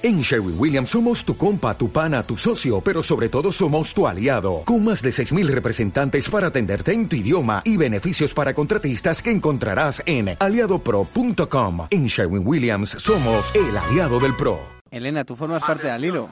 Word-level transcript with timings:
En 0.00 0.20
Sherwin 0.20 0.54
Williams 0.58 0.90
somos 0.90 1.24
tu 1.24 1.36
compa, 1.36 1.76
tu 1.76 1.90
pana, 1.90 2.22
tu 2.22 2.36
socio, 2.36 2.80
pero 2.80 3.02
sobre 3.02 3.28
todo 3.28 3.50
somos 3.50 3.92
tu 3.92 4.06
aliado, 4.06 4.62
con 4.64 4.84
más 4.84 5.02
de 5.02 5.10
6.000 5.10 5.46
representantes 5.48 6.30
para 6.30 6.46
atenderte 6.48 6.92
en 6.92 7.08
tu 7.08 7.16
idioma 7.16 7.62
y 7.64 7.76
beneficios 7.76 8.32
para 8.32 8.54
contratistas 8.54 9.20
que 9.20 9.30
encontrarás 9.32 10.00
en 10.06 10.36
aliadopro.com. 10.38 11.88
En 11.90 12.06
Sherwin 12.06 12.46
Williams 12.46 12.90
somos 12.90 13.52
el 13.56 13.76
aliado 13.76 14.20
del 14.20 14.36
PRO. 14.36 14.60
Elena, 14.92 15.24
tú 15.24 15.34
formas 15.34 15.62
parte 15.64 15.88
del 15.88 16.04
hilo. 16.04 16.28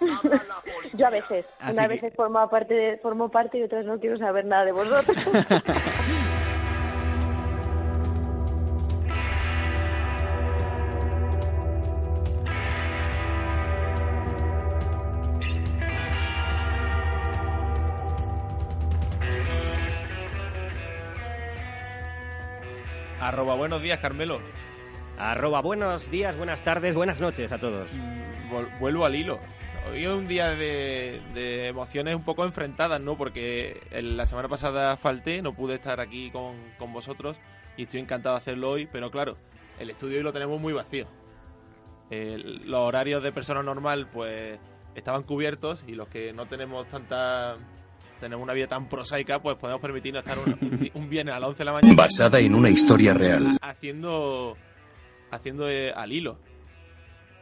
Yo 0.94 1.06
a 1.06 1.10
veces, 1.10 1.44
Así 1.60 1.72
unas 1.76 1.88
que- 1.88 1.94
veces 1.94 2.12
formo 2.16 2.48
parte, 2.48 2.72
de- 2.74 2.96
formo 2.98 3.28
parte 3.30 3.58
y 3.58 3.62
otras 3.62 3.84
no 3.84 3.98
quiero 4.00 4.16
saber 4.16 4.46
nada 4.46 4.64
de 4.64 4.72
vosotros. 4.72 5.16
Arroba 23.22 23.54
buenos 23.54 23.80
días, 23.82 24.00
Carmelo. 24.00 24.40
Arroba 25.16 25.60
buenos 25.60 26.10
días, 26.10 26.36
buenas 26.36 26.64
tardes, 26.64 26.96
buenas 26.96 27.20
noches 27.20 27.52
a 27.52 27.58
todos. 27.58 27.92
Vuelvo 28.80 29.04
al 29.04 29.14
hilo. 29.14 29.38
Hoy 29.88 30.04
es 30.04 30.10
un 30.10 30.26
día 30.26 30.50
de, 30.50 31.20
de 31.32 31.68
emociones 31.68 32.16
un 32.16 32.24
poco 32.24 32.44
enfrentadas, 32.44 33.00
¿no? 33.00 33.16
Porque 33.16 33.80
el- 33.90 34.16
la 34.16 34.26
semana 34.26 34.48
pasada 34.48 34.96
falté, 34.96 35.40
no 35.40 35.54
pude 35.54 35.74
estar 35.76 36.00
aquí 36.00 36.30
con, 36.30 36.56
con 36.78 36.92
vosotros 36.92 37.38
y 37.76 37.84
estoy 37.84 38.00
encantado 38.00 38.34
de 38.34 38.38
hacerlo 38.38 38.70
hoy, 38.70 38.86
pero 38.90 39.10
claro, 39.12 39.36
el 39.78 39.90
estudio 39.90 40.18
hoy 40.18 40.24
lo 40.24 40.32
tenemos 40.32 40.60
muy 40.60 40.72
vacío. 40.72 41.06
El- 42.10 42.68
los 42.70 42.80
horarios 42.80 43.22
de 43.22 43.30
persona 43.32 43.62
normal, 43.62 44.08
pues, 44.12 44.58
estaban 44.96 45.22
cubiertos 45.22 45.84
y 45.86 45.92
los 45.94 46.08
que 46.08 46.32
no 46.32 46.46
tenemos 46.46 46.88
tanta... 46.88 47.56
Tenemos 48.22 48.44
una 48.44 48.52
vida 48.52 48.68
tan 48.68 48.88
prosaica, 48.88 49.42
pues 49.42 49.56
podemos 49.56 49.82
permitirnos 49.82 50.22
estar 50.24 50.38
un, 50.38 51.10
viernes 51.10 51.34
a 51.34 51.40
las 51.40 51.48
11 51.48 51.58
de 51.58 51.64
la 51.64 51.72
mañana 51.72 51.94
Basada 51.96 52.38
en 52.38 52.54
una 52.54 52.70
historia 52.70 53.14
real. 53.14 53.58
haciendo 53.60 54.56
haciendo 55.32 55.68
eh, 55.68 55.92
al 55.92 56.12
hilo. 56.12 56.38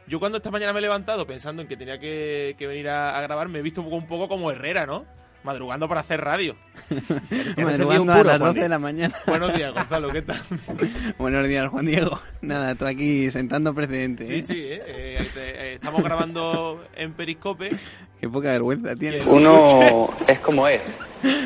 Yo 0.07 0.19
cuando 0.19 0.39
esta 0.39 0.49
mañana 0.49 0.73
me 0.73 0.79
he 0.79 0.81
levantado 0.81 1.27
pensando 1.27 1.61
en 1.61 1.67
que 1.67 1.77
tenía 1.77 1.99
que, 1.99 2.55
que 2.57 2.65
venir 2.65 2.89
a, 2.89 3.15
a 3.15 3.21
grabar, 3.21 3.47
me 3.47 3.59
he 3.59 3.61
visto 3.61 3.81
un 3.81 3.89
poco, 3.89 3.97
un 3.97 4.07
poco 4.07 4.27
como 4.27 4.49
Herrera, 4.49 4.87
¿no? 4.87 5.05
Madrugando 5.43 5.87
para 5.87 6.01
hacer 6.01 6.21
radio. 6.21 6.55
Madrugando 7.57 8.13
a 8.13 8.23
las 8.23 8.39
12 8.39 8.59
de 8.59 8.69
la 8.69 8.77
mañana. 8.77 9.15
Buenos 9.25 9.53
días, 9.55 9.73
Gonzalo, 9.73 10.11
¿qué 10.11 10.21
tal? 10.21 10.39
Buenos 11.17 11.47
días, 11.47 11.67
Juan 11.69 11.85
Diego. 11.87 12.19
Nada, 12.41 12.75
tú 12.75 12.85
aquí 12.85 13.31
sentando 13.31 13.73
precedentes. 13.73 14.27
Sí, 14.27 14.35
¿eh? 14.35 14.43
sí, 14.43 14.59
¿eh? 14.59 14.81
Eh, 14.85 15.27
eh, 15.35 15.71
estamos 15.75 16.03
grabando 16.03 16.85
en 16.95 17.13
Periscope. 17.13 17.71
Qué 18.19 18.29
poca 18.29 18.51
vergüenza 18.51 18.95
tienes. 18.95 19.25
Uno 19.25 20.09
es 20.27 20.39
como 20.41 20.67
es, 20.67 20.95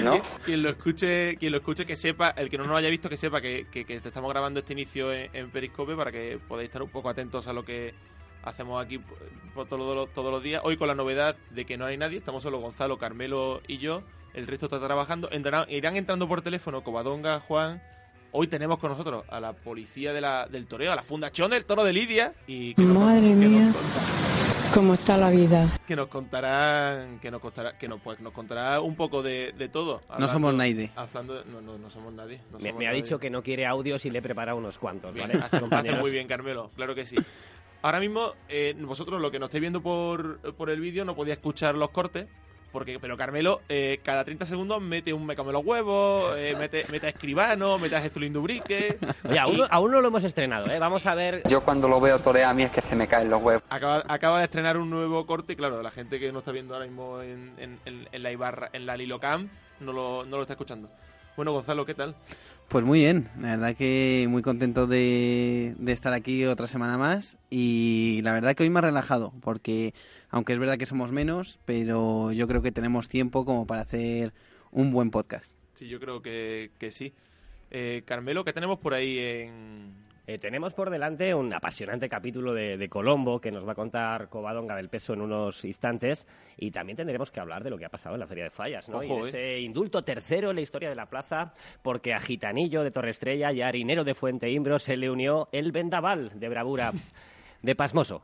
¿no? 0.04 0.20
Quien 0.44 0.62
lo 0.62 0.70
escuche, 0.70 1.38
quien 1.38 1.54
lo 1.54 1.60
escuche 1.60 1.86
que 1.86 1.96
sepa, 1.96 2.32
el 2.32 2.50
que 2.50 2.58
no 2.58 2.66
nos 2.66 2.78
haya 2.78 2.90
visto 2.90 3.08
que 3.08 3.16
sepa 3.16 3.40
que, 3.40 3.68
que- 3.72 3.86
estamos 3.96 4.30
grabando 4.30 4.60
este 4.60 4.74
inicio 4.74 5.14
en, 5.14 5.30
en 5.34 5.50
Periscope 5.52 5.96
para 5.96 6.12
que 6.12 6.38
podáis 6.50 6.68
estar 6.68 6.84
un 6.84 6.90
poco 6.90 7.08
atentos 7.08 7.48
a 7.48 7.54
lo 7.54 7.64
que 7.64 7.94
hacemos 8.46 8.84
aquí 8.84 9.00
por, 9.54 9.68
todos, 9.68 9.96
los, 9.96 10.14
todos 10.14 10.32
los 10.32 10.42
días. 10.42 10.62
Hoy 10.64 10.78
con 10.78 10.88
la 10.88 10.96
novedad 10.96 11.36
de 11.52 11.66
que 11.66 11.78
no 11.78 11.86
hay 11.86 11.98
nadie, 11.98 12.18
estamos 12.20 12.44
solo 12.44 12.60
Gonzalo, 12.60 12.98
Carmelo 12.98 13.62
y 13.68 13.78
yo. 13.80 14.04
El 14.34 14.48
resto 14.48 14.66
está 14.68 14.80
trabajando. 14.80 15.30
Entrarán- 15.32 15.66
irán 15.70 15.96
entrando 15.96 16.28
por 16.28 16.42
teléfono 16.42 16.84
Covadonga, 16.84 17.40
Juan. 17.42 17.82
Hoy 18.32 18.48
tenemos 18.48 18.80
con 18.80 18.92
nosotros 18.92 19.24
a 19.30 19.40
la 19.40 19.54
policía 19.54 20.12
de 20.12 20.20
la, 20.20 20.46
del 20.48 20.68
toreo, 20.68 20.92
a 20.92 20.96
la 20.96 21.04
Fundación 21.04 21.52
del 21.52 21.64
Toro 21.66 21.84
de 21.86 21.94
Lidia. 21.94 22.34
Y 22.48 22.74
que 22.76 22.82
nos- 22.82 22.98
Madre 22.98 23.22
que 23.30 23.34
mía. 23.34 23.74
¿Cómo 24.74 24.94
está 24.96 25.16
la 25.16 25.30
vida? 25.30 25.70
que 25.88 25.96
nos 25.96 26.10
contarán 26.10 27.20
que 27.22 27.32
nos 27.32 27.40
contará 27.40 27.78
que 27.78 27.88
nos, 27.88 28.02
pues, 28.02 28.20
nos 28.20 28.34
contará 28.34 28.82
un 28.82 28.96
poco 28.98 29.24
de, 29.24 29.54
de 29.58 29.70
todo 29.70 30.02
No 30.20 30.28
somos 30.28 30.54
nadie. 30.54 30.92
hablando 30.98 31.46
no, 31.46 31.62
no, 31.62 31.78
no 31.78 31.90
somos 31.90 32.12
nadie 32.14 32.42
no 32.52 32.58
Me, 32.58 32.66
somos 32.66 32.80
me 32.80 32.86
ha 32.88 32.90
nadie. 32.90 33.02
dicho 33.04 33.18
que 33.18 33.30
no 33.30 33.42
quiere 33.42 33.66
audios 33.66 34.06
y 34.06 34.10
le 34.10 34.20
he 34.20 34.22
preparado 34.22 34.58
unos 34.58 34.78
cuantos, 34.78 35.14
Bien, 35.16 35.28
¿vale? 35.30 35.40
hace, 35.46 35.56
hace 35.56 35.60
compañeros? 35.62 36.02
muy 36.02 36.12
bien 36.12 36.28
Carmelo 36.28 36.72
claro 36.76 36.94
que 36.94 37.06
sí 37.06 37.16
ahora 37.86 38.00
mismo 38.00 38.34
eh, 38.50 38.76
vosotros 38.80 39.22
lo 39.22 39.32
que 39.32 39.40
nos 39.40 39.48
estáis 39.48 39.62
viendo 39.62 39.82
por, 39.82 40.40
por 40.56 40.70
el 40.70 40.80
vídeo 40.80 41.06
no 41.06 41.16
podía 41.16 41.34
escuchar 41.34 41.76
los 41.76 41.90
cortes 41.92 42.28
porque 42.72 43.00
pero 43.00 43.16
Carmelo 43.16 43.62
eh, 43.70 44.00
cada 44.04 44.26
30 44.26 44.46
segundos 44.46 44.82
mete 44.82 45.14
un 45.14 45.26
me 45.26 45.36
come 45.36 45.54
los 45.54 45.64
huevos 45.66 46.38
eh, 46.38 46.56
mete, 46.60 46.86
mete 46.92 47.08
a 47.08 47.10
Escribano 47.12 47.78
mete 47.78 47.96
a 47.96 48.02
Jesús 48.02 48.34
Dubrique 48.34 48.98
Oye, 49.24 49.40
aún, 49.40 49.58
no- 49.58 49.68
aún 49.70 49.92
no 49.92 50.02
lo 50.02 50.08
hemos 50.10 50.24
estrenado, 50.26 50.70
¿eh? 50.70 50.78
Vamos 50.80 51.06
a 51.06 51.16
ver... 51.16 51.42
Yo 51.48 51.62
cuando 51.64 51.88
lo 51.88 52.00
veo 52.02 52.20
torear 52.20 52.50
a 52.50 52.54
mí 52.54 52.64
es 52.64 52.72
que 52.72 52.82
se 52.82 52.96
me 52.96 53.08
caen 53.08 53.30
los 53.30 53.42
huevos. 53.42 53.64
Acaba, 53.70 54.04
acaba 54.08 54.40
de 54.40 54.46
estrenar 54.46 54.78
un 54.78 54.90
nuevo 54.90 55.26
corte 55.26 55.54
y 55.54 55.56
claro, 55.56 55.82
la 55.82 55.92
gente 55.92 56.20
que 56.20 56.32
no 56.34 56.40
está 56.40 56.52
viendo 56.52 56.74
ahora 56.74 56.86
mismo 56.88 57.22
en, 57.22 57.54
en- 57.58 57.80
en- 57.86 58.10
en 58.12 58.24
la 58.24 58.32
Ibarra, 58.32 58.70
en 58.74 58.86
la 58.86 58.98
Lilocam, 58.98 59.48
no 59.80 59.94
lo, 59.94 60.26
no 60.26 60.36
lo 60.38 60.42
está 60.42 60.54
escuchando. 60.54 60.90
Bueno, 61.36 61.52
Gonzalo, 61.52 61.86
¿qué 61.86 61.94
tal? 61.94 62.16
Pues 62.70 62.84
muy 62.86 63.00
bien, 63.00 63.30
la 63.40 63.52
verdad 63.58 63.76
que 63.76 64.26
muy 64.30 64.42
contento 64.42 64.88
de, 64.88 65.76
de 65.78 65.92
estar 65.92 66.14
aquí 66.14 66.46
otra 66.46 66.66
semana 66.66 66.98
más 66.98 67.38
y 67.50 68.22
la 68.24 68.32
verdad 68.32 68.56
que 68.56 68.64
hoy 68.64 68.70
más 68.70 68.84
relajado 68.84 69.34
porque 69.42 69.94
aunque 70.30 70.54
es 70.54 70.60
verdad 70.60 70.78
que 70.78 70.86
somos 70.86 71.12
menos, 71.12 71.60
pero 71.66 72.32
yo 72.32 72.48
creo 72.48 72.62
que 72.62 72.72
tenemos 72.72 73.10
tiempo 73.10 73.46
como 73.46 73.68
para 73.68 73.82
hacer 73.82 74.34
un 74.72 74.92
buen 74.92 75.12
podcast. 75.12 75.54
Sí, 75.74 75.88
yo 75.88 76.00
creo 76.00 76.22
que, 76.22 76.72
que 76.80 76.90
sí. 76.90 77.14
Eh, 77.70 78.04
Carmelo, 78.06 78.46
¿qué 78.46 78.54
tenemos 78.54 78.80
por 78.80 78.94
ahí 78.94 79.20
en...? 79.20 80.05
Eh, 80.28 80.40
tenemos 80.40 80.74
por 80.74 80.90
delante 80.90 81.36
un 81.36 81.54
apasionante 81.54 82.08
capítulo 82.08 82.54
de, 82.56 82.78
de 82.78 82.90
Colombo 82.90 83.40
que 83.40 83.52
nos 83.52 83.68
va 83.68 83.74
a 83.74 83.76
contar 83.76 84.28
Covadonga 84.28 84.76
del 84.76 84.90
Peso 84.90 85.14
en 85.14 85.22
unos 85.22 85.64
instantes 85.66 86.28
y 86.58 86.72
también 86.72 86.98
tendremos 86.98 87.30
que 87.30 87.40
hablar 87.40 87.64
de 87.64 87.70
lo 87.70 87.78
que 87.78 87.86
ha 87.86 87.90
pasado 87.90 88.16
en 88.16 88.22
la 88.22 88.28
Feria 88.28 88.46
de 88.46 88.50
Fallas, 88.50 88.90
¿no? 88.90 88.98
Ojo, 88.98 89.06
y 89.06 89.08
de 89.10 89.16
eh. 89.16 89.28
ese 89.28 89.60
indulto 89.60 90.04
tercero 90.04 90.50
en 90.50 90.56
la 90.56 90.64
historia 90.64 90.90
de 90.90 90.96
la 90.96 91.06
plaza 91.06 91.54
porque 91.84 92.16
a 92.16 92.20
Gitanillo 92.20 92.84
de 92.84 92.90
Torrestrella 92.90 93.52
y 93.52 93.62
a 93.62 93.68
Harinero 93.68 94.04
de 94.04 94.16
Fuente 94.16 94.50
Imbro 94.50 94.80
se 94.80 94.98
le 94.98 95.12
unió 95.12 95.48
el 95.52 95.72
vendaval 95.72 96.32
de 96.34 96.50
bravura 96.50 96.92
de 97.62 97.76
Pasmoso. 97.76 98.24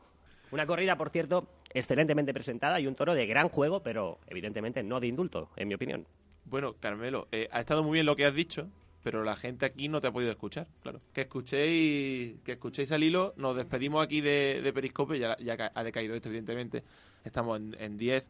Una 0.50 0.66
corrida, 0.66 0.96
por 0.96 1.10
cierto, 1.10 1.46
excelentemente 1.72 2.34
presentada 2.34 2.80
y 2.80 2.88
un 2.88 2.96
toro 2.96 3.14
de 3.14 3.26
gran 3.26 3.48
juego, 3.48 3.80
pero 3.82 4.18
evidentemente 4.26 4.82
no 4.82 4.98
de 4.98 5.06
indulto, 5.06 5.50
en 5.56 5.68
mi 5.68 5.74
opinión. 5.74 6.06
Bueno, 6.44 6.74
Carmelo, 6.80 7.28
eh, 7.30 7.48
ha 7.52 7.60
estado 7.60 7.84
muy 7.84 7.94
bien 7.94 8.06
lo 8.06 8.16
que 8.16 8.26
has 8.26 8.34
dicho, 8.34 8.68
pero 9.02 9.24
la 9.24 9.36
gente 9.36 9.66
aquí 9.66 9.88
no 9.88 10.00
te 10.00 10.06
ha 10.08 10.12
podido 10.12 10.30
escuchar, 10.30 10.66
claro. 10.82 11.00
Que 11.12 11.22
escuchéis, 11.22 12.36
que 12.44 12.52
escuchéis 12.52 12.92
al 12.92 13.02
hilo, 13.02 13.34
nos 13.36 13.56
despedimos 13.56 14.04
aquí 14.04 14.20
de, 14.20 14.60
de 14.62 14.72
Periscope, 14.72 15.18
ya, 15.18 15.36
ha 15.74 15.84
decaído 15.84 16.14
esto, 16.14 16.28
evidentemente. 16.28 16.82
Estamos 17.24 17.58
en, 17.58 17.76
en 17.78 17.96
10, 17.98 18.24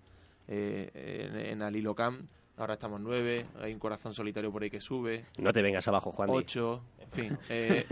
eh, 0.49 0.91
en, 1.32 1.37
en 1.38 1.62
Alilocam, 1.62 2.27
ahora 2.56 2.75
estamos 2.75 2.99
en 2.99 3.05
9, 3.05 3.47
hay 3.62 3.72
un 3.72 3.78
corazón 3.78 4.12
solitario 4.15 4.50
por 4.53 4.62
ahí 4.62 4.71
que 4.71 4.81
sube, 4.81 5.25
No 5.38 5.53
te 5.53 5.62
vengas 5.62 5.87
abajo, 5.88 6.12
Juan. 6.12 6.28
8, 6.31 6.82
en 7.00 7.11
fin. 7.11 7.38
eh, 7.49 7.84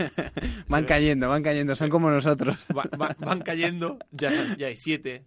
Van 0.69 0.85
cayendo, 0.85 1.29
van 1.29 1.43
cayendo, 1.43 1.75
son 1.75 1.89
como 1.89 2.09
nosotros. 2.09 2.67
va- 2.75 2.89
va- 2.99 3.15
van 3.19 3.41
cayendo, 3.41 3.97
ya, 4.11 4.55
ya 4.57 4.67
hay 4.67 4.75
7. 4.75 5.23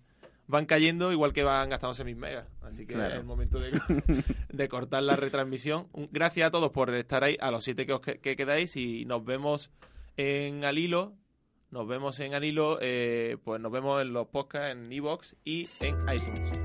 Van 0.47 0.67
cayendo 0.67 1.11
igual 1.13 1.33
que 1.33 1.43
van 1.43 1.71
gastándose 1.71 2.05
mis 2.05 2.17
megas. 2.17 2.47
Así 2.63 2.87
que 2.87 2.95
Claro. 2.95 3.15
es 3.15 3.21
el 3.21 3.25
momento 3.27 3.59
de, 3.59 3.71
de 4.53 4.69
cortar 4.69 5.03
la 5.03 5.17
retransmisión. 5.17 5.89
Gracias 6.13 6.49
a 6.49 6.51
todos 6.51 6.71
por 6.71 6.95
estar 6.95 7.25
ahí, 7.25 7.37
a 7.41 7.51
los 7.51 7.65
siete 7.65 7.87
que, 7.87 7.93
os 7.95 8.01
que, 8.01 8.19
que 8.19 8.37
quedáis 8.37 8.77
y 8.77 9.05
nos 9.07 9.25
vemos 9.25 9.71
en 10.17 10.65
Alilo. 10.65 11.15
Nos 11.71 11.89
vemos 11.89 12.21
en 12.21 12.35
Alilo, 12.35 12.79
eh, 12.81 13.37
pues 13.43 13.61
nos 13.61 13.73
vemos 13.73 14.01
en 14.01 14.13
los 14.13 14.29
podcasts, 14.29 14.71
en 14.77 14.93
Evox 14.93 15.35
y 15.45 15.63
en 15.81 15.97
iTunes. 16.15 16.64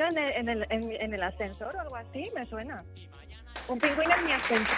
Pingüino 0.00 0.08
en 0.08 0.18
el, 0.18 0.32
en, 0.32 0.48
el, 0.48 0.66
en, 0.70 0.92
en 1.02 1.14
el 1.14 1.22
ascensor 1.22 1.74
o 1.76 1.80
algo 1.80 1.96
así? 1.96 2.30
Me 2.34 2.44
suena. 2.46 2.82
Un 3.68 3.78
pingüino 3.78 4.14
en 4.16 4.24
mi 4.24 4.32
ascensor. 4.32 4.76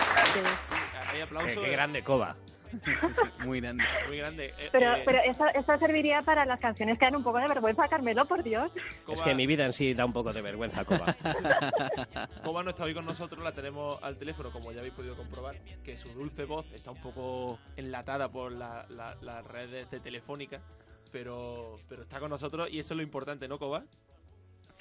Hay 1.08 1.16
Qué, 1.16 1.22
aplauso. 1.22 1.60
qué 1.60 1.66
de- 1.68 1.72
grande 1.72 2.02
Cova. 2.02 2.36
Muy 3.44 3.60
grande. 3.60 3.84
Muy 4.08 4.16
grande. 4.16 4.46
Eh, 4.58 4.70
Pero, 4.72 4.94
eh, 4.96 5.02
pero 5.04 5.18
eso, 5.26 5.44
eso 5.54 5.78
serviría 5.78 6.22
para 6.22 6.46
las 6.46 6.58
canciones 6.58 6.98
que 6.98 7.04
dan 7.04 7.16
un 7.16 7.22
poco 7.22 7.36
de 7.38 7.46
vergüenza, 7.46 7.86
Carmelo, 7.86 8.24
por 8.24 8.42
Dios. 8.42 8.72
Es 8.74 8.82
Coba- 9.04 9.24
que 9.24 9.34
mi 9.34 9.46
vida 9.46 9.66
en 9.66 9.74
sí 9.74 9.92
da 9.92 10.06
un 10.06 10.12
poco 10.14 10.32
de 10.32 10.40
vergüenza, 10.40 10.82
Coba. 10.86 11.14
Coba 12.44 12.62
no 12.62 12.70
está 12.70 12.84
hoy 12.84 12.94
con 12.94 13.04
nosotros, 13.04 13.44
la 13.44 13.52
tenemos 13.52 14.02
al 14.02 14.16
teléfono, 14.16 14.50
como 14.50 14.72
ya 14.72 14.78
habéis 14.78 14.94
podido 14.94 15.14
comprobar, 15.14 15.56
que 15.84 15.98
su 15.98 16.08
dulce 16.14 16.46
voz 16.46 16.64
está 16.72 16.90
un 16.92 17.00
poco 17.02 17.58
enlatada 17.76 18.30
por 18.30 18.52
la- 18.52 18.86
la- 18.88 19.16
las 19.20 19.46
redes 19.46 19.90
de 19.90 20.00
telefónica, 20.00 20.62
pero, 21.10 21.78
pero 21.90 22.04
está 22.04 22.20
con 22.20 22.30
nosotros 22.30 22.68
y 22.70 22.78
eso 22.78 22.94
es 22.94 22.96
lo 22.96 23.02
importante, 23.02 23.48
¿no, 23.48 23.58
Coba? 23.58 23.84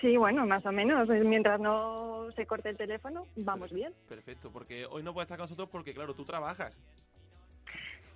Sí, 0.02 0.18
bueno, 0.18 0.46
más 0.48 0.66
o 0.66 0.72
menos. 0.72 1.08
Mientras 1.08 1.60
no 1.60 2.32
se 2.36 2.46
corte 2.48 2.70
el 2.70 2.78
teléfono, 2.78 3.28
vamos 3.36 3.72
bien. 3.72 3.94
Perfecto, 4.10 4.52
porque 4.52 4.86
hoy 4.86 5.04
no 5.04 5.14
puedes 5.14 5.26
estar 5.28 5.38
con 5.38 5.44
nosotros 5.46 5.70
porque, 5.70 5.94
claro, 5.94 6.14
tú 6.16 6.26
trabajas. 6.26 6.76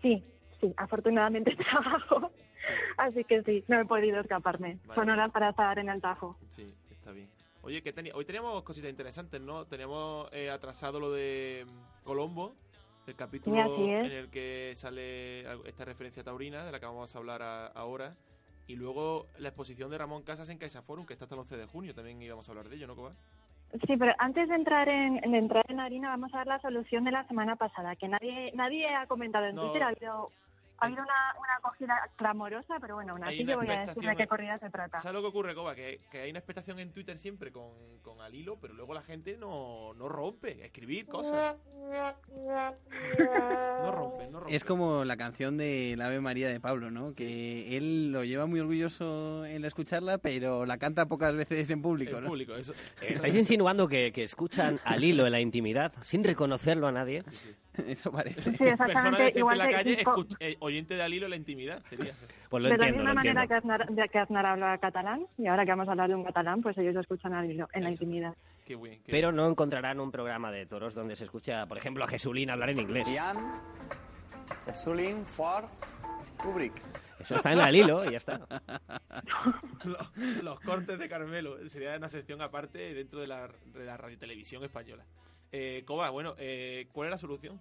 Sí, 0.01 0.23
sí, 0.59 0.73
afortunadamente 0.77 1.55
trabajo. 1.71 2.31
Así 2.97 3.23
que 3.23 3.43
sí, 3.43 3.63
no 3.67 3.79
he 3.79 3.85
podido 3.85 4.19
escaparme. 4.19 4.79
Vale. 4.85 4.99
Son 4.99 5.09
horas 5.09 5.31
para 5.31 5.49
estar 5.49 5.77
en 5.77 5.89
el 5.89 6.01
tajo. 6.01 6.37
Sí, 6.49 6.73
está 6.89 7.11
bien. 7.11 7.29
Oye, 7.61 7.81
que 7.81 7.93
hoy 8.13 8.25
teníamos 8.25 8.63
cositas 8.63 8.89
interesantes, 8.89 9.39
¿no? 9.41 9.65
Teníamos 9.65 10.29
eh, 10.31 10.49
atrasado 10.49 10.99
lo 10.99 11.11
de 11.11 11.65
mm, 11.67 12.03
Colombo, 12.03 12.55
el 13.07 13.15
capítulo 13.15 13.75
Sí, 13.75 13.89
en 13.91 14.11
el 14.11 14.29
que 14.29 14.73
sale 14.75 15.41
esta 15.67 15.85
referencia 15.85 16.23
taurina, 16.23 16.63
de 16.65 16.71
la 16.71 16.79
que 16.79 16.85
vamos 16.85 17.13
a 17.13 17.17
hablar 17.19 17.41
a- 17.41 17.67
ahora. 17.67 18.15
Y 18.67 18.75
luego 18.75 19.27
la 19.37 19.49
exposición 19.49 19.91
de 19.91 19.97
Ramón 19.97 20.23
Casas 20.23 20.49
en 20.49 20.57
CaixaForum, 20.57 21.05
que 21.05 21.13
está 21.13 21.25
hasta 21.25 21.35
el 21.35 21.41
11 21.41 21.57
de 21.57 21.65
junio, 21.67 21.93
también 21.93 22.21
íbamos 22.21 22.47
a 22.47 22.51
hablar 22.51 22.67
de 22.69 22.75
ello, 22.77 22.87
¿no, 22.87 22.95
Coba? 22.95 23.13
Sí, 23.87 23.97
pero 23.97 24.13
antes 24.19 24.47
de 24.47 24.55
entrar 24.55 24.87
en, 24.89 25.19
de 25.19 25.37
entrar 25.37 25.65
en 25.67 25.79
harina, 25.79 26.09
vamos 26.09 26.33
a 26.33 26.37
dar 26.37 26.47
la 26.47 26.59
solución 26.59 27.03
de 27.03 27.11
la 27.11 27.27
semana 27.27 27.55
pasada, 27.57 27.95
que 27.95 28.07
nadie 28.07 28.51
nadie 28.53 28.87
ha 28.95 29.05
comentado 29.07 29.45
en 29.45 29.55
No. 29.55 29.63
Twitter. 29.63 29.83
Ha 29.83 29.87
habido, 29.89 30.31
ha 30.77 30.85
habido 30.85 31.03
una, 31.03 31.13
una 31.39 31.55
acogida 31.57 32.09
clamorosa, 32.15 32.77
pero 32.79 32.95
bueno, 32.95 33.13
aún 33.13 33.23
así 33.23 33.45
yo 33.45 33.57
voy 33.57 33.69
a 33.69 33.85
decir 33.85 34.03
de 34.03 34.15
qué 34.15 34.27
corrida 34.27 34.57
se 34.59 34.69
trata. 34.69 34.99
¿Sabes 34.99 35.13
lo 35.15 35.21
que 35.21 35.27
ocurre, 35.27 35.55
Coba? 35.55 35.75
Que, 35.75 36.01
que 36.11 36.21
hay 36.21 36.29
una 36.29 36.39
expectación 36.39 36.79
en 36.79 36.91
Twitter 36.91 37.17
siempre 37.17 37.51
con, 37.51 37.71
con 38.01 38.21
al 38.21 38.33
hilo, 38.35 38.57
pero 38.59 38.73
luego 38.73 38.93
la 38.93 39.01
gente 39.01 39.37
no, 39.37 39.93
no 39.93 40.09
rompe, 40.09 40.65
escribir 40.65 41.05
cosas. 41.07 41.57
No 43.81 43.91
rompe, 43.91 44.27
no 44.27 44.39
rompe. 44.41 44.55
Es 44.55 44.65
como 44.65 45.05
la 45.05 45.17
canción 45.17 45.57
de 45.57 45.95
la 45.97 46.07
Ave 46.07 46.19
María 46.19 46.47
de 46.49 46.59
Pablo, 46.59 46.91
¿no? 46.91 47.13
Que 47.13 47.77
él 47.77 48.11
lo 48.11 48.23
lleva 48.23 48.45
muy 48.45 48.59
orgulloso 48.59 49.45
en 49.45 49.65
escucharla, 49.65 50.17
pero 50.17 50.65
la 50.65 50.77
canta 50.77 51.05
pocas 51.05 51.35
veces 51.35 51.69
en 51.69 51.81
público, 51.81 52.17
En 52.17 52.23
¿no? 52.23 52.29
público, 52.29 52.55
eso. 52.55 52.73
¿Estáis 53.01 53.35
insinuando 53.35 53.87
que, 53.87 54.11
que 54.11 54.23
escuchan 54.23 54.79
al 54.83 55.03
hilo 55.03 55.25
en 55.25 55.31
la 55.31 55.39
intimidad 55.39 55.93
sin 56.01 56.23
reconocerlo 56.23 56.87
a 56.87 56.91
nadie? 56.91 57.23
Eso 57.87 58.11
parece. 58.11 58.41
Sí, 58.51 58.57
Persona 58.57 59.29
Igual 59.33 59.53
en 59.53 59.57
la 59.59 59.67
que- 59.67 59.73
calle, 59.73 60.03
eh, 60.39 60.55
oyente 60.59 60.95
de 60.95 61.01
al 61.03 61.13
hilo 61.13 61.25
en 61.25 61.29
la 61.31 61.35
intimidad, 61.35 61.81
sería. 61.89 62.13
Pues 62.49 62.63
lo 62.63 62.69
de 62.69 62.77
la 62.77 62.85
misma 62.87 63.03
lo 63.09 63.15
manera 63.15 63.41
entiendo. 63.43 63.47
que 63.47 63.53
Aznar, 63.55 63.89
de 63.89 64.09
que 64.09 64.19
Aznar 64.19 64.45
habla 64.45 64.77
catalán, 64.77 65.27
y 65.37 65.47
ahora 65.47 65.65
que 65.65 65.71
vamos 65.71 65.87
a 65.87 65.91
hablar 65.91 66.09
de 66.09 66.15
un 66.15 66.23
catalán, 66.23 66.61
pues 66.61 66.77
ellos 66.77 66.93
lo 66.93 67.01
escuchan 67.01 67.33
al 67.33 67.49
hilo, 67.49 67.67
en 67.73 67.83
la 67.83 67.91
intimidad. 67.91 68.35
Qué 68.65 68.75
bien. 68.75 69.01
qué 69.05 69.11
Pero 69.11 69.31
no 69.31 69.47
encontrarán 69.47 69.99
un 69.99 70.11
programa 70.11 70.51
de 70.51 70.65
toros 70.65 70.93
donde 70.95 71.15
se 71.15 71.23
escucha, 71.25 71.65
por 71.67 71.77
ejemplo, 71.77 72.03
a 72.03 72.07
Jesulín 72.07 72.49
hablar 72.49 72.69
en 72.71 72.79
inglés. 72.79 73.07
Ian, 73.13 73.37
Sulin, 74.73 75.25
Ford, 75.25 75.65
Kubrick. 76.37 76.73
Eso 77.19 77.35
está 77.35 77.53
en 77.53 77.59
al 77.59 77.75
hilo 77.75 78.03
y 78.05 78.11
ya 78.11 78.17
está. 78.17 78.41
los, 79.85 80.43
los 80.43 80.59
cortes 80.59 80.99
de 80.99 81.07
Carmelo. 81.07 81.57
Sería 81.69 81.95
una 81.95 82.09
sección 82.09 82.41
aparte 82.41 82.93
dentro 82.93 83.19
de 83.19 83.27
la, 83.27 83.49
de 83.65 83.85
la 83.85 83.97
radiotelevisión 83.97 84.63
española. 84.63 85.05
Eh, 85.51 85.83
Coba, 85.85 86.09
bueno, 86.09 86.35
eh, 86.37 86.87
¿cuál 86.91 87.07
es 87.07 87.11
la 87.11 87.17
solución? 87.17 87.59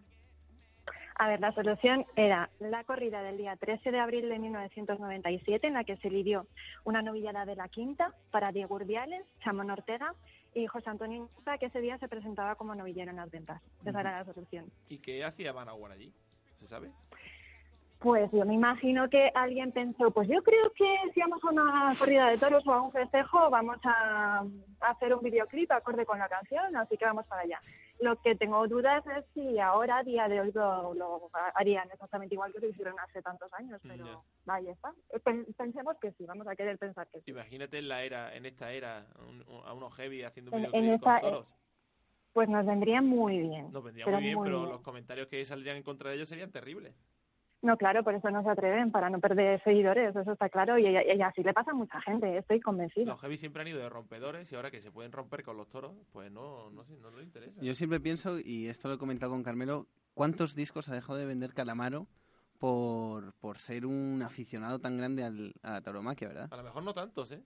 A 1.17 1.29
ver, 1.29 1.41
la 1.41 1.53
solución 1.53 2.05
era 2.17 2.51
la 2.59 2.83
corrida 2.83 3.23
del 3.23 3.39
día 3.39 3.57
13 3.57 3.93
de 3.93 4.01
abril 4.01 4.29
de 4.29 4.39
1997, 4.39 5.67
en 5.67 5.75
la 5.75 5.85
que 5.85 5.97
se 5.99 6.11
lidió 6.11 6.49
una 6.85 7.03
novillada 7.03 7.47
de 7.47 7.55
la 7.55 7.69
quinta 7.69 8.13
para 8.33 8.51
Diego 8.51 8.75
Urdiales, 8.75 9.25
Chamón 9.45 9.71
Ortega 9.71 10.13
y 10.55 10.67
José 10.67 10.91
Antonio 10.91 11.23
Insta, 11.23 11.59
que 11.59 11.67
ese 11.67 11.81
día 11.81 11.99
se 11.99 12.09
presentaba 12.09 12.57
como 12.57 12.75
novillero 12.75 13.11
en 13.11 13.17
las 13.19 13.31
ventas. 13.31 13.63
Esa 13.85 14.01
era 14.01 14.19
la 14.19 14.25
solución. 14.25 14.67
¿Y 14.89 14.99
qué 14.99 15.25
hacía 15.25 15.53
Managua 15.53 15.93
allí? 15.93 16.13
¿Se 16.57 16.67
sabe? 16.67 16.91
Pues 17.99 18.31
yo 18.33 18.45
me 18.45 18.53
imagino 18.55 19.09
que 19.09 19.31
alguien 19.35 19.73
pensó, 19.73 20.11
pues 20.11 20.29
yo 20.29 20.43
creo 20.43 20.71
que 20.77 20.95
si 21.15 21.21
vamos 21.21 21.43
a 21.43 21.49
una 21.51 21.95
corrida 21.99 22.29
de 22.29 22.37
toros 22.37 22.67
o 22.67 22.73
a 22.75 22.83
un 22.83 22.93
festejo, 22.93 23.49
vamos 23.49 23.79
a, 23.85 24.45
hacer 24.81 25.15
un 25.15 25.23
videoclip 25.23 25.73
acorde 25.73 26.05
con 26.05 26.19
la 26.19 26.29
canción, 26.29 26.77
así 26.77 26.99
que 26.99 27.07
vamos 27.07 27.27
para 27.27 27.43
allá. 27.43 27.61
Lo 28.01 28.21
que 28.21 28.35
tengo 28.35 28.67
dudas 28.69 29.03
es 29.17 29.25
si 29.33 29.59
ahora, 29.59 29.99
a 29.99 30.03
día 30.03 30.29
de 30.29 30.41
hoy, 30.41 30.53
lo, 30.53 30.93
lo 30.93 31.31
harían 31.55 31.89
exactamente 31.93 32.35
igual 32.35 32.53
que 32.53 32.61
lo 32.61 32.69
hicieron 32.69 32.99
hace 33.01 33.23
tantos 33.23 33.51
años, 33.55 33.81
pero 33.83 34.05
Ya. 34.05 34.19
vaya 34.45 34.73
está. 34.73 34.93
Eh, 35.11 35.21
pen- 35.21 35.47
Pensemos 35.57 35.97
que 35.99 36.13
sí, 36.13 36.27
vamos 36.27 36.47
a 36.47 36.57
querer 36.57 36.77
pensar 36.77 37.07
que 37.09 37.21
sí. 37.21 37.31
Imagínate 37.31 37.79
en 37.79 37.89
la 37.89 38.03
era, 38.03 38.35
en 38.35 38.45
esta 38.45 38.71
era, 38.73 39.07
un- 39.27 39.45
a 39.65 39.73
unos 39.73 39.95
heavy 39.95 40.25
haciendo 40.25 40.51
En- 40.55 40.59
un 40.59 40.65
en 40.75 40.83
videoclip 40.83 41.03
esa- 41.03 41.21
con 41.21 41.31
toros. 41.31 41.55
Pues 42.35 42.49
nos 42.51 42.67
vendría 42.67 43.01
muy 43.01 43.39
bien. 43.39 43.71
Nos 43.73 43.83
vendría 43.85 44.07
muy 44.07 44.21
bien, 44.21 44.35
muy 44.37 44.45
pero 44.45 44.59
bien. 44.59 44.73
los 44.73 44.83
comentarios 44.83 45.29
que 45.29 45.43
saldrían 45.45 45.77
en 45.77 45.85
contra 45.85 46.11
de 46.11 46.17
ellos 46.17 46.29
serían 46.29 46.51
terribles. 46.51 46.95
No, 47.65 47.79
claro, 47.79 48.05
por 48.05 48.15
eso 48.15 48.31
no 48.31 48.43
se 48.43 48.51
atreven, 48.51 48.91
para 48.93 49.09
no 49.09 49.21
perder 49.21 49.63
seguidores, 49.65 50.15
eso 50.15 50.33
está 50.33 50.51
claro, 50.51 50.79
y, 50.79 50.87
y 50.87 51.23
así 51.23 51.43
le 51.43 51.55
pasa 51.55 51.71
a 51.71 51.75
mucha 51.75 51.99
gente, 52.03 52.37
estoy 52.37 52.61
convencida. 52.61 53.07
Los 53.07 53.21
heavy 53.23 53.39
siempre 53.39 53.63
han 53.63 53.69
ido 53.69 53.79
de 53.79 53.89
rompedores 53.89 54.53
y 54.53 54.55
ahora 54.55 54.71
que 54.71 54.83
se 54.83 54.91
pueden 54.93 55.13
romper 55.13 55.43
con 55.43 55.57
los 55.57 55.69
toros, 55.71 55.93
pues 56.13 56.31
no, 56.31 56.71
no, 56.71 56.85
sé, 56.85 56.93
no 57.01 57.11
les 57.13 57.25
interesa. 57.25 57.59
Yo 57.63 57.75
siempre 57.75 58.01
pienso, 58.01 58.39
y 58.39 58.69
esto 58.69 58.89
lo 58.89 58.95
he 58.95 58.99
comentado 58.99 59.33
con 59.33 59.43
Carmelo, 59.43 59.87
¿cuántos 60.13 60.55
discos 60.55 60.91
ha 60.91 60.95
dejado 60.95 61.19
de 61.19 61.25
vender 61.25 61.55
Calamaro 61.55 62.07
por, 62.59 63.33
por 63.41 63.57
ser 63.59 63.87
un 63.87 64.21
aficionado 64.23 64.79
tan 64.79 64.99
grande 64.99 65.25
al, 65.25 65.55
a 65.63 65.73
la 65.73 65.81
tauromaquia, 65.81 66.29
verdad? 66.29 66.49
A 66.53 66.57
lo 66.59 66.65
mejor 66.65 66.83
no 66.83 66.93
tantos, 66.93 67.33
¿eh? 67.33 67.43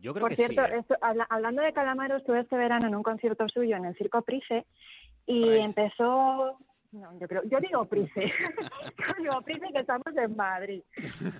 Yo 0.00 0.12
creo 0.12 0.24
Por 0.26 0.30
que 0.30 0.36
cierto, 0.36 0.62
sí. 0.66 0.72
¿eh? 0.74 0.78
esto- 0.80 0.96
habla- 1.00 1.26
hablando 1.30 1.62
de 1.62 1.72
Calamaro, 1.72 2.16
estuve 2.18 2.40
este 2.40 2.56
verano 2.58 2.86
en 2.86 2.94
un 2.94 3.02
concierto 3.02 3.48
suyo 3.48 3.76
en 3.76 3.86
el 3.86 3.96
Circo 3.96 4.20
Price 4.20 4.66
y 5.26 5.42
Price. 5.46 5.64
empezó... 5.64 6.58
No, 6.92 7.18
yo 7.18 7.26
creo, 7.26 7.42
yo 7.44 7.58
digo 7.58 7.86
Price, 7.86 8.12
yo 8.98 9.14
digo 9.18 9.40
Price 9.42 9.66
que 9.72 9.78
estamos 9.78 10.06
en 10.14 10.36
Madrid. 10.36 10.82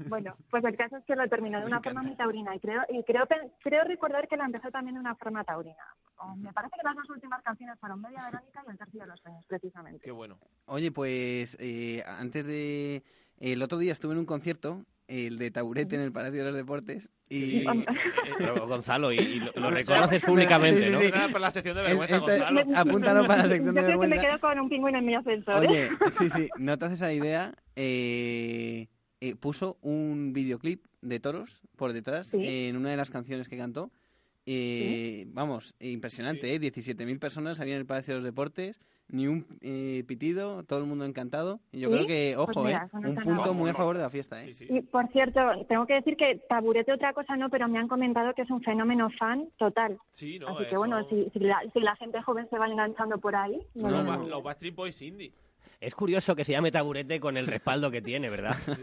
Bueno, 0.08 0.34
pues 0.50 0.64
el 0.64 0.76
caso 0.76 0.96
es 0.96 1.04
que 1.04 1.14
lo 1.14 1.28
terminó 1.28 1.60
de 1.60 1.66
una 1.66 1.82
forma 1.82 2.02
muy 2.02 2.16
taurina 2.16 2.56
y 2.56 2.60
creo 2.60 2.82
y 2.88 3.02
creo 3.04 3.26
creo 3.62 3.84
recordar 3.84 4.26
que 4.28 4.38
la 4.38 4.46
empezó 4.46 4.70
también 4.70 4.94
de 4.94 5.00
una 5.00 5.14
forma 5.14 5.44
taurina. 5.44 5.84
O 6.24 6.36
me 6.36 6.52
parece 6.52 6.76
que 6.80 6.84
las 6.86 6.94
dos 6.94 7.08
últimas 7.10 7.42
canciones 7.42 7.78
fueron 7.80 8.00
Media 8.00 8.24
Verónica 8.26 8.62
y 8.66 8.70
El 8.70 8.78
Tercio 8.78 9.00
de 9.00 9.06
los 9.08 9.20
Sueños, 9.20 9.44
precisamente. 9.46 10.00
Qué 10.00 10.10
bueno. 10.12 10.38
Oye, 10.66 10.92
pues 10.92 11.56
eh, 11.60 12.02
antes 12.06 12.46
de... 12.46 13.02
El 13.38 13.60
otro 13.62 13.78
día 13.78 13.92
estuve 13.92 14.12
en 14.12 14.19
un 14.19 14.26
concierto, 14.26 14.84
el 15.08 15.36
de 15.38 15.50
Taburete 15.50 15.96
en 15.96 16.02
el 16.02 16.12
Palacio 16.12 16.44
de 16.44 16.50
los 16.52 16.54
Deportes, 16.56 17.10
y... 17.28 17.64
Pero, 18.38 18.69
Gonzalo, 18.69 19.12
y, 19.12 19.16
y 19.19 19.40
lo, 19.40 19.50
lo 19.56 19.70
reconoces 19.70 20.20
sí, 20.20 20.26
públicamente, 20.26 20.82
sí, 20.84 20.90
¿no? 20.90 20.98
sí. 21.00 21.06
Era 21.06 21.26
para 21.26 21.40
la 21.40 21.50
sección 21.50 21.76
de 21.76 21.82
vergüenza, 21.82 22.16
esta- 22.19 22.36
Gonzalo. 22.52 22.76
Apúntalo 22.76 23.26
para 23.26 23.42
la 23.42 23.48
sección 23.48 23.74
de 23.74 23.80
Yo 23.80 23.86
creo 23.88 24.00
que 24.00 24.06
me 24.06 24.14
vergüenza. 24.16 24.26
quedo 24.38 24.40
con 24.40 24.60
un 24.60 24.69
pingüino 24.69 24.98
en 24.98 25.06
mi 25.06 25.14
ascensor. 25.16 25.54
Oye, 25.56 25.90
sí, 26.19 26.30
sí, 26.30 26.48
no 26.58 26.78
te 26.78 26.84
haces 26.84 26.98
esa 27.00 27.12
idea. 27.12 27.52
eh, 27.74 28.88
eh, 29.20 29.36
puso 29.36 29.79
un 29.82 30.32
videoclip 30.32 30.84
de 31.00 31.20
toros 31.20 31.62
por 31.76 31.93
detrás 31.93 32.26
Sí. 32.29 32.38
en 32.44 32.76
una 32.76 32.91
de 32.91 32.96
las 32.96 33.10
canciones 33.10 33.48
que 33.48 33.56
cantó. 33.56 33.91
Eh, 34.46 35.25
Vamos, 35.29 35.75
impresionante, 35.81 36.46
Sí. 36.49 36.55
¿eh? 36.55 36.61
17.000 36.61 37.19
personas 37.19 37.61
había 37.61 37.75
en 37.75 37.81
el 37.81 37.87
Palacio 37.87 38.15
de 38.15 38.19
los 38.20 38.25
Deportes, 38.25 38.81
ni 39.08 39.27
un 39.27 39.46
eh, 39.61 40.05
pitido, 40.06 40.63
todo 40.65 40.79
el 40.81 40.87
mundo 40.87 41.05
encantado. 41.05 41.61
Y 41.70 41.81
yo 41.81 41.89
¿Sí? 41.89 41.94
creo 41.94 42.06
que, 42.06 42.32
Pues 42.37 42.49
ojo, 42.49 42.65
mira, 42.65 42.87
¿eh? 42.87 42.89
no 43.01 43.08
un 43.11 43.15
punto 43.17 43.31
nada 43.31 43.53
muy 43.53 43.70
a 43.70 43.75
favor 43.75 43.96
de 43.96 44.03
la 44.03 44.11
fiesta, 44.11 44.43
¿eh? 44.43 44.55
Sí, 44.55 44.67
sí. 44.67 44.67
Y 44.70 44.81
por 44.82 45.06
cierto, 45.13 45.41
tengo 45.69 45.87
que 45.87 45.94
decir 45.94 46.17
que 46.17 46.41
Taburete 46.49 46.93
otra 46.93 47.13
cosa 47.13 47.37
no, 47.37 47.51
pero 47.51 47.69
me 47.69 47.79
han 47.79 47.89
comentado 47.89 48.32
que 48.34 48.43
es 48.43 48.51
un 48.51 48.63
fenómeno 48.63 49.11
fan 49.19 49.49
total. 49.58 49.99
Sí, 50.13 50.39
no, 50.39 50.49
Así 50.49 50.58
que 50.65 50.70
eso- 50.70 50.79
bueno, 50.79 51.06
si, 51.08 51.29
si, 51.32 51.39
la, 51.41 51.61
si 51.72 51.81
la 51.81 51.94
gente 51.96 52.20
joven 52.22 52.49
se 52.51 52.58
va 52.58 52.67
enganchando 52.69 53.19
por 53.19 53.37
ahí, 53.37 53.61
no, 53.75 53.91
no, 53.91 54.03
no. 54.03 54.27
los 54.29 54.43
Backstreet 54.43 54.75
Boys 54.75 55.03
Indie. 55.03 55.32
Es 55.81 55.94
curioso 55.96 56.37
que 56.37 56.44
se 56.44 56.53
llame 56.53 56.70
taburete 56.70 57.19
con 57.19 57.37
el 57.37 57.46
respaldo 57.49 57.91
que 57.91 58.01
tiene, 58.01 58.31
¿verdad? 58.31 58.56
Sí. 58.65 58.82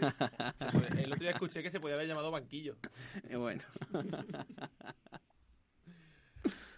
El 0.98 1.06
otro 1.14 1.20
día 1.24 1.32
escuché 1.32 1.64
que 1.64 1.70
se 1.70 1.80
podía 1.80 1.96
haber 1.96 2.08
llamado 2.08 2.30
banquillo. 2.30 2.76
Eh, 3.30 3.36
Bueno. 3.38 3.62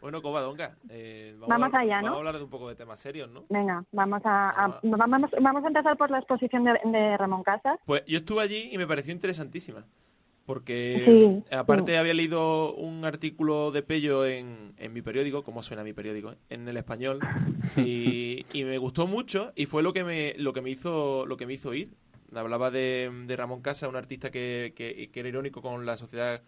Bueno, 0.02 0.22
Covadonga, 0.22 0.76
eh, 0.90 1.36
vamos, 1.40 1.50
Vamos 1.50 1.74
a, 1.76 1.80
allá, 1.80 2.02
¿no? 2.02 2.08
vamos 2.08 2.16
a 2.16 2.20
hablar 2.20 2.38
de 2.38 2.44
un 2.44 2.50
poco 2.50 2.70
de 2.70 2.76
temas 2.76 3.00
serios, 3.00 3.30
¿no? 3.30 3.44
Venga, 3.50 3.84
vamos 3.92 4.22
a, 4.26 4.50
a- 4.50 4.80
vamos, 4.82 5.30
vamos 5.40 5.64
a 5.64 5.68
empezar 5.68 5.96
por 5.98 6.10
la 6.10 6.18
exposición 6.18 6.64
de, 6.64 6.72
de 6.86 7.18
Ramón 7.18 7.44
Casas. 7.44 7.80
Pues 7.86 8.04
yo 8.08 8.18
estuve 8.18 8.42
allí 8.42 8.70
y 8.72 8.78
me 8.78 8.88
pareció 8.88 9.14
interesantísima. 9.14 9.86
Porque 10.46 11.04
Sí, 11.06 11.56
aparte 11.56 11.92
sí. 11.92 11.98
había 11.98 12.16
leído 12.16 12.74
un 12.74 13.06
artículo 13.06 13.72
de 13.72 13.84
Pello 13.84 14.26
en, 14.26 14.74
en 14.78 14.92
mi 14.92 15.02
periódico, 15.04 15.44
¿cómo 15.44 15.62
suena 15.62 15.84
mi 15.84 15.94
periódico? 15.94 16.34
En 16.50 16.68
el 16.68 16.78
español. 16.78 17.20
Y, 17.78 18.46
y 18.52 18.64
me 18.64 18.78
gustó 18.80 19.06
mucho 19.06 19.54
y 19.56 19.68
fue 19.68 19.84
lo 19.84 19.94
que 19.94 20.04
me, 20.04 20.34
lo 20.38 20.52
que 20.52 20.62
me 20.62 20.72
hizo, 20.72 21.26
lo 21.28 21.38
que 21.38 21.46
me 21.46 21.54
hizo 21.54 21.74
ir. 21.76 21.92
Hablaba 22.34 22.72
de, 22.72 23.12
de 23.28 23.36
Ramón 23.36 23.62
Casa, 23.62 23.88
un 23.88 23.96
artista 23.96 24.32
que, 24.32 24.74
que, 24.76 25.10
que 25.12 25.20
era 25.20 25.30
irónico 25.30 25.62
con 25.62 25.86
la 25.86 25.96
sociedad 25.96 26.42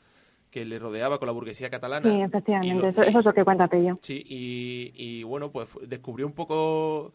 que 0.54 0.66
le 0.66 0.78
rodeaba, 0.78 1.18
con 1.18 1.26
la 1.26 1.32
burguesía 1.32 1.72
catalana. 1.72 2.08
Sí, 2.12 2.22
efectivamente, 2.22 2.84
lo- 2.84 2.90
eso, 2.90 3.02
eso 3.02 3.20
es 3.20 3.26
lo 3.26 3.34
que 3.34 3.44
cuenta 3.44 3.68
Pello. 3.68 3.98
Sí, 4.04 4.24
y, 4.24 4.94
y 4.96 5.24
bueno, 5.24 5.52
pues 5.52 5.68
descubrió 5.88 6.28
un 6.28 6.34
poco 6.34 7.12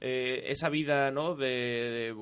eh, 0.00 0.42
esa 0.48 0.68
vida, 0.70 1.12
¿no? 1.12 1.36
De, 1.36 2.12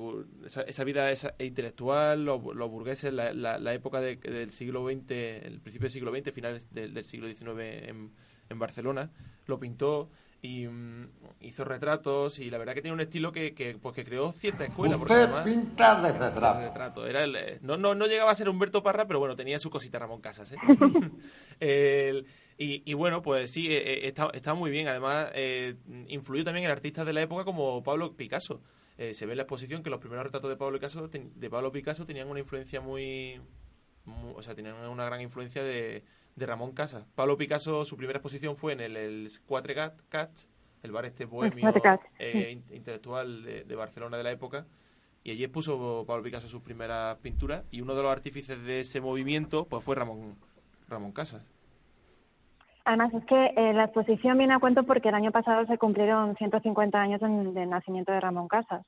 esa, 0.45 0.61
esa 0.61 0.83
vida 0.83 1.09
esa 1.09 1.33
intelectual, 1.39 2.23
los, 2.23 2.43
los 2.55 2.69
burgueses, 2.69 3.11
la, 3.11 3.33
la- 3.33 3.57
la 3.57 3.73
época 3.73 3.99
de- 3.99 4.17
del 4.17 4.51
siglo 4.51 4.85
XX, 4.87 5.11
el 5.11 5.59
principio 5.59 5.85
del 5.85 5.91
siglo 5.91 6.11
XX, 6.15 6.31
finales 6.31 6.71
del, 6.71 6.93
del 6.93 7.05
siglo 7.05 7.27
XIX 7.27 7.49
en, 7.89 8.11
en 8.49 8.59
Barcelona, 8.59 9.09
lo 9.47 9.59
pintó 9.59 10.09
y 10.41 10.67
mm, 10.67 11.09
hizo 11.41 11.65
retratos 11.65 12.39
y 12.39 12.49
la 12.49 12.57
verdad 12.57 12.73
que 12.73 12.81
tiene 12.81 12.93
un 12.95 13.01
estilo 13.01 13.31
que, 13.31 13.53
que, 13.53 13.75
pues, 13.75 13.93
que 13.93 14.05
creó 14.05 14.31
cierta 14.31 14.63
escuela. 14.65 14.97
porque 14.97 15.13
además, 15.13 15.43
pinta 15.43 16.01
de 16.01 16.13
de 16.13 16.65
retrato. 16.67 17.05
Era 17.07 17.23
el, 17.25 17.35
eh, 17.35 17.59
no, 17.61 17.75
no, 17.77 17.93
no 17.95 18.07
llegaba 18.07 18.31
a 18.31 18.35
ser 18.35 18.47
Humberto 18.49 18.81
Parra, 18.81 19.05
pero 19.05 19.19
bueno, 19.19 19.35
tenía 19.35 19.59
su 19.59 19.69
cosita 19.69 19.99
Ramón 19.99 20.21
Casas. 20.21 20.53
¿eh? 20.53 20.57
El- 21.59 22.25
y, 22.57 22.83
y 22.89 22.93
bueno, 22.93 23.21
pues 23.21 23.51
sí, 23.51 23.67
eh, 23.69 24.05
está, 24.07 24.29
está 24.33 24.53
muy 24.53 24.69
bien. 24.69 24.87
Además, 24.87 25.29
eh, 25.33 25.75
influyó 26.07 26.43
también 26.43 26.65
en 26.65 26.71
artistas 26.71 27.05
de 27.05 27.13
la 27.13 27.21
época 27.21 27.45
como 27.45 27.81
Pablo 27.83 28.15
Picasso. 28.17 28.61
Eh, 28.97 29.13
se 29.13 29.25
ve 29.25 29.31
en 29.33 29.37
la 29.37 29.43
exposición 29.43 29.81
que 29.81 29.89
los 29.89 29.99
primeros 30.01 30.25
retratos 30.25 30.49
de 30.49 30.57
Pablo 30.57 30.77
Picasso, 30.77 31.07
de 31.07 31.49
Pablo 31.49 31.71
Picasso 31.71 32.05
tenían 32.05 32.27
una 32.27 32.41
influencia 32.41 32.81
muy, 32.81 33.39
mu- 34.03 34.33
o 34.35 34.41
sea, 34.41 34.55
tenían 34.55 34.75
una 34.89 35.05
gran 35.05 35.21
influencia 35.21 35.63
de, 35.63 36.03
de 36.39 36.45
Ramón 36.45 36.71
Casas. 36.71 37.05
Pablo 37.15 37.37
Picasso, 37.37 37.85
su 37.85 37.95
primera 37.97 38.17
exposición 38.17 38.55
fue 38.55 38.73
en 38.73 38.79
el, 38.79 38.97
el 38.97 39.29
Quatre 39.45 39.75
Cats, 40.09 40.49
el 40.81 40.91
bar 40.91 41.05
este 41.05 41.25
bohemio 41.25 41.65
eh, 42.17 42.51
in- 42.51 42.75
intelectual 42.75 43.43
de, 43.43 43.63
de 43.65 43.75
Barcelona 43.75 44.17
de 44.17 44.23
la 44.23 44.31
época. 44.31 44.65
Y 45.23 45.31
allí 45.31 45.43
expuso 45.43 46.05
Pablo 46.07 46.23
Picasso 46.23 46.47
sus 46.47 46.61
primeras 46.61 47.17
pinturas 47.17 47.63
y 47.71 47.81
uno 47.81 47.93
de 47.93 48.01
los 48.01 48.11
artífices 48.11 48.63
de 48.63 48.79
ese 48.79 49.01
movimiento 49.01 49.65
pues 49.65 49.83
fue 49.83 49.95
Ramón, 49.95 50.35
Ramón 50.87 51.11
Casas. 51.11 51.43
Además, 52.89 53.13
es 53.13 53.23
que 53.25 53.53
eh, 53.55 53.71
la 53.71 53.83
exposición 53.83 54.35
viene 54.39 54.55
a 54.55 54.59
cuento 54.59 54.81
porque 54.83 55.09
el 55.09 55.13
año 55.13 55.31
pasado 55.31 55.63
se 55.67 55.77
cumplieron 55.77 56.35
150 56.37 56.99
años 56.99 57.21
del, 57.21 57.69
nacimiento 57.69 58.11
de 58.11 58.19
Ramón 58.19 58.47
Casas. 58.47 58.83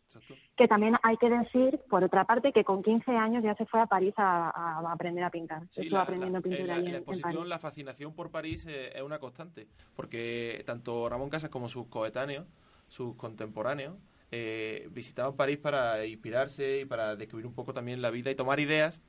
Que 0.57 0.67
también 0.67 0.95
hay 1.03 1.17
que 1.17 1.29
decir, 1.29 1.79
por 1.87 2.03
otra 2.03 2.25
parte, 2.25 2.51
que 2.51 2.63
con 2.63 2.81
15 2.81 3.11
años 3.15 3.43
ya 3.43 3.53
se 3.53 3.67
fue 3.67 3.79
a 3.79 3.85
París 3.85 4.15
a, 4.17 4.79
aprender 4.91 5.23
a 5.23 5.29
pintar. 5.29 5.61
Sí, 5.69 5.81
Estuvo 5.81 5.97
la, 5.97 6.01
aprendiendo 6.01 6.39
la- 6.39 6.41
pintura 6.41 6.61
en 6.63 6.67
la- 6.67 6.73
allí 6.77 6.85
en 6.87 6.91
la 6.93 6.97
en, 6.97 7.03
en 7.03 7.05
París. 7.05 7.19
exposición 7.19 7.49
la 7.49 7.59
fascinación 7.59 8.15
por 8.15 8.31
París 8.31 8.65
eh, 8.67 8.89
es 8.95 9.03
una 9.03 9.19
constante, 9.19 9.67
porque 9.95 10.63
tanto 10.65 11.07
Ramón 11.07 11.29
Casas 11.29 11.51
como 11.51 11.69
sus 11.69 11.85
coetáneos, 11.85 12.47
sus 12.87 13.15
contemporáneos, 13.17 13.97
eh, 14.31 14.87
visitaban 14.89 15.35
París 15.35 15.59
para 15.59 16.07
inspirarse 16.07 16.79
y 16.79 16.85
para 16.85 17.15
descubrir 17.15 17.45
un 17.45 17.53
poco 17.53 17.71
también 17.71 18.01
la 18.01 18.09
vida 18.09 18.31
y 18.31 18.35
tomar 18.35 18.59
ideas, 18.59 18.99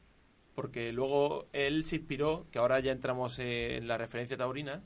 porque 0.55 0.93
luego 0.93 1.47
él 1.53 1.85
se 1.85 1.97
inspiró, 1.97 2.47
que 2.51 2.59
ahora 2.59 2.81
ya 2.81 2.93
entramos 2.93 3.39
en 3.39 3.87
la 3.89 3.97
referencia 3.99 4.37
taurina, 4.37 4.83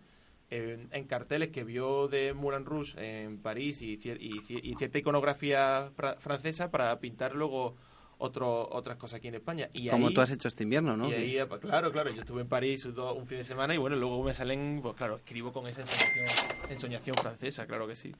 en, 0.50 0.88
en 0.92 1.04
carteles 1.06 1.48
que 1.48 1.64
vio 1.64 2.06
de 2.08 2.32
Moulin 2.32 2.64
Rouge 2.64 2.94
en 3.24 3.38
París 3.38 3.82
y, 3.82 3.98
cier- 3.98 4.18
y 4.20 4.38
y 4.68 4.74
cierta 4.76 4.98
iconografía 4.98 5.90
fra- 5.96 6.14
francesa 6.20 6.70
para 6.70 6.98
pintar 7.00 7.34
luego 7.34 7.74
otro, 8.18 8.68
otras 8.70 8.96
cosas 8.96 9.18
aquí 9.18 9.28
en 9.28 9.34
España. 9.34 9.68
Y 9.72 9.88
Como 9.88 10.06
ahí- 10.08 10.14
tú 10.14 10.20
has 10.20 10.30
hecho 10.30 10.46
este 10.48 10.62
invierno, 10.62 10.96
¿no? 10.96 11.08
y 11.10 11.14
ahí, 11.14 11.38
pues, 11.48 11.60
claro, 11.60 11.90
claro, 11.90 12.10
yo 12.10 12.20
estuve 12.20 12.42
en 12.42 12.48
París 12.48 12.84
un 12.86 13.26
fin 13.26 13.38
de 13.38 13.44
semana 13.44 13.74
y 13.74 13.78
bueno, 13.78 13.96
luego 13.96 14.22
me 14.22 14.32
salen, 14.34 14.78
pues 14.82 14.94
claro, 14.94 15.16
escribo 15.16 15.52
con 15.52 15.66
esa 15.66 15.80
ensoñación, 15.82 16.70
ensoñación 16.70 17.16
francesa, 17.16 17.66
claro 17.66 17.88
que 17.88 17.96
sí. 17.96 18.14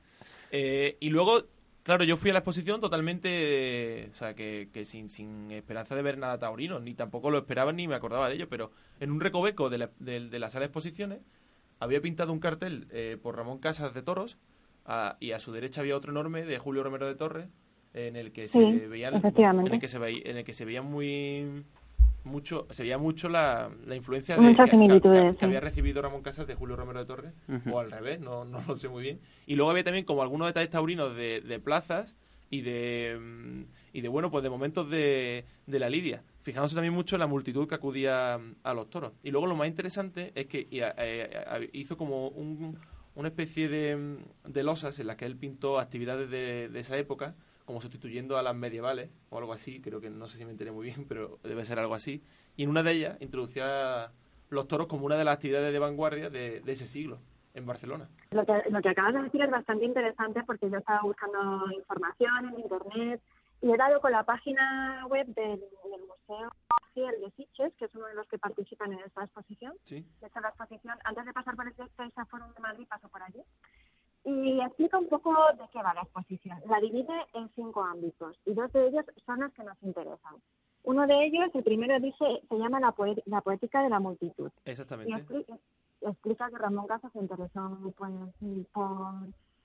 Eh, 0.51 0.97
y 1.01 1.11
luego, 1.11 1.45
claro, 1.87 2.05
yo 2.05 2.17
fui 2.17 2.31
a 2.31 2.33
la 2.35 2.41
exposición 2.41 2.81
totalmente, 2.81 4.09
o 4.13 4.15
sea, 4.15 4.35
que, 4.35 4.69
que 4.73 4.85
sin, 4.85 5.09
sin 5.09 5.51
esperanza 5.53 5.95
de 5.95 6.03
ver 6.03 6.19
nada 6.19 6.39
taurino, 6.39 6.81
ni 6.81 6.95
tampoco 6.95 7.31
lo 7.31 7.39
esperaba 7.39 7.73
ni 7.73 7.87
me 7.89 7.95
acordaba 7.95 8.29
de 8.29 8.35
ello, 8.35 8.49
pero 8.49 8.73
en 9.01 9.11
un 9.13 9.21
recoveco 9.21 9.71
de 9.71 9.79
la, 9.79 9.91
de, 10.01 10.29
de 10.29 10.39
la 10.39 10.51
sala 10.51 10.61
de 10.63 10.67
exposiciones 10.67 11.21
había 11.79 12.01
pintado 12.01 12.33
un 12.33 12.41
cartel 12.41 12.89
eh, 12.91 13.17
por 13.23 13.37
Ramón 13.37 13.59
Casas 13.59 13.95
de 13.95 14.03
Toros 14.03 14.37
a- 14.85 15.17
y 15.21 15.33
a 15.33 15.39
su 15.41 15.53
derecha 15.53 15.81
había 15.83 15.97
otro 15.97 16.11
enorme 16.11 16.45
de 16.45 16.59
Julio 16.59 16.83
Romero 16.83 17.07
de 17.07 17.15
Torres 17.15 17.49
en 17.95 18.17
el 18.17 18.33
que 18.33 18.49
se 18.49 18.61
Sí, 18.81 18.87
veían 18.87 19.15
efectivamente. 19.15 19.69
en 19.69 19.75
el 19.75 19.81
que 19.81 19.89
se 19.89 19.99
veía, 19.99 20.23
en 20.25 20.37
el 20.39 20.45
que 20.45 20.53
se 20.55 20.65
veía 20.65 20.83
muy 20.83 21.65
mucho 22.27 22.67
se 22.71 22.83
veía 22.83 22.99
mucho 22.99 23.29
la, 23.29 23.71
la 23.87 23.97
influencia 23.97 24.37
Muchas 24.37 24.53
de, 24.53 24.57
que- 24.57 24.65
que- 24.65 24.71
similitudes, 24.71 25.21
que, 25.23 25.33
que 25.33 25.39
sí. 25.39 25.45
había 25.47 25.61
recibido 25.61 26.03
Ramón 26.03 26.23
Casas 26.23 26.47
de 26.47 26.55
Julio 26.55 26.77
Romero 26.77 26.99
de 27.01 27.07
Torres 27.07 27.33
o 27.71 27.79
al 27.79 27.91
revés 27.91 28.21
no, 28.21 28.45
no 28.45 28.61
lo 28.67 28.77
sé 28.77 28.89
muy 28.89 29.03
bien. 29.03 29.21
Y 29.47 29.55
luego 29.57 29.71
había 29.71 29.85
también 29.85 30.05
como 30.05 30.23
algunos 30.23 30.49
detalles 30.49 30.71
taurinos 30.71 31.17
de, 31.17 31.41
de 31.41 31.59
plazas 31.59 32.15
y 32.51 32.61
de 32.61 33.19
mm, 33.21 33.63
y 33.95 34.01
de 34.03 34.09
bueno 34.09 34.31
pues 34.31 34.45
de 34.45 34.51
momentos 34.51 34.89
de, 34.91 35.45
de 35.67 35.79
la 35.79 35.89
lidia 35.91 36.23
fijándose 36.43 36.77
también 36.77 36.95
mucho 36.95 37.17
en 37.17 37.21
la 37.21 37.27
multitud 37.27 37.67
que 37.67 37.75
acudía 37.75 38.39
mm, 38.39 38.57
a 38.63 38.75
los 38.75 38.89
toros. 38.91 39.13
Y 39.25 39.31
luego 39.31 39.47
lo 39.47 39.57
más 39.57 39.67
interesante 39.69 40.33
es 40.35 40.47
que 40.47 40.61
y, 40.71 40.79
eh, 40.83 41.71
hizo 41.73 41.97
como 41.97 42.29
un, 42.29 42.79
una 43.17 43.29
especie 43.29 43.69
de, 43.69 43.97
mm, 43.97 44.53
de 44.53 44.63
losas 44.63 44.99
en 45.01 45.07
las 45.09 45.17
que 45.17 45.25
él 45.27 45.37
pintó 45.37 45.79
actividades 45.81 46.31
de, 46.31 46.69
de 46.69 46.81
esa 46.81 46.97
época 46.99 47.35
como 47.67 47.83
sustituyendo 47.83 48.39
a 48.39 48.43
las 48.43 48.55
medievales 48.55 49.11
o 49.29 49.37
algo 49.37 49.53
así, 49.53 49.83
creo 49.83 50.01
que 50.01 50.09
no 50.09 50.29
sé 50.29 50.39
si 50.39 50.45
me 50.47 50.53
enteré 50.53 50.73
muy 50.73 50.87
bien, 50.87 51.07
pero 51.07 51.39
debe 51.43 51.65
ser 51.67 51.79
algo 51.79 51.95
así. 51.95 52.23
Y 52.57 52.63
en 52.63 52.71
una 52.71 52.83
de 52.83 52.93
ellas 52.93 53.17
introducía 53.21 54.13
los 54.49 54.69
toros 54.69 54.87
como 54.87 55.05
una 55.05 55.17
de 55.17 55.25
las 55.25 55.35
actividades 55.35 55.73
de 55.73 55.79
vanguardia 55.79 56.31
de, 56.31 56.61
de 56.61 56.73
ese 56.73 56.87
siglo 56.87 57.19
en 57.53 57.67
Barcelona. 57.67 58.09
Lo 58.31 58.47
que, 58.47 58.53
lo 58.71 58.81
que 58.81 58.89
acabas 58.91 59.15
de 59.15 59.23
decir 59.23 59.43
es 59.43 59.51
bastante 59.51 59.85
interesante 59.85 60.43
porque 60.45 60.71
yo 60.71 60.79
estaba 60.79 61.01
buscando 61.03 61.71
información 61.73 62.49
en 62.49 62.61
internet 62.61 63.21
y 63.63 63.73
he 63.73 63.77
dado 63.77 64.01
con 64.01 64.13
la 64.13 64.23
página 64.23 65.07
web 65.09 65.27
del, 65.27 65.59
del 65.59 66.01
Museo 66.07 66.53
Fiel 66.93 67.15
de 67.21 67.31
Sitges, 67.33 67.73
que 67.79 67.87
es 67.87 67.95
uno 67.95 68.07
de 68.07 68.15
los 68.15 68.29
que 68.29 68.39
participan 68.39 68.93
en 68.93 69.01
esta 69.01 69.25
exposición. 69.25 69.75
Sí. 69.85 70.05
De 70.21 70.27
hecho, 70.27 70.41
la 70.41 70.49
exposición, 70.49 70.97
antes 71.05 71.25
de 71.25 71.33
pasar 71.33 71.57
por 71.57 71.67
el 71.67 71.75
Caixa 71.75 72.27
Forum 72.27 72.53
de 72.55 72.61
Madrid, 72.61 72.87
paso 72.89 73.09
por 73.09 73.23
allí. 73.23 73.43
Y 74.29 74.61
explica 74.61 74.99
un 74.99 75.09
poco 75.09 75.33
de 75.57 75.65
qué 75.73 75.81
va 75.83 75.95
la 75.95 76.03
exposición. 76.03 76.59
La 76.69 76.81
divide 76.81 77.15
en 77.35 77.49
cinco 77.55 77.85
ámbitos 77.85 78.37
y 78.45 78.55
dos 78.55 78.73
de 78.73 78.89
ellos 78.89 79.05
son 79.25 79.39
los 79.41 79.53
que 79.53 79.63
nos 79.63 79.81
interesan. 79.85 80.35
Uno 80.83 81.07
de 81.07 81.27
ellos, 81.27 81.49
el 81.55 81.63
primero 81.63 81.99
dice, 82.01 82.43
se 82.49 82.59
llama 82.59 82.81
la, 82.81 82.91
poe- 82.93 83.23
la 83.27 83.41
poética 83.41 83.83
de 83.83 83.89
la 83.89 84.01
multitud. 84.01 84.51
Y 84.65 84.71
Exactamente. 84.71 85.13
expli- 85.15 85.59
explica 86.01 86.51
que 86.51 86.59
Ramón 86.59 86.89
Casas 86.89 87.13
se 87.13 87.21
interesó 87.21 87.79
pues, 87.97 88.13
por 88.73 89.15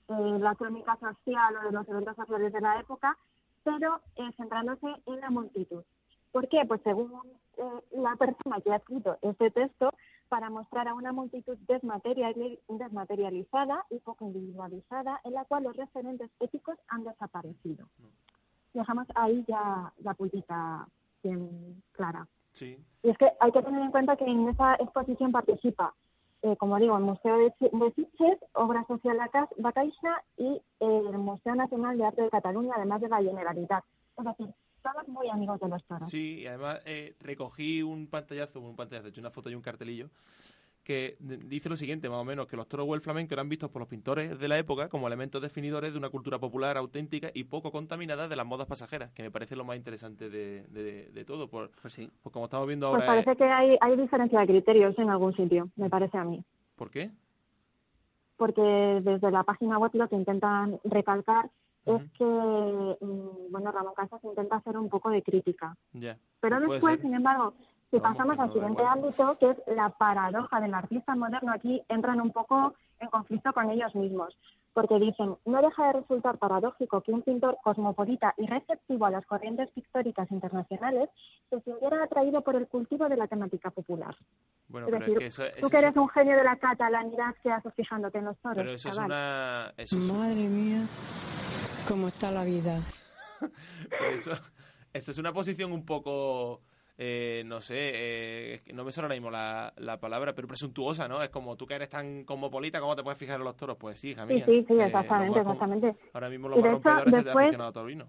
eh, 0.08 0.38
la 0.38 0.54
crónica 0.54 0.96
social 0.96 1.56
o 1.56 1.66
de 1.66 1.72
los 1.72 1.88
eventos 1.88 2.14
sociales 2.16 2.52
de 2.52 2.60
la 2.60 2.78
época, 2.80 3.18
pero 3.64 4.00
eh, 4.16 4.30
centrándose 4.36 4.86
en 5.06 5.20
la 5.20 5.30
multitud. 5.30 5.82
¿Por 6.30 6.48
qué? 6.48 6.64
Pues 6.66 6.80
según 6.82 7.20
eh, 7.56 7.80
la 7.92 8.14
persona 8.16 8.60
que 8.62 8.72
ha 8.72 8.76
escrito 8.76 9.18
este 9.22 9.50
texto, 9.50 9.92
para 10.32 10.48
mostrar 10.48 10.88
a 10.88 10.94
una 10.94 11.12
multitud 11.12 11.58
desmateriali- 11.68 12.58
desmaterializada 12.66 13.84
y 13.90 13.98
poco 13.98 14.24
individualizada, 14.24 15.20
en 15.24 15.34
la 15.34 15.44
cual 15.44 15.64
los 15.64 15.76
referentes 15.76 16.30
éticos 16.40 16.78
han 16.88 17.04
desaparecido. 17.04 17.86
Dejamos 18.72 19.06
ahí 19.14 19.44
ya 19.46 19.92
la 19.98 20.14
pullita 20.14 20.88
bien 21.22 21.82
clara. 21.92 22.26
Sí. 22.52 22.82
Y 23.02 23.10
es 23.10 23.18
que 23.18 23.30
hay 23.40 23.52
que 23.52 23.60
tener 23.60 23.82
en 23.82 23.90
cuenta 23.90 24.16
que 24.16 24.24
en 24.24 24.48
esa 24.48 24.76
exposición 24.76 25.32
participa, 25.32 25.92
eh, 26.40 26.56
como 26.56 26.78
digo, 26.78 26.96
el 26.96 27.04
Museo 27.04 27.36
de, 27.36 27.52
de 27.60 27.92
Sitges, 27.92 28.38
Obra 28.54 28.86
Social 28.86 29.18
Caixa 29.74 30.24
y 30.38 30.62
el 30.80 31.18
Museo 31.18 31.54
Nacional 31.54 31.98
de 31.98 32.06
Arte 32.06 32.22
de 32.22 32.30
Cataluña, 32.30 32.72
además 32.74 33.02
de 33.02 33.10
la 33.10 33.22
Generalitat. 33.22 33.84
Es 34.16 34.24
decir, 34.24 34.54
todos 34.82 35.08
muy 35.08 35.28
amigos 35.28 35.60
de 35.60 35.68
los 35.68 35.84
toros. 35.84 36.08
Sí, 36.08 36.40
y 36.40 36.46
además 36.46 36.80
eh, 36.84 37.14
recogí 37.20 37.82
un 37.82 38.06
pantallazo, 38.06 38.60
un 38.60 38.76
pantallazo, 38.76 39.06
he 39.06 39.10
hecho 39.10 39.20
una 39.20 39.30
foto 39.30 39.48
y 39.50 39.54
un 39.54 39.62
cartelillo, 39.62 40.08
que 40.84 41.16
dice 41.20 41.68
lo 41.68 41.76
siguiente, 41.76 42.08
más 42.08 42.18
o 42.18 42.24
menos, 42.24 42.48
que 42.48 42.56
los 42.56 42.66
toros 42.66 42.86
o 42.88 42.94
el 42.96 43.00
flamenco 43.00 43.34
eran 43.34 43.48
vistos 43.48 43.70
por 43.70 43.80
los 43.80 43.88
pintores 43.88 44.36
de 44.36 44.48
la 44.48 44.58
época 44.58 44.88
como 44.88 45.06
elementos 45.06 45.40
definidores 45.40 45.92
de 45.92 45.98
una 45.98 46.10
cultura 46.10 46.40
popular 46.40 46.76
auténtica 46.76 47.30
y 47.32 47.44
poco 47.44 47.70
contaminada 47.70 48.26
de 48.26 48.34
las 48.34 48.44
modas 48.44 48.66
pasajeras, 48.66 49.12
que 49.12 49.22
me 49.22 49.30
parece 49.30 49.54
lo 49.54 49.64
más 49.64 49.76
interesante 49.76 50.28
de, 50.28 50.64
de, 50.70 51.10
de 51.12 51.24
todo. 51.24 51.46
Por, 51.48 51.70
pues 51.80 51.94
sí. 51.94 52.10
Pues 52.20 52.32
como 52.32 52.46
estamos 52.46 52.66
viendo 52.66 52.90
Pues 52.90 53.02
ahora... 53.02 53.20
eh, 53.20 53.22
parece 53.24 53.38
que 53.38 53.44
hay, 53.44 53.78
hay 53.80 53.96
diferencia 53.96 54.40
de 54.40 54.46
criterios 54.48 54.98
en 54.98 55.08
algún 55.08 55.36
sitio, 55.36 55.68
me 55.76 55.88
parece 55.88 56.18
a 56.18 56.24
mí. 56.24 56.42
¿Por 56.74 56.90
qué? 56.90 57.10
Porque 58.36 58.60
desde 59.04 59.30
la 59.30 59.44
página 59.44 59.78
web 59.78 59.92
lo 59.94 60.08
que 60.08 60.16
intentan 60.16 60.80
recalcar 60.82 61.48
es 61.86 62.02
que, 62.12 62.24
mm, 62.24 63.50
bueno, 63.50 63.72
Ramón 63.72 63.94
Casas 63.94 64.22
intenta 64.24 64.56
hacer 64.56 64.76
un 64.76 64.88
poco 64.88 65.10
de 65.10 65.22
crítica. 65.22 65.76
Ya. 65.92 66.16
Pero 66.40 66.60
después, 66.60 67.00
sin 67.00 67.14
embargo, 67.14 67.54
si 67.90 67.98
Vamos, 67.98 68.16
pasamos 68.16 68.36
que 68.36 68.42
al 68.42 68.52
siguiente 68.52 68.82
ámbito, 68.84 69.38
que 69.38 69.50
es 69.50 69.56
la 69.76 69.90
paradoja 69.90 70.60
del 70.60 70.74
artista 70.74 71.14
moderno, 71.14 71.52
aquí 71.52 71.82
entran 71.88 72.20
un 72.20 72.30
poco 72.30 72.74
en 73.00 73.08
conflicto 73.08 73.52
con 73.52 73.68
ellos 73.68 73.94
mismos, 73.94 74.36
porque 74.72 74.98
dicen, 74.98 75.36
no 75.44 75.60
deja 75.60 75.88
de 75.88 75.92
resultar 76.00 76.38
paradójico 76.38 77.02
que 77.02 77.12
un 77.12 77.20
pintor 77.22 77.58
cosmopolita 77.62 78.32
y 78.38 78.46
receptivo 78.46 79.04
a 79.06 79.10
las 79.10 79.26
corrientes 79.26 79.68
pictóricas 79.72 80.30
internacionales 80.30 81.10
se 81.50 81.60
sintiera 81.60 82.02
atraído 82.04 82.40
por 82.42 82.54
el 82.56 82.66
cultivo 82.68 83.08
de 83.08 83.16
la 83.16 83.26
temática 83.26 83.70
popular. 83.70 84.16
Bueno, 84.68 84.86
es 84.86 84.92
pero 84.92 85.00
decir, 85.04 85.14
es 85.14 85.18
que 85.18 85.26
eso, 85.26 85.42
tú 85.60 85.66
eso 85.66 85.70
que 85.70 85.76
es- 85.76 85.82
eres 85.82 85.96
un 85.96 86.08
genio 86.08 86.36
de 86.36 86.44
la 86.44 86.56
catalanidad, 86.56 87.34
¿qué 87.42 87.50
haces 87.50 87.74
fijándote 87.74 88.18
en 88.18 88.24
los 88.26 88.38
toros? 88.38 88.56
pero 88.56 88.70
eso 88.72 88.88
es 88.88 88.96
una... 88.96 89.72
Eso 89.76 89.96
es, 89.96 90.02
Madre 90.02 90.48
mía, 90.48 90.86
cómo 91.88 92.08
está 92.08 92.30
la 92.30 92.44
vida. 92.44 92.80
pero 93.90 94.14
eso, 94.14 94.32
eso 94.92 95.10
es 95.10 95.18
una 95.18 95.32
posición 95.32 95.72
un 95.72 95.84
poco 95.84 96.60
eh, 96.98 97.42
no 97.46 97.60
sé, 97.60 97.74
eh, 97.94 98.62
no 98.74 98.84
me 98.84 98.92
suena 98.92 99.06
ahora 99.06 99.14
mismo 99.16 99.30
la, 99.30 99.72
la 99.78 99.98
palabra, 99.98 100.34
pero 100.34 100.46
presuntuosa, 100.46 101.08
¿no? 101.08 101.22
Es 101.22 101.30
como 101.30 101.56
tú 101.56 101.66
que 101.66 101.74
eres 101.74 101.88
tan 101.88 102.24
cosmopolita, 102.24 102.80
¿cómo 102.80 102.94
te 102.94 103.02
puedes 103.02 103.18
fijar 103.18 103.38
en 103.38 103.44
los 103.44 103.56
toros? 103.56 103.76
Pues 103.78 103.98
sí, 103.98 104.10
hija 104.10 104.26
Sí, 104.26 104.34
mía. 104.34 104.44
sí, 104.46 104.64
sí, 104.68 104.74
Eh, 104.74 104.86
exactamente, 104.86 105.42
com- 105.42 105.52
exactamente. 105.52 105.96
Ahora 106.12 106.28
mismo 106.28 106.48
los 106.48 106.60
más 106.60 106.70
rompedores 106.72 107.14
se 107.14 107.22
te 107.24 107.30
aficionado 107.30 107.70
a 107.70 107.72
taurino. 107.72 108.08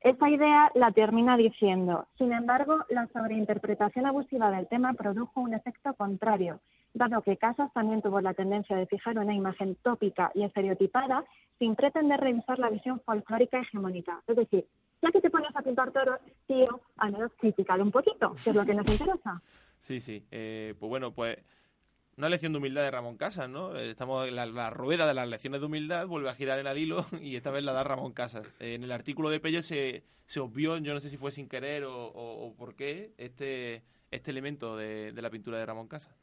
Esta 0.00 0.28
idea 0.28 0.70
la 0.74 0.90
termina 0.92 1.36
diciendo, 1.36 2.08
sin 2.18 2.32
embargo, 2.32 2.84
la 2.90 3.06
sobreinterpretación 3.12 4.04
abusiva 4.06 4.50
del 4.50 4.68
tema 4.68 4.92
produjo 4.94 5.40
un 5.40 5.54
efecto 5.54 5.94
contrario, 5.94 6.60
dado 6.92 7.22
que 7.22 7.36
Casas 7.38 7.72
también 7.72 8.02
tuvo 8.02 8.20
la 8.20 8.34
tendencia 8.34 8.76
de 8.76 8.86
fijar 8.86 9.18
una 9.18 9.34
imagen 9.34 9.76
tópica 9.76 10.30
y 10.34 10.42
estereotipada 10.44 11.24
sin 11.58 11.74
pretender 11.76 12.20
revisar 12.20 12.58
la 12.58 12.70
visión 12.70 13.00
folclórica 13.00 13.60
hegemónica. 13.60 14.22
Es 14.26 14.36
decir, 14.36 14.66
ya 15.02 15.10
que 15.12 15.20
te 15.20 15.30
pones 15.30 15.54
a 15.54 15.62
pintar 15.62 15.90
toros, 15.92 16.18
tío, 16.46 16.80
al 16.96 17.12
menos 17.12 17.32
criticalo 17.38 17.82
un 17.84 17.90
poquito, 17.92 18.34
que 18.42 18.50
es 18.50 18.56
lo 18.56 18.64
que 18.64 18.74
nos 18.74 18.86
interesa. 18.90 19.42
Sí, 19.80 20.00
sí. 20.00 20.24
Eh, 20.30 20.74
pues 20.78 20.88
bueno, 20.88 21.12
pues 21.12 21.38
una 22.16 22.28
lección 22.28 22.52
de 22.52 22.58
humildad 22.58 22.82
de 22.82 22.90
Ramón 22.90 23.16
Casas, 23.16 23.48
¿no? 23.50 23.76
Eh, 23.76 23.90
Estamos 23.90 24.30
la, 24.30 24.46
la 24.46 24.70
rueda 24.70 25.06
de 25.06 25.14
las 25.14 25.28
lecciones 25.28 25.60
de 25.60 25.66
humildad 25.66 26.06
vuelve 26.06 26.30
a 26.30 26.34
girar 26.34 26.58
en 26.58 26.66
el 26.66 26.78
hilo 26.78 27.04
y 27.20 27.36
esta 27.36 27.50
vez 27.50 27.64
la 27.64 27.72
da 27.72 27.84
Ramón 27.84 28.12
Casas. 28.12 28.54
En 28.60 28.82
el 28.84 28.92
artículo 28.92 29.30
de 29.30 29.40
Pello 29.40 29.62
se, 29.62 30.04
se 30.24 30.40
obvió, 30.40 30.76
yo 30.78 30.94
no 30.94 31.00
sé 31.00 31.10
si 31.10 31.16
fue 31.16 31.32
sin 31.32 31.48
querer 31.48 31.84
o, 31.84 32.06
o- 32.06 32.46
o 32.46 32.54
por 32.54 32.74
qué, 32.76 33.12
este, 33.18 33.82
este 34.10 34.30
elemento 34.30 34.76
de, 34.76 35.12
de 35.12 35.22
la 35.22 35.30
pintura 35.30 35.58
de 35.58 35.66
Ramón 35.66 35.88
Casas. 35.88 36.14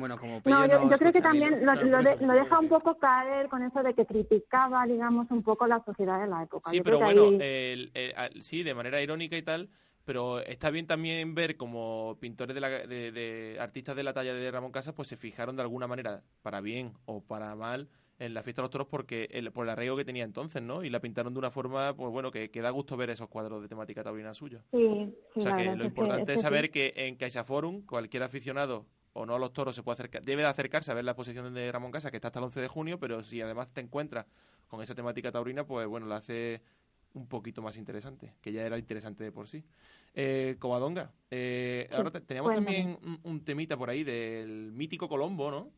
Bueno, 0.00 0.18
como 0.18 0.40
No, 0.46 0.66
yo, 0.66 0.90
yo 0.90 0.96
creo 0.96 1.12
que 1.12 1.20
también 1.20 1.64
lo, 1.64 1.74
de- 2.02 2.16
deja 2.16 2.58
un 2.58 2.68
poco 2.68 2.98
caer 2.98 3.48
con 3.48 3.62
eso 3.62 3.82
de 3.82 3.94
que 3.94 4.06
criticaba, 4.06 4.86
digamos, 4.86 5.30
un 5.30 5.42
poco 5.42 5.66
la 5.66 5.84
sociedad 5.84 6.20
de 6.20 6.26
la 6.26 6.42
época. 6.42 6.70
Sí, 6.70 6.78
Yo 6.78 6.82
pero 6.82 6.98
bueno, 6.98 7.24
ahí- 7.24 7.34
el- 7.40 7.90
el- 7.94 8.12
al- 8.16 8.42
sí, 8.42 8.62
de 8.62 8.74
manera 8.74 9.00
irónica 9.02 9.36
y 9.36 9.42
tal, 9.42 9.68
pero 10.06 10.40
está 10.40 10.70
bien 10.70 10.86
también 10.86 11.34
ver 11.34 11.56
como 11.56 12.16
pintores 12.18 12.54
de, 12.54 12.60
la- 12.60 12.68
de- 12.70 13.12
de 13.12 13.58
artistas 13.60 13.94
de 13.94 14.02
la 14.02 14.12
talla 14.14 14.34
de 14.34 14.50
Ramón 14.50 14.72
Casas 14.72 14.94
pues 14.94 15.06
se 15.08 15.16
fijaron 15.16 15.54
de 15.56 15.62
alguna 15.62 15.86
manera, 15.86 16.22
para 16.42 16.60
bien 16.60 16.94
o 17.04 17.20
para 17.22 17.54
mal, 17.54 17.88
en 18.18 18.34
la 18.34 18.42
fiesta 18.42 18.60
de 18.60 18.64
los 18.64 18.70
toros 18.70 18.86
porque 18.88 19.28
el, 19.30 19.50
por 19.52 19.64
el 19.64 19.70
arraigo 19.70 19.96
que 19.96 20.04
tenía 20.04 20.24
entonces, 20.24 20.60
¿no? 20.62 20.82
Y 20.84 20.90
la 20.90 21.00
pintaron 21.00 21.32
de 21.32 21.38
una 21.38 21.50
forma, 21.50 21.94
pues 21.94 22.10
bueno, 22.12 22.30
que, 22.30 22.50
que 22.50 22.60
da 22.60 22.68
gusto 22.70 22.96
ver 22.96 23.08
esos 23.10 23.28
cuadros 23.28 23.62
de 23.62 23.68
temática 23.68 24.02
taurina 24.02 24.34
suyos. 24.34 24.62
sí, 24.72 25.14
sí, 25.34 25.40
o 25.40 25.42
sea 25.42 25.56
que 25.56 25.64
lo 25.64 25.72
es 25.72 25.78
que- 25.78 25.86
importante 25.86 26.22
es 26.22 26.28
es 26.28 26.34
que 26.34 26.36
sí. 26.36 26.42
saber 26.42 26.70
que 26.70 26.92
en 26.96 27.16
CaixaForum 27.16 27.86
cualquier 27.86 28.22
aficionado 28.22 28.86
o 29.12 29.26
no 29.26 29.34
a 29.34 29.38
los 29.38 29.52
toros 29.52 29.74
se 29.74 29.82
puede 29.82 29.94
acercar, 29.94 30.22
debe 30.22 30.42
de 30.42 30.48
acercarse 30.48 30.90
a 30.90 30.94
ver 30.94 31.04
la 31.04 31.12
exposición 31.12 31.52
de 31.52 31.72
Ramón 31.72 31.90
Casas 31.90 32.10
que 32.10 32.16
está 32.18 32.28
hasta 32.28 32.38
el 32.38 32.44
11 32.44 32.60
de 32.60 32.68
junio, 32.68 32.98
pero 32.98 33.22
si 33.22 33.40
además 33.40 33.68
te 33.72 33.80
encuentras 33.80 34.26
con 34.68 34.80
esa 34.82 34.94
temática 34.94 35.32
taurina, 35.32 35.64
pues 35.64 35.86
bueno, 35.88 36.06
la 36.06 36.16
hace 36.16 36.60
un 37.14 37.26
poquito 37.26 37.60
más 37.60 37.76
interesante, 37.76 38.34
que 38.40 38.52
ya 38.52 38.62
era 38.64 38.78
interesante 38.78 39.24
de 39.24 39.32
por 39.32 39.48
sí. 39.48 39.64
Eh, 40.14 40.56
Covadonga, 40.60 41.10
eh, 41.30 41.86
Sí, 41.90 41.94
ahora 41.96 42.10
te- 42.12 42.20
teníamos 42.20 42.54
también 42.54 42.98
un, 43.02 43.20
un 43.24 43.44
temita 43.44 43.76
por 43.76 43.90
ahí 43.90 44.04
del 44.04 44.70
mítico 44.72 45.08
Colombo, 45.08 45.50
¿no? 45.50 45.70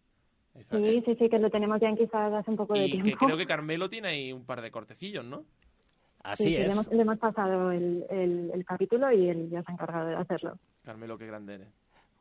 Esa- 0.55 0.77
Sí, 0.77 0.85
eh, 0.85 1.03
sí, 1.07 1.17
sí, 1.19 1.29
que 1.31 1.39
lo 1.39 1.49
tenemos 1.49 1.81
ya 1.81 1.95
quizás 1.97 2.33
hace 2.35 2.51
un 2.51 2.59
poco 2.59 2.75
de 2.75 2.85
que 2.87 3.01
tiempo. 3.01 3.25
creo 3.25 3.39
que 3.39 3.47
Carmelo 3.47 3.89
tiene 3.89 4.09
ahí 4.09 4.33
un 4.35 4.45
par 4.45 4.61
de 4.61 4.71
cortecillos, 4.71 5.25
¿no? 5.25 5.47
Así 6.23 6.45
Sí, 6.45 6.51
sí, 6.51 6.57
es. 6.57 6.67
Le 6.67 6.73
hemos, 6.73 6.87
le 6.93 7.03
hemos 7.03 7.19
pasado 7.19 7.73
el, 7.73 8.05
el, 8.11 8.51
el 8.53 8.65
capítulo 8.67 9.11
y 9.11 9.29
él 9.31 9.49
ya 9.51 9.62
se 9.62 9.73
ha 9.73 9.75
encargado 9.75 10.09
de 10.09 10.17
hacerlo. 10.17 10.59
Carmelo, 10.83 11.17
qué 11.17 11.27
grande 11.27 11.55
eres. 11.55 11.69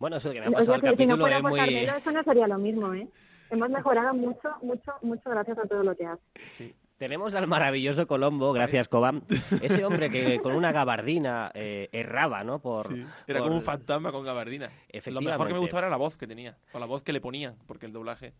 Bueno, 0.01 0.17
eso 0.17 0.31
que 0.31 0.39
me 0.39 0.47
ha 0.47 0.49
O 0.49 0.53
pasado 0.53 0.65
sea, 0.65 0.89
el 0.89 0.97
que 0.97 1.03
si 1.03 1.05
no 1.07 1.15
capítulo 1.15 1.37
es 1.37 1.43
muy... 1.43 1.59
Carmelo, 1.59 1.97
eso 1.97 2.11
no 2.11 2.23
sería 2.23 2.47
lo 2.47 2.57
mismo, 2.57 2.93
¿eh? 2.95 3.07
Hemos 3.51 3.69
mejorado 3.69 4.13
mucho, 4.15 4.49
mucho, 4.63 4.91
mucho 5.03 5.29
gracias 5.29 5.59
a 5.59 5.67
todo 5.67 5.83
lo 5.83 5.95
que 5.95 6.07
hace. 6.07 6.21
Sí. 6.49 6.73
Tenemos 6.97 7.35
al 7.35 7.45
maravilloso 7.47 8.07
Colombo, 8.07 8.51
gracias 8.51 8.87
Cobam, 8.87 9.21
ese 9.61 9.85
hombre 9.85 10.09
que 10.09 10.39
con 10.39 10.53
una 10.55 10.71
gabardina 10.71 11.51
eh, 11.53 11.87
erraba, 11.91 12.43
¿no? 12.43 12.57
Por, 12.59 12.87
Sí, 12.87 13.05
Era 13.27 13.39
por- 13.39 13.47
como 13.49 13.57
un 13.57 13.61
fantasma 13.63 14.11
con 14.11 14.23
gabardina. 14.25 14.71
Lo 15.05 15.21
mejor 15.21 15.47
que 15.47 15.53
me 15.53 15.59
gustaba 15.59 15.81
era 15.81 15.89
la 15.89 15.97
voz 15.97 16.15
que 16.17 16.25
tenía, 16.25 16.57
o 16.73 16.79
la 16.79 16.85
voz 16.87 17.03
que 17.03 17.13
le 17.13 17.21
ponían, 17.21 17.55
porque 17.67 17.85
el 17.85 17.93
doblaje. 17.93 18.33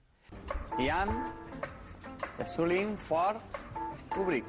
Ian, 0.79 1.09
Sulin, 2.47 2.97
Ford, 2.97 3.37
Kubrick. 4.09 4.45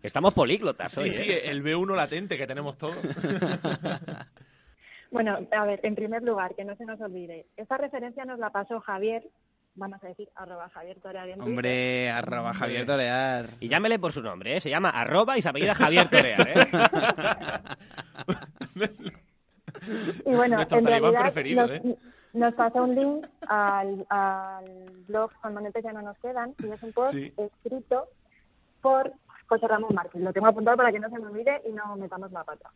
Estamos 0.00 0.32
políglotas 0.34 0.92
Sí, 0.92 1.00
hoy, 1.02 1.10
sí, 1.10 1.22
¿eh? 1.30 1.48
el 1.50 1.62
B1 1.64 1.94
latente 1.96 2.36
que 2.38 2.46
tenemos 2.46 2.76
todos. 2.78 2.96
Bueno, 5.12 5.38
a 5.52 5.64
ver, 5.64 5.80
en 5.84 5.94
primer 5.94 6.22
lugar, 6.22 6.54
que 6.54 6.64
no 6.64 6.74
se 6.76 6.84
nos 6.86 7.00
olvide, 7.00 7.46
esta 7.56 7.76
referencia 7.76 8.24
nos 8.24 8.38
la 8.38 8.50
pasó 8.50 8.80
Javier, 8.80 9.22
vamos 9.74 10.02
a 10.02 10.06
decir, 10.08 10.28
arroba 10.34 10.68
Javier 10.70 10.98
Torear 11.00 11.28
en. 11.28 11.40
Hombre, 11.40 12.10
arroba 12.10 12.54
Javier 12.54 12.86
Torear. 12.86 13.50
Y 13.60 13.68
llámele 13.68 13.98
por 13.98 14.12
su 14.12 14.22
nombre, 14.22 14.56
¿eh? 14.56 14.60
Se 14.60 14.70
llama 14.70 14.90
arroba 14.90 15.36
y 15.38 15.42
se 15.42 15.50
apellida 15.50 15.74
Javier 15.74 16.08
Torear, 16.08 16.48
¿eh? 16.48 16.66
Y 20.24 20.34
bueno, 20.34 20.56
Nuestro 20.56 20.78
en 20.78 20.86
realidad 20.86 21.22
preferido, 21.22 21.62
nos, 21.66 21.70
¿eh? 21.72 21.96
nos 22.34 22.54
pasó 22.54 22.84
un 22.84 22.94
link 22.94 23.26
al, 23.48 24.06
al 24.08 24.64
blog 25.08 25.32
Con 25.40 25.54
Monetes 25.54 25.82
ya 25.82 25.92
no 25.92 26.02
nos 26.02 26.16
quedan 26.18 26.54
y 26.62 26.70
es 26.70 26.82
un 26.82 26.92
post 26.92 27.12
Sí. 27.14 27.32
escrito 27.36 28.06
por 28.80 29.12
José 29.48 29.66
Ramón 29.66 29.94
Márquez. 29.94 30.22
Lo 30.22 30.32
tengo 30.32 30.46
apuntado 30.46 30.76
para 30.76 30.92
que 30.92 31.00
no 31.00 31.10
se 31.10 31.18
me 31.18 31.26
olvide 31.26 31.60
y 31.68 31.72
no 31.72 31.96
metamos 31.96 32.30
la 32.32 32.44
pata. 32.44 32.70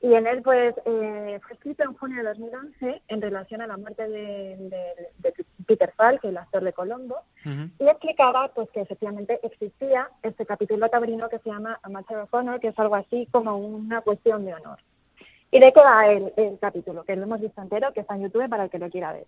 Y 0.00 0.14
en 0.14 0.26
él, 0.26 0.42
pues, 0.42 0.74
eh, 0.84 1.40
fue 1.42 1.54
escrito 1.54 1.82
en 1.82 1.94
junio 1.94 2.18
de 2.22 2.28
2011 2.28 3.02
en 3.08 3.22
relación 3.22 3.62
a 3.62 3.66
la 3.66 3.76
muerte 3.78 4.06
de, 4.06 4.56
de- 4.58 5.08
de 5.18 5.44
Peter 5.66 5.92
Falk, 5.96 6.22
el 6.24 6.36
actor 6.36 6.62
de 6.62 6.74
Colombo, 6.74 7.16
y 7.78 7.88
explicaba 7.88 8.48
pues 8.48 8.68
que 8.70 8.82
efectivamente 8.82 9.40
existía 9.42 10.10
este 10.22 10.44
capítulo 10.44 10.88
taurino 10.90 11.28
que 11.30 11.38
se 11.38 11.48
llama 11.50 11.78
A 11.82 11.88
Matter 11.88 12.18
of 12.18 12.34
Honor, 12.34 12.60
que 12.60 12.68
es 12.68 12.78
algo 12.78 12.96
así 12.96 13.26
como 13.32 13.56
una 13.56 14.02
cuestión 14.02 14.44
de 14.44 14.54
honor. 14.54 14.78
¿Y 15.50 15.60
de 15.60 15.72
qué 15.72 15.80
va 15.80 16.06
el, 16.08 16.32
el 16.36 16.58
capítulo? 16.58 17.04
Que 17.04 17.16
lo 17.16 17.22
hemos 17.22 17.40
visto 17.40 17.62
entero, 17.62 17.92
que 17.94 18.00
está 18.00 18.14
en 18.14 18.22
YouTube 18.24 18.48
para 18.50 18.64
el 18.64 18.70
que 18.70 18.78
lo 18.78 18.90
quiera 18.90 19.12
ver. 19.12 19.26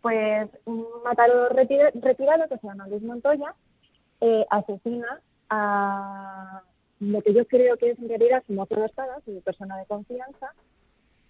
Pues 0.00 0.48
un 0.64 0.84
matador 1.04 1.54
retira- 1.54 1.92
retirado 1.94 2.48
que 2.48 2.58
se 2.58 2.66
llama 2.66 2.88
Luis 2.88 3.02
Montoya 3.02 3.54
eh, 4.20 4.44
asesina 4.50 5.20
a 5.50 6.62
lo 7.02 7.20
que 7.20 7.34
yo 7.34 7.44
creo 7.46 7.76
que 7.76 7.90
es 7.90 7.98
en 7.98 8.08
realidad 8.08 8.44
su 8.46 8.52
mozo 8.52 8.76
de 8.76 8.86
espada, 8.86 9.20
su 9.24 9.40
persona 9.42 9.76
de 9.76 9.86
confianza, 9.86 10.52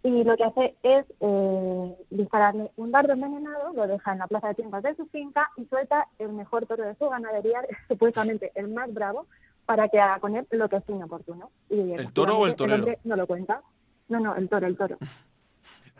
y 0.03 0.25
lo 0.25 0.37
que 0.37 0.45
hace 0.45 0.75
es 0.83 1.07
eh, 1.21 1.97
dispararle 2.11 2.73
un 2.77 2.91
dardo 2.91 3.13
envenenado, 3.13 3.73
lo 3.73 3.87
deja 3.87 4.13
en 4.13 4.19
la 4.19 4.27
plaza 4.27 4.49
de 4.49 4.55
tiendas 4.55 4.83
de 4.83 4.95
su 4.97 5.07
finca 5.07 5.49
y 5.57 5.65
suelta 5.67 6.09
el 6.19 6.33
mejor 6.33 6.67
toro 6.67 6.85
de 6.85 6.95
su 6.97 7.09
ganadería, 7.09 7.63
supuestamente 7.89 8.53
el 8.55 8.69
más 8.69 8.93
bravo, 8.93 9.27
para 9.65 9.89
que 9.89 9.99
haga 9.99 10.19
con 10.19 10.37
él 10.37 10.47
lo 10.51 10.69
que 10.69 10.77
estime 10.77 11.05
oportuno. 11.05 11.51
Y 11.71 11.93
¿El 11.93 12.13
toro 12.13 12.39
o 12.39 12.47
el 12.47 12.57
torero? 12.57 12.85
no 13.05 13.17
lo 13.17 13.27
cuenta. 13.27 13.63
No, 14.09 14.21
no, 14.21 14.35
el 14.35 14.49
toro, 14.49 14.67
el 14.67 14.77
toro. 14.77 14.99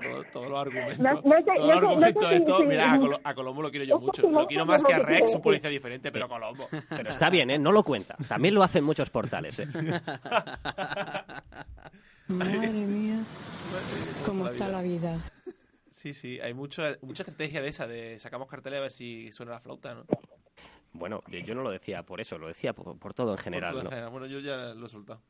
Todo- 0.01 0.25
todos 0.33 0.49
los 0.49 0.59
argumentos. 0.61 0.99
No- 0.99 1.15
no 1.15 1.37
sé- 1.37 1.43
todos 1.45 1.59
no 1.59 1.67
los 1.67 1.67
sé- 1.67 1.67
no 1.67 1.73
argumentos 1.73 2.33
estos, 2.33 2.59
si- 2.59 2.65
mira, 2.67 2.93
a, 2.93 2.99
Colo- 2.99 3.21
a 3.23 3.35
Colombo 3.35 3.63
lo 3.63 3.71
quiero 3.71 3.85
yo 3.85 3.99
mucho. 4.01 4.29
Lo 4.31 4.47
quiero 4.47 4.67
más 4.67 4.83
que 4.83 4.95
a 4.95 4.99
Rex, 4.99 5.35
un 5.35 5.43
policía 5.43 5.71
diferente, 5.71 6.11
pero 6.13 6.29
Colombo. 6.29 6.69
Pero 6.89 7.11
está 7.11 7.31
bien, 7.31 7.51
¿eh? 7.51 7.59
No 7.59 7.73
lo 7.73 7.83
cuenta. 7.83 8.17
También 8.29 8.55
lo 8.55 8.63
hacen 8.63 8.85
muchos 8.85 9.11
portales, 9.11 9.59
¿eh? 9.59 9.69
Madre 12.29 12.69
mía, 12.71 13.25
cómo 14.25 14.49
está 14.49 14.69
la 14.69 14.81
vida. 14.83 15.19
Sí, 15.93 16.15
sí, 16.15 16.41
hay 16.41 16.55
mucha, 16.55 16.97
mucha 17.03 17.23
estrategia 17.23 17.61
de 17.61 17.69
esa, 17.69 17.87
de 17.87 18.19
sacamos 18.19 18.49
carteles 18.49 18.79
a 18.79 18.83
ver 18.83 18.91
si 18.93 19.31
suena 19.33 19.53
la 19.53 19.61
flauta, 19.61 19.95
¿no? 19.95 20.05
Bueno, 20.95 21.23
yo 21.29 21.55
no 21.55 21.63
lo 21.63 21.71
decía 21.71 22.03
por 22.03 22.21
eso, 22.21 22.39
lo 22.39 22.49
decía 22.49 22.73
por, 22.73 22.99
por 22.99 23.15
todo 23.15 23.33
en 23.33 23.39
general, 23.39 23.73
Por 23.75 23.83
todo 23.83 23.83
en 23.83 23.85
¿no? 23.85 23.91
general. 23.91 24.11
Bueno, 24.11 24.27
yo 24.27 24.41
ya 24.41 24.75
lo 24.75 24.87
he 24.87 24.89
soltado. 24.89 25.21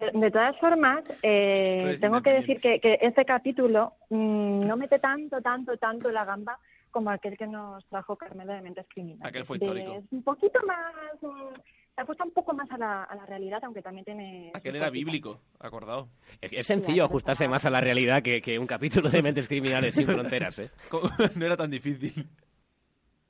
De 0.00 0.30
todas 0.30 0.58
formas, 0.58 1.04
eh, 1.22 1.94
tengo 2.00 2.22
que 2.22 2.30
decir 2.30 2.58
que, 2.58 2.80
que 2.80 2.98
este 3.02 3.26
capítulo 3.26 3.92
mm, 4.08 4.60
no 4.60 4.76
mete 4.78 4.98
tanto, 4.98 5.42
tanto, 5.42 5.76
tanto 5.76 6.10
la 6.10 6.24
gamba 6.24 6.58
como 6.90 7.10
aquel 7.10 7.36
que 7.36 7.46
nos 7.46 7.84
trajo 7.86 8.16
Carmelo 8.16 8.54
de 8.54 8.62
Mentes 8.62 8.86
Criminales. 8.88 9.26
Aquel 9.26 9.44
fue 9.44 9.58
histórico. 9.58 9.96
Es 9.96 10.04
un 10.10 10.22
poquito 10.22 10.58
más, 10.66 10.94
mm, 11.20 11.54
se 11.94 12.00
apuesta 12.00 12.24
un 12.24 12.32
poco 12.32 12.54
más 12.54 12.70
a 12.70 12.78
la, 12.78 13.04
a 13.04 13.14
la 13.14 13.26
realidad, 13.26 13.62
aunque 13.62 13.82
también 13.82 14.06
tiene... 14.06 14.50
Aquel 14.54 14.76
era 14.76 14.88
bíblico, 14.88 15.40
acordado. 15.58 16.08
Es, 16.40 16.50
es 16.54 16.66
sencillo 16.66 17.04
ajustarse 17.04 17.46
más 17.46 17.66
a 17.66 17.70
la 17.70 17.82
realidad 17.82 18.22
que, 18.22 18.40
que 18.40 18.58
un 18.58 18.66
capítulo 18.66 19.10
de 19.10 19.22
Mentes 19.22 19.48
Criminales 19.48 19.94
sin 19.94 20.06
fronteras, 20.06 20.58
¿eh? 20.60 20.70
no 21.36 21.44
era 21.44 21.58
tan 21.58 21.70
difícil. 21.70 22.26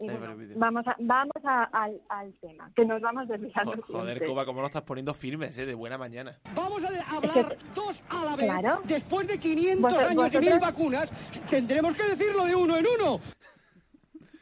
Y 0.00 0.08
bueno, 0.08 0.34
vamos 0.56 0.86
a, 0.86 0.96
vamos 0.98 1.34
a- 1.44 1.64
al, 1.64 2.00
al 2.08 2.32
tema, 2.40 2.70
que 2.74 2.84
nos 2.86 3.02
vamos 3.02 3.28
desviando. 3.28 3.72
Jo- 3.76 3.82
Joder, 3.92 4.06
siempre. 4.16 4.28
Coba, 4.28 4.46
cómo 4.46 4.60
lo 4.62 4.66
estás 4.68 4.82
poniendo 4.82 5.12
firmes, 5.12 5.56
¿eh? 5.58 5.66
De 5.66 5.74
buena 5.74 5.98
mañana. 5.98 6.38
Vamos 6.54 6.82
a 6.82 6.90
de- 6.90 6.98
Es 6.98 7.08
hablar 7.08 7.48
que- 7.48 7.56
dos 7.74 8.02
a 8.08 8.24
la 8.24 8.36
vez. 8.36 8.46
Claro. 8.46 8.80
Después 8.84 9.28
de 9.28 9.38
500 9.38 9.92
Vos- 9.92 10.00
años 10.00 10.12
y 10.12 10.16
vosotros- 10.16 10.44
mil 10.44 10.58
vacunas, 10.58 11.10
tendremos 11.50 11.94
que 11.94 12.02
decirlo 12.04 12.44
de 12.46 12.54
uno 12.56 12.76
en 12.78 12.86
uno. 12.98 13.20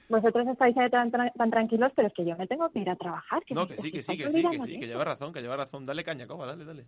Vosotros 0.08 0.46
estáis 0.48 0.76
ahí 0.78 0.88
tan, 0.90 1.10
tan, 1.10 1.30
tan 1.32 1.50
tranquilos, 1.50 1.92
pero 1.94 2.08
es 2.08 2.14
que 2.14 2.24
yo 2.24 2.34
me 2.36 2.46
tengo 2.46 2.70
que 2.70 2.78
ir 2.78 2.88
a 2.88 2.96
trabajar. 2.96 3.42
No, 3.50 3.62
me- 3.66 3.68
que 3.74 3.76
sí, 3.76 3.90
que 3.92 4.00
sí, 4.02 4.16
que 4.16 4.30
sí, 4.30 4.42
que 4.42 4.62
sí, 4.62 4.80
que 4.80 4.86
lleva 4.86 5.04
razón, 5.04 5.32
que 5.32 5.42
lleva 5.42 5.56
razón. 5.56 5.84
Dale 5.84 6.02
caña, 6.04 6.26
Coba, 6.26 6.46
dale, 6.46 6.64
dale. 6.64 6.86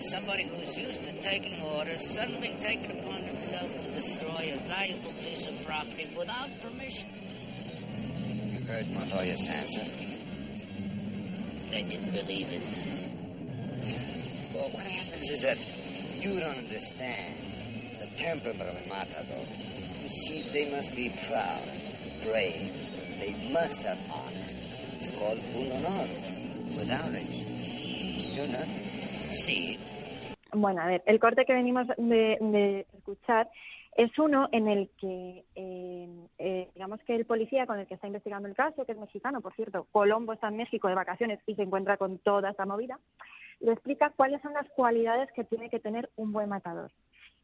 Somebody 0.00 0.44
who's 0.50 0.76
used 0.76 1.04
to 1.04 1.20
taking 1.20 1.60
orders 1.62 2.02
suddenly 2.02 2.56
taken 2.58 2.98
upon 2.98 3.24
themselves 3.26 3.74
to 3.74 3.88
destroy 3.92 4.52
a 4.52 4.58
valuable 4.68 5.12
piece 5.20 5.48
of 5.48 5.64
property 5.66 6.06
without 6.16 6.48
permission. 6.62 7.08
Heard 8.66 8.86
Montoya's 8.86 9.46
answer? 9.46 9.84
They 11.70 11.82
didn't 11.82 12.12
believe 12.12 12.48
it. 12.50 12.62
Well, 14.54 14.70
what 14.70 14.84
happens 14.86 15.30
is 15.30 15.42
that 15.42 15.58
you 16.20 16.40
don't 16.40 16.58
understand. 16.58 17.34
The 18.00 18.06
temperament 18.16 18.68
of 18.68 18.76
a 18.84 18.88
matador. 18.88 19.46
You 20.02 20.08
see, 20.08 20.42
they 20.52 20.70
must 20.70 20.94
be 20.96 21.12
proud, 21.28 21.62
brave. 22.22 22.72
They 23.20 23.34
must 23.52 23.84
have 23.86 23.98
honor. 24.10 24.46
It's 24.98 25.10
called 25.18 25.38
un 25.54 25.84
honor. 25.86 26.08
Without 26.76 27.14
it, 27.14 27.26
you're 28.34 28.48
nothing. 28.48 28.84
See, 29.32 29.78
Bueno, 30.52 30.80
a 30.82 30.86
ver, 30.86 31.02
el 31.06 31.18
corte 31.20 31.44
que 31.44 31.54
venimos 31.54 31.86
de, 31.98 32.38
de 32.40 32.86
escuchar 32.96 33.48
es 33.96 34.18
uno 34.18 34.48
en 34.52 34.68
el 34.68 34.90
que, 35.00 35.44
eh, 35.54 36.28
eh, 36.38 36.70
digamos 36.74 37.00
que 37.00 37.14
el 37.14 37.24
policía 37.24 37.66
con 37.66 37.78
el 37.78 37.86
que 37.86 37.94
está 37.94 38.06
investigando 38.06 38.46
el 38.46 38.54
caso, 38.54 38.84
que 38.84 38.92
es 38.92 38.98
mexicano, 38.98 39.40
por 39.40 39.54
cierto, 39.54 39.86
Colombo 39.90 40.34
está 40.34 40.48
en 40.48 40.58
México 40.58 40.88
de 40.88 40.94
vacaciones 40.94 41.40
y 41.46 41.54
se 41.54 41.62
encuentra 41.62 41.96
con 41.96 42.18
toda 42.18 42.50
esta 42.50 42.66
movida, 42.66 42.98
le 43.60 43.72
explica 43.72 44.10
cuáles 44.10 44.42
son 44.42 44.52
las 44.52 44.68
cualidades 44.70 45.32
que 45.32 45.44
tiene 45.44 45.70
que 45.70 45.80
tener 45.80 46.10
un 46.16 46.32
buen 46.32 46.50
matador. 46.50 46.90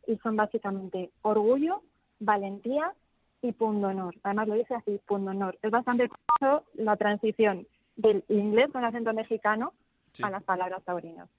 Y 0.06 0.18
son 0.18 0.36
básicamente 0.36 1.10
orgullo, 1.22 1.82
valentía 2.20 2.92
y 3.40 3.52
pundonor. 3.52 4.14
Además 4.22 4.48
lo 4.48 4.54
dice 4.54 4.74
así, 4.74 5.00
pundonor. 5.06 5.58
Es 5.62 5.70
bastante 5.70 6.08
curioso 6.08 6.66
la 6.74 6.96
transición 6.96 7.66
del 7.96 8.24
inglés 8.28 8.70
con 8.72 8.84
acento 8.84 9.14
mexicano 9.14 9.72
Sí. 10.12 10.22
a 10.22 10.28
las 10.28 10.42
palabras 10.42 10.82
taurinas. 10.84 11.30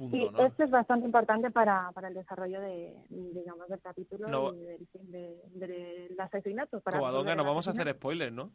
Punto, 0.00 0.16
Y 0.16 0.30
¿no? 0.30 0.46
esto 0.46 0.64
es 0.64 0.70
bastante 0.70 1.04
importante 1.04 1.50
para, 1.50 1.92
para 1.92 2.08
el 2.08 2.14
desarrollo 2.14 2.58
de, 2.58 2.96
digamos, 3.10 3.68
del 3.68 3.80
capítulo 3.80 4.28
No. 4.28 4.54
y 4.54 4.60
del, 4.60 4.88
de, 5.10 5.42
del 5.52 6.18
asesinato. 6.18 6.80
Para 6.80 6.96
Covadonga, 6.98 7.36
no 7.36 7.44
vamos 7.44 7.68
a 7.68 7.72
hacer 7.72 7.92
spoilers, 7.92 8.32
¿no? 8.32 8.50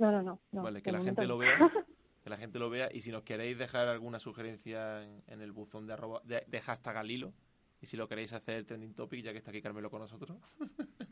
No, 0.00 0.10
no, 0.10 0.22
no. 0.22 0.40
no, 0.50 0.62
vale, 0.64 0.82
que 0.82 0.90
de 0.90 0.98
la 0.98 1.04
gente 1.04 1.24
lo 1.24 1.38
vea. 1.38 1.56
Que 2.24 2.28
la 2.30 2.36
gente 2.36 2.58
lo 2.58 2.68
vea. 2.68 2.90
Y 2.92 3.00
si 3.00 3.10
nos 3.12 3.22
queréis 3.22 3.56
dejar 3.56 3.86
alguna 3.88 4.18
sugerencia 4.18 5.04
en, 5.04 5.22
en 5.28 5.40
el 5.40 5.52
buzón 5.52 5.86
de, 5.86 5.92
arroba, 5.94 6.20
de, 6.24 6.44
de 6.48 6.60
hashtag 6.60 6.96
al 6.98 7.10
hilo, 7.10 7.32
y 7.82 7.86
si 7.86 7.96
lo 7.96 8.06
queréis 8.08 8.32
hacer 8.32 8.64
trending 8.64 8.94
topic, 8.94 9.24
ya 9.24 9.32
que 9.32 9.38
está 9.38 9.50
aquí 9.50 9.62
Carmelo 9.62 9.90
con 9.90 10.00
nosotros, 10.00 10.36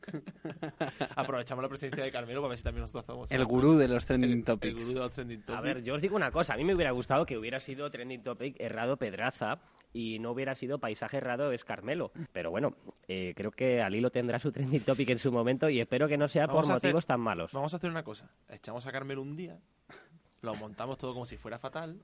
aprovechamos 1.16 1.62
la 1.62 1.68
presencia 1.68 2.02
de 2.04 2.10
Carmelo 2.10 2.40
para 2.40 2.50
ver 2.50 2.58
si 2.58 2.64
también 2.64 2.82
nosotros 2.82 3.04
hacemos 3.04 3.30
El 3.30 3.44
gurú 3.44 3.74
de 3.76 3.88
los 3.88 4.04
trending 4.06 4.30
el 4.32 4.44
topics. 4.44 4.74
gurú 4.74 4.88
de 4.94 5.00
los 5.00 5.12
trending 5.12 5.40
topics. 5.40 5.58
A 5.58 5.60
ver, 5.60 5.82
yo 5.82 5.94
os 5.94 6.02
digo 6.02 6.16
una 6.16 6.30
cosa. 6.30 6.54
A 6.54 6.56
mí 6.56 6.64
me 6.64 6.74
hubiera 6.74 6.90
gustado 6.92 7.26
que 7.26 7.36
hubiera 7.38 7.60
sido 7.60 7.90
trending 7.90 8.22
topic 8.22 8.56
errado 8.58 8.96
Pedraza 8.96 9.60
y 9.92 10.18
no 10.18 10.32
hubiera 10.32 10.54
sido 10.54 10.78
paisaje 10.78 11.16
errado 11.18 11.52
es 11.52 11.64
Carmelo. 11.64 12.12
Pero 12.32 12.50
bueno, 12.50 12.74
eh, 13.06 13.32
creo 13.36 13.50
que 13.50 13.80
Alilo 13.82 14.10
tendrá 14.10 14.38
su 14.38 14.52
trending 14.52 14.82
topic 14.82 15.08
en 15.10 15.18
su 15.18 15.32
momento 15.32 15.68
y 15.70 15.80
espero 15.80 16.08
que 16.08 16.18
no 16.18 16.28
sea 16.28 16.46
Vamos 16.46 16.66
por 16.66 16.72
hacer- 16.76 16.88
motivos 16.88 17.06
tan 17.06 17.20
malos. 17.20 17.52
Vamos 17.52 17.72
a 17.74 17.78
hacer 17.78 17.90
una 17.90 18.02
cosa. 18.04 18.30
Echamos 18.48 18.86
a 18.86 18.92
Carmelo 18.92 19.22
un 19.22 19.36
día, 19.36 19.58
lo 20.42 20.54
montamos 20.54 20.98
todo 20.98 21.12
como 21.14 21.26
si 21.26 21.36
fuera 21.36 21.58
fatal, 21.58 22.00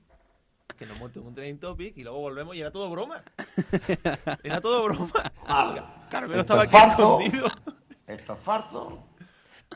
que 0.73 0.85
nos 0.85 0.99
monte 0.99 1.19
un 1.19 1.33
trending 1.33 1.59
topic 1.59 1.95
y 1.97 2.03
luego 2.03 2.19
volvemos 2.19 2.55
y 2.55 2.61
era 2.61 2.71
todo 2.71 2.89
broma. 2.89 3.21
Era 4.43 4.59
todo 4.59 4.83
broma. 4.83 5.11
Carmelo 6.09 6.41
estaba 6.41 6.63
aquí 6.63 6.75
escondido. 6.75 7.47
Esto 8.07 8.33
es 8.33 8.39
farso. 8.39 9.03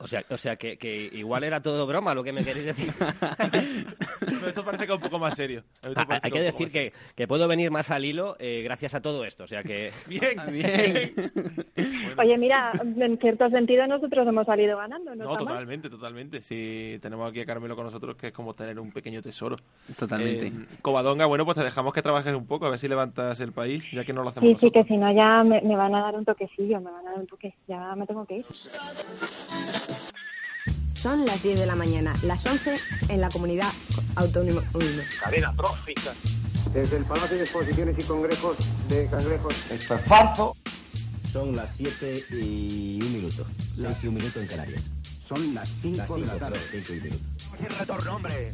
O 0.02 0.08
sea, 0.08 0.23
o 0.30 0.38
sea 0.38 0.56
que, 0.56 0.78
que 0.78 1.10
igual 1.13 1.43
era 1.43 1.62
todo 1.62 1.86
broma 1.86 2.13
lo 2.13 2.23
que 2.23 2.32
me 2.32 2.43
queréis 2.43 2.67
decir. 2.67 2.93
Pero 4.19 4.47
esto 4.47 4.63
parece 4.63 4.86
que 4.86 4.93
es 4.93 4.97
un 4.97 5.04
poco 5.04 5.19
más 5.19 5.36
serio. 5.36 5.63
Ah, 5.95 6.19
Hay 6.21 6.32
que 6.32 6.39
decir 6.39 6.69
que, 6.71 6.93
que 7.15 7.28
puedo 7.28 7.47
venir 7.47 7.69
más 7.69 7.91
al 7.91 8.06
hilo 8.06 8.38
eh, 8.39 8.62
gracias 8.63 8.95
a 8.95 9.02
todo 9.02 9.25
esto. 9.25 9.43
O 9.43 9.47
sea 9.47 9.62
que. 9.63 9.91
Bien, 10.08 10.38
bien. 10.52 11.13
Oye, 12.17 12.38
mira, 12.38 12.71
en 12.82 13.17
cierto 13.19 13.49
sentido 13.49 13.86
nosotros 13.88 14.28
hemos 14.28 14.45
salido 14.45 14.78
ganando, 14.78 15.13
¿no? 15.15 15.23
No, 15.25 15.30
mal. 15.32 15.39
totalmente, 15.39 15.89
totalmente. 15.89 16.41
Si 16.41 16.97
tenemos 17.02 17.30
aquí 17.30 17.41
a 17.41 17.45
Carmelo 17.45 17.75
con 17.75 17.86
nosotros, 17.86 18.15
que 18.15 18.28
es 18.28 18.34
como 18.34 18.54
tener 18.54 18.80
un 18.80 18.91
pequeño 18.91 19.21
tesoro. 19.21 19.58
Totalmente. 19.97 20.47
Eh, 20.47 20.65
Covadonga, 20.82 21.25
bueno, 21.25 21.45
pues 21.45 21.58
te 21.58 21.63
dejamos 21.63 21.93
que 21.93 22.02
trabajes 22.02 22.34
un 22.34 22.47
poco, 22.47 22.65
a 22.65 22.69
ver 22.69 22.80
si 22.80 22.88
levantas 22.88 23.39
el 23.41 23.52
país, 23.52 23.86
ya 23.91 24.04
que 24.04 24.13
no 24.13 24.23
lo 24.23 24.30
hacemos 24.30 24.49
Sí, 24.49 24.58
sí, 24.60 24.71
que 24.71 24.84
si 24.86 24.97
no 24.97 25.12
ya 25.13 25.43
me, 25.43 25.62
me 25.62 25.75
van 25.75 25.93
a 25.95 26.02
dar 26.02 26.15
un 26.15 26.25
toquecillo, 26.25 26.80
me 26.80 26.91
van 26.91 27.08
a 27.08 27.12
dar 27.12 27.19
un 27.19 27.28
toque. 27.28 27.54
Ya 27.67 27.95
me 27.95 28.06
tengo 28.08 28.25
que 28.25 28.38
ir. 28.38 28.45
Son 31.01 31.25
las 31.25 31.41
10 31.41 31.62
de 31.62 31.65
la 31.65 31.75
mañana, 31.75 32.13
las 32.23 32.45
11 32.45 32.75
en 33.07 33.21
la 33.21 33.29
comunidad 33.29 33.71
autónoma. 34.15 34.62
Cadena 35.23 35.55
trófica. 35.55 36.13
Desde 36.73 36.97
el 36.97 37.05
Palacio 37.05 37.38
de 37.38 37.43
Exposiciones 37.43 37.95
y 37.97 38.03
Congresos 38.03 38.57
de 38.89 39.07
Cangrejos. 39.07 39.55
Esto 39.71 39.95
es 39.95 40.01
farso. 40.01 40.57
Son 41.31 41.55
las 41.55 41.73
7 41.77 42.25
y 42.31 42.99
un 43.01 43.13
minuto. 43.13 43.45
6 43.77 43.97
y 44.03 44.07
un 44.07 44.15
minuto 44.15 44.41
en 44.41 44.47
Canarias. 44.47 44.81
Son 45.25 45.55
las 45.55 45.69
5 45.81 46.17
de 46.17 46.25
la 46.25 46.38
tarde. 46.38 46.59
5 46.69 46.93
y 46.93 47.01
minuto. 47.01 47.23
El 47.62 47.79
retorno, 47.79 48.15
hombre. 48.17 48.53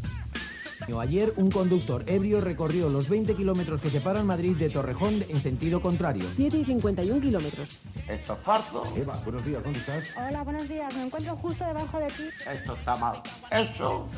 Ayer 0.93 1.33
un 1.35 1.51
conductor 1.51 2.03
ebrio 2.07 2.41
recorrió 2.41 2.89
los 2.89 3.09
20 3.09 3.35
kilómetros 3.35 3.81
que 3.81 3.89
separan 3.89 4.25
Madrid 4.25 4.55
de 4.55 4.69
Torrejón 4.69 5.23
en 5.27 5.41
sentido 5.41 5.81
contrario. 5.81 6.25
7 6.35 6.57
y 6.57 6.65
51 6.65 7.21
kilómetros. 7.21 7.79
Esto 8.07 8.33
es 8.33 8.39
farso. 8.39 8.83
Eva, 8.95 9.19
buenos 9.23 9.45
días, 9.45 9.63
¿dónde 9.63 9.79
estás? 9.79 10.07
Hola, 10.15 10.43
buenos 10.43 10.67
días. 10.67 10.93
Me 10.95 11.03
encuentro 11.03 11.35
justo 11.37 11.65
debajo 11.65 11.99
de 11.99 12.07
ti. 12.07 12.23
Esto 12.49 12.75
está 12.75 12.95
mal. 12.95 13.21
Eso. 13.51 14.09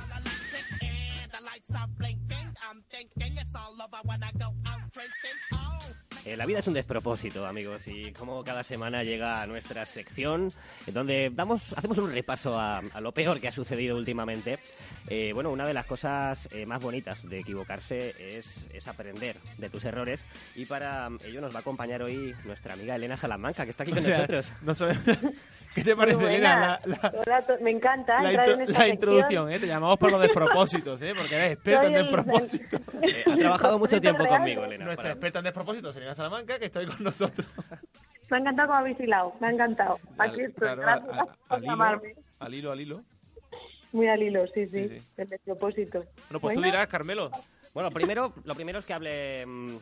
Eh, 6.27 6.35
la 6.35 6.45
vida 6.45 6.59
es 6.59 6.67
un 6.67 6.73
despropósito, 6.73 7.45
amigos, 7.47 7.87
y 7.87 8.11
como 8.11 8.43
cada 8.43 8.61
semana 8.61 9.01
llega 9.01 9.41
a 9.41 9.47
nuestra 9.47 9.85
sección, 9.85 10.51
donde 10.87 11.29
damos, 11.33 11.71
hacemos 11.77 11.97
un 11.99 12.11
repaso 12.11 12.59
a, 12.59 12.79
a 12.79 12.99
lo 12.99 13.13
peor 13.13 13.39
que 13.39 13.47
ha 13.47 13.51
sucedido 13.53 13.95
últimamente. 13.95 14.59
Eh, 15.07 15.31
bueno, 15.33 15.51
una 15.51 15.65
de 15.65 15.73
las 15.73 15.85
cosas 15.85 16.49
eh, 16.51 16.65
más 16.65 16.81
bonitas 16.81 17.23
de 17.29 17.39
equivocarse 17.39 18.13
es, 18.37 18.67
es 18.73 18.87
aprender 18.89 19.37
de 19.57 19.69
tus 19.69 19.85
errores, 19.85 20.25
y 20.53 20.65
para 20.65 21.07
ello 21.25 21.39
nos 21.39 21.53
va 21.53 21.59
a 21.59 21.61
acompañar 21.61 22.01
hoy 22.01 22.35
nuestra 22.43 22.73
amiga 22.73 22.95
Elena 22.97 23.15
Salamanca, 23.15 23.63
que 23.63 23.71
está 23.71 23.83
aquí 23.83 23.93
O 23.93 23.95
con 23.95 24.03
sea, 24.03 24.17
nosotros. 24.17 24.51
no 24.63 24.73
sabe- 24.73 24.97
¿Qué 25.75 25.83
te 25.83 25.95
parece, 25.95 26.25
Elena, 26.25 26.79
la, 26.85 26.97
la- 27.03 27.13
Hola, 27.23 27.45
me 27.61 27.69
encanta 27.69 28.19
la 28.23 28.29
entrar 28.31 28.49
en 28.49 28.61
esta 28.61 28.79
la 28.79 28.87
introducción? 28.87 29.51
¿eh? 29.51 29.59
Te 29.59 29.67
llamamos 29.67 29.97
por 29.99 30.11
los 30.11 30.19
despropósitos, 30.21 30.99
¿eh? 31.03 31.13
porque 31.15 31.35
eres 31.35 31.51
experta 31.51 31.83
Soy 31.83 31.93
en 31.93 31.95
el- 31.99 32.03
despropósitos. 32.11 32.81
Eh, 33.03 33.23
ha 33.31 33.35
trabajado 33.37 33.77
mucho 33.77 34.01
tiempo 34.01 34.23
real. 34.23 34.37
conmigo, 34.37 34.63
Elena. 34.65 34.85
Nuestra 34.85 35.03
para- 35.03 35.13
experta 35.13 35.37
en 35.39 35.45
despropósitos, 35.45 35.95
Elena 35.95 36.15
Salamanca, 36.17 36.57
que 36.59 36.65
estoy 36.65 36.87
con 36.87 37.03
nosotros. 37.03 37.47
Me 38.29 38.37
ha 38.37 38.39
encantado 38.41 38.67
como 38.67 38.79
habéis 38.79 38.99
hilado, 38.99 39.33
me 39.39 39.47
ha 39.47 39.51
encantado. 39.51 39.99
Aquí 40.17 40.41
estoy, 40.41 40.53
Claro, 40.67 40.81
gracias 40.81 41.09
a- 41.17 41.21
a- 41.21 41.25
por 41.25 41.35
al, 41.49 41.63
hilo, 41.63 41.71
llamarme. 41.71 42.15
al 42.39 42.53
hilo, 42.53 42.71
al 42.71 42.81
hilo. 42.81 43.03
Muy 43.93 44.07
al 44.07 44.21
hilo, 44.21 44.45
sí, 44.47 44.67
sí, 44.67 44.87
Sí, 44.87 44.99
sí. 44.99 45.07
el 45.15 45.29
despropósito. 45.29 45.99
Bueno, 45.99 46.39
pues 46.41 46.55
tú 46.55 46.61
dirás, 46.61 46.87
Carmelo. 46.87 47.31
Bueno, 47.73 47.89
primero, 47.91 48.33
lo 48.43 48.55
primero 48.55 48.79
es 48.79 48.85
que 48.85 48.93
hable, 48.93 49.45
mm, 49.45 49.77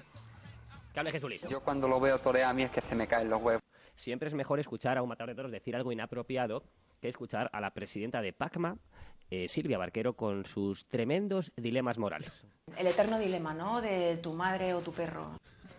que 0.93 0.99
hable 0.99 1.11
Jesulito. 1.11 1.47
Yo 1.47 1.61
cuando 1.63 1.87
lo 1.87 1.99
veo 1.99 2.19
torear 2.19 2.51
a 2.51 2.53
mí 2.53 2.63
es 2.63 2.69
que 2.71 2.81
se 2.81 2.93
me 2.95 3.07
caen 3.07 3.29
los 3.29 3.41
huevos. 3.41 3.63
Siempre 3.95 4.27
es 4.27 4.35
mejor 4.35 4.59
escuchar 4.59 4.97
a 4.97 5.01
un 5.01 5.09
matador 5.09 5.29
de 5.29 5.35
toros 5.35 5.51
decir 5.51 5.75
algo 5.75 5.91
inapropiado 5.91 6.63
que 7.01 7.07
escuchar 7.07 7.49
a 7.53 7.61
la 7.61 7.71
presidenta 7.71 8.21
de 8.21 8.33
PACMA, 8.33 8.77
eh, 9.31 9.47
Silvia 9.47 9.77
Barquero, 9.77 10.13
con 10.13 10.45
sus 10.45 10.85
tremendos 10.85 11.51
dilemas 11.55 11.97
morales. 11.97 12.31
El 12.77 12.87
eterno 12.87 13.17
dilema, 13.17 13.53
¿no? 13.53 13.81
De 13.81 14.17
tu 14.17 14.33
madre 14.33 14.73
o 14.73 14.81
tu 14.81 14.91
perro. 14.91 15.31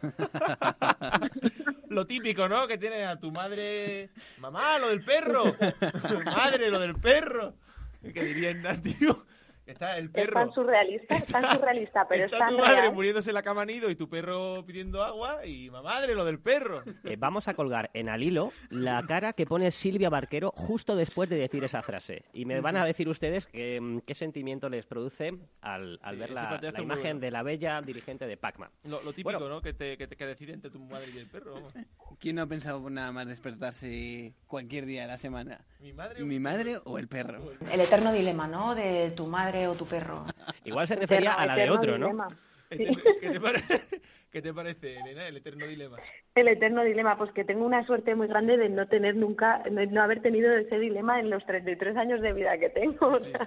Lo 1.89 2.07
típico, 2.07 2.49
¿no? 2.49 2.67
Que 2.67 2.79
tiene 2.79 3.05
a 3.05 3.19
tu 3.19 3.31
madre... 3.31 4.11
Mamá, 4.39 4.79
lo 4.79 4.89
del 4.89 5.03
perro. 5.05 5.45
Madre, 6.25 6.71
lo 6.71 6.79
del 6.79 6.95
perro. 6.97 7.55
¿Qué 8.03 8.25
diría 8.25 8.51
tío? 8.83 9.25
Está 9.66 9.98
el 9.98 10.05
Es 10.07 10.11
perro. 10.12 10.35
tan 10.35 10.52
surrealista, 10.52 11.16
es 11.16 11.24
tan 11.26 11.42
surrealista, 11.57 12.07
pero 12.09 12.24
es 12.26 12.33
Está 12.33 12.46
tan 12.46 12.57
tu 12.57 12.62
madre 12.62 12.81
real. 12.83 12.94
muriéndose 12.94 13.31
en 13.31 13.35
la 13.35 13.42
cama 13.42 13.64
nido 13.64 13.90
y 13.90 13.96
tu 13.96 14.09
perro 14.09 14.64
pidiendo 14.64 15.02
agua 15.02 15.44
y 15.44 15.70
madre, 15.70 16.14
lo 16.14 16.24
del 16.24 16.38
perro. 16.38 16.83
Eh, 17.05 17.16
vamos 17.18 17.48
a 17.48 17.55
colgar 17.55 17.90
en 17.92 18.09
al 18.09 18.22
hilo 18.22 18.52
la 18.70 19.02
cara 19.09 19.33
que 19.33 19.44
pone 19.44 19.70
Silvia 19.72 20.09
Barquero 20.09 20.52
justo 20.55 20.94
después 20.94 21.29
de 21.29 21.37
decir 21.37 21.64
esa 21.64 21.83
frase. 21.83 22.24
Y 22.33 22.44
me 22.44 22.55
Sí, 22.57 22.61
van 22.61 22.76
sí. 22.76 22.81
a 22.81 22.85
decir 22.85 23.09
ustedes 23.09 23.46
que, 23.46 23.81
mm, 23.81 23.98
qué 24.07 24.14
sentimiento 24.14 24.68
les 24.68 24.87
produce 24.87 25.35
al, 25.61 25.98
al 26.02 26.14
Sí, 26.14 26.20
ver 26.20 26.31
la, 26.31 26.59
la 26.62 26.68
es 26.68 26.79
imagen 26.79 27.02
bueno. 27.02 27.20
de 27.20 27.31
la 27.33 27.42
bella 27.42 27.83
dirigente 27.83 28.26
de 28.26 28.37
PACMA. 28.37 28.70
Lo, 28.85 29.02
lo 29.02 29.11
típico, 29.12 29.31
Bueno. 29.31 29.48
¿no? 29.48 29.61
Que, 29.61 29.72
te, 29.72 29.96
que, 29.98 30.07
te- 30.07 30.16
que 30.16 30.26
decide 30.26 30.52
entre 30.52 30.70
tu 30.70 30.79
madre 30.79 31.09
y 31.12 31.18
el 31.18 31.26
perro. 31.26 31.55
vamos. 31.55 31.74
¿Quién 32.20 32.37
no 32.37 32.42
ha 32.42 32.46
pensado 32.46 32.88
nada 32.88 33.11
más 33.11 33.26
despertarse 33.26 34.33
cualquier 34.46 34.87
día 34.87 35.02
de 35.02 35.09
la 35.09 35.16
semana? 35.16 35.61
¿Mi 35.81 35.92
madre 35.92 36.22
¿Mi 36.22 36.38
madre 36.38 36.76
o 36.85 36.98
el 36.98 37.09
perro? 37.09 37.52
El 37.72 37.81
eterno 37.81 38.12
dilema, 38.12 38.46
¿no? 38.46 38.74
De 38.74 39.11
tu 39.11 39.26
madre 39.26 39.56
o 39.66 39.75
tu 39.75 39.87
perro. 39.87 40.27
Igual 40.64 40.87
se 40.87 40.97
refería 40.97 41.33
a 41.35 41.47
la 41.47 41.57
de 41.57 41.71
otro, 41.71 41.97
¿no? 41.99 42.07
dilema. 42.09 42.29
¿Qué 42.69 43.31
te, 43.31 43.40
pare- 43.40 43.62
¿Qué 44.33 44.42
te 44.42 44.53
parece, 44.53 44.97
Elena, 44.99 45.29
el 45.29 45.37
eterno 45.37 45.66
dilema? 45.66 45.97
El 46.35 46.49
eterno 46.49 46.83
dilema, 46.83 47.16
pues 47.16 47.31
que 47.33 47.45
tengo 47.45 47.64
una 47.64 47.87
suerte 47.87 48.14
muy 48.16 48.27
grande 48.27 48.57
de 48.57 48.69
no 48.69 48.87
tener 48.88 49.14
nunca, 49.16 49.62
de 49.64 49.87
no 49.87 50.03
haber 50.03 50.21
tenido 50.21 50.53
ese 50.53 50.79
dilema 50.79 51.21
en 51.21 51.31
los 51.31 51.47
33 51.47 51.97
años 51.97 52.21
de 52.21 52.33
vida 52.33 52.59
que 52.59 52.69
tengo. 52.71 53.07
O 53.07 53.21
sea, 53.21 53.38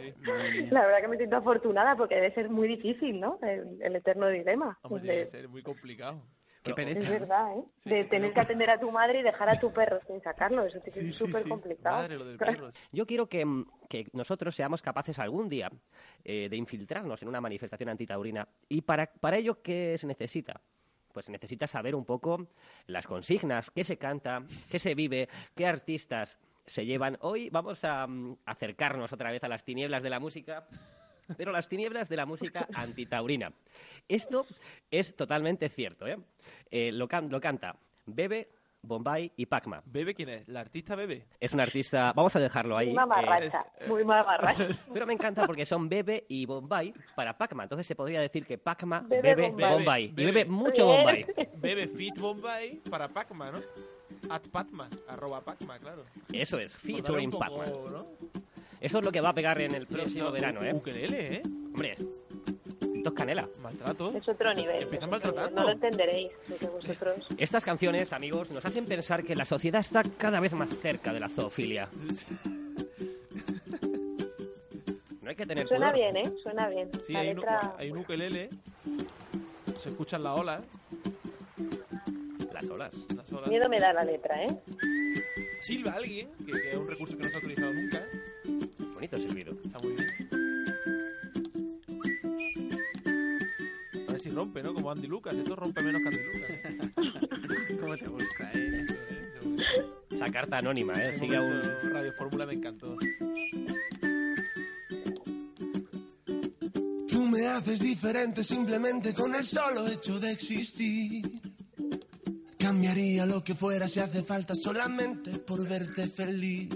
La 0.72 0.82
verdad 0.86 1.02
que 1.02 1.08
me 1.10 1.18
siento 1.18 1.36
afortunada 1.36 1.96
porque 1.98 2.16
debe 2.16 2.34
ser 2.34 2.50
muy 2.50 2.68
difícil, 2.70 3.20
¿no? 3.20 3.38
El, 3.44 3.78
el 3.82 3.96
eterno 3.98 4.30
dilema. 4.30 4.80
Hombre, 4.84 5.02
De- 5.02 5.08
tiene 5.10 5.24
que 5.26 5.30
ser 5.32 5.50
muy 5.50 5.62
complicado. 5.64 6.24
Qué 6.62 6.72
es 6.72 7.10
verdad, 7.10 7.58
¿eh? 7.58 7.64
de 7.86 8.04
tener 8.04 8.34
que 8.34 8.40
atender 8.42 8.70
a 8.70 8.80
tu 8.80 8.92
madre 8.92 9.22
y 9.22 9.24
dejar 9.24 9.50
a 9.50 9.60
tu 9.60 9.72
perro 9.72 10.00
sin 10.06 10.22
sacarlo. 10.22 10.66
Eso 10.66 10.82
que 10.84 10.92
ser 10.92 11.12
súper 11.14 11.48
complicado. 11.48 12.08
Yo 12.92 13.06
quiero 13.06 13.28
que, 13.28 13.46
que 13.88 14.08
nosotros 14.12 14.56
seamos 14.56 14.82
capaces 14.82 15.18
algún 15.20 15.48
día 15.48 15.72
eh, 16.26 16.50
de 16.50 16.58
infiltrarnos 16.58 17.22
en 17.22 17.30
una 17.30 17.40
manifestación 17.40 17.90
antitaurina. 17.90 18.48
¿Y 18.68 18.82
para, 18.82 19.08
para 19.08 19.38
ello 19.38 19.62
qué 19.62 19.98
se 19.98 20.08
necesita? 20.08 20.62
pues 21.14 21.28
necesita 21.28 21.66
saber 21.66 21.96
un 21.96 22.06
poco 22.06 22.48
las 22.86 23.08
consignas, 23.08 23.72
qué 23.72 23.84
se 23.84 23.98
canta, 23.98 24.44
qué 24.70 24.78
se 24.78 24.94
vive, 24.94 25.28
qué 25.56 25.66
artistas 25.66 26.40
se 26.66 26.86
llevan. 26.86 27.18
Hoy 27.22 27.50
vamos 27.50 27.84
a 27.84 28.06
mm, 28.06 28.38
acercarnos 28.46 29.12
otra 29.12 29.32
vez 29.32 29.44
a 29.44 29.48
las 29.48 29.64
tinieblas 29.64 30.04
de 30.04 30.10
la 30.10 30.20
música, 30.20 30.68
pero 31.38 31.52
las 31.52 31.68
tinieblas 31.70 32.10
de 32.10 32.18
la 32.18 32.26
música 32.26 32.68
antitaurina. 32.74 33.52
Esto 34.08 34.46
es 34.90 35.16
totalmente 35.16 35.70
cierto, 35.70 36.08
¿eh? 36.08 36.18
Eh, 36.72 36.92
lo, 36.92 37.08
can- 37.08 37.30
lo 37.30 37.40
canta 37.40 37.76
Bebe, 38.06 38.50
Bombay 38.82 39.32
y 39.36 39.46
Pacma. 39.46 39.82
¿Bebe 39.86 40.16
quién 40.16 40.30
es? 40.30 40.48
¿La 40.48 40.62
artista 40.62 40.96
Bebe? 40.96 41.26
Es 41.40 41.54
un 41.54 41.60
artista, 41.60 42.14
vamos 42.16 42.36
a 42.36 42.40
dejarlo 42.40 42.78
ahí. 42.78 42.88
Muy 42.88 42.94
eh, 42.94 43.00
mamarracha, 43.00 43.66
muy 43.88 44.04
mamarracha. 44.06 44.68
pero 44.94 45.06
me 45.06 45.14
encanta 45.14 45.46
porque 45.46 45.66
son 45.66 45.90
Bebe 45.90 46.26
y 46.30 46.46
Bombay 46.46 46.94
para 47.16 47.38
Pacma. 47.38 47.64
Entonces 47.64 47.86
se 47.86 47.96
podría 47.96 48.22
decir 48.22 48.46
que 48.46 48.58
Pacma 48.58 49.02
Bebe 49.02 49.36
bebe, 49.36 49.50
Bombay. 49.50 49.74
Bombay. 49.74 50.04
Y 50.06 50.08
Bebe. 50.12 50.32
bebe 50.32 50.46
mucho 50.50 50.86
Bombay. 50.86 51.26
Bebe 51.58 51.88
Fit 51.88 52.18
Bombay 52.20 52.82
para 52.90 53.08
Pacma, 53.10 53.52
¿no? 53.52 53.60
At 54.30 54.42
Pacma, 54.48 54.90
arroba 55.08 55.42
Pacma, 55.42 55.78
claro. 55.78 56.04
Eso 56.34 56.58
es, 56.58 56.76
featuring 56.76 57.32
Pacma. 57.32 57.66
¿no? 57.66 58.08
Eso 58.82 59.00
es 59.00 59.06
lo 59.06 59.12
que 59.12 59.22
va 59.22 59.30
a 59.30 59.34
pegar 59.34 59.60
en 59.62 59.74
el 59.76 59.86
próximo 59.88 60.26
Esto, 60.28 60.32
verano, 60.32 60.64
¿eh? 60.64 60.74
Ukelele, 60.74 61.36
¿eh? 61.36 61.42
Hombre, 61.46 61.96
dos 63.04 63.14
canela. 63.14 63.48
Maltrato. 63.62 64.16
Es 64.16 64.28
otro 64.30 64.54
nivel. 64.54 64.84
Empiezan 64.84 65.10
es 65.10 65.12
maltratando. 65.12 65.62
No 65.62 65.68
lo 65.68 65.74
entenderéis, 65.74 66.32
porque 66.48 66.66
vosotros... 66.68 67.26
Estas 67.38 67.66
canciones, 67.66 68.14
amigos, 68.14 68.52
nos 68.52 68.64
hacen 68.66 68.86
pensar 68.86 69.24
que 69.24 69.36
la 69.36 69.46
sociedad 69.46 69.82
está 69.82 70.02
cada 70.18 70.40
vez 70.40 70.54
más 70.54 70.70
cerca 70.78 71.12
de 71.14 71.20
la 71.20 71.30
zoofilia. 71.30 71.90
No 75.22 75.30
hay 75.32 75.36
que 75.36 75.46
tener 75.46 75.68
Suena 75.68 75.92
pudor. 75.92 76.12
bien, 76.12 76.18
¿eh? 76.18 76.24
Suena 76.42 76.68
bien. 76.70 76.90
Sí, 77.06 77.14
la 77.14 77.20
hay, 77.20 77.30
un- 77.30 77.36
letra... 77.36 77.76
hay 77.78 77.92
un 77.92 77.98
ukelele. 78.00 78.50
Se 79.78 79.90
escuchan 79.90 80.24
las 80.24 80.40
olas. 80.40 80.64
Las 82.52 82.66
olas. 82.68 82.92
Las 83.16 83.32
olas. 83.32 83.48
Miedo 83.48 83.70
me 83.70 83.80
da 83.80 83.94
la 83.94 84.04
letra, 84.04 84.44
¿eh? 84.44 84.48
Silba 85.62 85.92
alguien, 85.92 86.30
que, 86.44 86.52
que 86.52 86.72
es 86.72 86.76
un 86.78 86.88
recurso 86.88 87.16
que 87.16 87.24
no 87.26 87.30
se 87.30 87.36
ha 87.36 87.40
utilizado 87.40 87.74
nunca. 87.74 88.04
Bonito 89.00 89.18
silbido. 89.18 89.54
Está 89.64 89.80
muy 89.80 89.94
bien. 89.94 90.10
A 94.10 94.12
ver 94.12 94.20
si 94.20 94.30
rompe, 94.30 94.62
¿no? 94.62 94.74
Como 94.74 94.92
Andy 94.92 95.08
Lucas. 95.08 95.34
Esto 95.36 95.56
rompe 95.56 95.82
menos 95.82 96.02
que 96.02 96.08
Andy 96.10 96.22
Lucas. 96.34 96.52
¿eh? 96.52 97.78
¿Cómo 97.80 97.96
te 97.96 98.08
gusta, 98.08 98.52
eh? 98.54 98.86
Esa 100.12 100.26
carta 100.26 100.58
anónima, 100.58 100.92
¿eh? 101.02 101.18
Sigue 101.18 101.38
aún... 101.38 101.48
momento 101.48 101.90
Radio 101.94 102.12
Fórmula 102.12 102.46
me 102.46 102.54
encantó. 102.56 102.98
Tú 107.10 107.26
me 107.26 107.48
haces 107.48 107.80
diferente 107.80 108.44
simplemente 108.44 109.14
con 109.14 109.34
el 109.34 109.46
solo 109.46 109.88
hecho 109.88 110.20
de 110.20 110.32
existir. 110.32 111.40
Cambiaría 112.58 113.26
lo 113.26 113.46
que 113.46 113.56
fuera 113.56 113.88
si 113.88 114.02
hace 114.02 114.24
falta 114.24 114.56
solamente 114.56 115.40
por 115.40 115.66
verte 115.66 116.10
feliz. 116.10 116.68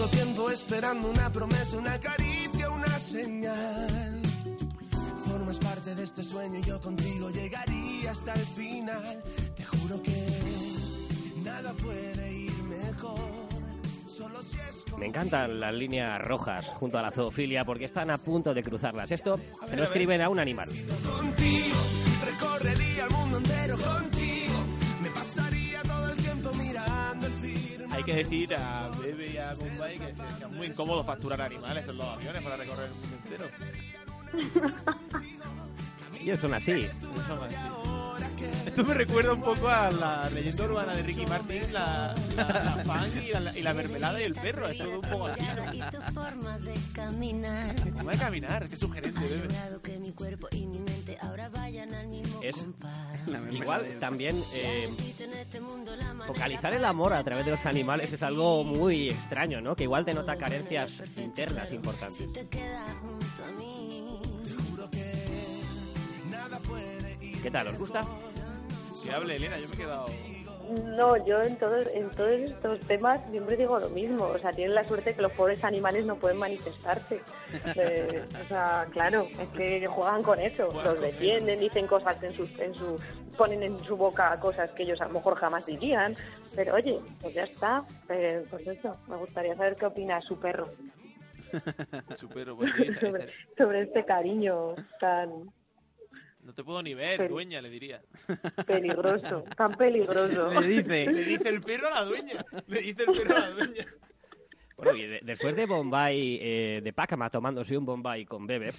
Tanto 0.00 0.16
tiempo 0.16 0.50
esperando 0.50 1.10
una 1.10 1.30
promesa, 1.30 1.76
una 1.76 2.00
caricia, 2.00 2.70
una 2.70 2.98
señal. 2.98 4.22
Formas 5.26 5.58
parte 5.58 5.94
de 5.94 6.04
este 6.04 6.22
sueño 6.22 6.58
y 6.58 6.62
yo 6.62 6.80
contigo 6.80 7.28
llegaría 7.28 8.10
hasta 8.10 8.32
el 8.32 8.46
final. 8.46 9.22
Te 9.54 9.62
juro 9.62 10.00
que 10.00 10.26
nada 11.44 11.74
puede 11.74 12.32
ir 12.32 12.62
mejor. 12.62 13.20
Solo 14.08 14.42
si 14.42 14.56
es 14.56 14.86
Me 14.96 15.04
encantan 15.04 15.60
las 15.60 15.74
líneas 15.74 16.18
rojas 16.22 16.68
junto 16.78 16.96
a 16.96 17.02
la 17.02 17.10
zoofilia 17.10 17.66
porque 17.66 17.84
están 17.84 18.10
a 18.10 18.16
punto 18.16 18.54
de 18.54 18.62
cruzarlas. 18.62 19.10
Esto 19.10 19.38
se 19.68 19.76
lo 19.76 19.84
escriben 19.84 20.22
a 20.22 20.30
un 20.30 20.38
animal. 20.40 20.70
contigo. 21.04 21.76
Recorrería 22.24 23.04
el 23.04 23.10
mundo 23.10 23.36
entero 23.36 23.76
contigo. 23.76 24.19
Hay 28.00 28.04
que 28.04 28.14
decir 28.14 28.54
a 28.54 28.88
Bebe 28.98 29.28
y 29.28 29.36
a 29.36 29.52
Bombay 29.52 29.98
que, 29.98 30.08
es 30.08 30.50
muy 30.52 30.68
incómodo 30.68 31.04
facturar 31.04 31.42
animales 31.42 31.86
en 31.86 31.98
los 31.98 32.08
aviones 32.08 32.42
para 32.42 32.56
recorrer 32.56 32.86
el 32.86 32.94
mundo 32.94 33.16
entero. 33.22 33.50
Ellos 36.18 36.40
son 36.40 36.54
así. 36.54 36.88
Son 37.26 37.38
así. 37.42 37.99
Esto 38.66 38.84
me 38.84 38.94
recuerda 38.94 39.32
un 39.32 39.40
poco 39.40 39.68
a 39.68 39.90
la 39.90 40.30
leyenda 40.30 40.64
urbana 40.64 40.94
de 40.94 41.02
Ricky 41.02 41.26
Martin, 41.26 41.72
la, 41.72 42.14
la, 42.36 42.44
la 42.44 42.84
fan 42.84 43.10
y 43.22 43.28
la, 43.28 43.58
y 43.58 43.62
la 43.62 43.74
mermelada 43.74 44.20
y 44.20 44.24
el 44.24 44.34
perro. 44.34 44.68
Es 44.68 44.78
todo 44.78 45.00
un 45.00 45.00
poco 45.00 45.26
así, 45.26 45.42
¿no? 45.56 45.74
Y 45.74 45.80
tu 45.90 46.02
forma 46.12 46.58
de 46.58 46.74
caminar. 46.92 47.78
Forma 47.80 48.12
de 48.12 48.18
caminar, 48.18 48.68
qué 48.68 48.76
sugerente, 48.76 49.20
logrado 49.28 49.82
que 49.82 49.98
mi 49.98 50.12
cuerpo 50.12 50.48
y 50.50 50.66
mi 50.66 50.78
mente 50.78 51.18
ahora 51.20 51.48
vayan 51.48 51.94
al 51.94 52.08
mismo 52.08 52.40
Es 52.42 52.66
igual 53.52 53.84
también 53.98 54.42
eh, 54.54 54.88
este 54.98 55.60
focalizar 56.26 56.72
el 56.74 56.84
amor 56.84 57.12
a 57.14 57.22
través 57.24 57.44
de 57.44 57.52
los 57.52 57.66
animales 57.66 58.12
es 58.12 58.22
algo 58.22 58.64
muy 58.64 59.08
extraño, 59.08 59.60
¿no? 59.60 59.76
Que 59.76 59.84
igual 59.84 60.04
denota 60.04 60.36
carencias 60.36 60.90
internas 61.16 61.72
importantes. 61.72 62.32
te 62.32 62.46
queda 62.48 62.96
junto 63.00 63.44
a 63.44 63.50
mí. 63.58 64.20
¿Qué 67.42 67.50
tal? 67.50 67.68
¿Os 67.68 67.78
gusta? 67.78 68.02
Que 69.02 69.10
hable 69.12 69.36
Elena, 69.36 69.58
yo 69.58 69.68
me 69.68 69.74
he 69.74 69.78
quedado... 69.78 70.06
No, 70.96 71.16
yo 71.26 71.42
en 71.42 71.56
todos, 71.56 71.88
en 71.94 72.08
todos 72.10 72.30
estos 72.30 72.78
temas 72.80 73.20
siempre 73.32 73.56
digo 73.56 73.80
lo 73.80 73.88
mismo. 73.88 74.26
O 74.26 74.38
sea, 74.38 74.52
tienen 74.52 74.74
la 74.76 74.86
suerte 74.86 75.14
que 75.14 75.22
los 75.22 75.32
pobres 75.32 75.64
animales 75.64 76.06
no 76.06 76.14
pueden 76.14 76.38
manifestarse. 76.38 77.22
Eh, 77.74 78.22
o 78.44 78.46
sea, 78.48 78.86
claro, 78.92 79.26
es 79.40 79.48
que 79.48 79.84
juegan 79.88 80.22
con 80.22 80.38
eso. 80.38 80.68
Los 80.84 81.00
defienden, 81.00 81.58
dicen 81.58 81.88
cosas 81.88 82.22
en 82.22 82.32
su, 82.34 82.48
en 82.62 82.72
su, 82.74 83.00
ponen 83.36 83.64
en 83.64 83.76
su 83.80 83.96
boca 83.96 84.38
cosas 84.38 84.70
que 84.70 84.84
ellos 84.84 85.00
a 85.00 85.06
lo 85.06 85.14
mejor 85.14 85.34
jamás 85.34 85.66
dirían. 85.66 86.14
Pero 86.54 86.74
oye, 86.74 87.00
pues 87.20 87.34
ya 87.34 87.42
está. 87.42 87.82
Eh, 88.08 88.44
pues 88.48 88.64
eso, 88.68 88.96
me 89.08 89.16
gustaría 89.16 89.56
saber 89.56 89.74
qué 89.74 89.86
opina 89.86 90.20
su 90.20 90.38
perro 90.38 90.68
pues 92.56 92.72
sí, 92.76 92.82
está- 92.86 93.00
sobre, 93.00 93.24
está- 93.24 93.64
sobre 93.64 93.82
este 93.82 94.04
cariño 94.04 94.76
tan 95.00 95.50
no 96.50 96.54
te 96.54 96.64
puedo 96.64 96.82
ni 96.82 96.94
ver, 96.94 97.16
Pero- 97.18 97.34
dueña, 97.34 97.60
le 97.62 97.70
diría. 97.70 98.02
peligroso, 98.66 99.44
tan 99.56 99.70
peligroso. 99.72 100.50
Le 100.60 100.66
dice. 100.66 101.06
Le 101.12 101.24
dice 101.24 101.48
el 101.48 101.60
perro 101.60 101.86
a 101.88 101.90
la 102.00 102.04
dueña. 102.04 102.34
Le 102.66 102.80
dice 102.80 103.04
el 103.06 103.12
perro 103.18 103.36
a 103.36 103.40
la 103.40 103.50
dueña. 103.50 103.86
Bueno, 104.76 104.96
y 104.96 105.06
de- 105.06 105.20
después 105.22 105.54
de 105.54 105.66
Bombay, 105.66 106.38
eh, 106.42 106.80
de 106.82 106.92
Pacama 106.92 107.30
tomándose 107.30 107.76
un 107.78 107.84
Bombay 107.84 108.24
con 108.24 108.46
Bebe, 108.46 108.72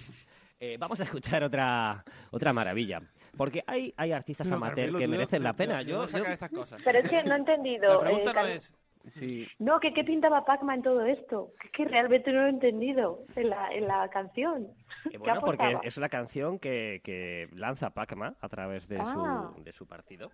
eh, 0.60 0.76
vamos 0.78 1.00
a 1.00 1.04
escuchar 1.04 1.44
otra 1.44 2.04
otra 2.30 2.52
maravilla. 2.52 3.00
Porque 3.36 3.64
hay, 3.66 3.94
hay 3.96 4.12
artistas 4.12 4.46
Pero, 4.46 4.56
amateur 4.56 4.76
Carmelo, 4.86 4.98
que 4.98 5.04
¿tú 5.06 5.10
de- 5.10 5.16
merecen 5.16 5.42
la 5.42 5.52
pena. 5.54 5.80
Yo, 5.82 6.06
sacas 6.06 6.26
yo- 6.26 6.32
estas 6.34 6.52
cosas? 6.52 6.82
Pero 6.84 6.98
es 6.98 7.08
que 7.08 7.22
no 7.24 7.34
he 7.34 7.38
entendido. 7.38 7.94
La 7.94 8.00
pregunta 8.00 8.30
eh, 8.30 8.34
no 8.34 8.46
es... 8.48 8.74
Sí. 9.08 9.46
No, 9.58 9.80
que 9.80 9.92
qué 9.92 10.04
pintaba 10.04 10.44
Pac-Man 10.44 10.76
en 10.76 10.82
todo 10.82 11.04
esto. 11.04 11.52
Que 11.60 11.66
es 11.66 11.72
que 11.72 11.84
realmente 11.86 12.32
no 12.32 12.40
lo 12.42 12.46
he 12.46 12.50
entendido 12.50 13.24
en 13.34 13.50
la, 13.50 13.72
en 13.72 13.86
la 13.88 14.08
canción. 14.10 14.68
Eh, 15.06 15.10
¿Qué 15.10 15.18
bueno, 15.18 15.40
porque 15.40 15.78
es 15.82 15.96
la 15.98 16.08
canción 16.08 16.58
que, 16.58 17.00
que 17.02 17.48
lanza 17.54 17.90
Pacma 17.90 18.34
a 18.40 18.48
través 18.48 18.86
de, 18.88 18.98
Ah. 19.00 19.50
su, 19.56 19.62
de 19.62 19.72
su 19.72 19.86
partido 19.86 20.30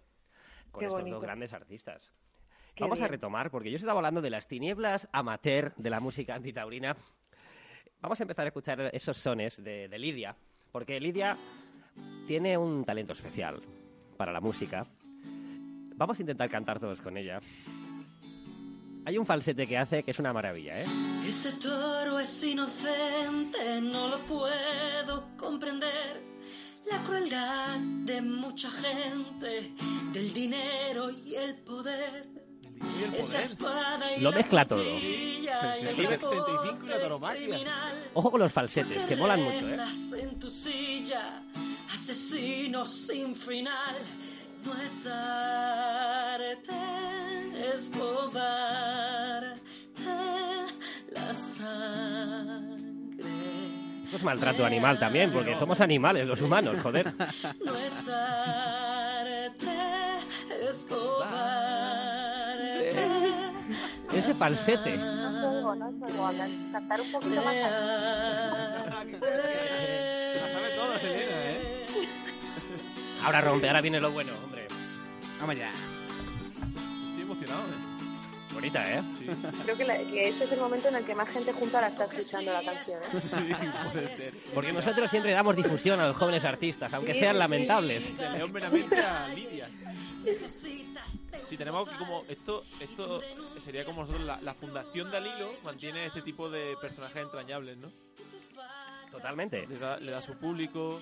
con 0.70 0.80
Qué 0.80 0.86
estos 0.86 1.00
bonito. 1.00 1.14
dos 1.16 1.22
grandes 1.22 1.52
artistas. 1.54 2.12
Qué 2.74 2.84
Vamos 2.84 3.00
a 3.00 3.04
bien. 3.04 3.12
retomar, 3.12 3.50
porque 3.50 3.70
yo 3.70 3.76
estaba 3.76 3.98
hablando 3.98 4.20
de 4.20 4.30
las 4.30 4.46
tinieblas 4.46 5.08
amateur 5.12 5.72
de 5.76 5.90
la 5.90 5.98
música 6.00 6.34
antitaurina. 6.34 6.94
Vamos 8.00 8.20
a 8.20 8.22
empezar 8.24 8.44
a 8.44 8.48
escuchar 8.48 8.80
esos 8.92 9.16
sones 9.16 9.62
de, 9.64 9.88
de 9.88 9.98
Lidia, 9.98 10.36
porque 10.70 11.00
Lidia 11.00 11.36
tiene 12.28 12.56
un 12.56 12.84
talento 12.84 13.14
especial 13.14 13.60
para 14.16 14.30
la 14.30 14.40
música. 14.40 14.84
Vamos 15.96 16.18
a 16.20 16.22
intentar 16.22 16.48
cantar 16.48 16.78
todos 16.78 17.00
con 17.00 17.16
ella. 17.16 17.40
Hay 19.08 19.16
un 19.16 19.24
falsete 19.24 19.66
que 19.66 19.78
hace 19.78 20.02
que 20.02 20.10
es 20.10 20.18
una 20.18 20.34
maravilla, 20.34 20.82
¿eh? 20.82 20.86
Ese 21.26 21.52
toro 21.52 22.18
es 22.20 22.44
inocente, 22.44 23.80
no 23.80 24.08
lo 24.08 24.18
puedo 24.26 25.34
comprender. 25.38 26.20
La 26.90 26.98
crueldad 26.98 27.78
de 27.78 28.20
mucha 28.20 28.70
gente, 28.70 29.72
del 30.12 30.34
dinero 30.34 31.10
y 31.10 31.36
el 31.36 31.54
poder. 31.56 32.28
Esa 33.16 33.40
espada 33.40 34.14
y 34.14 34.20
Lo 34.20 34.30
la 34.30 34.36
mezcla 34.36 34.66
todo. 34.66 34.84
cuchilla 34.84 35.74
y 35.78 35.80
el 35.80 35.86
Escribe 35.88 36.08
reporte 36.10 36.36
35 36.44 36.84
y 36.84 36.88
la 36.90 37.00
tauromaquia. 37.00 37.46
criminal. 37.46 38.10
Ojo 38.12 38.30
con 38.30 38.40
los 38.40 38.52
falsetes, 38.52 39.06
que 39.06 39.16
molan 39.16 39.42
mucho, 39.42 39.56
¿eh? 39.66 39.70
Reglas 39.70 40.12
en 40.20 40.38
tu 40.38 40.50
silla, 40.50 41.42
asesino 41.94 42.84
sin 42.84 43.34
final. 43.34 43.96
No 44.66 44.74
es 44.82 45.06
es 54.18 54.24
maltrato 54.24 54.66
animal 54.66 54.98
también, 54.98 55.30
porque 55.30 55.56
somos 55.56 55.80
animales 55.80 56.26
los 56.26 56.42
humanos, 56.42 56.74
joder. 56.82 57.14
No 57.64 57.76
es 57.76 58.08
arte, 58.08 59.68
es 60.68 60.86
cobarde. 60.88 61.38
Ese 64.12 64.34
falsete. 64.34 64.96
No 64.96 65.40
te 65.40 65.46
oigo, 65.46 65.74
no 65.76 65.90
te 65.92 66.12
oigo 66.12 66.26
hablar. 66.26 66.50
Cantar 66.72 67.00
un 67.00 67.12
poquito 67.12 67.42
más. 67.42 67.54
La 67.54 69.04
sabe 70.52 70.70
todas, 70.74 71.04
Elena, 71.04 71.36
¿eh? 71.44 71.86
Ahora 73.24 73.40
rompe, 73.40 73.68
ahora 73.68 73.80
viene 73.80 74.00
lo 74.00 74.10
bueno, 74.10 74.32
hombre. 74.44 74.66
Vamos 75.40 75.56
ya. 75.56 75.70
¿Eh? 78.58 78.60
Bonita, 78.60 78.98
¿eh? 78.98 79.02
Sí. 79.18 79.26
Creo 79.64 79.76
que, 79.76 79.84
la- 79.84 79.96
que 79.98 80.28
este 80.28 80.44
es 80.44 80.52
el 80.52 80.60
momento 80.60 80.88
en 80.88 80.96
el 80.96 81.04
que 81.04 81.14
más 81.14 81.28
gente 81.28 81.52
junta 81.52 81.80
la 81.80 81.88
está 81.88 82.04
escuchando 82.04 82.52
la 82.52 82.62
canción. 82.62 83.00
¿eh? 83.02 83.70
puede 83.92 84.08
ser. 84.16 84.32
Porque 84.54 84.72
nosotros 84.72 85.10
siempre 85.10 85.32
damos 85.32 85.56
difusión 85.56 86.00
a 86.00 86.08
los 86.08 86.16
jóvenes 86.16 86.44
artistas, 86.44 86.92
aunque 86.94 87.14
Sí, 87.14 87.20
sean 87.20 87.34
sí. 87.34 87.38
lamentables. 87.38 88.16
De 88.16 88.30
León 88.30 88.52
Benavente 88.52 88.98
a 89.00 89.28
Lidia. 89.28 89.68
Sí, 91.48 91.56
tenemos 91.56 91.88
que 91.88 91.96
como 91.96 92.24
esto 92.28 92.64
esto 92.80 93.22
sería 93.60 93.84
como 93.84 94.02
nosotros 94.02 94.24
la, 94.26 94.38
la 94.42 94.54
fundación 94.54 95.10
de 95.10 95.16
Alilo 95.16 95.50
mantiene 95.64 96.06
este 96.06 96.20
tipo 96.22 96.50
de 96.50 96.76
personajes 96.80 97.22
entrañables, 97.22 97.78
¿no? 97.78 97.88
Totalmente. 99.10 99.66
Le 99.66 99.78
da, 99.78 99.98
le 99.98 100.12
da 100.12 100.20
su 100.20 100.34
público. 100.36 101.00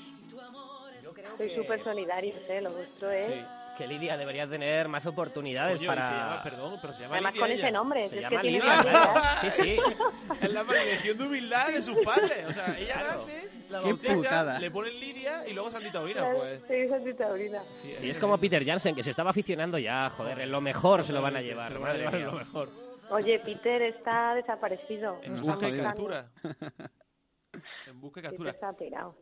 Soy 1.37 1.55
súper 1.55 1.83
solidario, 1.83 2.35
¿eh? 2.49 2.61
Lo 2.61 2.71
vuestro 2.73 3.11
es... 3.11 3.27
Sí. 3.27 3.41
Que 3.77 3.87
Lidia 3.87 4.17
debería 4.17 4.47
tener 4.47 4.89
más 4.89 5.05
oportunidades 5.05 5.77
Coño, 5.79 5.89
para... 5.89 6.09
se 6.09 6.15
llama, 6.15 6.43
perdón, 6.43 6.79
pero 6.81 6.93
se 6.95 7.03
llama 7.03 7.15
Además 7.17 7.33
Lidia 7.35 7.43
con 7.47 7.51
ella. 7.51 7.63
ese 7.65 7.73
nombre, 7.73 8.09
Se 8.09 8.17
es 8.17 8.23
llama 8.23 8.31
que 8.31 8.49
tiene 8.49 8.59
Lidia, 8.59 9.15
que. 9.41 9.51
Sí, 9.51 9.63
sí. 9.63 9.77
Es 10.47 10.51
la 10.53 10.65
maldición 10.65 11.19
de 11.19 11.25
humildad 11.25 11.69
de 11.73 11.83
sus 11.83 11.97
padres. 12.05 12.47
O 12.49 12.53
sea, 12.53 12.79
ella 12.79 12.95
Claro. 12.95 13.21
nace, 13.21 13.49
la 13.69 13.79
Qué 13.83 13.85
bautiza, 13.89 14.15
putada. 14.15 14.59
le 14.59 14.71
ponen 14.71 14.99
Lidia 15.01 15.43
y 15.47 15.53
luego 15.53 15.71
Santita 15.71 15.93
Taurina, 15.93 16.31
pues. 16.35 16.63
Sí, 16.69 16.89
Santita 16.89 17.27
Taurina. 17.27 17.63
Sí, 17.83 17.95
Sí, 17.95 18.11
es 18.11 18.19
como 18.19 18.39
Peter 18.39 18.65
Jansen, 18.65 18.95
que 18.95 19.03
se 19.03 19.11
estaba 19.11 19.31
aficionando 19.31 19.77
ya, 19.79 20.09
joder, 20.11 20.41
en 20.41 20.51
lo 20.51 20.61
mejor 20.61 21.05
se 21.05 21.13
lo 21.13 21.21
van 21.21 21.37
a 21.37 21.41
Se 21.41 21.45
llevar. 21.47 21.73
lo 21.73 21.81
van 21.81 21.91
a 21.91 21.93
madre 21.93 21.99
llevar 22.01 22.15
en 22.15 22.21
mía. 22.23 22.31
lo 22.33 22.39
mejor. 22.39 22.69
Oye, 23.11 23.39
Peter 23.41 23.83
está 23.83 24.35
desaparecido. 24.35 25.21
En 25.23 25.41
busca 25.43 25.69
y 25.69 25.77
captura. 25.81 26.29
En 27.87 28.01
busca 28.01 28.21
y 28.21 28.23
Peter 28.23 28.31
captura. 28.31 28.51
está 28.53 28.73
pirado. 28.73 29.17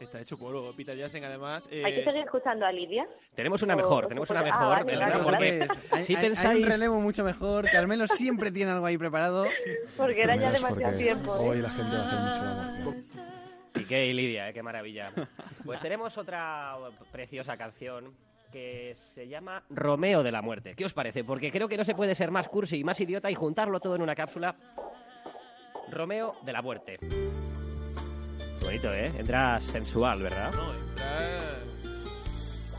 Está 0.00 0.20
hecho 0.20 0.38
polvo. 0.38 0.72
Peter 0.74 0.98
Jansen, 0.98 1.22
además. 1.24 1.68
eh, 1.70 1.82
¿Hay 1.84 1.94
que 1.94 2.04
seguir 2.04 2.22
escuchando 2.22 2.64
a 2.64 2.72
Lidia? 2.72 3.06
Tenemos 3.34 3.62
una 3.62 3.76
mejor, 3.76 4.06
o 4.06 4.08
tenemos 4.08 4.30
una 4.30 4.40
ah, 4.40 4.44
mejor. 4.44 4.68
vale, 4.68 4.92
Elena, 4.94 5.18
vale, 5.18 5.22
porque 5.24 5.66
Pues, 5.66 5.78
hay, 5.92 6.04
si 6.04 6.14
hay- 6.14 6.16
hay 6.22 6.28
pensáis... 6.28 6.64
un 6.64 6.70
relevo 6.70 7.00
mucho 7.00 7.22
mejor. 7.22 7.70
Carmelo 7.70 8.06
siempre 8.06 8.50
tiene 8.50 8.72
algo 8.72 8.86
ahí 8.86 8.96
preparado. 8.96 9.44
Porque 9.96 10.22
era 10.22 10.36
ya 10.36 10.50
demasiado 10.50 10.74
porque 10.90 10.96
tiempo. 10.96 11.34
¿eh? 11.36 11.48
Hoy 11.50 11.58
la 11.58 11.70
gente 11.70 11.96
va 11.96 12.02
a 12.02 12.06
hacer 12.06 12.20
mucho 12.20 12.90
amor. 12.90 12.94
Y 13.74 14.12
Lidia, 14.12 14.48
eh, 14.48 14.52
qué 14.54 14.62
maravilla. 14.62 15.12
Pues 15.64 15.80
tenemos 15.80 16.16
otra 16.16 16.76
preciosa 17.12 17.56
canción 17.56 18.14
que 18.50 18.96
se 19.14 19.28
llama 19.28 19.62
Romeo 19.70 20.22
de 20.22 20.32
la 20.32 20.42
Muerte. 20.42 20.74
¿Qué 20.74 20.84
os 20.84 20.94
parece? 20.94 21.24
Porque 21.24 21.50
creo 21.50 21.68
que 21.68 21.76
no 21.76 21.84
se 21.84 21.94
puede 21.94 22.14
ser 22.14 22.30
más 22.30 22.48
cursi 22.48 22.78
y 22.78 22.84
más 22.84 23.00
idiota 23.00 23.30
y 23.30 23.34
juntarlo 23.34 23.80
todo 23.80 23.96
en 23.96 24.02
una 24.02 24.14
cápsula. 24.14 24.56
Romeo 25.90 26.36
de 26.42 26.52
la 26.52 26.62
Muerte. 26.62 26.98
Bonito, 28.62 28.92
¿eh? 28.92 29.12
Entra 29.18 29.60
sensual, 29.60 30.22
¿verdad? 30.22 30.52
No, 30.54 30.72
entra. 30.74 31.40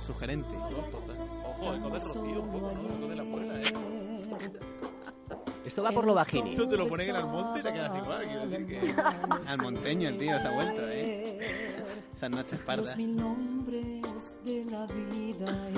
Sugerente. 0.06 0.56
Ojo, 0.56 1.76
eco 1.76 1.90
de 1.90 2.00
Rocío 2.00 2.42
un 2.42 2.52
poco, 2.52 2.72
¿no? 2.72 2.98
Eco 2.98 3.08
de 3.08 3.16
la 3.16 3.24
puerta, 3.24 3.62
¿eh? 3.62 3.74
Esto 5.66 5.84
va 5.84 5.92
por 5.92 6.06
lo 6.06 6.14
bajini. 6.14 6.52
Esto 6.52 6.68
te 6.68 6.78
lo 6.78 6.88
ponen 6.88 7.10
en 7.12 7.16
el 7.16 7.26
monte 7.26 7.60
y 7.60 7.64
te 7.64 7.74
quedas 7.74 7.96
igual. 7.96 8.24
Quiero 8.26 8.48
decir 8.48 8.68
que. 8.68 8.96
Al 9.48 9.58
monteño, 9.62 10.10
el 10.10 10.18
tío, 10.18 10.40
se 10.40 10.48
ha 10.48 10.52
vuelto, 10.52 10.82
¿eh? 10.88 11.76
Esas 12.14 12.30
noches 12.30 12.60
pardas. 12.60 12.98
mil 12.98 13.16
nombres 13.16 14.34
de 14.44 14.66
la 14.66 14.86
vida. 14.88 15.70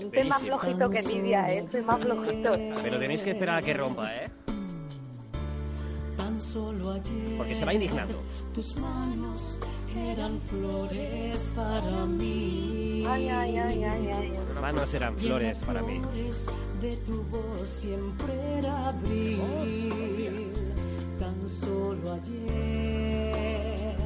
Estoy 0.00 0.24
más 0.28 0.42
flojito 0.42 0.90
que 0.90 1.02
Lidia, 1.02 1.52
¿eh? 1.52 1.58
Estoy 1.60 1.82
más 1.82 2.00
flojito. 2.00 2.56
Pero 2.82 2.98
tenéis 2.98 3.22
que 3.22 3.30
esperar 3.32 3.58
a 3.58 3.62
que 3.62 3.74
rompa, 3.74 4.14
¿eh? 4.14 4.30
Tan 6.38 6.46
solo 6.46 6.92
ayer 6.92 7.36
Porque 7.36 7.52
se 7.56 7.64
va 7.64 7.74
indignando. 7.74 8.14
tus 8.54 8.76
manos 8.76 9.58
eran 9.96 10.38
flores 10.38 11.50
para 11.56 12.06
mí. 12.06 13.04
Ay, 13.08 13.28
ay, 13.28 13.56
ay, 13.56 13.82
ay, 13.82 14.06
ay. 14.08 14.38
Manos 14.60 14.94
eran 14.94 15.14
Y 15.14 15.16
en 15.16 15.20
flores 15.26 15.62
para 15.62 15.82
mí. 15.82 16.00
de 16.80 16.96
tu 16.98 17.24
voz 17.24 17.68
siempre 17.68 18.58
era 18.58 18.88
abril. 18.90 19.42
Tan 21.18 21.48
solo 21.48 22.12
ayer. 22.12 23.96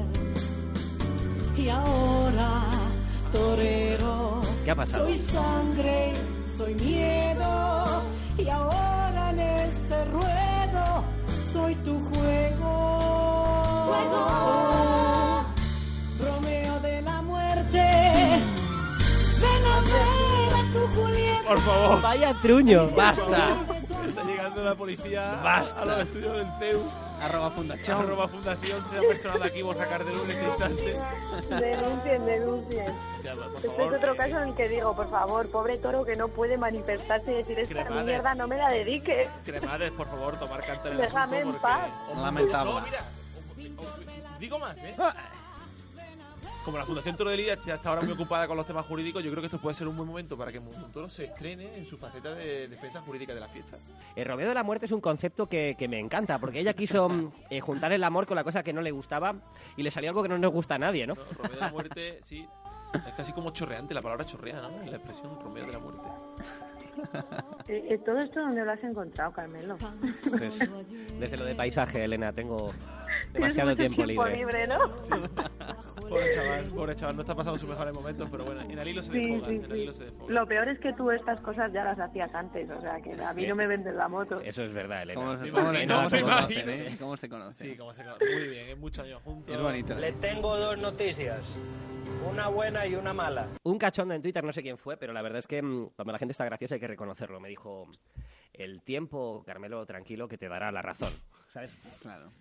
Y 1.55 1.69
ahora, 1.69 2.63
torero. 3.31 4.41
¿Qué 4.65 4.71
ha 4.71 4.75
pasado? 4.75 5.05
Soy 5.05 5.15
sangre, 5.15 6.13
soy 6.47 6.73
miedo. 6.73 7.85
Y 8.39 8.49
ahora 8.49 9.29
en 9.29 9.39
este 9.39 10.05
ruedo 10.05 11.02
Por 21.53 21.61
favor. 21.61 22.01
Vaya 22.01 22.33
truño, 22.41 22.87
basta. 22.95 23.57
Está 24.07 24.23
llegando 24.23 24.63
la 24.63 24.75
policía 24.75 25.39
Basta. 25.43 25.81
a 25.81 25.85
los 25.85 25.99
estudios 25.99 26.35
del 26.37 26.47
CEU. 26.59 26.83
Arroba 27.21 27.51
fundación. 27.51 27.99
Arroba 27.99 28.27
fundación, 28.27 28.89
sea 28.89 29.01
personal 29.07 29.39
de 29.39 29.47
aquí 29.47 29.63
por 29.63 29.75
sacar 29.77 30.03
de 30.03 30.13
lunes 30.15 30.37
instante. 30.47 30.95
Denuncien, 31.49 32.25
denuncien. 32.25 32.93
Ya, 33.23 33.35
por 33.35 33.45
Este 33.55 33.67
favor, 33.69 33.81
es 33.93 33.93
otro 33.99 34.15
caso 34.15 34.37
en 34.41 34.49
el 34.49 34.55
que 34.55 34.67
digo, 34.67 34.95
por 34.95 35.09
favor, 35.11 35.47
pobre 35.49 35.77
toro 35.77 36.03
que 36.03 36.15
no 36.15 36.27
puede 36.27 36.57
manifestarse 36.57 37.31
y 37.31 37.35
decir 37.35 37.59
esta 37.59 37.73
Cremades. 37.85 38.05
mierda 38.05 38.33
no 38.35 38.47
me 38.47 38.57
la 38.57 38.69
dediques. 38.69 39.29
Cremades, 39.45 39.91
por 39.91 40.07
favor, 40.07 40.37
tomar 40.39 40.65
carta 40.65 40.87
en 40.89 40.95
el 40.95 41.01
Déjame 41.01 41.39
en 41.41 41.53
paz. 41.53 41.81
Lamentable. 42.15 42.73
No, 42.73 42.81
mira, 42.81 43.05
digo 44.39 44.59
más, 44.59 44.75
¿eh? 44.79 44.95
Como 46.63 46.77
la 46.77 46.85
Fundación 46.85 47.17
Toro 47.17 47.29
de 47.29 47.37
Lidia 47.37 47.53
está 47.53 47.73
hasta 47.73 47.89
ahora 47.89 48.01
muy 48.01 48.13
ocupada 48.13 48.47
con 48.47 48.55
los 48.55 48.65
temas 48.65 48.85
jurídicos, 48.85 49.21
yo 49.23 49.29
creo 49.31 49.41
que 49.41 49.47
esto 49.47 49.59
puede 49.59 49.73
ser 49.73 49.87
un 49.87 49.97
buen 49.97 50.07
momento 50.07 50.37
para 50.37 50.51
que 50.51 50.61
Mundo 50.61 50.87
Toro 50.93 51.09
se 51.09 51.25
estrene 51.25 51.77
en 51.77 51.85
su 51.85 51.97
faceta 51.97 52.33
de 52.33 52.69
defensa 52.69 53.01
jurídica 53.01 53.33
de 53.33 53.39
la 53.41 53.49
fiesta. 53.49 53.77
El 54.15 54.25
Romeo 54.25 54.47
de 54.47 54.53
la 54.53 54.63
Muerte 54.63 54.85
es 54.85 54.91
un 54.91 55.01
concepto 55.01 55.47
que, 55.47 55.75
que 55.77 55.87
me 55.89 55.99
encanta, 55.99 56.39
porque 56.39 56.59
ella 56.59 56.73
quiso 56.73 57.09
mm, 57.09 57.31
eh, 57.49 57.59
juntar 57.59 57.91
el 57.91 58.03
amor 58.03 58.25
con 58.25 58.35
la 58.35 58.45
cosa 58.45 58.63
que 58.63 58.71
no 58.71 58.81
le 58.81 58.91
gustaba 58.91 59.35
y 59.75 59.83
le 59.83 59.91
salió 59.91 60.09
algo 60.11 60.23
que 60.23 60.29
no 60.29 60.37
nos 60.37 60.53
gusta 60.53 60.75
a 60.75 60.79
nadie, 60.79 61.05
¿no? 61.05 61.15
¿no? 61.15 61.23
Romeo 61.37 61.55
de 61.55 61.59
la 61.59 61.71
Muerte, 61.71 62.19
sí, 62.23 62.47
es 62.93 63.13
casi 63.13 63.33
como 63.33 63.51
chorreante, 63.51 63.93
la 63.93 64.01
palabra 64.01 64.25
chorrea, 64.25 64.61
¿no? 64.61 64.69
La 64.85 64.97
expresión 64.97 65.39
Romeo 65.41 65.65
de 65.65 65.71
la 65.73 65.79
Muerte. 65.79 66.01
Eh, 67.67 67.87
eh, 67.89 67.97
¿Todo 68.05 68.19
esto 68.19 68.39
dónde 68.39 68.63
lo 68.63 68.71
has 68.71 68.83
encontrado, 68.83 69.31
Carmelo? 69.31 69.77
Pues, 69.99 70.29
desde 71.19 71.37
lo 71.37 71.45
de 71.45 71.55
paisaje, 71.55 72.03
Elena, 72.03 72.31
tengo 72.31 72.71
demasiado 73.33 73.69
mucho 73.71 73.77
tiempo 73.81 74.03
tiempo 74.05 74.25
libre. 74.25 74.37
libre, 74.37 74.67
¿no? 74.67 74.79
Pobre 76.03 76.25
chaval, 76.35 76.65
pobre 76.65 76.95
chaval, 76.95 77.15
no 77.15 77.21
está 77.21 77.33
pasando 77.33 77.57
sus 77.57 77.67
mejores 77.69 77.93
momentos, 77.93 78.27
pero 78.29 78.43
bueno, 78.45 78.61
en 78.61 78.77
Alilo 78.77 79.01
se 79.01 79.11
Sí, 79.13 79.19
desfoga, 79.19 79.45
sí, 79.49 79.55
en 79.55 79.71
Alilo 79.71 79.93
sí. 79.93 79.97
se 79.99 80.03
desfoga. 80.05 80.33
Lo 80.33 80.45
peor 80.47 80.67
es 80.69 80.79
que 80.79 80.93
tú 80.93 81.09
estas 81.11 81.39
cosas 81.41 81.71
ya 81.73 81.83
las 81.83 81.97
hacías 81.99 82.33
antes, 82.35 82.69
o 82.69 82.81
sea, 82.81 83.01
que 83.01 83.13
a 83.23 83.33
mí 83.33 83.47
no 83.47 83.55
me 83.55 83.65
vendes 83.67 83.95
la 83.95 84.07
moto. 84.09 84.39
Eso 84.41 84.63
es 84.63 84.73
verdad, 84.73 85.03
Elena. 85.03 85.19
¿Cómo 85.21 85.37
se, 85.37 85.49
cómo- 85.49 85.63
cómo 85.65 86.09
se 86.09 86.21
conocen, 86.21 86.69
eh? 86.69 86.97
¿Cómo 86.99 87.17
se 87.17 87.29
conocen? 87.29 87.69
Sí, 87.71 87.77
como 87.77 87.93
se 87.93 88.03
conoce. 88.03 88.25
Muy 88.25 88.47
bien, 88.47 88.67
es 88.69 88.77
muchos 88.77 89.05
años 89.05 89.21
juntos. 89.23 89.55
Es 89.55 89.61
bonito. 89.61 89.95
Le 89.95 90.11
tengo 90.13 90.55
dos 90.57 90.77
noticias, 90.77 91.39
una 92.29 92.47
buena 92.49 92.85
y 92.85 92.95
una 92.95 93.13
mala. 93.13 93.47
Un 93.63 93.77
cachondo 93.79 94.13
en 94.13 94.21
Twitter, 94.21 94.43
no 94.43 94.53
sé 94.53 94.61
quién 94.61 94.77
fue, 94.77 94.97
pero 94.97 95.13
la 95.13 95.21
verdad 95.21 95.39
es 95.39 95.47
que 95.47 95.61
mm, 95.63 95.91
cuando 95.95 96.11
la 96.11 96.19
gente 96.19 96.33
está 96.33 96.45
graciosa 96.45 96.75
hay 96.75 96.81
que 96.81 96.87
reconocerlo. 96.87 97.39
Me 97.39 97.49
dijo, 97.49 97.87
el 98.53 98.81
tiempo, 98.83 99.41
Carmelo, 99.47 99.83
tranquilo, 99.85 100.27
que 100.27 100.37
te 100.37 100.47
dará 100.47 100.71
la 100.71 100.81
razón. 100.83 101.13
¿Sabes? 101.53 101.71
Claro. 102.01 102.31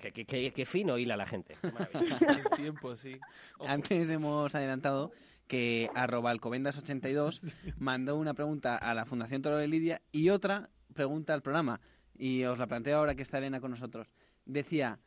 Que 0.00 0.66
fino 0.66 0.98
hila 0.98 1.16
la 1.16 1.26
gente. 1.26 1.56
Qué 1.60 1.72
maravilla. 1.72 2.18
El 2.50 2.56
tiempo, 2.56 2.96
sí. 2.96 3.18
Ojo. 3.58 3.70
Antes 3.70 4.10
hemos 4.10 4.54
adelantado 4.54 5.12
que 5.46 5.90
arroba 5.94 6.32
alcobendas82 6.32 7.40
mandó 7.78 8.16
una 8.16 8.34
pregunta 8.34 8.76
a 8.76 8.94
la 8.94 9.04
Fundación 9.04 9.42
Toro 9.42 9.56
de 9.56 9.68
Lidia 9.68 10.02
y 10.12 10.30
otra 10.30 10.70
pregunta 10.94 11.34
al 11.34 11.42
programa. 11.42 11.80
Y 12.16 12.44
os 12.44 12.58
la 12.58 12.66
planteo 12.66 12.98
ahora 12.98 13.14
que 13.14 13.22
está 13.22 13.38
Elena 13.38 13.60
con 13.60 13.72
nosotros. 13.72 14.08
Decía, 14.44 15.00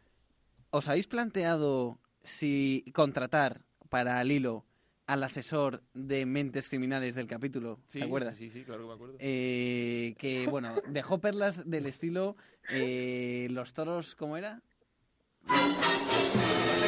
¿os 0.71 0.87
habéis 0.87 1.07
planteado 1.07 1.99
si 2.23 2.85
contratar 2.93 3.61
para 3.89 4.23
Lilo 4.23 4.65
al 5.07 5.23
asesor 5.23 5.81
de 5.93 6.25
mentes 6.25 6.69
criminales 6.69 7.15
del 7.15 7.27
capítulo? 7.27 7.79
Sí, 7.87 7.99
¿Te 7.99 8.05
acuerdas? 8.05 8.37
Sí, 8.37 8.49
sí, 8.49 8.63
claro 8.63 8.81
que 8.83 8.87
me 8.89 8.93
acuerdo. 8.93 9.15
Eh, 9.19 10.15
que, 10.19 10.47
bueno, 10.47 10.75
dejó 10.89 11.19
perlas 11.19 11.67
del 11.69 11.85
estilo 11.87 12.35
eh, 12.69 13.47
los 13.49 13.73
toros, 13.73 14.15
¿cómo 14.15 14.37
era? 14.37 14.61
de 15.47 15.53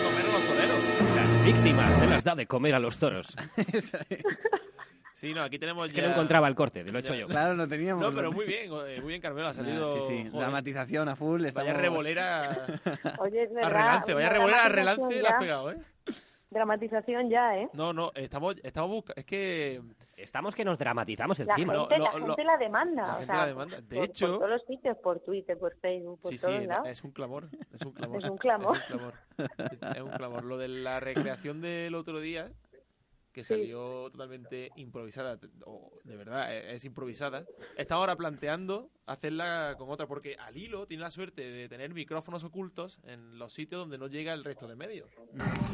comer 0.03 0.25
a 0.25 0.31
los 0.33 0.47
toreros. 0.47 1.15
Las 1.15 1.45
víctimas 1.45 1.99
se 1.99 2.07
las 2.07 2.23
da 2.23 2.35
de 2.35 2.45
comer 2.45 2.75
a 2.75 2.79
los 2.79 2.97
toros. 2.97 3.35
Esa 3.73 3.99
es. 4.09 4.21
Sí, 5.13 5.33
no, 5.33 5.43
aquí 5.43 5.59
tenemos 5.59 5.89
Es 5.89 5.93
ya... 5.95 6.01
que 6.01 6.07
no 6.07 6.13
encontraba 6.13 6.47
el 6.47 6.55
corte, 6.55 6.83
te 6.83 6.91
lo 6.91 6.97
he 6.97 7.01
hecho 7.01 7.13
Ya. 7.13 7.21
yo. 7.21 7.27
Claro, 7.27 7.53
lo 7.55 7.67
teníamos. 7.67 8.03
No, 8.05 8.13
pero 8.15 8.31
muy 8.31 8.45
bien, 8.45 8.69
eh, 8.87 8.99
muy 9.01 9.09
bien, 9.09 9.21
Carmelo, 9.21 9.47
ha 9.47 9.51
Ah, 9.51 9.53
salido... 9.53 9.95
sí, 10.01 10.07
sí. 10.07 10.17
joder, 10.29 10.31
Dramatización 10.45 11.09
a 11.09 11.15
full. 11.17 11.39
Vaya 11.41 11.49
Estamos... 11.49 11.73
revolera 11.81 12.65
Oye, 13.19 13.43
es 13.43 13.51
a 13.51 13.53
verdad. 13.55 13.69
relance, 13.71 14.13
vaya 14.13 14.29
revolera 14.29 14.65
a 14.65 14.69
relance 14.69 15.21
la 15.21 15.29
has 15.29 15.39
pegado, 15.41 15.71
¿eh? 15.71 15.77
Dramatización 16.51 17.29
ya, 17.29 17.57
¿eh? 17.57 17.69
No, 17.73 17.93
no, 17.93 18.11
estamos, 18.15 18.55
estamos 18.63 18.89
buscando. 18.89 19.19
Es 19.19 19.25
que. 19.25 19.81
Estamos 20.17 20.53
que 20.53 20.65
nos 20.65 20.77
dramatizamos 20.77 21.39
La 21.39 21.45
encima. 21.53 21.73
gente, 21.75 21.97
Lo- 21.97 22.03
la, 22.03 22.11
lo- 22.19 22.25
gente 22.27 22.43
la 22.43 22.57
demanda. 22.57 23.01
la 23.07 23.07
o 23.07 23.11
gente 23.19 23.25
sea, 23.27 23.35
la 23.37 23.45
demanda. 23.45 23.81
De 23.81 23.95
por- 23.95 24.05
hecho- 24.05 24.27
Por 24.27 24.37
todos 24.39 24.49
los 24.49 24.65
sitios, 24.65 24.97
por 24.97 25.19
Twitter, 25.21 25.57
por 25.57 25.75
Facebook, 25.77 26.19
por 26.19 26.31
Sí, 26.31 26.37
sí, 26.37 26.45
todos 26.45 26.63
lados. 26.65 26.87
es 26.89 27.03
un 27.05 27.11
clamor. 27.11 27.47
Es 27.73 27.81
un 27.83 27.91
clamor. 27.93 28.17
Es 28.25 28.29
un 28.29 28.37
clamor. 28.37 28.77
Es 28.77 28.81
un 28.91 28.97
clamor. 28.97 29.13
Es 29.95 30.01
un 30.01 30.09
clamor. 30.09 30.43
Lo 30.43 30.57
de 30.57 30.67
la 30.67 30.99
recreación 30.99 31.61
del 31.61 31.95
otro 31.95 32.19
día, 32.19 32.49
que 33.31 33.43
Sí. 33.43 33.53
salió 33.53 34.09
totalmente 34.11 34.71
improvisada, 34.75 35.39
o 35.65 35.91
de 36.03 36.15
verdad, 36.17 36.53
e- 36.53 36.75
es 36.75 36.85
improvisada. 36.85 37.45
Está 37.77 37.95
ahora 37.95 38.15
planteando 38.15 38.89
hacerla 39.05 39.75
con 39.77 39.89
otra, 39.89 40.07
porque 40.07 40.35
al 40.39 40.57
hilo 40.57 40.85
tiene 40.87 41.01
la 41.03 41.11
suerte 41.11 41.41
de 41.43 41.69
tener 41.69 41.93
micrófonos 41.93 42.43
ocultos 42.43 42.99
en 43.03 43.37
los 43.37 43.53
sitios 43.53 43.79
donde 43.81 43.97
no 43.97 44.07
llega 44.07 44.33
el 44.33 44.43
resto 44.43 44.67
de 44.67 44.75
medios. 44.75 45.09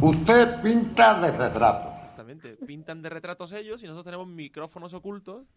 Usted 0.02 0.62
pinta 0.62 1.20
de 1.22 1.32
retrato. 1.32 1.90
Exactamente. 2.02 2.56
Pintan 2.66 3.02
de 3.02 3.10
retratos 3.10 3.52
ellos 3.52 3.82
y 3.84 3.86
nosotros 3.86 4.06
tenemos 4.06 4.28
micrófonos 4.28 4.94
ocultos. 4.94 5.48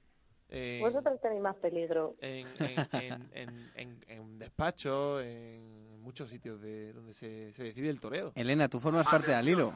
En- 0.51 0.81
Vosotros 0.81 1.21
tenéis 1.21 1.41
más 1.43 1.57
peligro. 1.57 2.15
en, 2.21 2.47
en, 2.59 2.87
en, 2.93 3.29
en, 3.33 3.71
en- 3.75 4.05
en 4.09 4.39
despachos, 4.39 5.23
en 5.25 6.01
muchos 6.03 6.31
sitios 6.31 6.61
de 6.61 6.93
donde 6.93 7.13
se, 7.13 7.53
se 7.53 7.65
decide 7.65 7.91
el 7.91 8.01
toreo. 8.01 8.33
Elena, 8.35 8.69
tú 8.69 8.81
formas 8.81 9.07
parte 9.07 9.31
del 9.33 9.49
hilo. 9.49 9.73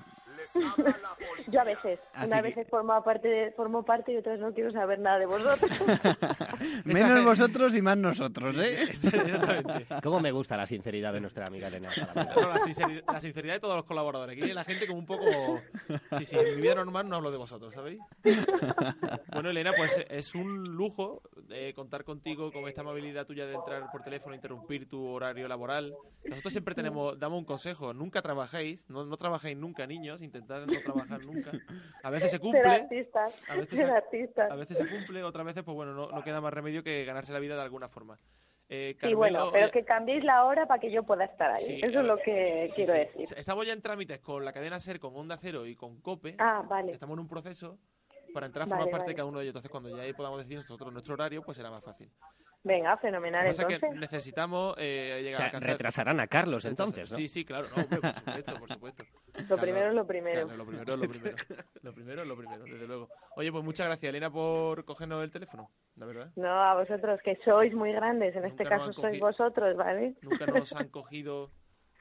Yo 1.49 1.61
a 1.61 1.65
veces, 1.65 2.01
Así 2.15 2.27
una 2.33 2.37
que- 2.43 2.49
veces 2.49 2.69
formo 2.69 3.03
parte, 3.05 3.29
de, 3.29 3.51
formo 3.53 3.85
parte 3.85 4.13
y 4.13 4.17
otras 4.17 4.41
no 4.41 4.53
quiero 4.55 4.73
saber 4.73 4.99
nada 4.99 5.19
de 5.19 5.27
vosotros. 5.27 5.71
Menos 6.85 7.25
vosotros 7.25 7.77
y 7.77 7.83
más 7.83 7.97
nosotros, 7.99 8.57
¿eh? 8.59 8.89
¿Cómo 10.03 10.21
me 10.21 10.33
gusta 10.33 10.57
la 10.57 10.67
sinceridad 10.67 11.13
de 11.13 11.21
nuestra 11.21 11.47
amiga 11.47 11.69
Elena? 11.69 11.91
No, 12.35 12.49
la, 12.49 12.61
sinceridad, 12.61 13.03
la 13.13 13.21
sinceridad 13.21 13.55
de 13.55 13.61
todos 13.61 13.77
los 13.77 13.85
colaboradores. 13.85 14.37
Aquí 14.41 14.53
la 14.53 14.65
gente 14.65 14.87
como 14.87 14.99
un 15.01 15.07
poco... 15.07 15.61
Sí, 16.19 16.25
sí, 16.25 16.37
en 16.39 16.57
mi 16.57 16.63
vida 16.63 16.75
normal 16.77 17.09
no 17.09 17.17
hablo 17.17 17.31
de 17.31 17.37
vosotros, 17.39 17.73
¿sabéis? 17.75 18.01
Bueno, 19.33 19.51
Elena, 19.51 19.73
pues 19.77 20.05
es 20.09 20.35
un 20.35 20.62
lujo 20.65 21.23
eh, 21.51 21.73
contar 21.75 22.05
contigo 22.05 22.53
con 22.53 22.69
esta 22.69 22.81
amabilidad 22.83 23.27
tuya 23.27 23.47
de 23.47 23.55
entrar 23.55 23.91
por 23.91 24.03
teléfono, 24.03 24.35
interrumpir 24.35 24.89
tu 24.89 25.05
horario 25.07 25.49
laboral. 25.49 25.95
Nosotros 26.25 26.53
siempre 26.53 26.75
tenemos, 26.75 27.19
damos 27.19 27.39
un 27.39 27.45
consejo, 27.45 27.93
nunca 27.93 28.23
trabajéis, 28.23 28.83
no, 28.89 29.05
no 29.05 29.17
trabajéis 29.17 29.57
nunca, 29.57 29.87
niños, 29.87 30.23
intentad 30.23 30.67
no 30.67 30.81
trabajar 30.83 31.25
nunca. 31.25 31.53
A 32.03 32.11
veces 32.11 32.31
se 32.31 32.39
cumple, 32.39 32.63
artistas, 32.63 33.43
a 33.49 33.57
veces 33.57 33.81
a 34.39 34.55
veces 34.57 34.79
se 34.79 34.89
cumple, 34.89 35.23
otras 35.25 35.47
veces, 35.47 35.63
pues 35.65 35.75
bueno, 35.75 35.93
no, 35.95 36.09
no 36.11 36.23
queda 36.23 36.41
más 36.41 36.53
remedio 36.53 36.83
que 36.83 37.05
ganarse 37.05 37.33
la 37.33 37.39
vida 37.39 37.57
de 37.57 37.63
alguna 37.63 37.89
forma. 37.89 38.19
Eh, 38.75 38.97
Sí, 39.03 39.13
bueno, 39.13 39.51
pero 39.53 39.71
que 39.71 39.85
cambiéis 39.85 40.25
la 40.25 40.47
hora 40.47 40.67
para 40.67 40.81
que 40.81 40.91
yo 40.91 41.03
pueda 41.03 41.27
estar 41.27 41.51
ahí. 41.51 41.63
Sí, 41.63 41.81
Eso 41.83 42.01
es 42.01 42.07
lo 42.07 42.17
que 42.17 42.67
sí, 42.69 42.77
quiero 42.77 42.93
sí. 42.93 42.99
decir. 43.01 43.39
Estamos 43.39 43.67
ya 43.67 43.75
en 43.75 43.83
trámites 43.83 44.19
con 44.21 44.47
la 44.47 44.53
cadena 44.55 44.81
SER, 44.81 44.99
con 44.99 45.15
Onda 45.15 45.37
Cero 45.37 45.67
y 45.67 45.77
con 45.77 46.01
COPE. 46.01 46.37
Ah, 46.39 46.65
vale. 46.67 46.93
Estamos 46.93 47.15
en 47.17 47.21
un 47.21 47.29
proceso 47.29 47.79
para 48.33 48.47
entrar 48.47 48.65
a 48.65 48.67
formar 48.67 48.85
Vale, 48.87 48.91
parte 48.91 49.03
vale. 49.05 49.13
de 49.13 49.17
cada 49.17 49.29
uno 49.29 49.39
de 49.39 49.45
ellos. 49.45 49.51
Entonces, 49.53 49.71
cuando 49.71 49.89
ya 49.97 50.03
ahí 50.03 50.13
podamos 50.13 50.39
decir 50.39 50.57
nosotros 50.59 50.93
nuestro 50.93 51.15
horario, 51.15 51.43
pues 51.43 51.57
será 51.57 51.71
más 51.71 51.83
fácil. 51.85 52.11
Venga, 52.65 52.93
Lo 52.93 52.99
fenomenal, 52.99 53.43
que 53.43 53.49
pasa 53.49 53.63
es 53.63 53.69
que 53.69 53.75
entonces. 53.75 54.01
necesitamos 54.01 54.77
eh, 54.79 55.17
O 55.19 55.23
llegar 55.23 55.51
sea, 55.51 55.59
a 55.59 55.61
retrasarán 55.61 56.21
a 56.21 56.29
Carlos 56.29 56.65
entonces, 56.65 57.11
¿no? 57.11 57.17
Sí, 57.17 57.27
sí, 57.27 57.45
claro. 57.45 57.67
No, 57.75 57.83
hombre, 57.83 58.01
por 58.01 58.15
supuesto, 58.15 58.59
por 58.61 58.69
supuesto. 58.69 59.05
Lo 59.49 59.57
primero 59.61 59.89
es 59.89 59.95
lo 59.95 60.07
primero. 60.07 60.47
Claro, 60.47 60.57
lo 60.59 60.67
primero 60.67 60.93
es 60.95 60.99
lo 61.01 61.09
primero. 61.09 61.37
Lo 61.83 61.93
primero 61.93 62.23
es 62.23 62.29
lo 62.29 62.37
primero, 62.37 62.65
desde 62.65 62.87
luego. 62.87 63.09
Oye, 63.35 63.51
pues 63.51 63.65
muchas 63.65 63.87
gracias, 63.89 64.09
Elena, 64.11 64.31
por 64.31 64.85
cogernos 64.85 65.25
el 65.25 65.33
teléfono, 65.33 65.71
la 65.97 66.07
verdad. 66.07 66.31
No, 66.37 66.49
a 66.63 66.75
vosotros, 66.75 67.19
que 67.25 67.37
sois 67.45 67.75
muy 67.75 67.93
grandes. 67.93 68.37
En 68.37 68.45
este 68.45 68.63
Nunca 68.63 68.79
caso 68.79 68.93
sois 68.93 69.19
vosotros, 69.19 69.77
¿vale? 69.77 70.15
Nunca 70.23 70.47
nos 70.47 70.73
han 70.73 70.89
cogido 70.91 71.51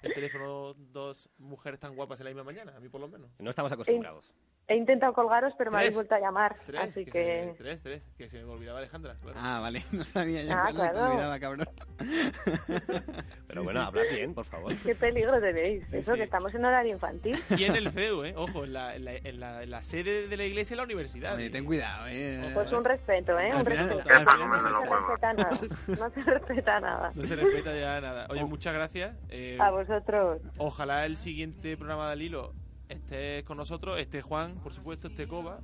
el 0.03 0.13
teléfono 0.13 0.75
dos 0.75 1.27
mujeres 1.39 1.79
tan 1.79 1.95
guapas 1.95 2.19
en 2.19 2.25
la 2.25 2.29
misma 2.31 2.43
mañana, 2.43 2.75
a 2.77 2.79
mí 2.79 2.87
por 2.87 3.01
lo 3.01 3.07
menos. 3.07 3.31
No 3.39 3.49
estamos 3.49 3.71
acostumbrados. 3.71 4.31
He 4.71 4.75
intentado 4.77 5.11
colgaros, 5.11 5.53
pero 5.57 5.69
me 5.69 5.79
habéis 5.79 5.95
vuelto 5.95 6.15
a 6.15 6.19
llamar. 6.21 6.55
Tres, 6.65 6.79
así 6.81 7.03
que 7.03 7.53
tres, 7.57 7.81
tres, 7.81 8.07
que 8.17 8.29
se 8.29 8.37
me 8.41 8.45
olvidaba 8.51 8.79
Alejandra, 8.79 9.15
claro. 9.21 9.37
Ah, 9.41 9.59
vale, 9.59 9.83
no 9.91 10.05
sabía 10.05 10.43
yo 10.43 10.53
Ah, 10.55 10.67
que 10.67 10.71
se 10.71 10.77
claro. 10.79 11.05
olvidaba, 11.11 11.39
cabrón. 11.39 11.67
Pero 11.97 13.01
Sí, 13.49 13.59
bueno, 13.65 13.71
sí. 13.71 13.77
habla 13.87 14.01
bien, 14.13 14.33
por 14.33 14.45
favor. 14.45 14.73
Qué 14.85 14.95
peligro 14.95 15.39
tenéis. 15.41 15.83
Sí, 15.89 15.97
Eso 15.97 16.11
sí. 16.11 16.17
que 16.17 16.23
estamos 16.23 16.53
en 16.55 16.63
horario 16.65 16.93
infantil. 16.93 17.37
Y 17.57 17.65
en 17.65 17.75
el 17.75 17.91
CEU, 17.91 18.23
¿eh? 18.23 18.33
Ojo, 18.37 18.63
en 18.63 18.73
la, 18.73 18.95
en 18.95 19.03
la, 19.05 19.11
en 19.15 19.39
la, 19.39 19.63
en 19.63 19.71
la 19.71 19.83
sede 19.83 20.27
de 20.27 20.37
la 20.37 20.45
iglesia 20.45 20.73
y 20.73 20.77
la 20.77 20.83
universidad. 20.83 21.31
Hombre, 21.31 21.47
¿eh? 21.47 21.49
ten 21.49 21.65
cuidado, 21.65 22.05
¿eh? 22.07 22.51
Pues 22.53 22.71
un 22.71 22.83
respeto, 22.85 23.37
¿eh? 23.39 23.51
Un 23.53 23.65
final- 23.65 23.89
respeto. 23.89 24.09
al 24.15 24.29
final 24.29 24.49
no, 24.49 24.61
se 24.61 24.69
respeta 24.69 25.33
nada. 25.33 25.49
No 25.87 26.09
se 26.09 26.21
respeta 26.23 26.79
nada. 26.79 27.11
No 27.13 27.23
se 27.23 27.35
respeta 27.35 27.75
ya 27.75 27.99
nada. 28.01 28.27
Oye, 28.29 28.45
muchas 28.45 28.73
gracias. 28.73 29.17
Eh, 29.29 29.57
A 29.59 29.69
vosotros. 29.69 30.41
Ojalá 30.57 31.05
el 31.05 31.17
siguiente 31.17 31.75
programa 31.75 32.09
de 32.11 32.15
Lilo 32.15 32.53
esté 32.91 33.43
con 33.43 33.57
nosotros, 33.57 33.99
esté 33.99 34.21
Juan, 34.21 34.55
por 34.55 34.73
supuesto, 34.73 35.07
esté 35.07 35.27
Coba, 35.27 35.59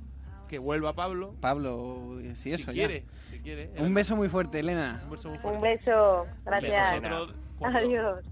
que 0.48 0.58
vuelva 0.58 0.94
Pablo. 0.94 1.34
Pablo, 1.40 2.18
sí, 2.34 2.52
eso 2.52 2.70
si 2.70 2.78
ya. 2.78 2.86
quiere, 2.86 3.04
si 3.30 3.38
quiere. 3.40 3.70
Un 3.78 3.92
beso 3.94 4.16
muy 4.16 4.28
fuerte, 4.28 4.58
Elena. 4.60 5.00
Un 5.04 5.10
beso 5.10 5.28
muy 5.28 5.36
Un 5.38 5.42
fuerte. 5.42 5.68
beso. 5.68 6.26
Gracias. 6.44 7.02
Nosotros, 7.02 7.34
cuando- 7.58 7.78
Adiós. 7.78 8.24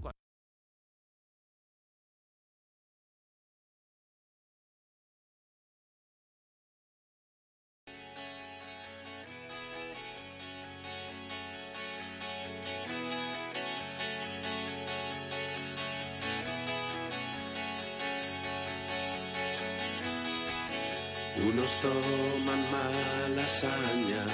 Unos 21.77 21.81
toman 21.81 22.71
mala 22.71 23.43
hazaña, 23.43 24.25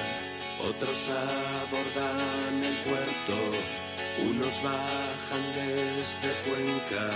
otros 0.61 1.09
abordan 1.09 2.63
el 2.63 2.77
puerto, 2.83 4.29
unos 4.29 4.61
bajan 4.63 5.53
desde 5.53 6.31
Cuenca, 6.43 7.11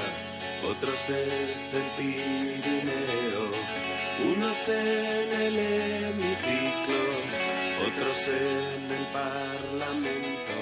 otros 0.64 1.06
desde 1.08 1.78
el 1.78 1.96
Pirineo, 1.96 3.52
unos 4.34 4.70
en 4.70 5.34
el 5.34 5.60
hemiciclo, 5.60 7.00
otros 7.88 8.28
en 8.28 8.92
el 8.92 9.08
Parlamento. 9.14 10.54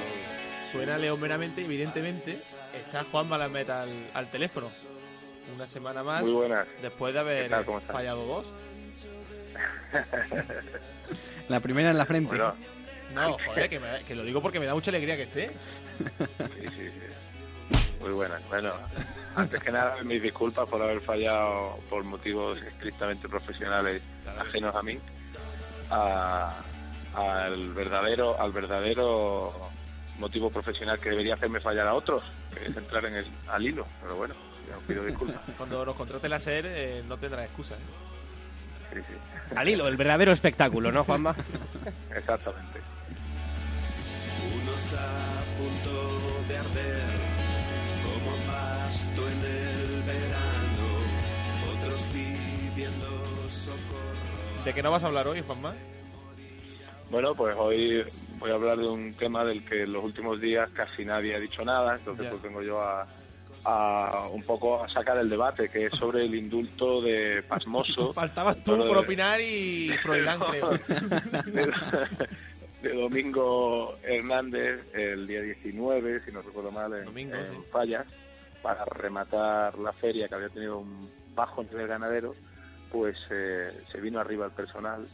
Suena 0.72 0.98
León 0.98 1.20
meramente, 1.20 1.64
evidentemente, 1.64 2.40
está 2.74 3.06
Juan 3.06 3.28
Malameta 3.28 3.82
al, 3.82 4.12
al 4.14 4.30
teléfono. 4.30 4.68
Una 5.56 5.68
semana 5.68 6.04
más. 6.04 6.24
Muy 6.24 6.34
buenas. 6.34 6.68
Después 6.82 7.14
de 7.14 7.20
haber 7.20 7.50
fallado 7.88 8.26
dos. 8.26 8.52
La 11.50 11.60
primera 11.60 11.92
en 11.92 11.98
la 11.98 12.06
frente. 12.06 12.30
Bueno, 12.36 12.56
No, 13.14 13.38
joder, 13.40 13.70
que, 13.70 13.80
me- 13.80 14.04
que 14.04 14.16
lo 14.16 14.24
digo 14.24 14.42
porque 14.42 14.60
me 14.60 14.66
da 14.66 14.74
mucha 14.74 14.92
alegría 14.92 15.16
que 15.16 15.24
esté. 15.24 15.50
sí, 16.00 16.70
sí, 16.76 16.90
sí. 16.90 17.80
Muy 18.02 18.12
buenas. 18.12 18.42
Bueno, 18.50 18.74
antes 19.36 19.62
que 19.62 19.72
nada, 19.72 20.02
mis 20.04 20.22
disculpas 20.22 20.68
por 20.68 20.82
haber 20.82 21.02
fallado 21.02 21.78
por 21.90 22.04
motivos 22.04 22.60
estrictamente 22.62 23.28
profesionales 23.30 24.02
ajenos 24.40 24.76
a 24.76 24.82
mí. 24.82 25.00
A- 25.92 26.62
al 27.16 27.74
verdadero, 27.74 28.40
al 28.42 28.52
verdadero 28.52 29.70
motivo 30.20 30.50
profesional 30.50 31.00
que 31.00 31.10
debería 31.12 31.36
hacerme 31.36 31.62
fallar 31.62 31.88
a 31.88 31.94
otros, 31.94 32.24
que 32.54 32.66
es 32.70 32.76
entrar 32.76 33.06
en 33.06 33.16
el, 33.16 33.26
al 33.48 33.66
hilo. 33.66 33.88
Pero 34.02 34.16
bueno, 34.18 34.36
ya 34.70 34.78
os 34.78 34.84
pido 34.84 35.06
disculpas. 35.06 35.42
Cuando 35.58 35.86
nos 35.86 35.96
contrate 35.96 36.28
la 36.28 36.40
SER 36.40 36.66
eh, 36.68 37.04
no 37.08 37.18
tendrá 37.18 37.46
excusa. 37.46 37.76
¿eh? 37.76 38.15
Sí, 38.94 39.00
sí. 39.08 39.16
Al 39.56 39.70
hilo, 39.70 39.88
el 39.88 39.98
verdadero 39.98 40.32
espectáculo, 40.32 40.92
¿no, 40.92 41.04
Juanma? 41.04 41.36
Exactamente. 42.16 42.80
Unos 44.64 44.94
a 44.94 45.58
punto 45.58 46.20
de 46.48 46.58
arder, 46.58 47.00
como 48.04 48.36
pasto 48.48 49.30
en 49.30 49.42
el 49.44 50.04
verano, 50.04 50.88
otros 51.78 52.02
pidiendo 52.14 53.48
socorro. 53.50 54.64
¿De 54.66 54.74
qué 54.74 54.82
no 54.82 54.92
vas 54.92 55.04
a 55.04 55.08
hablar 55.08 55.28
hoy, 55.28 55.42
Juanma? 55.42 55.74
Bueno, 57.12 57.36
pues 57.36 57.56
hoy 57.58 58.04
voy 58.40 58.52
a 58.52 58.56
hablar 58.56 58.78
de 58.78 58.88
un 58.88 59.14
tema 59.14 59.44
del 59.46 59.64
que 59.64 59.84
en 59.84 59.94
los 59.94 60.04
últimos 60.04 60.42
días 60.42 60.70
casi 60.72 61.06
nadie 61.06 61.36
ha 61.36 61.40
dicho 61.40 61.64
nada, 61.64 61.96
entonces 61.96 62.26
Ya. 62.26 62.32
pues 62.32 62.42
vengo 62.42 62.62
yo 62.64 62.82
a, 62.82 63.06
a 63.66 64.30
un 64.32 64.44
poco 64.44 64.84
a 64.84 64.90
sacar 64.90 65.18
el 65.18 65.30
debate, 65.30 65.70
que 65.70 65.88
es 65.88 65.94
sobre 65.94 66.26
el 66.26 66.36
indulto 66.36 67.02
de 67.02 67.44
Pasmoso. 67.48 68.14
Faltabas 68.14 68.64
tú 68.64 68.78
por 68.78 68.98
de- 68.98 69.04
opinar 69.04 69.42
y 69.42 69.90
Froilán, 70.02 70.40
creo. 70.52 70.70
de, 71.46 71.74
de 72.82 72.94
Domingo 72.94 73.98
Hernández 74.04 74.86
el 74.94 75.26
día 75.26 75.42
19, 75.42 76.22
si 76.26 76.32
no 76.32 76.42
recuerdo 76.42 76.72
mal, 76.72 76.94
en, 76.94 77.06
Domingo, 77.06 77.36
en 77.36 77.46
sí. 77.48 77.54
Fallas, 77.72 78.06
para 78.62 78.86
rematar 78.86 79.78
la 79.80 79.94
feria 79.94 80.28
que 80.28 80.36
había 80.36 80.50
tenido 80.50 80.78
un 80.78 81.10
bajo 81.36 81.64
nivel 81.64 81.88
ganadero, 81.88 82.36
pues 82.92 83.18
eh, 83.32 83.84
se 83.92 84.00
vino 84.00 84.20
arriba 84.20 84.46
el 84.46 84.52
personal 84.52 85.08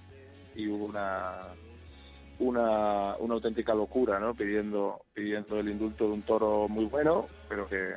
y 0.55 0.67
hubo 0.67 0.85
una 0.85 1.39
una, 2.39 3.15
una 3.17 3.33
auténtica 3.35 3.73
locura, 3.75 4.19
¿no? 4.19 4.33
Pidiendo 4.33 5.05
pidiendo 5.13 5.59
el 5.59 5.69
indulto 5.69 6.05
de 6.05 6.11
un 6.11 6.23
toro 6.23 6.67
muy 6.67 6.85
bueno, 6.85 7.27
pero 7.47 7.67
que, 7.69 7.93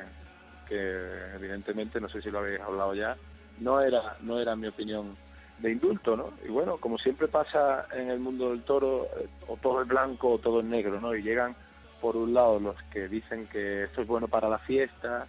que 0.67 1.35
evidentemente, 1.35 1.99
no 2.01 2.09
sé 2.09 2.21
si 2.21 2.29
lo 2.29 2.39
habéis 2.39 2.59
hablado 2.59 2.93
ya, 2.93 3.15
no 3.59 3.81
era, 3.81 4.17
no 4.21 4.39
era 4.39 4.55
mi 4.55 4.67
opinión 4.67 5.15
de 5.59 5.71
indulto, 5.71 6.17
¿no? 6.17 6.33
Y 6.45 6.49
bueno, 6.49 6.77
como 6.77 6.97
siempre 6.97 7.27
pasa 7.27 7.87
en 7.93 8.09
el 8.09 8.19
mundo 8.19 8.49
del 8.49 8.63
toro, 8.63 9.05
eh, 9.17 9.27
o 9.47 9.57
todo 9.57 9.81
es 9.81 9.87
blanco 9.87 10.33
o 10.33 10.39
todo 10.39 10.59
es 10.59 10.65
negro, 10.65 10.99
¿no? 10.99 11.15
Y 11.15 11.23
llegan, 11.23 11.55
por 12.01 12.17
un 12.17 12.33
lado, 12.33 12.59
los 12.59 12.75
que 12.91 13.07
dicen 13.07 13.47
que 13.47 13.83
esto 13.83 14.01
es 14.01 14.07
bueno 14.07 14.27
para 14.27 14.49
la 14.49 14.59
fiesta, 14.59 15.27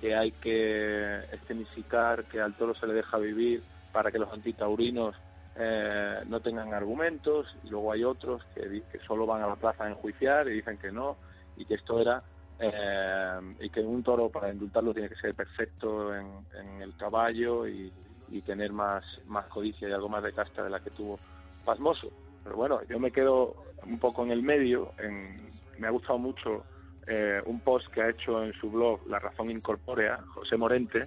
que 0.00 0.16
hay 0.16 0.32
que 0.32 1.18
escenificar, 1.32 2.24
que 2.24 2.40
al 2.40 2.54
toro 2.54 2.74
se 2.74 2.86
le 2.86 2.94
deja 2.94 3.18
vivir 3.18 3.62
para 3.92 4.10
que 4.10 4.18
los 4.18 4.32
antitaurinos 4.32 5.14
eh, 5.56 6.22
no 6.26 6.40
tengan 6.40 6.74
argumentos, 6.74 7.46
y 7.64 7.68
luego 7.68 7.92
hay 7.92 8.04
otros 8.04 8.42
que, 8.54 8.82
que 8.90 8.98
solo 9.06 9.26
van 9.26 9.42
a 9.42 9.48
la 9.48 9.56
plaza 9.56 9.84
a 9.84 9.90
enjuiciar 9.90 10.48
y 10.48 10.52
dicen 10.52 10.78
que 10.78 10.90
no, 10.90 11.16
y 11.56 11.64
que 11.64 11.74
esto 11.74 12.00
era, 12.00 12.22
eh, 12.60 13.40
y 13.60 13.70
que 13.70 13.80
un 13.80 14.02
toro 14.02 14.28
para 14.28 14.52
indultarlo 14.52 14.92
tiene 14.92 15.08
que 15.08 15.16
ser 15.16 15.34
perfecto 15.34 16.14
en, 16.14 16.26
en 16.58 16.82
el 16.82 16.96
caballo 16.96 17.66
y, 17.66 17.92
y 18.30 18.40
tener 18.42 18.72
más, 18.72 19.04
más 19.26 19.46
codicia 19.46 19.88
y 19.88 19.92
algo 19.92 20.08
más 20.08 20.22
de 20.22 20.32
casta 20.32 20.62
de 20.64 20.70
la 20.70 20.80
que 20.80 20.90
tuvo 20.90 21.18
Pasmoso. 21.64 22.10
Pero 22.44 22.56
bueno, 22.56 22.80
yo 22.88 22.98
me 22.98 23.10
quedo 23.10 23.54
un 23.84 23.98
poco 23.98 24.24
en 24.24 24.30
el 24.30 24.42
medio, 24.42 24.92
en, 24.98 25.50
me 25.78 25.86
ha 25.86 25.90
gustado 25.90 26.18
mucho 26.18 26.64
eh, 27.06 27.40
un 27.46 27.60
post 27.60 27.88
que 27.88 28.02
ha 28.02 28.10
hecho 28.10 28.42
en 28.42 28.52
su 28.54 28.70
blog 28.70 29.06
La 29.06 29.18
Razón 29.18 29.50
Incorpórea, 29.50 30.18
José 30.28 30.56
Morente, 30.56 31.06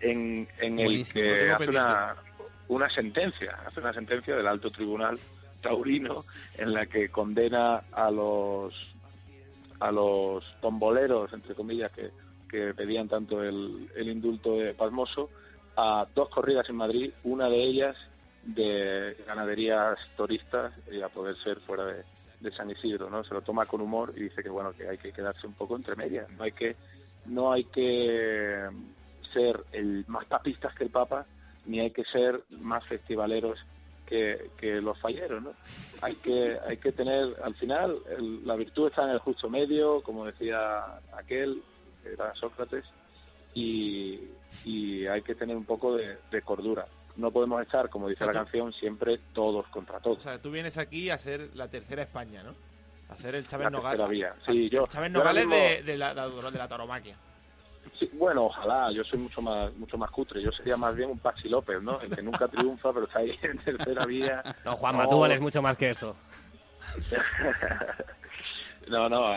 en, 0.00 0.48
en 0.58 0.78
el 0.78 1.06
que 1.10 1.50
hace 1.50 1.68
una, 1.68 2.16
una 2.68 2.88
sentencia, 2.90 3.58
hace 3.66 3.80
una 3.80 3.92
sentencia 3.92 4.34
del 4.36 4.46
alto 4.46 4.70
tribunal 4.70 5.18
taurino 5.60 6.24
en 6.56 6.72
la 6.72 6.86
que 6.86 7.10
condena 7.10 7.82
a 7.92 8.10
los 8.10 8.74
a 9.80 9.90
los 9.90 10.44
tomboleros, 10.60 11.32
entre 11.32 11.54
comillas, 11.54 11.90
que, 11.92 12.10
que 12.48 12.74
pedían 12.74 13.08
tanto 13.08 13.42
el, 13.42 13.90
el 13.94 14.08
indulto 14.08 14.56
de 14.56 14.74
Pasmoso, 14.74 15.30
a 15.76 16.06
dos 16.14 16.28
corridas 16.28 16.68
en 16.68 16.76
Madrid, 16.76 17.12
una 17.24 17.48
de 17.48 17.62
ellas 17.62 17.96
de 18.44 19.16
ganaderías 19.26 19.98
turistas 20.16 20.72
y 20.90 21.00
a 21.02 21.08
poder 21.08 21.36
ser 21.42 21.60
fuera 21.60 21.84
de, 21.84 22.04
de 22.40 22.52
San 22.52 22.70
Isidro, 22.70 23.10
¿no? 23.10 23.22
Se 23.24 23.34
lo 23.34 23.42
toma 23.42 23.66
con 23.66 23.80
humor 23.80 24.12
y 24.16 24.20
dice 24.24 24.42
que 24.42 24.48
bueno 24.48 24.72
que 24.72 24.88
hay 24.88 24.98
que 24.98 25.12
quedarse 25.12 25.46
un 25.46 25.54
poco 25.54 25.76
entre 25.76 25.96
medias, 25.96 26.28
no 26.30 26.44
hay 26.44 26.52
que 26.52 26.76
no 27.26 27.52
hay 27.52 27.64
que 27.64 28.68
ser 29.32 29.62
el 29.72 30.04
más 30.08 30.24
papistas 30.24 30.74
que 30.74 30.84
el 30.84 30.90
Papa 30.90 31.26
ni 31.66 31.80
hay 31.80 31.90
que 31.90 32.04
ser 32.04 32.42
más 32.50 32.84
festivaleros 32.86 33.58
que, 34.10 34.50
que 34.58 34.80
los 34.82 34.98
falleros, 34.98 35.42
¿no? 35.42 35.52
Hay 36.02 36.16
que 36.16 36.58
hay 36.68 36.76
que 36.76 36.92
tener 36.92 37.34
al 37.42 37.54
final 37.54 37.96
el- 38.18 38.46
la 38.46 38.56
virtud 38.56 38.88
está 38.88 39.04
en 39.04 39.10
el 39.10 39.18
justo 39.20 39.48
medio, 39.48 40.02
como 40.02 40.26
decía 40.26 40.98
aquel 41.16 41.62
que 42.02 42.12
era 42.12 42.34
Sócrates 42.34 42.84
y, 43.54 44.20
y 44.64 45.06
hay 45.06 45.22
que 45.22 45.34
tener 45.34 45.56
un 45.56 45.64
poco 45.64 45.96
de, 45.96 46.18
de 46.30 46.42
cordura. 46.42 46.86
No 47.16 47.30
podemos 47.30 47.60
estar, 47.62 47.88
como 47.88 48.08
dice 48.08 48.24
la 48.24 48.32
canción, 48.32 48.72
siempre 48.72 49.18
todos 49.32 49.66
contra 49.68 49.98
O 49.98 50.00
todos. 50.00 50.22
sea, 50.22 50.38
tú 50.40 50.50
vienes 50.50 50.78
aquí 50.78 51.10
a 51.10 51.18
ser 51.18 51.50
la 51.54 51.68
tercera 51.68 52.02
España, 52.02 52.42
¿no? 52.42 52.54
A 53.08 53.16
ser 53.16 53.34
el 53.34 53.46
Chávez 53.46 53.70
Nogales. 53.70 54.28
Sí, 54.46 54.68
yo- 54.70 54.86
Chávez 54.86 55.12
yo 55.12 55.18
ahora 55.18 55.32
Nogales 55.32 55.46
mismo- 55.46 55.56
de, 55.64 55.82
de 55.82 55.98
la, 55.98 56.14
de 56.14 56.58
la 56.58 56.68
tauromaquia. 56.68 57.16
Sí, 57.98 58.10
bueno, 58.12 58.44
ojalá, 58.46 58.90
yo 58.92 59.04
soy 59.04 59.18
mucho 59.18 59.42
más 59.42 59.74
mucho 59.76 59.96
más 59.98 60.10
cutre, 60.10 60.42
yo 60.42 60.52
sería 60.52 60.76
más 60.76 60.94
bien 60.94 61.10
un 61.10 61.18
Pachi 61.18 61.48
López, 61.48 61.82
¿no? 61.82 62.00
El 62.00 62.14
que 62.14 62.22
nunca 62.22 62.48
triunfa, 62.48 62.92
pero 62.92 63.06
está 63.06 63.20
ahí 63.20 63.38
en 63.42 63.58
tercera 63.58 64.06
vía. 64.06 64.42
No, 64.64 64.76
Juanma, 64.76 65.08
tú 65.08 65.18
vales 65.18 65.40
mucho 65.40 65.62
más 65.62 65.76
que 65.76 65.90
eso. 65.90 66.16
No, 68.88 69.08
no, 69.08 69.36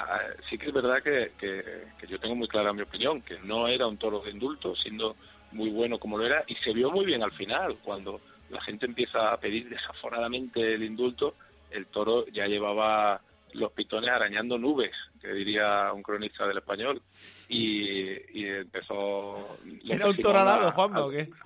sí 0.49 0.57
que 0.57 0.67
es 0.67 0.73
verdad 0.73 1.03
que, 1.03 1.33
que, 1.37 1.85
que 1.99 2.07
yo 2.07 2.19
tengo 2.19 2.33
muy 2.33 2.47
clara 2.47 2.73
mi 2.73 2.81
opinión, 2.81 3.21
que 3.21 3.37
no 3.39 3.67
era 3.67 3.85
un 3.85 3.97
toro 3.97 4.21
de 4.21 4.31
indulto, 4.31 4.75
siendo 4.75 5.15
muy 5.51 5.69
bueno 5.69 5.99
como 5.99 6.17
lo 6.17 6.25
era, 6.25 6.43
y 6.47 6.55
se 6.55 6.73
vio 6.73 6.89
muy 6.89 7.05
bien 7.05 7.21
al 7.21 7.33
final, 7.33 7.77
cuando 7.83 8.19
la 8.49 8.61
gente 8.61 8.87
empieza 8.87 9.31
a 9.31 9.37
pedir 9.37 9.69
desaforadamente 9.69 10.73
el 10.73 10.81
indulto, 10.83 11.35
el 11.69 11.85
toro 11.87 12.25
ya 12.27 12.47
llevaba 12.47 13.21
los 13.53 13.71
pitones 13.71 14.09
arañando 14.09 14.57
nubes, 14.57 14.91
que 15.21 15.31
diría 15.33 15.91
un 15.93 16.01
cronista 16.03 16.45
del 16.47 16.57
español, 16.57 17.01
y, 17.47 18.09
y 18.41 18.45
empezó... 18.47 19.57
¿Era 19.85 20.05
un 20.07 20.11
López 20.11 20.21
toro 20.21 20.39
Simón 20.39 20.47
a- 20.47 20.55
alado, 20.55 20.71
Juanma, 20.71 21.05
o 21.05 21.09
qué? 21.09 21.29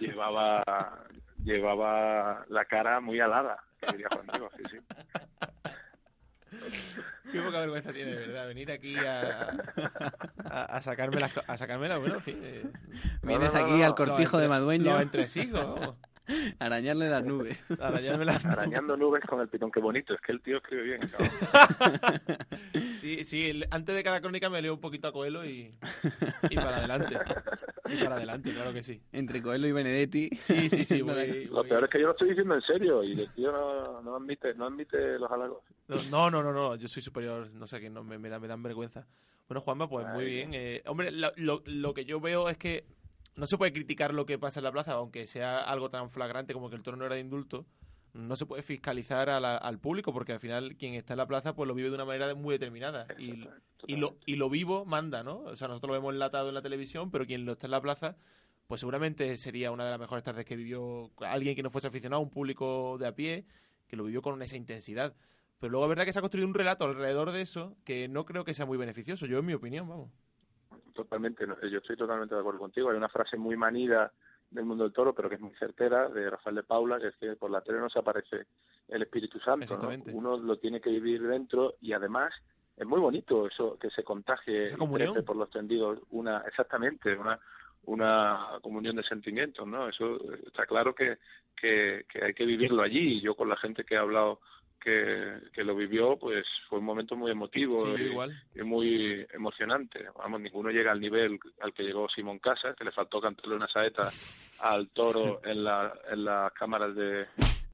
llevaba 0.00 0.62
llevaba 1.44 2.44
la 2.48 2.64
cara 2.64 3.00
muy 3.00 3.20
alada, 3.20 3.62
que 3.80 3.92
diría 3.92 4.08
Juan 4.12 4.26
Diego, 4.26 4.50
sí, 4.56 4.62
sí. 4.70 4.78
Qué 7.30 7.40
poca 7.42 7.60
vergüenza 7.60 7.92
tiene, 7.92 8.10
de 8.12 8.26
verdad, 8.26 8.48
venir 8.48 8.72
aquí 8.72 8.96
a, 8.96 9.50
a, 10.44 10.64
a 10.64 10.80
sacarme 10.82 11.20
las... 11.20 11.30
A 11.46 11.56
sacarme 11.58 11.86
las... 11.88 12.00
Bueno, 12.00 12.16
en 12.16 12.22
fin... 12.22 12.40
eh, 12.42 12.64
Vienes 13.22 13.52
no, 13.54 13.60
no, 13.60 13.66
aquí 13.66 13.76
no, 13.78 13.84
al 13.84 13.90
no, 13.90 13.94
cortijo 13.94 14.32
los 14.32 14.40
de 14.40 14.46
entre- 14.46 14.48
Madueño. 14.48 14.92
Los 14.92 15.00
entresijos. 15.02 15.94
Arañarle 16.58 17.08
las 17.08 17.24
nubes. 17.24 17.58
Arañarme 17.80 18.24
las 18.24 18.44
nubes. 18.44 18.58
Arañando 18.58 18.96
nubes 18.96 19.24
con 19.24 19.40
el 19.40 19.48
pitón, 19.48 19.70
qué 19.70 19.80
bonito, 19.80 20.14
es 20.14 20.20
que 20.20 20.32
el 20.32 20.40
tío 20.42 20.58
escribe 20.58 20.82
bien. 20.82 21.00
Sí, 22.98 23.24
sí, 23.24 23.62
antes 23.70 23.94
de 23.94 24.02
cada 24.02 24.20
crónica 24.20 24.50
me 24.50 24.60
leo 24.60 24.74
un 24.74 24.80
poquito 24.80 25.08
a 25.08 25.12
Coelho 25.12 25.44
y, 25.44 25.72
y 26.50 26.54
para 26.56 26.78
adelante. 26.78 27.16
Y 27.88 27.96
para 28.02 28.16
adelante, 28.16 28.52
claro 28.52 28.72
que 28.72 28.82
sí. 28.82 29.00
Entre 29.12 29.40
Coelho 29.40 29.68
y 29.68 29.72
Benedetti. 29.72 30.28
Sí, 30.40 30.68
sí, 30.68 30.84
sí, 30.84 31.00
voy- 31.02 31.44
Lo 31.46 31.62
peor 31.64 31.84
es 31.84 31.90
que 31.90 32.00
yo 32.00 32.06
lo 32.06 32.12
estoy 32.12 32.30
diciendo 32.30 32.54
en 32.56 32.62
serio 32.62 33.04
y 33.04 33.12
el 33.12 33.32
tío 33.34 33.52
no, 33.52 34.02
no 34.02 34.16
admite 34.16 34.52
no 34.54 34.66
admite 34.66 35.18
los 35.18 35.30
halagos. 35.30 35.62
No, 36.10 36.28
no, 36.30 36.42
no, 36.42 36.52
no, 36.52 36.74
yo 36.74 36.88
soy 36.88 37.02
superior, 37.02 37.50
no 37.52 37.66
sé, 37.66 37.80
que 37.80 37.88
no, 37.88 38.02
me, 38.02 38.18
me, 38.18 38.28
da- 38.28 38.40
me 38.40 38.48
dan 38.48 38.62
vergüenza. 38.62 39.06
Bueno, 39.48 39.60
Juanma, 39.62 39.88
pues 39.88 40.06
muy 40.08 40.24
bien. 40.26 40.50
Eh, 40.52 40.82
hombre, 40.86 41.10
lo, 41.10 41.32
lo, 41.36 41.62
lo 41.66 41.94
que 41.94 42.04
yo 42.04 42.20
veo 42.20 42.48
es 42.50 42.58
que 42.58 42.84
no 43.38 43.46
se 43.46 43.56
puede 43.56 43.72
criticar 43.72 44.12
lo 44.12 44.26
que 44.26 44.38
pasa 44.38 44.60
en 44.60 44.64
la 44.64 44.72
plaza, 44.72 44.92
aunque 44.92 45.26
sea 45.26 45.60
algo 45.60 45.90
tan 45.90 46.10
flagrante 46.10 46.52
como 46.52 46.68
que 46.70 46.76
el 46.76 46.82
toro 46.82 46.96
no 46.96 47.06
era 47.06 47.14
de 47.14 47.20
indulto. 47.22 47.64
No 48.14 48.36
se 48.36 48.46
puede 48.46 48.62
fiscalizar 48.62 49.28
a 49.30 49.38
la- 49.38 49.56
al 49.56 49.78
público 49.78 50.12
porque 50.12 50.32
al 50.32 50.40
final 50.40 50.76
quien 50.76 50.94
está 50.94 51.12
en 51.14 51.18
la 51.18 51.26
plaza 51.26 51.54
pues 51.54 51.68
lo 51.68 51.74
vive 51.74 51.88
de 51.90 51.94
una 51.94 52.04
manera 52.04 52.34
muy 52.34 52.54
determinada 52.54 53.06
y, 53.18 53.46
y, 53.86 53.96
lo, 53.96 54.16
y 54.26 54.36
lo 54.36 54.48
vivo 54.50 54.84
manda, 54.84 55.22
¿no? 55.22 55.38
O 55.40 55.56
sea, 55.56 55.68
nosotros 55.68 55.88
lo 55.88 55.94
vemos 55.94 56.12
enlatado 56.14 56.48
en 56.48 56.54
la 56.54 56.62
televisión, 56.62 57.10
pero 57.10 57.26
quien 57.26 57.44
lo 57.44 57.52
está 57.52 57.66
en 57.66 57.72
la 57.72 57.80
plaza 57.80 58.16
pues 58.66 58.80
seguramente 58.80 59.36
sería 59.38 59.70
una 59.70 59.84
de 59.84 59.90
las 59.92 60.00
mejores 60.00 60.24
tardes 60.24 60.44
que 60.44 60.56
vivió 60.56 61.10
alguien 61.20 61.54
que 61.56 61.62
no 61.62 61.70
fuese 61.70 61.86
aficionado, 61.88 62.20
un 62.20 62.28
público 62.30 62.96
de 62.98 63.06
a 63.06 63.14
pie, 63.14 63.46
que 63.86 63.96
lo 63.96 64.04
vivió 64.04 64.20
con 64.20 64.42
esa 64.42 64.56
intensidad. 64.56 65.14
Pero 65.58 65.70
luego 65.70 65.86
es 65.86 65.88
verdad 65.88 66.04
que 66.04 66.12
se 66.12 66.18
ha 66.18 66.22
construido 66.22 66.46
un 66.48 66.54
relato 66.54 66.84
alrededor 66.84 67.32
de 67.32 67.40
eso 67.40 67.76
que 67.84 68.08
no 68.08 68.24
creo 68.26 68.44
que 68.44 68.52
sea 68.52 68.66
muy 68.66 68.76
beneficioso, 68.76 69.24
yo 69.26 69.38
en 69.38 69.46
mi 69.46 69.54
opinión, 69.54 69.88
vamos. 69.88 70.10
Totalmente, 70.98 71.46
yo 71.70 71.78
estoy 71.78 71.96
totalmente 71.96 72.34
de 72.34 72.40
acuerdo 72.40 72.58
contigo. 72.58 72.90
Hay 72.90 72.96
una 72.96 73.08
frase 73.08 73.36
muy 73.36 73.56
manida 73.56 74.12
del 74.50 74.64
mundo 74.64 74.82
del 74.82 74.92
toro, 74.92 75.14
pero 75.14 75.28
que 75.28 75.36
es 75.36 75.40
muy 75.40 75.54
certera, 75.54 76.08
de 76.08 76.28
Rafael 76.28 76.56
de 76.56 76.64
Paula, 76.64 76.98
que 76.98 77.06
es 77.06 77.16
que 77.18 77.36
por 77.36 77.52
la 77.52 77.60
tele 77.60 77.78
no 77.78 77.88
se 77.88 78.00
aparece 78.00 78.46
el 78.88 79.02
Espíritu 79.02 79.38
Santo. 79.38 79.78
¿no? 79.78 79.90
Uno 80.12 80.36
lo 80.36 80.56
tiene 80.56 80.80
que 80.80 80.90
vivir 80.90 81.22
dentro 81.22 81.76
y 81.80 81.92
además 81.92 82.34
es 82.76 82.84
muy 82.84 82.98
bonito 82.98 83.46
eso 83.46 83.78
que 83.78 83.90
se 83.90 84.02
contagie 84.02 84.64
y 84.64 85.22
por 85.22 85.36
los 85.36 85.50
tendidos 85.50 86.00
una 86.10 86.38
exactamente 86.40 87.16
una 87.16 87.38
una 87.84 88.58
comunión 88.62 88.94
de 88.94 89.02
sentimientos 89.02 89.66
no 89.66 89.88
eso 89.88 90.14
eh, 90.32 90.42
está 90.46 90.64
claro 90.64 90.94
que, 90.94 91.18
que 91.56 92.06
que 92.08 92.24
hay 92.24 92.34
que 92.34 92.44
vivirlo 92.44 92.82
allí 92.82 93.20
yo 93.20 93.34
con 93.34 93.48
la 93.48 93.56
gente 93.56 93.82
que 93.82 93.94
he 93.96 93.98
hablado 93.98 94.40
que, 94.78 95.34
que 95.52 95.64
lo 95.64 95.74
vivió 95.74 96.16
pues 96.16 96.46
fue 96.68 96.78
un 96.78 96.84
momento 96.84 97.16
muy 97.16 97.30
emotivo 97.30 97.78
Sí, 97.96 98.02
y, 98.02 98.04
igual. 98.06 98.42
y 98.54 98.62
muy 98.62 99.26
emocionante 99.32 100.06
vamos 100.16 100.40
ninguno 100.40 100.70
llega 100.70 100.92
al 100.92 101.00
nivel 101.00 101.38
al 101.60 101.72
que 101.72 101.82
llegó 101.82 102.08
Simón 102.08 102.38
Casas 102.38 102.76
que 102.76 102.84
le 102.84 102.92
faltó 102.92 103.20
cantarle 103.20 103.56
una 103.56 103.68
saeta 103.68 104.08
al 104.60 104.88
toro 104.90 105.40
en 105.44 105.64
la 105.64 105.92
en 106.10 106.24
las 106.24 106.52
cámaras 106.52 106.94
de 106.94 107.26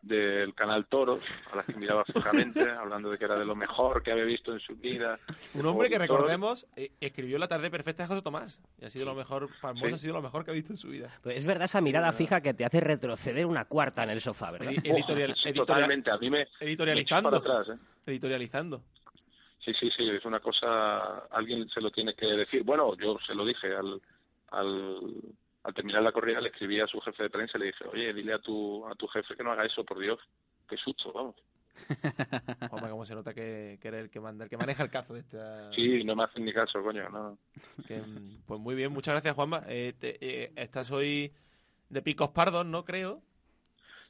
del 0.07 0.55
canal 0.55 0.87
Toros, 0.87 1.21
a 1.53 1.57
las 1.57 1.67
que 1.67 1.75
miraba 1.75 2.05
fijamente, 2.05 2.61
hablando 2.79 3.11
de 3.11 3.19
que 3.19 3.25
era 3.25 3.39
de 3.39 3.45
lo 3.45 3.57
mejor 3.57 4.03
que 4.03 4.13
había 4.13 4.25
visto 4.25 4.53
en 4.53 4.61
su 4.61 4.77
vida. 4.77 5.19
Un 5.55 5.65
hombre 5.67 5.89
que 5.89 5.99
recordemos 5.99 6.67
eh, 6.77 6.93
escribió 7.01 7.39
La 7.39 7.49
tarde 7.49 7.71
perfecta 7.71 8.03
de 8.05 8.09
José 8.09 8.23
Tomás 8.23 8.63
y 8.79 8.85
ha 8.85 8.91
sido 8.91 9.07
lo 9.07 9.15
mejor, 9.15 9.49
Palmosa 9.61 9.89
Sí. 9.89 9.95
ha 9.95 9.99
sido 9.99 10.15
lo 10.15 10.23
mejor 10.23 10.45
que 10.45 10.51
ha 10.51 10.55
visto 10.55 10.73
en 10.73 10.77
su 10.77 10.89
vida. 10.89 11.11
Pues 11.23 11.37
es 11.39 11.47
verdad 11.47 11.65
esa 11.65 11.81
mirada 11.81 12.13
fija 12.13 12.41
que 12.41 12.53
te 12.55 12.65
hace 12.65 12.81
retroceder 12.81 13.47
una 13.47 13.65
cuarta 13.65 14.03
en 14.05 14.11
el 14.11 14.21
sofá, 14.21 14.51
¿verdad? 14.51 14.73
Edi- 14.73 14.91
editorial, 14.91 15.35
Sí, 15.37 15.49
editorial- 15.49 15.55
totalmente, 15.67 16.11
a 16.11 16.19
mí 16.19 16.31
me, 16.31 16.47
editorializando. 16.61 17.31
me 17.31 17.37
echa 17.39 17.47
para 17.47 17.61
atrás, 17.61 17.77
¿eh? 17.77 17.81
Editorializando. 18.07 18.83
Sí, 19.65 19.73
sí, 19.81 19.91
sí, 19.97 20.09
es 20.11 20.25
una 20.27 20.41
cosa, 20.41 21.21
alguien 21.31 21.67
se 21.71 21.81
lo 21.81 21.91
tiene 21.91 22.15
que 22.15 22.27
decir. 22.27 22.63
Bueno, 22.65 22.95
yo 22.99 23.17
se 23.27 23.35
lo 23.35 23.47
dije 23.47 23.75
al, 23.75 23.99
al, 24.51 25.11
al 25.65 25.75
terminar 25.75 26.03
la 26.03 26.13
corrida, 26.13 26.41
le 26.41 26.49
escribí 26.51 26.79
a 26.81 26.87
su 26.87 27.01
jefe 27.01 27.25
de 27.25 27.31
prensa 27.31 27.57
y 27.59 27.61
le 27.61 27.67
dije, 27.67 27.85
oye, 27.87 28.13
dile 28.15 28.35
a 28.35 28.39
tu, 28.39 28.87
a 28.87 28.95
tu 28.95 29.07
jefe 29.09 29.35
que 29.37 29.43
no 29.43 29.51
haga 29.53 29.65
eso, 29.65 29.85
por 29.85 29.99
Dios. 29.99 30.19
Qué 30.69 30.77
susto, 30.77 31.13
vamos. 31.13 31.35
Juanma, 32.71 32.89
cómo 32.91 33.05
se 33.05 33.15
nota 33.15 33.35
que, 33.35 33.79
que 33.81 33.89
eres 33.89 34.05
el 34.05 34.11
que 34.11 34.21
manda, 34.21 34.45
el 34.45 34.51
que 34.51 34.57
maneja 34.57 34.83
el 34.85 34.91
cazo 34.91 35.15
de 35.15 35.21
esta... 35.21 35.73
Sí, 35.73 36.05
no 36.05 36.15
me 36.15 36.25
hacen 36.25 36.45
ni 36.45 36.53
caso, 36.53 36.83
coño, 36.83 37.09
no. 37.09 37.39
Que, 37.87 38.01
mm, 38.01 38.43
pues 38.47 38.61
muy 38.61 38.75
bien, 38.75 38.93
muchas 38.93 39.13
gracias, 39.15 39.35
Juanma. 39.35 39.65
Eh, 39.67 39.95
te- 39.99 40.19
eh, 40.21 40.53
estás 40.57 40.91
hoy 40.93 41.33
de 41.89 42.03
picos 42.03 42.29
pardos, 42.29 42.65
¿no? 42.65 42.85
Creo. 42.85 43.23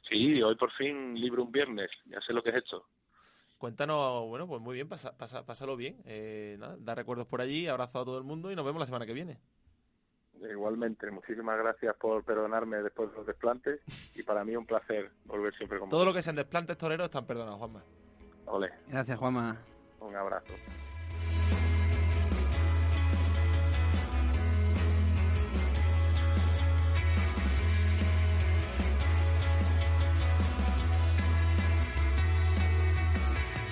Sí, 0.09 0.41
hoy 0.43 0.55
por 0.55 0.71
fin 0.73 1.19
libre 1.19 1.41
un 1.41 1.51
viernes, 1.51 1.89
ya 2.05 2.21
sé 2.21 2.33
lo 2.33 2.43
que 2.43 2.49
es 2.51 2.57
esto. 2.57 2.85
Cuéntanos, 3.57 4.27
bueno, 4.27 4.45
pues 4.47 4.61
muy 4.61 4.75
bien, 4.75 4.87
pasa, 4.87 5.17
pasa, 5.17 5.45
pásalo 5.45 5.75
bien. 5.75 5.97
Eh, 6.05 6.57
nada, 6.59 6.75
da 6.77 6.93
recuerdos 6.93 7.25
por 7.27 7.41
allí, 7.41 7.67
abrazo 7.67 7.99
a 8.01 8.05
todo 8.05 8.17
el 8.17 8.23
mundo 8.23 8.51
y 8.51 8.55
nos 8.55 8.65
vemos 8.65 8.79
la 8.81 8.85
semana 8.85 9.05
que 9.05 9.13
viene. 9.13 9.39
Igualmente, 10.41 11.09
muchísimas 11.11 11.57
gracias 11.57 11.95
por 11.95 12.23
perdonarme 12.23 12.77
después 12.77 13.09
de 13.11 13.17
los 13.17 13.25
desplantes 13.25 13.79
y 14.13 14.23
para 14.23 14.43
mí 14.43 14.55
un 14.55 14.65
placer 14.65 15.09
volver 15.25 15.53
siempre 15.55 15.79
con 15.79 15.89
Todo 15.89 16.05
lo 16.05 16.13
que 16.13 16.21
sean 16.21 16.35
desplantes 16.35 16.77
toreros 16.77 17.05
están 17.05 17.25
perdonados, 17.25 17.57
Juanma. 17.59 17.83
Ole, 18.45 18.71
Gracias, 18.87 19.17
Juanma. 19.17 19.57
un 20.01 20.15
abrazo. 20.15 20.53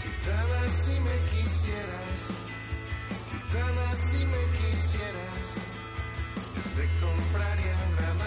Gitana 0.01 0.70
si 0.70 0.91
me 1.07 1.18
quisieras, 1.30 2.20
gitana 3.32 3.95
si 3.95 4.18
me 4.18 4.43
quisieras, 4.57 4.62
te 6.76 6.90
compraría 7.00 7.76
Granada 7.98 8.23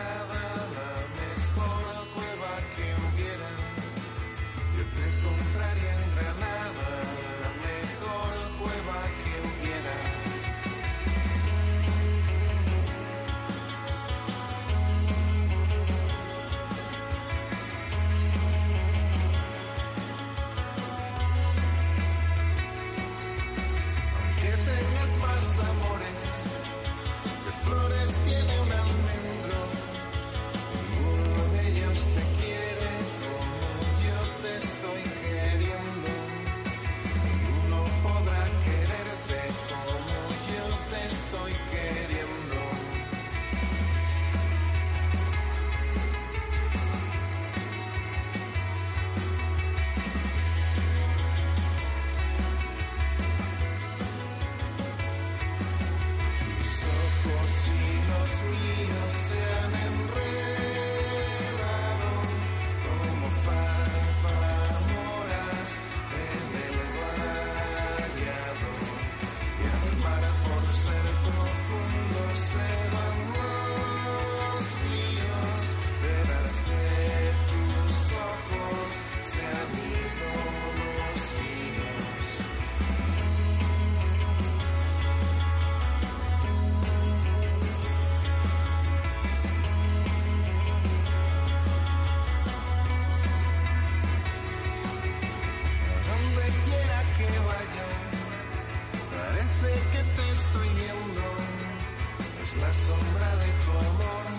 sombra 102.85 103.31
de 103.41 103.51
tu 103.63 103.71
amor 103.89 104.36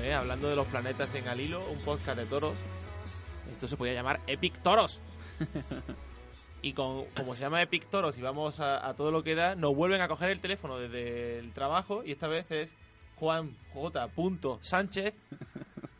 eh, 0.00 0.14
hablando 0.14 0.48
de 0.48 0.56
los 0.56 0.66
planetas 0.66 1.14
en 1.14 1.28
Alilo, 1.28 1.68
un 1.70 1.78
podcast 1.80 2.18
de 2.18 2.26
toros. 2.26 2.54
Esto 3.52 3.68
se 3.68 3.76
podía 3.76 3.94
llamar 3.94 4.20
Epic 4.26 4.58
Toros. 4.62 5.00
Y 6.62 6.72
con, 6.72 7.04
como 7.16 7.34
se 7.34 7.42
llama 7.42 7.62
Epic 7.62 7.86
Toros 7.88 8.18
y 8.18 8.22
vamos 8.22 8.58
a, 8.60 8.86
a 8.88 8.94
todo 8.94 9.10
lo 9.10 9.22
que 9.22 9.34
da, 9.34 9.54
nos 9.54 9.74
vuelven 9.74 10.00
a 10.00 10.08
coger 10.08 10.30
el 10.30 10.40
teléfono 10.40 10.78
desde 10.78 11.38
el 11.38 11.52
trabajo 11.52 12.02
y 12.04 12.12
esta 12.12 12.26
vez 12.28 12.50
es 12.50 12.74
Juan 13.16 13.54
J. 13.72 14.08
Sánchez 14.62 15.14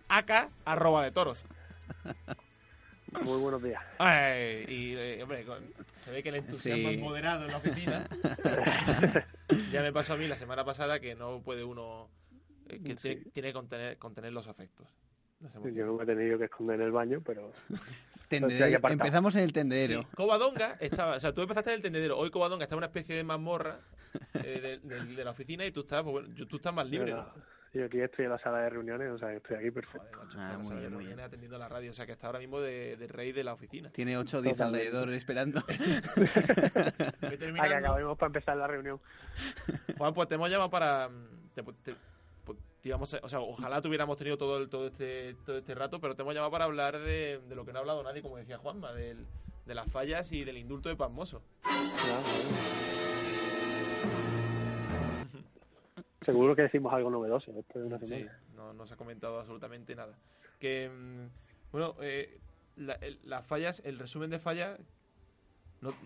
acá 0.09 0.49
arroba 0.65 1.05
de 1.05 1.11
toros. 1.13 1.45
Muy 3.23 3.39
buenos 3.39 3.63
días. 3.63 3.83
Ay, 3.99 4.65
y 4.69 4.95
eh, 4.97 5.23
hombre, 5.23 5.45
con- 5.45 5.65
se 6.05 6.11
ve 6.11 6.23
que 6.23 6.29
el 6.31 6.35
entusiasmo 6.37 6.89
Sí. 6.89 6.95
es 6.97 7.01
moderado 7.01 7.45
en 7.47 7.51
la 7.53 7.57
oficina. 7.59 8.07
ya 9.73 9.81
me 9.83 9.93
pasó 9.93 10.15
a 10.15 10.17
mí 10.17 10.27
la 10.27 10.37
semana 10.37 10.65
pasada 10.65 11.01
que 11.01 11.15
no 11.15 11.41
puede 11.41 11.65
uno 11.65 12.09
eh, 12.69 12.81
que 12.83 12.97
tiene, 12.97 13.23
tiene 13.33 13.49
que 13.49 13.53
contener, 13.53 13.99
contener 13.99 14.33
los 14.33 14.47
afectos. 14.49 14.89
Yo 15.75 15.87
no 15.87 15.95
me 15.95 16.05
he 16.05 16.07
tenido 16.07 16.39
que 16.39 16.45
esconder 16.47 16.81
en 16.81 16.87
el 16.87 16.93
baño, 16.93 17.21
pero... 17.25 17.53
Tendedero- 18.29 18.89
empezamos 18.91 19.37
en 19.37 19.43
el 19.43 19.53
tendedero. 19.53 20.03
Sí, 20.03 20.09
Covadonga 20.17 20.77
estaba, 20.81 21.17
o 21.17 21.21
sea, 21.21 21.33
tú 21.33 21.43
empezaste 21.43 21.71
en 21.71 21.77
el 21.77 21.83
tendedero, 21.83 22.19
hoy 22.19 22.31
Covadonga 22.31 22.65
está 22.65 22.75
en 22.75 22.79
una 22.79 22.87
especie 22.87 23.15
de 23.15 23.23
mazmorra 23.23 23.79
eh, 24.35 24.81
de, 24.83 24.89
de- 24.97 25.15
de 25.15 25.25
la 25.25 25.31
oficina 25.31 25.65
y 25.65 25.71
tú 25.71 25.81
estás, 25.81 26.03
pues 26.03 26.13
bueno, 26.13 26.29
yo- 26.35 26.47
tú 26.49 26.57
estás 26.57 26.75
más 26.75 26.89
libre, 26.89 27.11
Yo, 27.11 27.17
¿no? 27.19 27.57
Yo 27.75 27.85
aquí 27.85 28.01
estoy 28.01 28.25
en 28.25 28.31
la 28.31 28.39
sala 28.39 28.61
de 28.63 28.71
reuniones, 28.71 29.11
o 29.13 29.19
sea, 29.19 29.29
que 29.31 29.37
estoy 29.37 29.57
aquí 29.59 29.71
perfecto. 29.71 30.09
Ah, 30.39 30.59
muy 30.63 30.77
bien, 30.77 30.95
muy 30.95 31.05
bien. 31.05 31.21
Atendiendo 31.21 31.59
la 31.59 31.69
radio, 31.69 31.91
o 31.91 31.95
sea, 31.95 32.07
que 32.07 32.13
está 32.13 32.29
ahora 32.29 32.39
mismo 32.39 32.59
de, 32.59 32.97
de 32.97 33.07
rey 33.07 33.33
de 33.33 33.45
la 33.45 33.53
oficina. 33.53 33.91
Tiene 33.91 34.17
8 34.17 34.39
o 34.39 34.41
10 34.41 34.55
Totalmente. 34.57 34.87
alrededor 34.87 35.13
esperando. 35.13 35.61
A 35.61 35.65
que 37.69 37.75
acabemos 37.75 38.17
para 38.17 38.29
empezar 38.29 38.57
la 38.57 38.67
reunión. 38.67 38.99
Juan, 39.99 40.15
pues 40.15 40.29
te 40.29 40.37
hemos 40.37 40.51
llamado 40.51 40.71
para. 40.71 41.09
mm, 41.09 41.51
te- 41.55 41.63
te- 41.83 41.95
o 42.93 43.29
sea, 43.29 43.41
ojalá 43.41 43.83
tuviéramos 43.83 44.17
tenido 44.17 44.37
todo, 44.39 44.59
el- 44.59 44.69
todo, 44.69 44.87
este, 44.87 45.35
todo 45.45 45.59
este 45.59 45.75
rato, 45.75 46.01
pero 46.01 46.15
te 46.15 46.23
hemos 46.23 46.35
llamado 46.35 46.51
para 46.53 46.65
hablar 46.65 46.99
de, 46.99 47.41
de 47.49 47.55
lo 47.55 47.65
que 47.65 47.73
no 47.73 47.79
ha 47.79 47.81
hablado 47.81 48.03
nadie, 48.03 48.23
como 48.23 48.37
decía 48.37 48.59
Juanma, 48.59 48.93
del, 48.93 49.27
de 49.67 49.75
las 49.75 49.91
fallas 49.91 50.31
y 50.33 50.45
del 50.45 50.59
indulto 50.59 50.89
de 50.89 50.97
Pasmoso. 50.97 51.43
Seguro 56.25 56.57
que 56.57 56.63
decimos 56.63 56.93
algo 56.93 57.11
novedoso 57.11 57.53
después 57.53 57.83
de 57.83 57.89
una 57.89 57.99
Sí, 58.01 58.07
semana. 58.07 58.39
no, 58.57 58.73
no 58.73 58.87
se 58.87 58.95
ha 58.95 58.97
comentado 58.97 59.39
absolutamente 59.39 59.95
nada. 59.95 60.15
Que, 60.59 60.89
mm, 60.89 61.29
bueno, 61.71 61.95
eh, 62.01 62.41
la- 62.77 62.95
el- 62.95 63.21
las 63.25 63.47
fallas, 63.47 63.81
el 63.85 63.99
resumen 63.99 64.31
de 64.31 64.41
fallas, 64.41 64.81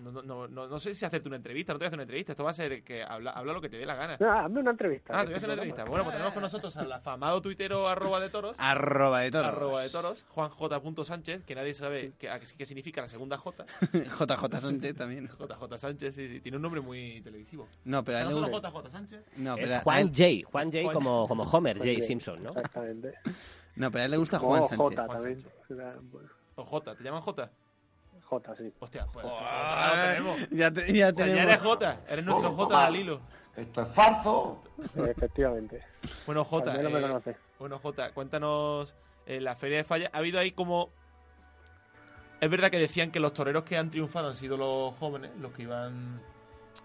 No, 0.02 0.10
no, 0.10 0.22
no, 0.22 0.48
no, 0.48 0.66
no 0.66 0.80
sé 0.80 0.92
si 0.94 1.04
hacerte 1.04 1.28
una 1.28 1.36
entrevista, 1.36 1.72
no 1.72 1.78
te 1.78 1.84
voy 1.84 1.86
a 1.86 1.88
hacer 1.88 1.96
una 1.96 2.02
entrevista. 2.02 2.32
Esto 2.32 2.44
va 2.44 2.50
a 2.50 2.54
ser 2.54 2.82
que 2.82 3.02
habla, 3.02 3.30
habla 3.30 3.52
lo 3.52 3.60
que 3.60 3.68
te 3.68 3.76
dé 3.78 3.86
la 3.86 3.94
gana. 3.94 4.18
Ah, 4.20 4.44
hazme 4.44 4.60
una 4.60 4.72
entrevista. 4.72 5.12
Ah, 5.14 5.20
te 5.20 5.26
voy 5.26 5.34
a 5.34 5.36
hacer 5.38 5.48
una 5.48 5.54
entrevista. 5.54 5.84
Bueno, 5.84 6.04
pues 6.04 6.14
tenemos 6.14 6.32
con 6.34 6.42
nosotros 6.42 6.76
al 6.76 6.92
afamado 6.92 7.40
tuitero 7.40 7.88
arroba 7.88 8.20
de 8.20 8.28
toros. 8.30 8.56
Arroba 8.58 9.20
de 9.20 9.30
toros. 9.30 9.48
Arroba 9.48 9.82
de 9.82 9.90
toros. 9.90 10.24
Juan 10.28 10.50
J. 10.50 10.80
Sánchez, 11.04 11.44
que 11.44 11.54
nadie 11.54 11.74
sabe 11.74 12.12
qué, 12.18 12.28
qué 12.58 12.64
significa 12.66 13.00
la 13.00 13.08
segunda 13.08 13.36
J. 13.38 13.64
JJ 13.92 14.60
Sánchez 14.60 14.96
también. 14.96 15.28
JJ 15.38 15.78
Sánchez, 15.78 16.14
sí, 16.14 16.28
sí. 16.28 16.40
Tiene 16.40 16.56
un 16.56 16.62
nombre 16.62 16.80
muy 16.80 17.20
televisivo. 17.22 17.68
No, 17.84 18.04
pero 18.04 18.18
a 18.18 18.20
él 18.22 18.28
no 18.30 18.40
le 18.40 18.46
solo 18.46 18.60
JJ 18.60 18.90
Sánchez. 18.90 19.24
No, 19.36 19.56
Es 19.56 19.64
pero 19.64 19.78
a 19.78 19.82
Juan 19.82 20.08
J. 20.08 20.24
Juan 20.44 20.72
J 20.72 20.82
Juan- 20.82 20.94
como, 20.94 21.28
como 21.28 21.42
Homer 21.44 21.78
J. 21.78 22.00
Simpson, 22.00 22.42
¿no? 22.42 22.50
Exactamente. 22.50 23.14
No, 23.76 23.90
pero 23.90 24.02
a 24.02 24.04
él 24.04 24.10
le 24.10 24.16
gusta 24.16 24.38
Juan 24.38 24.62
J 24.62 24.76
Sánchez. 24.76 24.96
Juan 24.96 25.18
también. 25.68 26.30
O 26.56 26.64
J, 26.64 26.94
¿te 26.96 27.04
llaman 27.04 27.22
J? 27.22 27.50
J, 28.22 28.56
sí. 28.56 28.72
Hostia, 28.78 29.06
pues. 29.12 29.26
Ah, 29.28 29.92
lo 29.94 30.02
tenemos. 30.34 30.50
Ya, 30.50 30.70
te- 30.70 30.92
ya 30.92 31.08
O 31.08 31.14
sea, 31.14 31.26
ya 31.26 31.32
tenemos. 31.32 31.50
eres 31.52 31.60
J, 31.62 32.00
eres 32.08 32.24
nuestro 32.24 32.52
J 32.52 32.86
al 32.86 32.96
hilo. 32.96 33.20
Esto 33.56 33.82
es 33.82 33.88
falso. 33.88 34.62
Efectivamente. 34.96 35.82
Bueno, 36.26 36.44
J, 36.44 36.72
me 36.72 36.80
eh, 36.98 37.00
conoce. 37.02 37.36
bueno, 37.58 37.78
J, 37.80 38.12
cuéntanos 38.12 38.94
eh, 39.26 39.40
la 39.40 39.56
Feria 39.56 39.78
de 39.78 39.84
Falla. 39.84 40.10
Ha 40.12 40.18
habido 40.18 40.38
ahí 40.38 40.52
como... 40.52 40.90
Es 42.40 42.48
verdad 42.48 42.70
que 42.70 42.78
decían 42.78 43.10
que 43.10 43.20
los 43.20 43.34
toreros 43.34 43.64
que 43.64 43.76
han 43.76 43.90
triunfado 43.90 44.28
han 44.28 44.36
sido 44.36 44.56
los 44.56 44.94
jóvenes, 44.98 45.30
los 45.40 45.52
que 45.52 45.62
iban... 45.62 46.20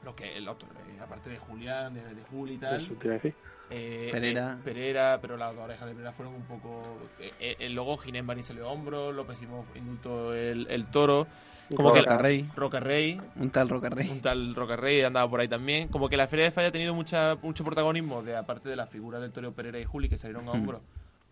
Los 0.04 0.16
que, 0.16 0.40
los 0.42 0.58
toreros, 0.58 0.82
aparte 1.02 1.30
de 1.30 1.38
Julián, 1.38 1.94
de, 1.94 2.02
de 2.14 2.24
Juli 2.24 2.56
y 2.56 2.58
tal. 2.58 2.84
Eso 2.84 2.96
quiero 2.96 3.14
decir. 3.14 3.36
Eh, 3.70 4.10
Pereira. 4.12 4.58
eh, 4.60 4.64
Pereira, 4.64 5.20
pero 5.22 5.38
las 5.38 5.56
orejas 5.56 5.86
de 5.88 5.94
Pereira 5.94 6.12
fueron 6.12 6.36
un 6.36 6.44
poco. 6.44 6.84
Eh, 7.20 7.32
eh, 7.40 7.56
el 7.60 7.74
logo 7.74 7.98
Ginés 7.98 8.24
Marín 8.24 8.44
salió 8.44 8.68
a 8.68 8.72
hombros, 8.72 9.14
López 9.16 9.40
Simón 9.40 9.66
indultó 9.76 10.34
el, 10.34 10.68
el 10.70 10.86
toro. 10.88 11.28
Como 11.76 11.92
que 11.94 12.02
Roca 12.02 12.18
Rey. 12.20 12.48
Roca 12.56 12.80
Rey. 12.80 13.20
Un 13.38 13.50
tal 13.50 13.68
Roca 13.70 13.90
Rey. 13.90 14.08
Un 14.08 14.22
tal 14.22 14.54
Roca 14.54 14.76
Rey 14.76 15.02
andaba 15.02 15.28
por 15.28 15.40
ahí 15.40 15.48
también. 15.48 15.88
Como 15.88 16.08
que 16.10 16.16
la 16.16 16.28
Feria 16.28 16.46
de 16.46 16.52
Falla 16.52 16.68
ha 16.68 16.72
tenido 16.72 16.94
mucha, 16.94 17.38
mucho 17.42 17.64
protagonismo, 17.64 18.22
de 18.22 18.36
aparte 18.36 18.70
de 18.70 18.76
las 18.76 18.88
figuras 18.90 19.20
del 19.20 19.32
Toreo 19.32 19.52
Pereira 19.52 19.80
y 19.80 19.84
Juli 19.86 20.08
que 20.08 20.18
salieron 20.18 20.48
a 20.48 20.52
hombros. 20.52 20.82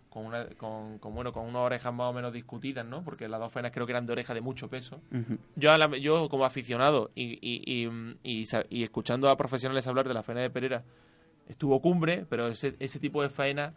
Con, 0.10 0.26
una, 0.28 0.46
con, 0.58 0.98
con, 1.00 1.14
bueno, 1.16 1.34
con 1.34 1.44
unas 1.46 1.62
orejas 1.62 1.94
más 1.94 2.08
o 2.10 2.14
menos 2.14 2.34
discutidas, 2.34 2.84
¿no? 2.86 3.04
Porque 3.04 3.28
las 3.28 3.40
dos 3.40 3.52
faenas 3.52 3.72
creo 3.72 3.86
que 3.86 3.92
eran 3.94 4.06
de 4.08 4.14
oreja 4.14 4.34
de 4.34 4.42
mucho 4.42 4.68
peso. 4.70 5.00
Yo, 5.56 5.72
a 5.72 5.78
la- 5.78 5.98
yo 5.98 6.30
como 6.30 6.46
aficionado 6.46 7.12
y, 7.16 7.40
y 7.42 8.84
escuchando 8.84 9.30
a 9.30 9.38
profesionales 9.38 9.86
hablar 9.88 10.08
de 10.08 10.14
la 10.14 10.24
faena 10.24 10.42
de 10.42 10.50
Pereira, 10.50 10.84
estuvo 11.48 11.82
cumbre, 11.82 12.26
pero 12.30 12.48
ese, 12.48 12.76
ese 12.80 13.00
tipo 13.00 13.22
de 13.22 13.30
faena 13.30 13.74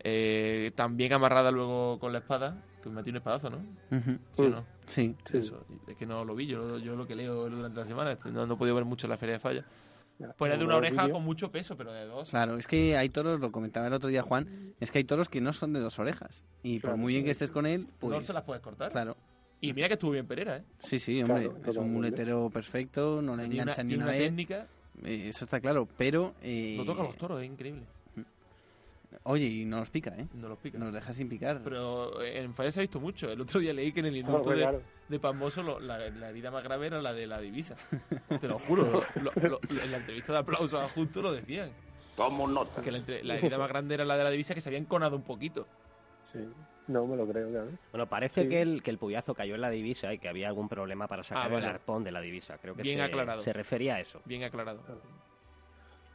eh, 0.00 0.72
también 0.74 1.12
amarrada 1.12 1.50
luego 1.50 1.98
con 1.98 2.12
la 2.12 2.18
espada, 2.18 2.62
que 2.82 2.88
me 2.88 2.96
metió 2.96 3.10
un 3.10 3.16
espadazo, 3.18 3.50
¿no? 3.50 3.58
Ujú. 3.90 4.18
¿Sí 4.32 4.42
o 4.42 4.48
no? 4.48 4.64
Sí. 4.86 5.14
Eso, 5.32 5.64
es 5.86 5.96
que 5.96 6.06
no 6.06 6.24
lo 6.24 6.34
vi, 6.34 6.46
yo, 6.46 6.78
yo 6.78 6.96
lo 6.96 7.06
que 7.06 7.14
leo 7.14 7.48
durante 7.48 7.78
la 7.80 7.86
semana, 7.86 8.18
no, 8.24 8.46
no 8.46 8.54
he 8.54 8.56
podido 8.56 8.74
ver 8.74 8.84
mucho 8.84 9.06
la 9.08 9.16
feria 9.18 9.34
de 9.34 9.40
falla. 9.40 9.64
Pues 10.36 10.50
era 10.50 10.58
de 10.58 10.64
una 10.66 10.76
oreja 10.76 11.08
con 11.08 11.24
mucho 11.24 11.50
peso, 11.50 11.78
pero 11.78 11.92
de 11.92 12.04
dos. 12.04 12.28
Claro, 12.28 12.58
es 12.58 12.66
que 12.66 12.94
hay 12.96 13.08
toros, 13.08 13.40
lo 13.40 13.50
comentaba 13.52 13.86
el 13.86 13.92
otro 13.94 14.10
día 14.10 14.22
Juan, 14.22 14.74
es 14.78 14.90
que 14.90 14.98
hay 14.98 15.04
toros 15.04 15.30
que 15.30 15.40
no 15.40 15.52
son 15.54 15.72
de 15.72 15.80
dos 15.80 15.98
orejas. 15.98 16.44
Y 16.62 16.74
por 16.74 16.90
Claro. 16.90 16.96
muy 16.98 17.14
bien 17.14 17.24
que 17.24 17.30
estés 17.30 17.50
con 17.50 17.64
él, 17.66 17.86
pues... 17.98 18.14
no 18.14 18.20
se 18.20 18.32
las 18.34 18.42
puedes 18.42 18.62
cortar. 18.62 18.90
Claro. 18.92 19.16
Y 19.62 19.72
mira 19.72 19.88
que 19.88 19.94
estuvo 19.94 20.10
bien 20.10 20.26
Pereira, 20.26 20.58
¿eh? 20.58 20.64
Sí, 20.80 20.98
sí, 20.98 21.22
hombre, 21.22 21.48
Claro, 21.48 21.70
es 21.70 21.76
un 21.76 21.92
muletero 21.92 22.50
perfecto, 22.50 23.20
no 23.22 23.36
le 23.36 23.44
enganchan 23.44 23.86
ni 23.86 23.94
una, 23.94 24.04
una 24.04 24.12
vez. 24.12 24.22
técnica. 24.22 24.66
Eh, 25.04 25.28
eso 25.28 25.44
está 25.44 25.60
claro, 25.60 25.88
pero... 25.96 26.34
eh, 26.42 26.74
No 26.78 26.84
toca 26.84 27.02
los 27.02 27.16
toros, 27.16 27.40
es 27.42 27.46
increíble. 27.48 27.82
Oye, 29.24 29.44
y 29.46 29.64
no 29.64 29.80
los 29.80 29.90
pica, 29.90 30.14
¿eh? 30.16 30.26
No 30.34 30.48
los 30.48 30.58
pica. 30.58 30.78
Nos 30.78 30.92
deja 30.92 31.12
sin 31.12 31.28
picar. 31.28 31.60
Pero 31.64 32.22
en 32.22 32.54
falla 32.54 32.70
se 32.70 32.78
ha 32.80 32.82
visto 32.82 33.00
mucho. 33.00 33.30
El 33.30 33.40
otro 33.40 33.58
día 33.58 33.72
leí 33.72 33.92
que 33.92 34.00
en 34.00 34.06
el 34.06 34.16
indulto 34.18 34.50
de, 34.50 34.56
claro. 34.58 34.82
de 35.08 35.18
lo- 35.64 35.80
la, 35.80 35.98
la 36.10 36.30
herida 36.30 36.50
más 36.52 36.62
grave 36.62 36.86
era 36.86 37.02
la 37.02 37.12
de 37.12 37.26
la 37.26 37.40
divisa. 37.40 37.74
Te 38.40 38.46
lo 38.46 38.58
juro. 38.60 39.04
lo- 39.16 39.32
lo- 39.42 39.48
lo- 39.48 39.60
en 39.82 39.90
la 39.90 39.96
entrevista 39.96 40.32
de 40.32 40.38
aplausos 40.38 40.74
a 40.80 40.88
Justo 40.88 41.20
lo 41.22 41.32
decían. 41.32 41.70
Tomo 42.16 42.46
nota. 42.46 42.82
Que 42.82 42.92
la, 42.92 43.00
la 43.24 43.36
herida 43.36 43.58
más 43.58 43.68
grande 43.68 43.94
era 43.94 44.04
la 44.04 44.16
de 44.16 44.24
la 44.24 44.30
divisa 44.30 44.54
que 44.54 44.60
se 44.60 44.68
había 44.68 44.78
enconado 44.78 45.16
un 45.16 45.22
poquito. 45.22 45.66
Sí. 46.32 46.38
No 46.90 47.06
me 47.06 47.16
lo 47.16 47.26
creo, 47.26 47.48
claro. 47.50 47.68
Bueno, 47.92 48.06
parece 48.08 48.42
Sí. 48.42 48.48
que 48.48 48.62
el, 48.62 48.82
que 48.82 48.90
el 48.90 48.98
puyazo 48.98 49.32
cayó 49.34 49.54
en 49.54 49.60
la 49.60 49.70
divisa 49.70 50.12
y 50.12 50.18
que 50.18 50.28
había 50.28 50.48
algún 50.48 50.68
problema 50.68 51.06
para 51.06 51.22
sacar 51.22 51.46
Ah, 51.46 51.48
vale. 51.48 51.66
el 51.66 51.70
arpón 51.72 52.02
de 52.02 52.10
la 52.10 52.20
divisa. 52.20 52.58
Creo 52.58 52.74
que 52.74 52.82
Bien 52.82 52.98
se, 52.98 53.02
aclarado. 53.04 53.40
se 53.42 53.52
refería 53.52 53.94
a 53.96 54.00
eso. 54.00 54.20
Bien 54.24 54.42
aclarado. 54.42 54.80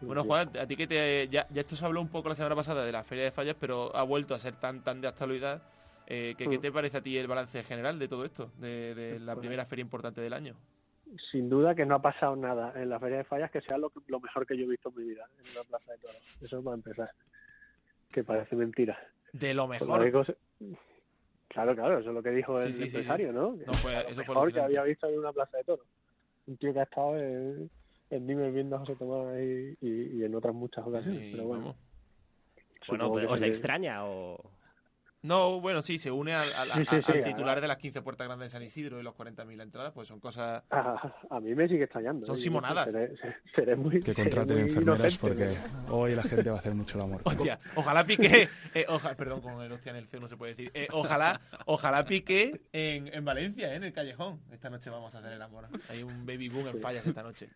Bueno, 0.02 0.24
Juan, 0.26 0.50
a 0.58 0.68
ti 0.68 0.76
que 0.76 0.88
te. 0.88 1.28
Ya, 1.30 1.48
ya 1.50 1.62
esto 1.62 1.76
se 1.76 1.86
habló 1.86 2.02
un 2.02 2.10
poco 2.10 2.28
la 2.30 2.36
semana 2.36 2.56
pasada 2.56 2.84
de 2.86 2.92
la 2.92 3.04
Feria 3.04 3.24
de 3.24 3.32
Fallas, 3.32 3.56
pero 3.60 3.96
ha 3.96 4.04
vuelto 4.04 4.36
a 4.36 4.40
ser 4.40 4.56
tan 4.60 4.84
tan 4.84 5.00
de 5.02 5.08
actualidad. 5.08 5.64
Eh, 6.08 6.36
que, 6.38 6.48
¿Qué 6.48 6.58
Mm. 6.58 6.62
te 6.62 6.72
parece 6.72 6.98
a 6.98 7.02
ti 7.02 7.18
el 7.18 7.28
balance 7.28 7.64
general 7.64 7.98
de 7.98 8.08
todo 8.08 8.26
esto? 8.26 8.52
De, 8.58 8.94
de 8.94 9.20
la 9.20 9.36
primera 9.36 9.66
feria 9.66 9.82
importante 9.82 10.22
del 10.22 10.34
año. 10.34 10.56
Sin 11.32 11.50
duda 11.50 11.74
que 11.74 11.86
no 11.86 11.96
ha 11.96 12.02
pasado 12.02 12.36
nada 12.36 12.74
en 12.76 12.90
la 12.90 13.00
Feria 13.00 13.18
de 13.20 13.24
Fallas 13.24 13.50
que 13.50 13.62
sea 13.62 13.78
lo, 13.78 13.90
que- 13.90 14.02
lo 14.08 14.20
mejor 14.20 14.46
que 14.46 14.58
yo 14.58 14.66
he 14.66 14.68
visto 14.68 14.90
en 14.90 14.96
mi 14.96 15.04
vida 15.10 15.28
en 15.38 15.52
una 15.54 15.64
plaza 15.64 15.92
de 15.94 15.98
toros. 16.00 16.38
Eso 16.42 16.62
va 16.62 16.74
a 16.74 16.76
empezar. 16.76 17.10
Que 18.12 18.24
parece 18.24 18.56
mentira. 18.56 19.00
De 19.40 19.54
lo 19.54 19.68
mejor. 19.68 20.38
Claro, 21.48 21.76
claro, 21.76 22.00
eso 22.00 22.10
es 22.10 22.16
lo 22.16 22.24
que 22.24 22.32
dijo 22.32 22.58
Sí, 22.60 22.68
el 22.68 22.74
sí, 22.74 22.84
sí, 22.84 22.90
sí. 22.90 22.98
empresario, 22.98 23.32
¿no? 23.34 23.56
No, 23.66 23.74
fue- 23.76 23.94
lo 23.94 24.00
eso 24.00 24.10
fue 24.10 24.22
mejor 24.22 24.36
que 24.36 24.60
alucinante. 24.60 24.78
había 24.78 24.84
visto 24.84 25.08
en 25.08 25.20
una 25.20 25.32
plaza 25.34 25.58
de 25.58 25.64
toros. 25.64 25.86
Un 26.48 26.58
tío 26.58 26.74
que 26.74 26.80
ha 26.80 26.84
estado 26.84 27.18
en, 27.18 27.70
en 28.10 28.28
Nimes 28.28 28.54
viendo 28.54 28.76
a 28.76 28.80
José 28.80 28.96
Tomás 28.96 29.36
y, 29.40 29.78
y, 29.82 30.18
y 30.20 30.24
en 30.24 30.36
otras 30.36 30.54
muchas 30.54 30.86
ocasiones. 30.86 31.30
Pero 31.32 31.46
bueno. 31.48 31.76
Bueno, 32.88 33.10
pues, 33.10 33.26
que 33.26 33.34
¿os 33.34 33.40
se- 33.40 33.48
extraña 33.48 34.06
o...? 34.06 34.38
No, 35.26 35.60
bueno, 35.60 35.82
sí, 35.82 35.98
se 35.98 36.12
une 36.12 36.34
al, 36.36 36.54
al- 36.54 36.72
Sí, 36.74 36.86
sí, 36.90 36.96
al- 36.96 37.04
sí, 37.06 37.12
al 37.14 37.20
a- 37.22 37.24
titular 37.24 37.62
de 37.62 37.68
las 37.68 37.78
15 37.78 38.02
puertas 38.02 38.28
grandes 38.28 38.48
de 38.48 38.50
San 38.52 38.64
Isidro 38.64 39.00
y 39.00 39.04
los 39.04 39.16
40.000 39.16 39.62
entradas, 39.62 39.92
pues 39.94 40.08
son 40.08 40.20
cosas... 40.20 40.64
A, 40.70 41.14
a 41.30 41.40
mí 41.40 41.56
me 41.56 41.68
sigue 41.68 41.84
extrañando. 41.86 42.26
Son 42.26 42.36
¿eh? 42.36 42.40
Simonadas. 42.40 42.92
Seré, 42.92 43.16
seré 43.56 43.76
muy, 43.76 44.02
Que 44.02 44.14
contraten 44.14 44.58
muy 44.60 44.70
enfermeras 44.70 45.16
inocente, 45.18 45.18
porque 45.56 45.92
hoy 45.92 46.16
la 46.16 46.24
gente 46.24 46.50
va 46.50 46.58
a 46.58 46.60
hacer 46.60 46.76
mucho 46.76 46.98
el 46.98 47.04
amor. 47.06 47.22
Hostia, 47.26 47.60
ojalá 47.76 48.06
pique... 48.06 48.50
eh, 48.74 48.86
oja- 48.88 49.16
perdón, 49.16 49.42
con 49.42 49.62
el 49.62 49.72
hostia 49.72 49.90
en 49.92 49.96
el 49.98 50.08
C 50.08 50.20
no 50.20 50.28
se 50.28 50.38
puede 50.38 50.54
decir. 50.54 50.72
Eh, 50.74 50.88
ojalá 50.92 51.42
ojalá 51.66 52.06
pique 52.06 52.62
en, 52.72 53.14
en 53.14 53.26
Valencia, 53.26 53.72
eh, 53.74 53.76
en 53.78 53.84
el 53.84 53.94
Callejón. 53.94 54.40
Esta 54.52 54.70
noche 54.70 54.90
vamos 54.90 55.16
a 55.16 55.20
hacer 55.20 55.32
el 55.34 55.42
amor. 55.42 55.68
Hay 55.90 56.04
un 56.04 56.26
baby 56.26 56.50
boom 56.50 56.68
en 56.68 56.80
fallas 56.82 57.06
esta 57.08 57.24
noche. 57.24 57.50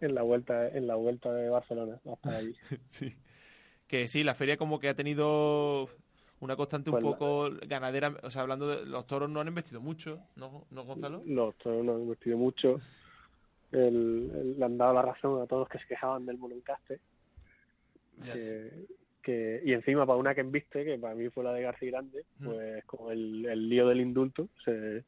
En 0.00 0.14
la 0.14 0.22
vuelta, 0.22 0.68
en 0.68 0.86
la 0.86 0.96
vuelta 0.96 1.32
de 1.32 1.48
Barcelona, 1.48 1.98
hasta 2.12 2.36
ahí. 2.36 2.54
sí. 2.90 3.14
Que 3.86 4.08
sí, 4.08 4.24
la 4.24 4.34
feria 4.34 4.56
como 4.56 4.78
que 4.80 4.88
ha 4.88 4.94
tenido 4.94 5.88
una 6.44 6.56
constante 6.56 6.90
un 6.90 6.94
Pues 6.94 7.04
la- 7.04 7.10
poco 7.10 7.48
ganadera. 7.66 8.14
O 8.22 8.30
sea, 8.30 8.42
hablando 8.42 8.68
de 8.68 8.84
los 8.86 9.06
toros 9.06 9.28
no 9.30 9.40
han 9.40 9.48
investido 9.48 9.80
mucho, 9.80 10.20
¿no, 10.36 10.66
¿No 10.70 10.84
Gonzalo? 10.84 11.22
Los 11.26 11.56
toros 11.56 11.84
no 11.84 11.94
han 11.94 12.00
invertido 12.02 12.36
mucho. 12.36 12.80
El- 13.72 14.30
el- 14.34 14.58
le 14.58 14.64
han 14.64 14.76
dado 14.78 14.94
la 14.94 15.02
razón 15.02 15.40
a 15.42 15.46
todos 15.46 15.60
los 15.62 15.68
que 15.68 15.78
se 15.78 15.86
quejaban 15.86 16.26
del 16.26 16.38
mononcaste. 16.38 17.00
Que, 18.22 18.70
que- 19.22 19.62
y 19.64 19.72
encima, 19.72 20.06
para 20.06 20.18
una 20.18 20.34
que 20.34 20.42
enviste, 20.42 20.84
que 20.84 20.98
para 20.98 21.14
mí 21.14 21.28
fue 21.30 21.42
la 21.44 21.52
de 21.52 21.62
García 21.62 21.90
Grande, 21.90 22.24
Mm. 22.38 22.44
pues 22.44 22.84
con 22.84 23.10
el, 23.12 23.46
el 23.46 23.68
lío 23.68 23.88
del 23.88 24.00
indulto 24.00 24.48
se, 24.64 25.02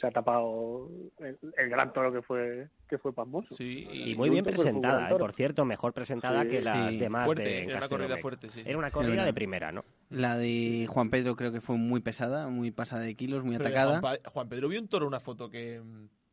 se 0.00 0.06
ha 0.06 0.10
tapado 0.10 0.88
el, 1.18 1.38
el 1.56 1.68
gran 1.68 1.92
toro 1.92 2.12
que 2.12 2.22
fue 2.22 2.68
que 2.88 2.98
fue 2.98 3.12
pasmoso. 3.12 3.54
Sí, 3.54 3.86
Y 3.90 4.14
muy 4.14 4.30
bien 4.30 4.44
presentada, 4.44 5.10
eh, 5.10 5.16
por 5.18 5.32
cierto, 5.32 5.64
mejor 5.64 5.92
presentada 5.92 6.42
Sí, 6.44 6.48
que 6.48 6.60
las 6.62 6.92
sí. 6.92 6.98
demás 6.98 7.26
Fuerte, 7.26 7.42
de 7.42 7.62
era 7.64 7.78
una 7.78 7.88
corrida 7.88 8.16
fuerte, 8.18 8.48
sí. 8.50 8.62
Era 8.64 8.78
una 8.78 8.90
corrida 8.90 9.24
de 9.24 9.34
primera, 9.34 9.72
¿no? 9.72 9.84
La 10.08 10.36
de 10.36 10.86
Juan 10.88 11.10
Pedro 11.10 11.36
creo 11.36 11.52
que 11.52 11.60
fue 11.60 11.76
muy 11.76 12.00
pesada, 12.00 12.48
muy 12.48 12.70
pasada 12.70 13.02
de 13.02 13.14
kilos, 13.14 13.44
muy 13.44 13.56
Pero 13.58 13.68
atacada. 13.68 14.20
Juan, 14.32 14.48
Pedro 14.48 14.68
vio 14.68 14.80
un 14.80 14.88
toro, 14.88 15.06
una 15.06 15.20
foto 15.20 15.50
que, 15.50 15.82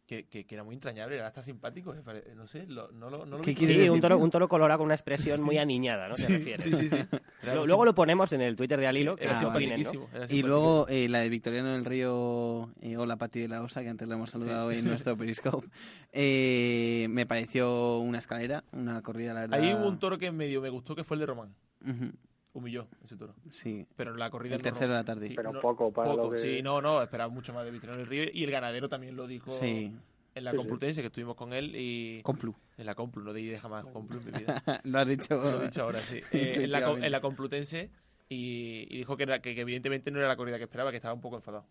que, 0.06 0.28
que, 0.28 0.46
que 0.46 0.56
era 0.56 0.64
muy 0.64 0.76
entrañable, 0.76 1.16
era 1.16 1.28
hasta 1.28 1.42
simpático. 1.42 1.94
me 1.94 2.02
pare- 2.04 2.24
No 2.36 2.46
sé, 2.48 2.66
lo- 2.68 2.92
no 2.92 3.10
lo, 3.10 3.26
no 3.26 3.38
lo 3.38 3.44
¿Qué 3.44 3.52
vi. 3.52 3.56
quieres 3.58 3.78
Sí, 3.78 3.90
un 3.90 4.02
toro, 4.02 4.18
un 4.20 4.30
toro 4.30 4.48
colorado 4.48 4.80
con 4.80 4.86
una 4.86 4.94
expresión 4.96 5.42
muy 5.44 5.58
aniñada, 5.58 6.08
¿no? 6.08 6.16
¿Te 6.16 6.28
Sí, 6.28 6.34
refieres? 6.34 6.64
sí, 6.64 6.72
sí, 6.76 6.90
sí. 6.90 6.98
Lo- 7.44 7.66
luego 7.66 7.86
lo 7.86 7.94
ponemos 7.96 8.32
en 8.34 8.42
el 8.42 8.56
Twitter 8.56 8.80
de 8.80 8.88
Alilo, 8.88 9.16
que 9.16 9.24
era 9.26 9.36
así 9.36 9.46
opinen, 9.46 9.82
¿no? 9.82 10.10
Y 10.30 10.42
luego 10.44 10.88
eh, 10.90 11.08
la 11.10 11.20
de 11.20 11.30
Victoriano 11.30 11.74
del 11.74 11.86
Río, 11.86 12.70
eh, 12.82 12.98
Hola 12.98 13.18
Pati 13.18 13.40
de 13.42 13.48
la 13.48 13.62
Osa, 13.62 13.82
que 13.82 13.90
antes 13.90 14.08
la 14.08 14.16
hemos 14.16 14.30
saludado 14.32 14.72
en 14.72 14.86
nuestro 14.86 15.16
Periscope, 15.18 15.68
eh, 16.12 17.08
me 17.10 17.26
pareció 17.26 18.00
una 18.00 18.20
escalera, 18.20 18.64
una 18.72 19.02
corrida, 19.02 19.34
la 19.34 19.42
verdad. 19.42 19.60
Ahí 19.60 19.74
hubo 19.74 19.88
un 19.88 20.00
toro 20.00 20.18
que 20.18 20.32
medio 20.32 20.62
me 20.62 20.70
gustó, 20.70 20.96
que 20.96 21.04
fue 21.04 21.16
el 21.16 21.20
de 21.22 21.26
Román. 21.28 21.54
Ujú, 21.82 22.12
Humilló 22.56 22.88
ese 23.04 23.18
toro. 23.18 23.36
Sí. 23.52 23.86
Pero 23.98 24.12
en 24.14 24.18
la 24.20 24.30
corrida 24.30 24.56
El 24.56 24.62
tercero 24.62 24.88
no. 24.88 24.94
de 24.94 25.00
la 25.00 25.04
tarde. 25.04 25.34
Pero 25.36 25.52
no- 25.52 25.60
poco 25.60 25.92
para 25.92 26.14
lo 26.16 26.32
que- 26.32 26.38
Sí, 26.38 26.62
no, 26.62 26.82
no, 26.82 27.02
esperaba 27.02 27.30
mucho 27.30 27.54
más 27.54 27.66
de 27.66 27.72
Victoriano 27.72 28.00
del 28.00 28.08
Río. 28.08 28.24
Y 28.34 28.46
el 28.46 28.52
ganadero 28.52 28.88
también 28.88 29.18
lo 29.18 29.28
dijo 29.28 29.52
Sí. 29.52 29.92
en 30.34 30.44
la 30.44 30.52
Sí, 30.52 30.56
sí. 30.56 30.58
Complutense, 30.58 31.02
que 31.02 31.08
estuvimos 31.08 31.36
con 31.36 31.52
él. 31.52 31.74
y 31.76 32.22
Complu. 32.24 32.56
En 32.78 32.86
la 32.86 32.96
Complu, 32.96 33.24
no 33.24 33.34
de 33.34 33.42
jamás 33.60 33.86
Complu 33.88 34.20
en 34.22 34.26
mi 34.32 34.40
vida. 34.40 34.64
Lo 34.86 35.00
has 35.00 35.08
dicho. 35.08 35.36
Lo 35.36 35.62
he 35.62 35.66
dicho 35.66 35.84
ahora, 35.84 36.00
sí. 36.00 36.22
Eh, 36.32 36.64
en, 36.64 36.72
la, 36.72 36.80
en 36.92 37.12
Complutense 37.22 37.92
y, 38.30 38.88
y 38.90 38.98
dijo 39.00 39.18
que, 39.18 39.24
era- 39.24 39.40
que, 39.42 39.54
que 39.54 39.62
evidentemente 39.62 40.10
no 40.10 40.20
era 40.20 40.30
la 40.30 40.38
corrida 40.38 40.58
que 40.58 40.64
esperaba, 40.64 40.92
que 40.92 40.98
estaba 40.98 41.14
un 41.14 41.22
poco 41.22 41.36
enfadado. 41.36 41.66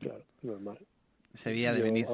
Claro, 0.00 0.24
normal. 0.40 0.78
Se 1.34 1.50
veía 1.50 1.72
de 1.72 1.82
venir. 1.82 2.06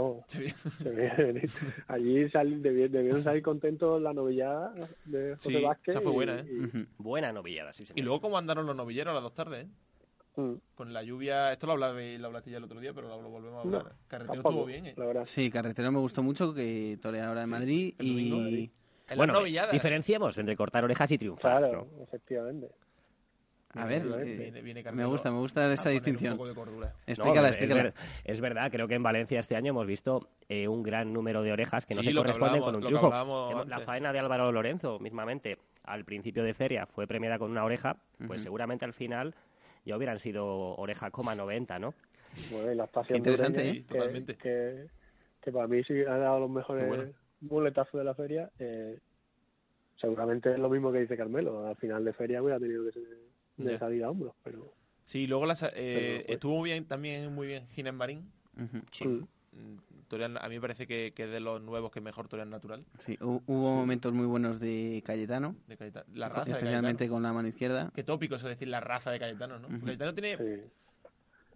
veía 0.80 1.14
de 1.14 1.24
venir. 1.24 1.50
Allí 1.88 2.28
sal- 2.30 2.62
debi- 2.62 2.88
debieron 2.88 3.22
salir 3.22 3.42
contentos 3.42 4.00
la 4.00 4.12
novillada 4.12 4.72
de 5.04 5.34
José 5.34 5.48
Sí, 5.58 5.62
Vázquez. 5.62 5.94
esa 5.94 6.00
fue 6.00 6.10
y- 6.12 6.14
buena, 6.14 6.40
¿eh? 6.40 6.46
y-. 6.74 6.86
Buena 6.98 7.32
novillada, 7.32 7.72
sí, 7.72 7.84
señor. 7.84 7.98
Y 7.98 8.02
luego 8.02 8.20
cómo 8.20 8.38
andaron 8.38 8.66
los 8.66 8.74
novilleros 8.76 9.12
a 9.12 9.14
las 9.14 9.22
dos 9.22 9.34
tardes, 9.34 9.66
¿eh? 9.66 9.70
Mm. 10.36 10.54
Con 10.74 10.92
la 10.94 11.02
lluvia, 11.02 11.52
esto 11.52 11.66
lo 11.66 11.72
hablaba- 11.72 12.00
lo 12.00 12.26
hablaste 12.28 12.50
ya 12.50 12.58
el 12.58 12.64
otro 12.64 12.80
día, 12.80 12.92
pero 12.94 13.08
lo, 13.08 13.20
lo 13.20 13.28
volvemos 13.30 13.58
a 13.58 13.62
hablar. 13.66 13.84
No, 13.84 13.90
Carretero 14.08 14.34
tampoco, 14.34 14.50
estuvo 14.54 14.66
bien, 14.66 14.86
¿eh? 14.86 14.94
la 14.96 15.06
verdad. 15.06 15.24
Sí, 15.26 15.50
Carretero 15.50 15.92
me 15.92 15.98
gustó 15.98 16.22
mucho, 16.22 16.54
que 16.54 16.98
torea 17.02 17.28
ahora 17.28 17.42
en 17.42 17.50
Madrid 17.50 17.94
el 17.98 18.08
domingo, 18.08 18.36
y... 18.36 18.40
Madrid. 18.40 18.70
En 19.10 19.16
Bueno, 19.18 19.42
diferenciemos 19.72 20.38
entre 20.38 20.56
cortar 20.56 20.84
orejas 20.84 21.10
y 21.10 21.18
triunfar. 21.18 21.58
Claro, 21.58 21.88
¿no? 21.96 22.02
efectivamente. 22.04 22.68
A 23.74 23.84
ver, 23.84 23.98
Efectivamente. 23.98 24.32
eh, 24.32 24.36
Viene- 24.50 24.62
viene 24.62 24.92
me 24.92 25.04
gusta, 25.04 25.30
me 25.30 25.38
gusta 25.38 25.60
a 25.60 25.72
esta 25.72 25.84
poner 25.84 25.94
distinción. 25.94 26.32
Un 26.32 26.38
poco 26.38 26.48
de 26.48 26.54
cordura. 26.56 26.92
Explícala, 27.06 27.42
No, 27.42 27.46
explícala. 27.48 27.80
Es, 27.80 27.84
ver- 27.94 27.94
es 28.24 28.40
verdad, 28.40 28.70
creo 28.72 28.88
que 28.88 28.94
en 28.94 29.02
Valencia 29.04 29.38
este 29.38 29.54
año 29.54 29.70
hemos 29.70 29.86
visto 29.86 30.28
eh, 30.48 30.66
un 30.66 30.82
gran 30.82 31.12
número 31.12 31.42
de 31.42 31.52
orejas 31.52 31.86
que 31.86 31.94
no 31.94 32.02
Sí, 32.02 32.08
se 32.08 32.14
corresponden 32.16 32.62
con 32.62 32.74
un 32.74 32.80
lo 32.82 32.88
que 32.88 32.94
triunfo. 32.96 33.10
La 33.66 33.76
antes. 33.76 33.86
faena 33.86 34.12
de 34.12 34.18
Álvaro 34.18 34.50
Lorenzo, 34.50 34.98
mismamente, 34.98 35.58
al 35.84 36.04
principio 36.04 36.42
de 36.42 36.52
feria 36.54 36.86
fue 36.86 37.06
premiada 37.06 37.38
con 37.38 37.50
una 37.52 37.64
oreja, 37.64 37.96
pues 38.26 38.42
seguramente 38.42 38.84
al 38.84 38.92
final 38.92 39.34
ya 39.84 39.96
hubieran 39.96 40.18
sido 40.18 40.46
oreja 40.76 41.10
coma 41.12 41.36
90, 41.36 41.78
¿no? 41.78 41.94
Bueno, 42.50 42.72
y 42.72 42.74
la 42.74 42.84
estación 42.84 43.18
Interesante, 43.18 43.60
sí, 43.60 43.82
que, 43.84 43.94
totalmente. 43.94 44.34
Que, 44.36 44.86
que 45.40 45.52
para 45.52 45.68
mí 45.68 45.82
sí 45.84 45.94
ha 46.02 46.16
dado 46.16 46.40
los 46.40 46.48
Qué 46.50 46.54
mejores 46.56 46.88
bueno. 46.88 47.12
muletazos 47.40 47.98
de 47.98 48.04
la 48.04 48.14
feria. 48.14 48.50
Eh, 48.58 48.98
seguramente 49.96 50.52
es 50.52 50.58
lo 50.58 50.68
mismo 50.68 50.90
que 50.92 51.00
dice 51.00 51.16
Carmelo. 51.16 51.66
Al 51.66 51.76
final 51.76 52.04
de 52.04 52.12
feria 52.12 52.42
hubiera 52.42 52.58
tenido 52.58 52.84
que 52.86 52.92
ser 52.92 53.02
de 53.64 53.72
Ya. 53.72 53.78
salir 53.78 54.04
a 54.04 54.10
hombros, 54.10 54.34
pero 54.42 54.72
Sí, 55.06 55.26
luego 55.26 55.44
las, 55.44 55.62
eh, 55.64 55.70
Pero, 55.74 56.16
pues- 56.26 56.34
estuvo 56.36 56.58
muy 56.58 56.70
bien, 56.70 56.84
también 56.86 57.34
muy 57.34 57.46
bien 57.48 57.66
Ginés 57.70 57.94
Marín. 57.94 58.30
Ujú. 58.56 58.78
Sí. 58.92 59.04
mm, 59.06 59.24
Mm, 59.52 60.36
a 60.40 60.48
mí 60.48 60.54
me 60.54 60.60
parece 60.60 60.86
que, 60.86 61.12
que 61.14 61.24
es 61.24 61.30
de 61.30 61.40
los 61.40 61.60
nuevos 61.60 61.90
que 61.90 62.00
mejor 62.00 62.28
torean 62.28 62.50
natural. 62.50 62.84
Sí, 63.00 63.16
hu- 63.20 63.42
hubo 63.46 63.74
momentos 63.74 64.12
muy 64.12 64.26
buenos 64.26 64.60
de 64.60 65.02
Cayetano, 65.04 65.56
De 65.66 65.76
Cayetano. 65.76 66.06
La 66.14 66.28
raza 66.28 66.44
de 66.44 66.50
especialmente 66.52 66.98
Cayetano. 66.98 67.12
con 67.16 67.22
la 67.24 67.32
mano 67.32 67.48
izquierda. 67.48 67.90
Qué 67.94 68.04
tópico 68.04 68.36
eso 68.36 68.46
de 68.46 68.54
decir 68.54 68.68
la 68.68 68.78
raza 68.80 69.10
de 69.10 69.18
Cayetano, 69.18 69.58
¿no? 69.58 69.66
Ujú. 69.68 69.86
Cayetano 69.86 70.14
tiene... 70.14 70.36
sí. 70.36 70.62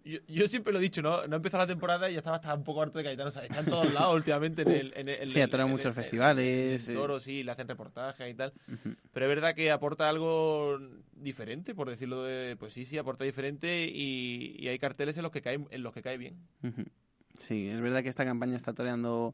Yo, 0.05 0.19
yo 0.27 0.47
siempre 0.47 0.71
lo 0.71 0.77
he 0.77 0.81
dicho, 0.83 1.01
¿no? 1.01 1.25
No 1.27 1.33
ha 1.33 1.37
empezado 1.37 1.63
la 1.63 1.67
temporada 1.67 2.07
y 2.09 2.13
ya 2.13 2.19
estaba 2.19 2.35
hasta 2.37 2.53
un 2.53 2.63
poco 2.63 2.81
harto 2.83 2.99
de 2.99 3.03
Cayetano. 3.05 3.29
O 3.29 3.31
sea, 3.31 3.43
está 3.43 3.59
en 3.61 3.65
todos 3.65 3.91
lados 3.91 4.13
últimamente. 4.15 4.61
En 4.61 4.69
el, 4.71 4.93
en 4.95 5.09
el- 5.09 5.27
Sí, 5.29 5.39
en 5.41 5.49
muchos 5.67 5.85
el- 5.87 5.93
festivales, 5.93 6.87
el 6.87 6.93
toro, 6.95 7.19
sí, 7.19 7.41
le 7.43 7.51
hacen 7.51 7.67
reportajes 7.67 8.29
y 8.31 8.35
tal. 8.35 8.53
Pero 9.11 9.25
es 9.25 9.29
verdad 9.29 9.55
que 9.55 9.71
aporta 9.71 10.07
algo 10.07 10.77
diferente, 11.15 11.73
por 11.73 11.89
decirlo 11.89 12.23
de... 12.23 12.55
Pues 12.55 12.71
sí, 12.73 12.85
sí, 12.85 12.97
aporta 12.99 13.23
diferente 13.23 13.85
y, 13.87 14.55
y 14.59 14.67
hay 14.67 14.77
carteles 14.77 15.17
en 15.17 15.23
los 15.23 15.31
que 15.31 15.41
cae, 15.41 15.59
en 15.69 15.81
los 15.83 15.91
que 15.93 16.03
cae 16.03 16.17
bien. 16.19 16.37
Sí, 17.39 17.67
es 17.67 17.81
verdad 17.81 18.03
que 18.03 18.09
esta 18.09 18.25
campaña 18.25 18.55
está 18.57 18.73
toreando 18.73 19.33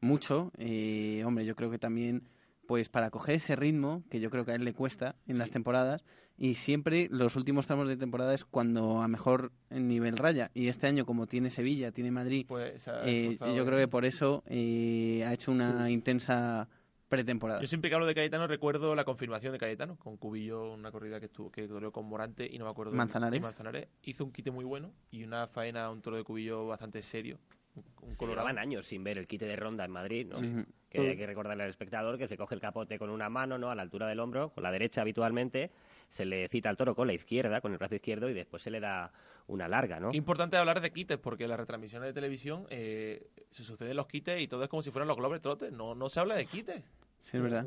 mucho. 0.00 0.52
eh, 0.58 1.22
hombre, 1.24 1.46
yo 1.46 1.56
creo 1.56 1.70
que 1.70 1.78
también, 1.78 2.22
pues 2.70 2.88
para 2.88 3.10
coger 3.10 3.34
ese 3.34 3.56
ritmo, 3.56 4.04
que 4.10 4.20
yo 4.20 4.30
creo 4.30 4.44
que 4.44 4.52
a 4.52 4.54
él 4.54 4.64
le 4.64 4.74
cuesta 4.74 5.16
en 5.26 5.38
las 5.38 5.50
temporadas, 5.50 6.04
y 6.38 6.54
siempre 6.54 7.08
los 7.10 7.34
últimos 7.34 7.66
tramos 7.66 7.88
de 7.88 7.96
temporada 7.96 8.32
es 8.32 8.44
cuando 8.44 9.02
a 9.02 9.08
mejor 9.08 9.50
nivel 9.70 10.16
raya. 10.16 10.52
Y 10.54 10.68
este 10.68 10.86
año, 10.86 11.04
como 11.04 11.26
tiene 11.26 11.50
Sevilla, 11.50 11.90
tiene 11.90 12.12
Madrid, 12.12 12.46
Pues 12.46 12.88
eh, 13.02 13.36
yo 13.40 13.66
creo 13.66 13.76
que 13.76 13.88
por 13.88 14.04
eso 14.04 14.44
eh, 14.46 15.24
ha 15.26 15.32
hecho 15.32 15.50
una 15.50 15.90
intensa 15.90 16.68
pretemporada. 17.08 17.60
Yo 17.60 17.66
siempre 17.66 17.90
que 17.90 17.94
hablo 17.96 18.06
de 18.06 18.14
Cayetano 18.14 18.46
recuerdo 18.46 18.94
la 18.94 19.04
confirmación 19.04 19.52
de 19.52 19.58
Cayetano, 19.58 19.96
con 19.96 20.16
Cubillo, 20.16 20.72
una 20.72 20.92
corrida 20.92 21.18
que 21.18 21.26
estuvo, 21.26 21.50
que 21.50 21.66
toreó 21.66 21.90
con 21.90 22.06
Morante 22.06 22.48
y 22.48 22.56
no 22.56 22.66
me 22.66 22.70
acuerdo. 22.70 22.92
Manzanares. 22.92 23.42
Manzanares. 23.42 23.88
Hizo 24.04 24.24
un 24.24 24.30
quite 24.30 24.52
muy 24.52 24.64
bueno 24.64 24.92
y 25.10 25.24
una 25.24 25.48
faena 25.48 25.86
a 25.86 25.90
un 25.90 26.02
toro 26.02 26.18
de 26.18 26.22
Cubillo 26.22 26.68
bastante 26.68 27.02
serio. 27.02 27.40
Un, 27.74 27.82
un 28.02 28.12
Se 28.12 28.16
colorado. 28.16 28.46
llevaban 28.46 28.58
años 28.62 28.86
sin 28.86 29.02
ver 29.02 29.18
el 29.18 29.26
quite 29.26 29.46
de 29.46 29.56
ronda 29.56 29.84
en 29.84 29.90
Madrid, 29.90 30.28
¿no? 30.28 30.38
Ujú. 30.38 30.66
Que 30.90 31.10
hay 31.10 31.16
que 31.16 31.26
recordarle 31.26 31.62
al 31.62 31.70
espectador 31.70 32.18
que 32.18 32.26
se 32.26 32.36
coge 32.36 32.54
el 32.54 32.60
capote 32.60 32.98
con 32.98 33.10
una 33.10 33.28
mano, 33.28 33.58
¿no? 33.58 33.70
A 33.70 33.74
la 33.74 33.82
altura 33.82 34.08
del 34.08 34.18
hombro, 34.18 34.50
con 34.50 34.64
la 34.64 34.72
derecha 34.72 35.02
habitualmente, 35.02 35.70
se 36.08 36.24
le 36.24 36.48
cita 36.48 36.68
al 36.68 36.76
toro 36.76 36.96
con 36.96 37.06
la 37.06 37.12
izquierda, 37.12 37.60
con 37.60 37.72
el 37.72 37.78
brazo 37.78 37.94
izquierdo, 37.94 38.28
y 38.28 38.34
después 38.34 38.62
se 38.62 38.70
le 38.70 38.80
da 38.80 39.12
una 39.46 39.68
larga, 39.68 40.00
¿no? 40.00 40.10
Qué 40.10 40.16
importante 40.16 40.56
hablar 40.56 40.80
de 40.80 40.90
quites, 40.90 41.18
porque 41.18 41.44
en 41.44 41.50
las 41.50 41.60
retransmisiones 41.60 42.08
de 42.08 42.12
televisión 42.12 42.66
eh, 42.70 43.28
se 43.50 43.62
suceden 43.62 43.96
los 43.96 44.06
quites 44.06 44.40
y 44.40 44.48
todo 44.48 44.64
es 44.64 44.68
como 44.68 44.82
si 44.82 44.90
fueran 44.90 45.08
los 45.08 45.16
Globetrotters. 45.16 45.70
Trotes. 45.70 45.72
No, 45.72 45.94
no 45.94 46.08
se 46.08 46.20
habla 46.20 46.34
de 46.34 46.46
quites. 46.46 46.82
Sí, 47.22 47.36
es 47.36 47.42
verdad. 47.42 47.66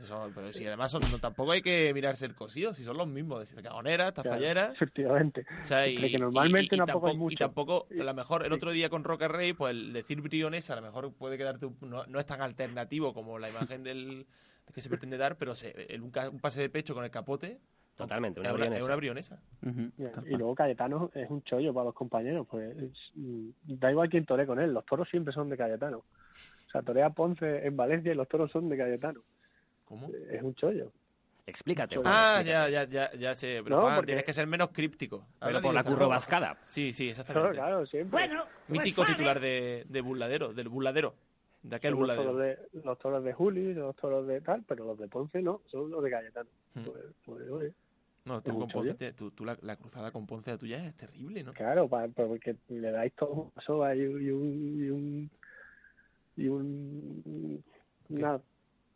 Eso, 0.00 0.30
pero 0.34 0.52
si 0.52 0.66
además 0.66 0.90
son- 0.90 1.00
no, 1.10 1.18
tampoco 1.18 1.52
hay 1.52 1.62
que 1.62 1.92
mirarse 1.94 2.26
el 2.26 2.34
cosido, 2.34 2.74
si 2.74 2.84
son 2.84 2.98
los 2.98 3.08
mismos, 3.08 3.54
de 3.54 3.62
cagonera, 3.62 4.12
Claro, 4.12 4.28
tafallera. 4.30 4.72
efectivamente. 4.74 5.46
O 5.62 5.66
sea, 5.66 5.88
y, 5.88 6.10
que 6.10 6.18
normalmente 6.18 6.74
y- 6.74 6.76
y 6.76 6.78
tampoco 6.78 7.06
hay 7.06 7.12
tampoco, 7.14 7.32
y 7.32 7.34
mucho. 7.34 7.38
tampoco, 7.38 7.86
a 7.98 8.04
lo 8.04 8.14
mejor 8.14 8.44
el 8.44 8.52
otro 8.52 8.72
día 8.72 8.90
con 8.90 9.04
Roca 9.04 9.26
Rey, 9.28 9.54
pues 9.54 9.70
el 9.70 9.92
decir 9.94 10.20
brionesa 10.20 10.74
a 10.74 10.76
lo 10.76 10.82
mejor 10.82 11.12
puede 11.14 11.38
quedarte, 11.38 11.66
un- 11.66 11.78
no, 11.80 12.04
no 12.06 12.20
es 12.20 12.26
tan 12.26 12.42
alternativo 12.42 13.14
como 13.14 13.38
la 13.38 13.48
imagen 13.48 13.82
del 13.82 14.26
que 14.74 14.80
se 14.82 14.90
pretende 14.90 15.16
dar, 15.16 15.36
pero 15.38 15.54
se, 15.54 15.70
el- 15.94 16.02
un, 16.02 16.10
pase 16.10 16.60
de 16.60 16.68
pecho 16.68 16.92
con 16.94 17.04
el 17.04 17.10
capote 17.10 17.58
Totalmente, 17.96 18.40
una 18.40 18.50
es, 18.50 18.54
una, 18.54 18.64
es 18.76 18.96
brionesa. 18.96 19.40
una 19.62 20.22
Y 20.26 20.36
luego 20.36 20.54
Cayetano 20.54 21.10
es 21.14 21.30
un 21.30 21.42
chollo 21.42 21.72
para 21.72 21.86
los 21.86 21.94
compañeros, 21.94 22.46
pues 22.50 22.76
es- 22.76 23.12
mm, 23.14 23.48
da 23.64 23.90
igual 23.90 24.10
quién 24.10 24.26
tore 24.26 24.44
con 24.44 24.60
él, 24.60 24.74
los 24.74 24.84
toros 24.84 25.08
siempre 25.08 25.32
son 25.32 25.48
de 25.48 25.56
Cayetano. 25.56 25.98
O 25.98 26.70
sea, 26.70 26.82
torea 26.82 27.08
Ponce 27.10 27.66
en 27.66 27.74
Valencia 27.74 28.12
y 28.12 28.14
los 28.14 28.28
toros 28.28 28.50
son 28.52 28.68
de 28.68 28.76
Cayetano. 28.76 29.22
¿Cómo? 29.86 30.10
Es 30.30 30.42
un 30.42 30.54
chollo. 30.54 30.92
Explícate, 31.46 31.94
Ah, 31.96 32.00
Juan, 32.02 32.12
Ah, 32.14 32.34
explícate. 32.40 32.72
ya, 32.72 32.84
ya, 32.84 33.10
ya, 33.12 33.18
ya 33.18 33.34
sé. 33.34 33.60
Pero 33.62 33.76
No, 33.76 33.82
Juan, 33.82 33.94
porque- 33.96 34.06
tienes 34.06 34.24
que 34.24 34.32
ser 34.32 34.46
menos 34.48 34.70
críptico. 34.70 35.26
Pero 35.38 35.46
Habla 35.46 35.60
por 35.62 35.74
la 35.74 35.84
currobascada. 35.84 36.58
Sí, 36.68 36.92
sí, 36.92 37.04
Claro, 37.06 37.20
exactamente. 37.20 37.56
claro, 37.56 37.86
siempre. 37.86 38.28
Mítico 38.68 39.04
titular 39.06 39.38
de, 39.40 39.86
de 39.88 40.00
burladero, 40.00 40.52
del 40.52 40.68
burladero. 40.68 41.14
De 41.62 41.76
aquel 41.76 41.92
los, 41.92 41.98
burladero. 42.00 42.24
toros 42.32 42.40
de, 42.42 42.58
los 42.84 42.98
toros 42.98 43.24
de 43.24 43.32
Juli, 43.32 43.74
los 43.74 43.94
toros 43.96 44.26
de 44.26 44.40
tal, 44.40 44.62
pero 44.66 44.84
los 44.84 44.98
de 44.98 45.08
Ponce 45.08 45.40
no, 45.42 45.62
son 45.66 45.90
los 45.90 46.02
de 46.02 46.10
Cayetano. 46.10 46.48
Hmm. 46.74 46.82
Pues, 46.84 47.04
pues, 47.24 47.48
oye, 47.50 47.72
No, 48.24 48.40
tú 48.42 48.58
con 48.58 48.68
Ponce, 48.68 48.94
te- 48.94 49.12
tú, 49.12 49.30
tú 49.30 49.44
la, 49.44 49.56
la 49.62 49.76
cruzada 49.76 50.10
con 50.10 50.26
Ponce 50.26 50.50
la 50.50 50.58
tuya 50.58 50.84
es 50.84 50.94
terrible, 50.96 51.42
¿no? 51.44 51.52
Claro, 51.54 51.88
pa- 51.88 52.08
porque 52.08 52.56
le 52.68 52.90
dais 52.90 53.12
todo 53.14 53.30
un 53.30 53.50
paso 53.52 53.94
y 53.94 54.04
un... 54.04 54.22
Y 54.22 54.30
un, 54.30 54.82
y 54.84 54.88
un, 54.90 55.30
y 56.36 56.48
un 56.48 57.64
una, 58.08 58.40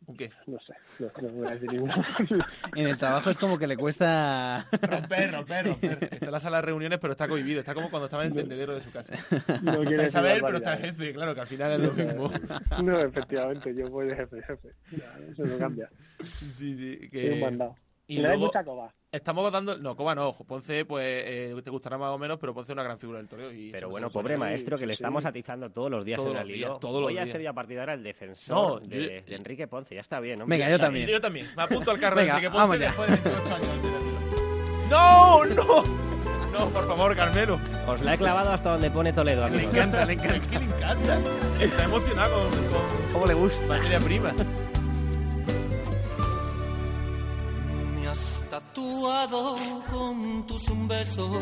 ¿Un 0.07 0.17
qué? 0.17 0.31
no 0.47 0.59
sé, 0.59 0.73
no, 0.99 1.11
no 1.23 1.29
voy 1.35 1.47
a 1.47 1.51
decir 1.51 1.71
ninguna. 1.73 1.95
En 2.75 2.87
el 2.89 2.97
trabajo 2.99 3.31
es 3.31 3.39
como 3.39 3.59
que 3.59 3.67
le 3.67 3.77
cuesta... 3.77 4.67
Romper, 4.83 5.33
romper, 5.33 5.67
romper. 5.67 5.99
Está 6.13 6.27
en 6.27 6.33
la 6.33 6.41
sala 6.41 6.57
de 6.57 6.63
reuniones, 6.63 6.99
pero 6.99 7.13
está 7.13 7.29
cohibido. 7.29 7.61
Está 7.61 7.75
como 7.75 7.91
cuando 7.91 8.07
estaba 8.07 8.25
en 8.25 8.31
el 8.33 8.37
tendedero 8.39 8.75
de 8.75 8.81
su 8.81 8.93
casa. 8.93 9.15
No 9.63 9.79
quiere 9.83 10.07
Está 10.07 10.07
Isabel, 10.07 10.41
pero 10.41 10.59
está 10.59 10.75
el 10.75 10.81
jefe. 10.81 11.13
Claro, 11.13 11.35
que 11.35 11.41
al 11.41 11.47
final 11.47 11.73
es 11.73 11.81
lo 11.81 11.93
mismo. 11.93 12.31
No, 12.83 12.99
efectivamente, 12.99 13.75
yo 13.75 13.89
voy 13.91 14.09
de 14.09 14.17
jefe, 14.17 14.43
jefe. 14.43 14.69
Eso 15.31 15.45
no 15.45 15.59
cambia. 15.59 15.89
Sí, 16.49 16.75
sí. 16.77 16.97
Soy 16.97 17.05
un 17.05 17.11
Que... 17.11 17.41
mandado. 17.41 17.77
Y 18.11 18.17
le 18.17 18.23
luego 18.29 18.47
mucha 18.47 18.65
coba. 18.65 18.93
estamos 19.13 19.53
dando... 19.53 19.77
No, 19.79 19.95
Coba 19.97 20.15
no. 20.15 20.29
ojo. 20.29 20.45
Ponce, 20.45 20.85
pues, 20.85 21.05
eh, 21.07 21.55
te 21.63 21.71
gustará 21.71 21.97
más 21.97 22.11
o 22.11 22.19
menos, 22.19 22.39
pero 22.39 22.53
Ponce 22.53 22.73
es 22.73 22.75
una 22.75 22.83
gran 22.83 22.99
figura 22.99 23.19
del 23.19 23.29
toreo. 23.29 23.53
Y 23.53 23.71
Pero 23.71 23.89
bueno, 23.89 24.11
pobre 24.11 24.37
maestro, 24.37 24.77
que 24.79 24.87
le 24.87 24.95
sí. 24.97 25.03
estamos 25.03 25.25
atizando 25.25 25.71
todos 25.71 25.91
los 25.91 26.05
días 26.05 26.17
Todos 26.17 26.31
en 26.31 26.35
los 26.35 26.43
el 26.43 26.49
días, 26.49 26.71
hilo. 26.71 26.79
todos 26.79 26.95
los 26.95 27.03
Voy 27.05 27.19
a 27.19 27.23
días. 27.25 27.33
ser 27.33 27.41
yo 27.43 27.51
a 27.51 27.53
partir 27.53 27.77
de 27.77 27.81
ahora 27.81 27.95
el 27.95 28.03
defensor 28.03 28.83
No, 28.83 28.89
de, 28.89 28.97
yo- 29.23 29.31
de 29.31 29.35
Enrique 29.37 29.67
Ponce. 29.69 29.95
Ya 29.95 30.01
está 30.01 30.19
bien, 30.21 30.43
hombre. 30.43 30.59
Venga, 30.59 30.71
yo 30.71 30.79
también. 30.79 31.07
Yo 31.09 31.21
también. 31.21 31.47
Me 31.57 31.63
apunto 31.63 31.91
al 31.93 31.99
carro 32.01 32.17
Venga, 32.17 32.33
de 32.35 32.39
Enrique 32.41 32.57
vamos 32.57 32.77
Ponce 32.77 32.81
ya. 32.81 32.87
después 32.89 33.11
de 33.25 33.31
28 33.31 33.55
años 33.55 33.83
de 33.83 33.91
retiro. 33.91 34.89
¡No, 34.91 35.45
no! 35.45 36.11
No, 36.51 36.67
por 36.71 36.87
favor, 36.89 37.15
Carmelo. 37.17 37.61
Os 37.87 38.01
la 38.03 38.15
he 38.15 38.19
clavado 38.19 38.51
hasta 38.51 38.73
donde 38.73 38.91
pone 38.91 39.13
Toledo, 39.13 39.43
Le 39.43 39.55
amigos. 39.55 39.73
encanta, 39.73 40.05
le 40.05 40.13
Es 40.15 40.19
encanta. 40.25 40.51
que 40.51 40.59
le 40.59 40.65
encanta. 40.65 41.19
Está 41.61 41.85
emocionado 41.85 42.43
con, 42.43 42.51
con 42.51 43.13
¿Cómo 43.13 43.27
le 43.29 43.35
gusta? 43.35 43.69
materia 43.69 44.01
prima. 44.01 44.35
Tatuado 49.01 49.57
con 49.91 50.47
tus 50.47 50.89
besos, 50.89 51.41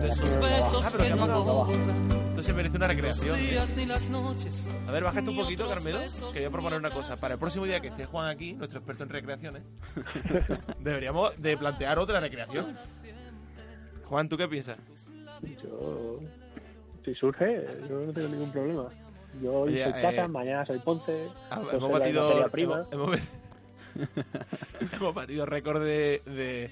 de 0.00 0.06
esos 0.08 0.38
besos 0.38 0.84
Ah, 0.84 0.88
pero 0.92 1.04
que 1.04 1.10
no 1.14 1.44
borran 1.44 2.08
Entonces 2.28 2.54
merece 2.54 2.76
una 2.76 2.86
recreación. 2.88 3.38
¿eh? 3.38 3.42
días. 3.42 3.72
A 4.86 4.92
ver, 4.92 5.04
bájate 5.04 5.30
un 5.30 5.36
poquito, 5.36 5.68
Carmelo, 5.68 5.98
que 6.32 6.38
voy 6.40 6.44
a 6.44 6.50
proponer 6.50 6.78
una 6.78 6.90
cosa. 6.90 7.16
Para 7.16 7.34
el 7.34 7.40
próximo 7.40 7.64
día 7.64 7.80
que 7.80 7.88
esté 7.88 8.04
Juan 8.04 8.28
aquí, 8.28 8.52
nuestro 8.52 8.78
experto 8.80 9.04
en 9.04 9.08
recreaciones, 9.08 9.62
deberíamos 10.80 11.32
de 11.40 11.56
plantear 11.56 11.98
otra 11.98 12.20
recreación. 12.20 12.76
Juan, 14.04 14.28
¿tú 14.28 14.36
qué 14.36 14.46
piensas? 14.46 14.78
Yo, 15.62 16.20
si 17.04 17.14
surge, 17.14 17.66
yo 17.88 18.00
no 18.00 18.12
tengo 18.12 18.28
ningún 18.28 18.50
problema. 18.52 18.88
Yo 19.42 19.52
hoy 19.52 19.72
Oye, 19.74 19.84
soy 19.84 19.92
eh, 19.92 20.00
Plata, 20.00 20.28
mañana 20.28 20.66
soy 20.66 20.78
Ponce, 20.80 21.28
Ah, 21.50 21.60
hemos 21.72 21.90
la 21.90 21.98
batido, 21.98 22.50
prima. 22.50 22.84
hemos, 22.90 23.08
hemos- 23.16 23.20
hemos 24.92 25.14
batido 25.14 25.46
récord 25.46 25.82
de, 25.82 26.20
de, 26.26 26.70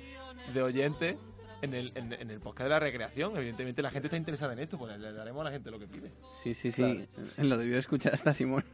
de 0.53 0.63
oyentes 0.63 1.17
en 1.63 1.75
el, 1.75 1.91
en, 1.97 2.13
en 2.13 2.31
el 2.31 2.41
podcast 2.41 2.65
de 2.65 2.71
la 2.71 2.81
recreación. 2.81 3.37
Evidentemente 3.37 3.83
la 3.83 3.91
gente 3.91 4.09
está 4.09 4.17
interesada 4.17 4.53
en 4.53 4.59
esto, 4.59 4.79
pues 4.79 4.99
le 4.99 5.13
daremos 5.13 5.41
a 5.41 5.45
la 5.45 5.51
gente 5.51 5.71
lo 5.71 5.79
que 5.79 5.87
pide. 5.87 6.13
Sí, 6.33 6.55
sí, 6.55 6.71
sí. 6.71 7.09
Lo 7.39 7.57
debió 7.57 7.79
escuchar 7.79 8.15
hasta 8.15 8.33
Simón. 8.33 8.65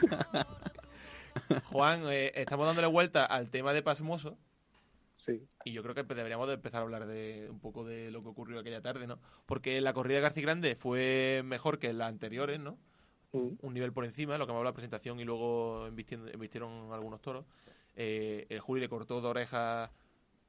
Juan, 1.70 2.04
eh, 2.08 2.32
estamos 2.34 2.66
dándole 2.66 2.86
vuelta 2.86 3.24
al 3.24 3.50
tema 3.50 3.72
de 3.72 3.82
Pasmoso. 3.82 4.38
Sí. 5.26 5.42
Y 5.64 5.72
yo 5.72 5.82
creo 5.82 5.94
que 5.94 6.02
deberíamos 6.02 6.46
de 6.48 6.54
empezar 6.54 6.80
a 6.80 6.84
hablar 6.84 7.06
de 7.06 7.48
un 7.50 7.58
poco 7.58 7.84
de 7.84 8.10
lo 8.10 8.22
que 8.22 8.28
ocurrió 8.28 8.60
aquella 8.60 8.82
tarde, 8.82 9.06
¿no? 9.06 9.18
Porque 9.46 9.80
la 9.80 9.94
corrida 9.94 10.16
de 10.16 10.22
García 10.22 10.42
Grande 10.42 10.76
fue 10.76 11.42
mejor 11.44 11.78
que 11.78 11.92
las 11.92 12.08
anteriores, 12.08 12.60
¿no? 12.60 12.78
Mm. 13.32 13.56
Un 13.62 13.74
nivel 13.74 13.92
por 13.92 14.04
encima, 14.04 14.38
lo 14.38 14.46
que 14.46 14.52
me 14.52 14.58
habló 14.58 14.70
la 14.70 14.74
presentación 14.74 15.18
y 15.20 15.24
luego 15.24 15.86
embistieron 15.86 16.92
algunos 16.92 17.20
toros. 17.20 17.46
Eh, 17.96 18.46
el 18.48 18.60
Juli 18.60 18.80
le 18.80 18.88
cortó 18.88 19.20
de 19.20 19.26
orejas 19.28 19.90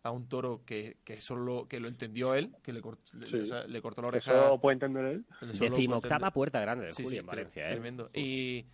a 0.04 0.12
un 0.12 0.28
toro 0.28 0.62
que, 0.66 0.98
que 1.04 1.20
solo 1.20 1.68
que 1.68 1.80
lo 1.80 1.88
entendió 1.88 2.36
él, 2.36 2.52
que 2.64 2.72
le, 2.74 2.82
cort- 2.82 3.12
le- 3.14 3.28
Sí. 3.28 3.36
o 3.38 3.46
sea, 3.48 3.64
le 3.66 3.82
cortó 3.82 4.02
la 4.04 4.10
oreja. 4.10 4.32
Eso 4.32 4.50
lo 4.50 4.60
puede 4.60 4.74
entender 4.74 5.06
él. 5.06 5.26
Decimoctava 5.42 6.32
puerta 6.32 6.60
grande 6.60 6.86
del 6.86 6.94
Sí, 6.94 7.04
Juli 7.04 7.16
sí, 7.16 7.20
en 7.20 7.26
Valencia, 7.26 7.68
¿eh? 7.70 7.72
Tremendo. 7.74 8.10
Y, 8.14 8.66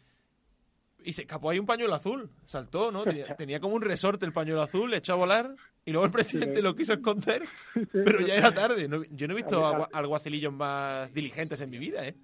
y 1.03 1.13
se 1.13 1.22
escapó 1.22 1.49
ahí 1.49 1.59
un 1.59 1.65
pañuelo 1.65 1.95
azul. 1.95 2.30
Saltó, 2.45 2.91
¿no? 2.91 3.03
Tenía, 3.26 3.36
tenía 3.36 3.59
como 3.59 3.76
un 3.76 3.82
resorte 3.82 4.26
el 4.26 4.34
pañuelo 4.34 4.61
azul, 4.61 4.91
le 4.91 4.97
echó 4.97 5.13
a 5.13 5.17
volar. 5.17 5.55
Y 5.86 5.91
luego 5.91 6.05
el 6.05 6.11
presidente 6.11 6.57
Sí. 6.57 6.61
lo 6.61 6.76
quiso 6.76 6.93
esconder, 6.93 7.43
pero 7.93 8.19
ya 8.22 8.36
era 8.36 8.53
tarde. 8.53 8.88
No- 8.88 9.03
yo 9.03 9.28
no 9.28 9.34
he 9.34 9.38
visto 9.38 9.65
agua- 9.65 9.89
alguacilillos 9.93 10.53
más 10.53 11.13
diligentes 11.13 11.59
en 11.61 11.69
mi 11.69 11.78
vida, 11.80 12.05
¿eh? 12.07 12.15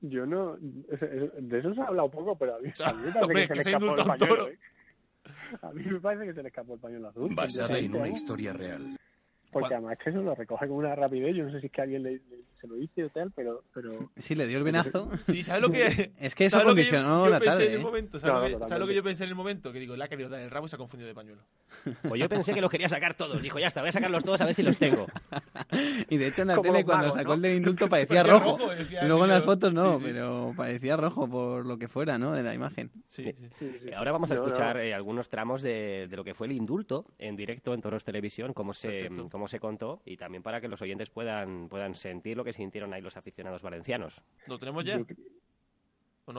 Yo 0.00 0.26
no. 0.26 0.56
De 0.58 1.58
eso 1.58 1.72
se 1.74 1.80
ha 1.80 1.86
hablado 1.86 2.10
poco, 2.10 2.36
pero 2.36 2.56
a 2.56 2.58
mí, 2.58 2.70
a 2.84 2.92
mí 2.92 3.02
me 3.06 3.12
parece 3.12 3.20
hombre, 3.24 3.42
que 3.42 3.46
se 3.48 3.54
que 3.54 3.62
se 3.64 3.74
a 3.74 3.78
un 3.78 3.94
pañuelo. 3.96 4.16
toro. 4.18 4.48
¿eh? 4.48 4.58
A 5.62 5.72
mí 5.72 5.82
me 5.84 6.00
parece 6.00 6.26
que 6.26 6.34
se 6.34 6.42
le 6.42 6.48
escapó 6.48 6.74
el 6.74 6.80
pañuelo 6.80 7.08
azul. 7.08 7.34
Basada 7.34 7.78
en 7.78 7.94
una 7.94 8.08
historia 8.08 8.52
real. 8.52 8.96
Porque 9.50 9.74
además 9.74 9.96
que 9.98 10.10
eso 10.10 10.20
lo 10.22 10.34
recoge 10.34 10.66
con 10.68 10.76
una 10.76 10.94
rapidez. 10.94 11.34
Yo 11.34 11.44
no 11.44 11.50
sé 11.52 11.60
si 11.60 11.66
es 11.66 11.72
que 11.72 11.80
alguien 11.82 12.02
le, 12.02 12.12
le- 12.14 12.44
se 12.66 12.72
lo 12.72 12.78
dice 12.80 13.04
o 13.04 13.08
tal, 13.10 13.30
pero. 13.32 13.62
pero... 13.72 13.92
Sí, 14.16 14.34
le 14.34 14.46
dio 14.46 14.58
el 14.58 14.64
venazo. 14.64 15.10
Sí, 15.26 15.42
¿sabes 15.42 15.62
lo 15.62 15.70
que...? 15.70 16.12
Es 16.18 16.34
que 16.34 16.46
eso 16.46 16.58
¿sabes 16.58 16.68
lo 16.68 16.74
que 16.74 16.84
yo- 16.84 16.90
condicionó 16.90 17.24
yo 17.24 17.30
la 17.30 17.38
pensé 17.38 17.52
tarde. 17.52 17.66
en 17.66 17.72
el 17.74 17.80
¿eh? 17.80 17.82
momento? 17.84 18.18
¿sabes, 18.18 18.34
No, 18.34 18.40
lo 18.40 18.58
que, 18.64 18.68
sabes 18.68 18.80
lo 18.80 18.86
que 18.86 18.94
yo 18.94 19.02
pensé 19.02 19.24
en 19.24 19.30
el 19.30 19.34
momento? 19.36 19.72
Que 19.72 19.78
digo, 19.80 19.96
le 19.96 20.04
ha 20.04 20.08
querido 20.08 20.28
dar 20.28 20.40
el 20.40 20.50
rabo 20.50 20.66
y 20.66 20.68
se 20.68 20.76
ha 20.76 20.78
confundido 20.78 21.08
de 21.08 21.14
pañuelo. 21.14 21.42
Pues 22.08 22.20
yo 22.20 22.28
pensé 22.28 22.52
que 22.52 22.60
los 22.60 22.70
quería 22.70 22.88
sacar 22.88 23.14
todos. 23.14 23.40
Dijo, 23.42 23.58
ya 23.58 23.66
está, 23.68 23.80
voy 23.80 23.88
a 23.88 23.92
sacarlos 23.92 24.24
todos 24.24 24.40
a 24.40 24.44
ver 24.44 24.54
si 24.54 24.62
los 24.62 24.76
tengo. 24.78 25.06
Y 26.08 26.16
de 26.16 26.26
hecho 26.28 26.42
en 26.42 26.48
la 26.48 26.56
Como 26.56 26.70
tele 26.72 26.84
cuando 26.84 27.10
sacó 27.12 27.28
¿no? 27.28 27.34
el 27.34 27.42
del 27.42 27.56
indulto 27.58 27.88
parecía 27.88 28.22
Parecía 28.22 28.38
rojo. 28.40 28.58
rojo, 28.58 28.70
decía 28.74 29.04
y 29.04 29.06
luego 29.06 29.24
en 29.24 29.30
las 29.30 29.44
fotos 29.44 29.72
no, 29.72 29.98
Sí, 29.98 30.04
sí. 30.04 30.10
pero 30.12 30.52
parecía 30.56 30.96
rojo 30.96 31.28
por 31.28 31.66
lo 31.66 31.78
que 31.78 31.88
fuera, 31.88 32.18
¿no? 32.18 32.32
De 32.32 32.42
la 32.42 32.54
imagen. 32.54 32.90
Sí, 33.08 33.24
Eh, 33.60 33.92
Ahora 33.96 34.12
vamos 34.12 34.30
a 34.30 34.34
escuchar 34.34 34.78
eh, 34.78 34.94
algunos 34.94 35.28
tramos 35.28 35.62
de, 35.62 36.06
de 36.08 36.16
lo 36.16 36.24
que 36.24 36.34
fue 36.34 36.46
el 36.46 36.52
indulto 36.52 37.04
en 37.18 37.36
directo 37.36 37.74
en 37.74 37.80
Toros 37.80 38.04
Televisión, 38.04 38.52
cómo 38.52 38.72
se, 38.74 38.88
Perfecto. 38.88 39.28
cómo 39.30 39.48
se 39.48 39.60
contó 39.60 40.00
y 40.04 40.16
también 40.16 40.42
para 40.42 40.60
que 40.60 40.68
los 40.68 40.80
oyentes 40.82 41.10
puedan, 41.10 41.68
puedan 41.68 41.94
sentir 41.94 42.36
lo 42.36 42.44
que 42.44 42.52
sintieron 42.56 42.92
ahí 42.92 43.00
los 43.02 43.16
aficionados 43.16 43.62
valencianos. 43.62 44.20
¿Lo 44.46 44.58
tenemos 44.58 44.84
ya? 44.84 44.98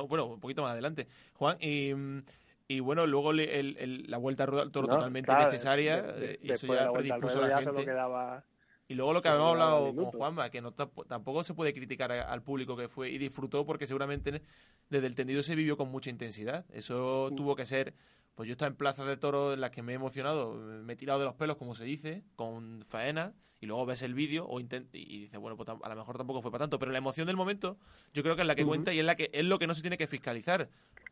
Bueno, 0.07 0.26
un 0.26 0.39
poquito 0.39 0.61
más 0.63 0.72
adelante. 0.74 1.07
Juan, 1.36 1.57
y, 1.61 1.93
mm, 1.93 2.24
y 2.68 2.80
bueno, 2.82 3.07
luego 3.07 3.32
le- 3.32 3.59
el- 3.59 3.78
el- 3.78 4.11
la 4.11 4.18
vuelta 4.18 4.43
al 4.43 4.72
toro 4.72 4.88
No, 4.88 4.95
totalmente 4.95 5.28
claro, 5.28 5.45
necesaria. 5.51 6.01
de- 6.01 6.20
de- 6.20 6.32
eh, 6.34 6.39
y 6.41 6.51
eso 6.51 6.68
ya 6.76 6.91
predispuso 6.91 7.41
a 7.41 7.47
la 7.47 7.61
gente. 7.61 7.86
quedaba- 7.86 8.43
Y 8.89 8.95
luego 8.95 9.13
lo 9.13 9.22
que 9.22 9.28
habíamos 9.30 9.51
hablado 9.51 9.93
con. 9.95 10.11
Juanma, 10.11 10.49
que 10.49 10.61
no 10.61 10.74
tamp- 10.74 11.05
tampoco 11.07 11.43
se 11.43 11.53
puede 11.53 11.74
criticar 11.74 12.11
a- 12.11 12.32
al 12.32 12.41
público 12.41 12.76
que 12.78 12.88
fue 12.89 13.09
y 13.09 13.18
disfrutó 13.18 13.65
porque 13.65 13.86
seguramente 13.88 14.41
desde 14.89 15.07
el 15.07 15.15
tendido 15.15 15.41
se 15.41 15.55
vivió 15.55 15.76
con 15.78 15.89
mucha 15.89 16.09
intensidad. 16.09 16.65
Eso 16.72 17.30
tuvo 17.36 17.55
que 17.55 17.65
ser, 17.65 17.93
pues 18.36 18.47
yo 18.47 18.53
estaba 18.53 18.70
en 18.70 18.76
plazas 18.76 19.05
de 19.07 19.18
toro 19.18 19.53
en 19.53 19.61
las 19.61 19.72
que 19.72 19.82
me 19.82 19.91
he 19.93 19.95
emocionado, 19.95 20.53
me 20.53 20.93
he 20.93 20.95
tirado 20.95 21.20
de 21.20 21.26
los 21.26 21.36
pelos, 21.36 21.57
como 21.57 21.76
se 21.76 21.84
dice, 21.86 22.24
con 22.38 22.84
faena, 22.86 23.34
y 23.60 23.66
luego 23.66 23.86
ves 23.86 24.01
el 24.03 24.14
vídeo 24.14 24.45
o 24.47 24.60
intent- 24.60 24.89
y 24.93 25.22
dices, 25.22 25.39
bueno, 25.39 25.58
pues 25.58 25.68
a 25.70 25.89
lo 25.89 25.95
mejor 25.95 26.18
tampoco 26.18 26.41
fue 26.41 26.51
para 26.51 26.64
tanto, 26.64 26.78
pero 26.80 26.91
la 26.91 26.97
emoción 26.99 27.26
del 27.28 27.36
momento 27.36 27.78
yo 28.14 28.22
creo 28.24 28.36
que 28.36 28.41
es 28.41 28.47
la 28.47 28.55
que 28.55 28.66
cuenta 28.66 28.93
y 28.93 28.99
es 28.99 29.05
la 29.05 29.16
que 29.16 29.30
es 29.34 29.43
lo 29.45 29.58
que 29.60 29.68
no 29.68 29.74
se 29.76 29.82
tiene 29.82 29.97
que 29.97 30.08
fiscalizar. 30.08 30.70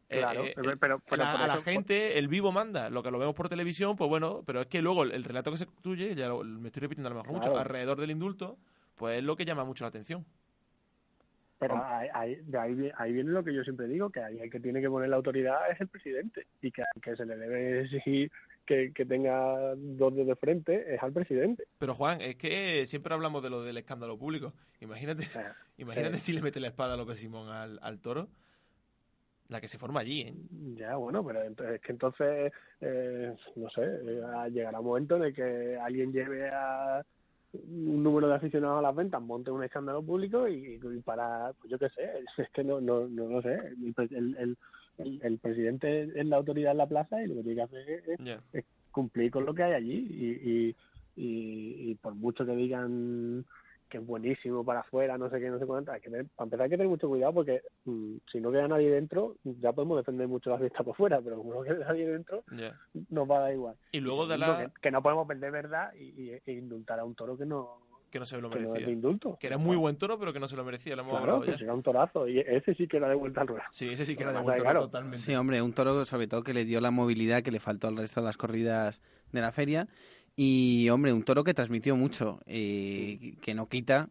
Eh, 0.08 0.20
Claro, 0.20 0.43
eh, 0.46 0.54
pero- 0.56 0.78
pero- 0.78 1.00
pero 1.00 1.24
la- 1.24 1.32
por 1.32 1.41
a 1.41 1.48
la 1.48 1.58
gente 1.62 2.20
el 2.20 2.28
vivo 2.28 2.52
manda, 2.52 2.91
lo 2.91 3.02
que 3.02 3.10
lo 3.10 3.18
vemos 3.18 3.34
por 3.34 3.50
televisión, 3.50 3.96
pues 3.96 4.08
bueno, 4.08 4.43
pero 4.46 4.62
es 4.62 4.68
que 4.68 4.80
luego 4.82 5.02
el, 5.04 5.12
el 5.14 5.24
relato 5.24 5.50
que 5.50 5.58
se 5.58 5.66
construye, 5.66 6.14
ya 6.14 6.28
lo- 6.28 6.43
me 6.43 6.68
estoy 6.68 6.82
repitiendo 6.82 7.08
a 7.10 7.14
lo 7.14 7.20
mejor 7.22 7.34
mucho, 7.34 7.58
alrededor 7.58 8.00
del 8.00 8.12
indulto, 8.12 8.58
pues 8.96 9.18
es 9.18 9.24
lo 9.24 9.36
que 9.36 9.46
llama 9.46 9.64
mucho 9.64 9.84
la 9.84 9.88
atención. 9.89 10.24
Pero 11.58 11.82
ahí, 11.84 12.36
de 12.43 12.58
ahí, 12.60 12.91
ahí 12.98 13.14
viene 13.14 13.32
lo 13.32 13.43
que 13.43 13.54
yo 13.54 13.64
siempre 13.64 13.88
digo, 13.88 14.10
que 14.10 14.20
ahí 14.22 14.38
el 14.39 14.52
que 14.52 14.60
tiene 14.60 14.82
que 14.82 14.89
poner 14.89 15.10
la 15.10 15.16
autoridad 15.16 15.72
es 15.72 15.80
el 15.82 15.88
presidente 15.88 16.46
y 16.62 16.70
que, 16.70 16.84
que 17.02 17.16
se 17.16 17.26
le 17.26 17.38
debe 17.38 17.82
exigir 17.82 18.30
que, 18.66 18.91
que 18.93 19.05
tenga 19.05 19.76
dos 19.76 20.13
dedos 20.13 20.28
de 20.28 20.36
frente 20.36 20.93
es 20.93 21.01
al 21.01 21.13
presidente. 21.13 21.66
Pero 21.78 21.93
Juan, 21.93 22.22
es 22.22 22.36
que 22.36 22.86
siempre 22.86 23.13
hablamos 23.13 23.43
de 23.43 23.49
lo 23.49 23.63
del 23.63 23.78
escándalo 23.78 24.18
público. 24.18 24.53
Imagínate, 24.82 25.24
imagínate 25.78 26.18
eh. 26.18 26.20
si 26.20 26.34
le 26.34 26.41
mete 26.41 26.59
la 26.59 26.68
espada 26.68 26.93
a 26.93 26.97
López 26.97 27.20
Simón 27.20 27.49
al, 27.49 27.80
al 27.82 27.99
toro, 27.99 28.28
la 29.49 29.61
que 29.61 29.68
se 29.68 29.78
forma 29.78 29.99
allí, 29.99 30.22
¿eh? 30.22 30.34
Ya, 30.76 30.95
bueno, 30.95 31.24
pero 31.26 31.43
entonces, 31.43 31.76
es 31.76 31.82
que 31.82 31.91
entonces, 31.91 32.53
eh, 32.82 33.36
no 33.55 33.70
sé, 33.70 33.84
eh, 33.84 34.22
llegará 34.51 34.80
un 34.80 34.88
momento 34.88 35.18
en 35.18 35.24
el 35.24 35.34
que 35.34 35.78
alguien 35.78 36.11
lleve 36.11 36.49
a 36.49 37.05
un 37.53 38.03
número 38.03 38.28
de 38.28 38.36
aficionados 38.36 38.80
a 38.80 38.82
las 38.82 38.95
ventas, 38.95 39.22
monte 39.22 39.51
un 39.51 39.63
escándalo 39.63 40.01
público 40.01 40.47
y, 40.47 40.80
y 40.82 40.99
para, 41.01 41.53
pues 41.53 41.72
yo 41.72 41.80
qué 41.80 41.89
sé, 41.89 42.11
es 42.38 42.49
que 42.49 42.63
no, 42.63 42.82
no, 42.82 43.07
no 43.07 43.28
lo 43.28 43.41
sé, 43.41 43.55
el, 43.55 44.36
el, 44.38 44.57
el, 44.98 45.38
presidente 45.39 46.04
es 46.20 46.26
la 46.26 46.38
autoridad 46.38 46.72
en 46.72 46.78
la 46.78 46.88
plaza 46.88 47.22
y 47.22 47.28
lo 47.28 47.36
que 47.36 47.41
tiene 47.41 47.56
que 47.56 47.62
hacer 47.62 47.89
es, 47.89 48.08
es- 48.08 48.20
Ya. 48.26 48.41
es 48.54 48.66
cumplir 48.91 49.30
con 49.32 49.46
lo 49.46 49.54
que 49.54 49.64
hay 49.64 49.74
allí 49.74 50.08
y, 50.10 50.50
y, 50.50 50.76
y, 51.18 51.91
y 51.91 51.96
por 51.96 52.16
mucho 52.16 52.46
que 52.46 52.56
digan 52.56 53.46
que 53.89 54.00
es 54.00 54.06
buenísimo 54.06 54.66
para 54.66 54.80
afuera, 54.80 55.16
no 55.18 55.30
sé 55.30 55.39
qué, 55.39 55.48
no 55.50 55.60
sé 55.60 55.66
cuánto, 55.68 55.91
hay 55.91 56.02
que 56.02 56.10
tener, 56.10 56.26
para 56.36 56.46
empezar 56.46 56.64
hay 56.64 56.70
que 56.72 56.78
tener 56.78 56.89
mucho 56.89 57.08
cuidado 57.08 57.34
porque 57.34 57.62
mm, 57.86 58.16
si 58.32 58.39
no 58.41 58.52
queda 58.52 58.68
nadie 58.68 58.89
dentro, 58.89 59.36
ya 59.43 59.74
podemos 59.74 59.98
defender 59.98 60.28
mucho 60.28 60.50
la 60.50 60.58
fiesta 60.58 60.84
por 60.84 60.96
fuera, 60.96 61.22
pero 61.22 61.38
como 61.38 61.54
no 61.54 61.62
queda 61.62 61.86
nadie 61.88 62.08
dentro, 62.08 62.43
nos 63.10 63.30
va 63.30 63.38
a 63.38 63.41
dar 63.41 63.54
igual. 63.54 63.76
Y 63.91 64.00
luego 64.00 64.26
de 64.28 64.38
la... 64.39 64.58
que, 64.58 64.82
que 64.82 64.91
no 64.91 65.04
podemos 65.04 65.28
perder 65.28 65.52
verdad 65.52 65.93
y, 65.93 66.04
y- 66.32 66.39
e 66.46 66.52
indultar 66.54 67.00
a 67.00 67.06
un 67.06 67.14
toro 67.14 67.38
que 67.38 67.46
no, 67.46 67.85
que 68.16 68.20
no 68.20 68.26
se 68.26 68.39
lo 68.39 68.49
que 68.49 68.55
no 68.59 68.61
es 68.61 68.68
merecía. 68.70 68.88
de 68.88 68.93
indulto. 68.93 69.38
Que 69.38 69.47
era 69.47 69.57
muy 69.57 69.76
buen 69.76 69.97
toro, 69.97 70.18
pero 70.18 70.32
que 70.32 70.39
no 70.39 70.47
se 70.47 70.55
lo 70.55 70.63
merecía, 70.63 70.95
lo 70.95 71.01
hemos 71.01 71.18
Claro, 71.18 71.41
que 71.41 71.51
ya. 71.51 71.57
será 71.57 71.74
un 71.74 71.84
torazo 71.84 72.28
y 72.30 72.39
ese 72.39 72.74
sí 72.74 72.88
que 72.88 72.95
era 72.97 73.09
de 73.09 73.16
vuelta 73.16 73.41
al 73.41 73.47
ruedo. 73.47 73.63
Sí, 73.72 73.89
ese 73.89 74.05
sí 74.05 74.16
que 74.16 74.24
era 74.24 74.32
de 74.32 74.39
buen 74.39 74.55
toro 74.55 74.63
claro, 74.63 74.82
totalmente. 74.84 75.18
Sí, 75.18 75.36
hombre, 75.36 75.61
un 75.61 75.74
toro 75.74 76.05
sobre 76.05 76.28
todo 76.28 76.41
que 76.43 76.53
le 76.53 76.63
dio 76.63 76.80
la 76.80 76.91
movilidad 76.91 77.43
que 77.43 77.51
le 77.51 77.59
faltó 77.59 77.89
al 77.89 77.97
resto 77.97 78.22
de 78.22 78.26
las 78.28 78.38
corridas 78.38 79.01
de 79.34 79.41
la 79.41 79.51
feria. 79.51 79.88
Y, 80.38 80.88
hombre, 80.89 81.11
un 81.13 81.24
toro 81.24 81.43
que 81.43 81.53
transmitió 81.53 81.95
mucho, 81.97 82.39
eh, 82.45 83.36
que 83.41 83.53
no 83.53 83.68
quita, 83.68 84.09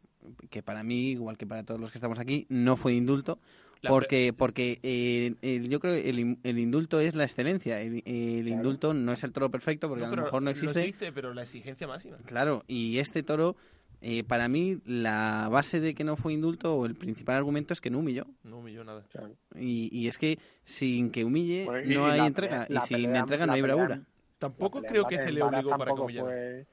que 0.50 0.62
para 0.62 0.82
mí, 0.82 1.10
igual 1.12 1.36
que 1.38 1.46
para 1.46 1.62
todos 1.64 1.80
los 1.80 1.90
que 1.90 1.98
estamos 1.98 2.18
aquí, 2.18 2.46
no 2.50 2.76
fue 2.76 2.92
indulto. 2.92 3.38
Porque, 3.86 4.32
porque 4.32 4.78
eh, 4.82 5.34
el- 5.42 5.68
yo 5.68 5.78
creo 5.78 5.92
que 5.94 6.08
el, 6.08 6.38
el 6.42 6.58
indulto 6.58 7.00
es 7.00 7.14
la 7.14 7.24
excelencia. 7.24 7.82
El, 7.82 8.02
el 8.06 8.48
indulto 8.48 8.94
no 8.94 9.12
es 9.12 9.22
el 9.24 9.32
toro 9.32 9.50
perfecto, 9.50 9.88
porque 9.88 10.06
No, 10.06 10.12
a 10.12 10.16
lo 10.16 10.22
mejor 10.22 10.42
no 10.42 10.48
existe. 10.48 10.94
pero 11.12 11.34
la 11.34 11.42
exigencia 11.42 11.86
máxima. 11.86 12.16
Claro, 12.24 12.64
y 12.66 12.96
este 12.96 13.22
toro, 13.22 13.56
eh, 14.00 14.22
para 14.24 14.48
mí, 14.48 14.78
la 14.84 15.48
base 15.50 15.80
de 15.80 15.94
que 15.94 16.04
no 16.04 16.16
fue 16.16 16.32
indulto, 16.32 16.74
o 16.74 16.86
el 16.86 16.94
principal 16.94 17.36
argumento 17.36 17.72
es 17.72 17.80
que 17.80 17.90
no 17.90 17.98
humilló. 18.00 18.26
No 18.42 18.58
humilló 18.58 18.84
nada. 18.84 19.04
Y, 19.58 19.88
y 19.96 20.08
es 20.08 20.18
que 20.18 20.38
sin 20.64 21.10
que 21.10 21.24
humille 21.24 21.64
Bueno, 21.64 21.94
no 21.94 22.06
hay 22.06 22.18
la 22.20 22.26
entrega, 22.26 22.66
pelea- 22.66 22.82
y 22.84 22.86
sin 22.86 22.96
pelea- 23.10 23.20
entrega 23.20 23.46
no 23.46 23.52
hay 23.54 23.62
pelea- 23.62 23.74
bravura. 23.76 24.02
Tampoco 24.38 24.82
creo 24.82 25.04
que 25.06 25.18
se 25.18 25.32
le 25.32 25.42
obligó 25.42 25.70
para 25.78 25.94
que 25.94 26.00
humillara. 26.00 26.26
fue- 26.26 26.66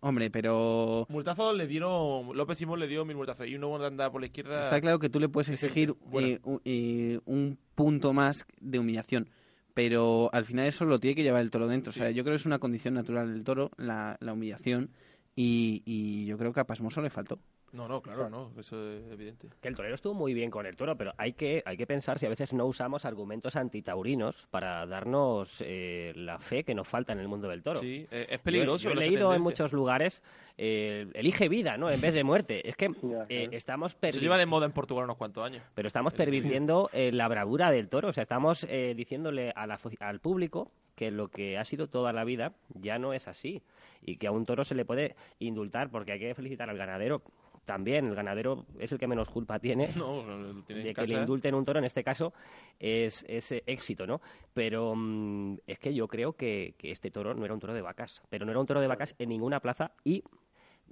Hombre, 0.00 0.30
pero 0.30 1.06
Multazos 1.08 1.56
le 1.56 1.66
dieron... 1.66 2.36
López 2.36 2.58
Simón 2.58 2.78
le 2.78 2.86
dio 2.86 3.06
mil 3.06 3.16
multazos 3.16 3.46
y 3.46 3.54
uno 3.54 3.82
andaba 3.82 4.12
por 4.12 4.20
la 4.20 4.26
izquierda... 4.26 4.64
está 4.64 4.78
claro 4.78 4.98
que 4.98 5.08
tú 5.08 5.18
le 5.18 5.30
puedes 5.30 5.48
exigir 5.48 5.94
Bueno. 6.04 6.28
eh, 6.28 6.40
un, 6.44 6.60
eh, 6.66 7.20
un 7.24 7.58
punto 7.74 8.12
más 8.12 8.44
de 8.60 8.78
humillación. 8.78 9.30
Pero 9.72 10.28
al 10.34 10.44
final 10.44 10.66
eso 10.66 10.84
lo 10.84 10.98
tiene 10.98 11.14
que 11.16 11.22
llevar 11.22 11.40
el 11.40 11.50
toro 11.50 11.66
dentro. 11.68 11.88
O 11.88 11.92
sea, 11.94 12.10
yo 12.10 12.22
creo 12.22 12.34
que 12.34 12.40
es 12.40 12.44
una 12.46 12.58
condición 12.58 12.92
natural 12.94 13.32
del 13.32 13.44
toro, 13.44 13.70
la, 13.78 14.18
la 14.20 14.34
humillación. 14.34 14.90
Y, 15.36 15.82
y 15.84 16.26
yo 16.26 16.38
creo 16.38 16.52
que 16.52 16.60
a 16.60 16.64
Pasmoso 16.64 17.02
le 17.02 17.10
faltó. 17.10 17.38
No, 17.74 17.88
no, 17.88 18.00
claro, 18.00 18.30
no, 18.30 18.52
eso 18.56 18.92
es 18.92 19.10
evidente. 19.10 19.48
Que 19.60 19.66
el 19.66 19.74
torero 19.74 19.96
estuvo 19.96 20.14
muy 20.14 20.32
bien 20.32 20.48
con 20.48 20.64
el 20.64 20.76
toro, 20.76 20.96
pero 20.96 21.12
hay 21.18 21.32
que, 21.32 21.60
hay 21.66 21.76
que 21.76 21.88
pensar 21.88 22.20
si 22.20 22.26
a 22.26 22.28
veces 22.28 22.52
no 22.52 22.66
usamos 22.66 23.04
argumentos 23.04 23.56
antitaurinos 23.56 24.46
para 24.52 24.86
darnos 24.86 25.60
eh, 25.60 26.12
la 26.14 26.38
fe 26.38 26.62
que 26.62 26.72
nos 26.72 26.86
falta 26.86 27.12
en 27.12 27.18
el 27.18 27.26
mundo 27.26 27.48
del 27.48 27.64
toro. 27.64 27.80
Sí, 27.80 28.06
eh, 28.12 28.26
es 28.30 28.38
peligroso 28.38 28.84
Yo, 28.84 28.90
he 28.92 28.94
leído 28.94 29.34
en 29.34 29.42
muchos 29.42 29.72
lugares, 29.72 30.22
eh, 30.56 31.10
elige 31.14 31.48
vida, 31.48 31.76
¿no? 31.76 31.90
En 31.90 32.00
vez 32.00 32.14
de 32.14 32.22
muerte. 32.22 32.68
Es 32.68 32.76
que 32.76 32.92
eh, 33.28 33.48
estamos 33.50 33.96
Se 34.00 34.20
lleva 34.20 34.38
de 34.38 34.46
moda 34.46 34.66
en 34.66 34.72
Portugal 34.72 35.04
unos 35.04 35.16
cuantos 35.16 35.44
años. 35.44 35.64
pero 35.74 35.88
estamos 35.88 36.12
pervirtiendo 36.12 36.90
eh, 36.92 37.10
la 37.12 37.26
bravura 37.26 37.72
del 37.72 37.88
toro. 37.88 38.10
O 38.10 38.12
sea, 38.12 38.22
estamos 38.22 38.64
eh, 38.70 38.94
diciéndole 38.96 39.52
a 39.56 39.66
la 39.66 39.80
al 39.98 40.20
público 40.20 40.70
que 40.94 41.10
lo 41.10 41.28
que 41.28 41.58
ha 41.58 41.64
sido 41.64 41.88
toda 41.88 42.12
la 42.12 42.24
vida 42.24 42.54
ya 42.74 42.98
no 42.98 43.12
es 43.12 43.28
así. 43.28 43.62
Y 44.02 44.16
que 44.16 44.26
a 44.26 44.32
un 44.32 44.46
toro 44.46 44.64
se 44.64 44.74
le 44.74 44.84
puede 44.84 45.16
indultar, 45.38 45.90
porque 45.90 46.12
hay 46.12 46.18
que 46.20 46.34
felicitar 46.34 46.68
al 46.70 46.76
ganadero. 46.76 47.22
También, 47.64 48.06
el 48.06 48.14
ganadero 48.14 48.66
es 48.78 48.92
el 48.92 48.98
que 48.98 49.06
menos 49.06 49.30
culpa 49.30 49.58
tiene 49.58 49.88
No, 49.96 50.22
tiene 50.66 50.82
de 50.82 50.88
que 50.88 50.94
casa. 50.94 51.14
le 51.14 51.20
indulten 51.20 51.54
un 51.54 51.64
toro. 51.64 51.78
En 51.78 51.86
este 51.86 52.04
caso 52.04 52.34
es, 52.78 53.24
es 53.26 53.52
éxito, 53.66 54.06
¿no? 54.06 54.20
Pero 54.52 54.92
mm, 54.94 55.56
es 55.66 55.78
que 55.78 55.94
yo 55.94 56.06
creo 56.06 56.34
que, 56.34 56.74
que 56.76 56.90
este 56.90 57.10
toro 57.10 57.32
no 57.34 57.44
era 57.44 57.54
un 57.54 57.60
toro 57.60 57.72
de 57.72 57.80
vacas. 57.80 58.22
Pero 58.28 58.44
no 58.44 58.50
era 58.52 58.60
un 58.60 58.66
toro 58.66 58.80
de 58.82 58.86
vacas 58.86 59.14
en 59.18 59.30
ninguna 59.30 59.60
plaza 59.60 59.92
y 60.04 60.22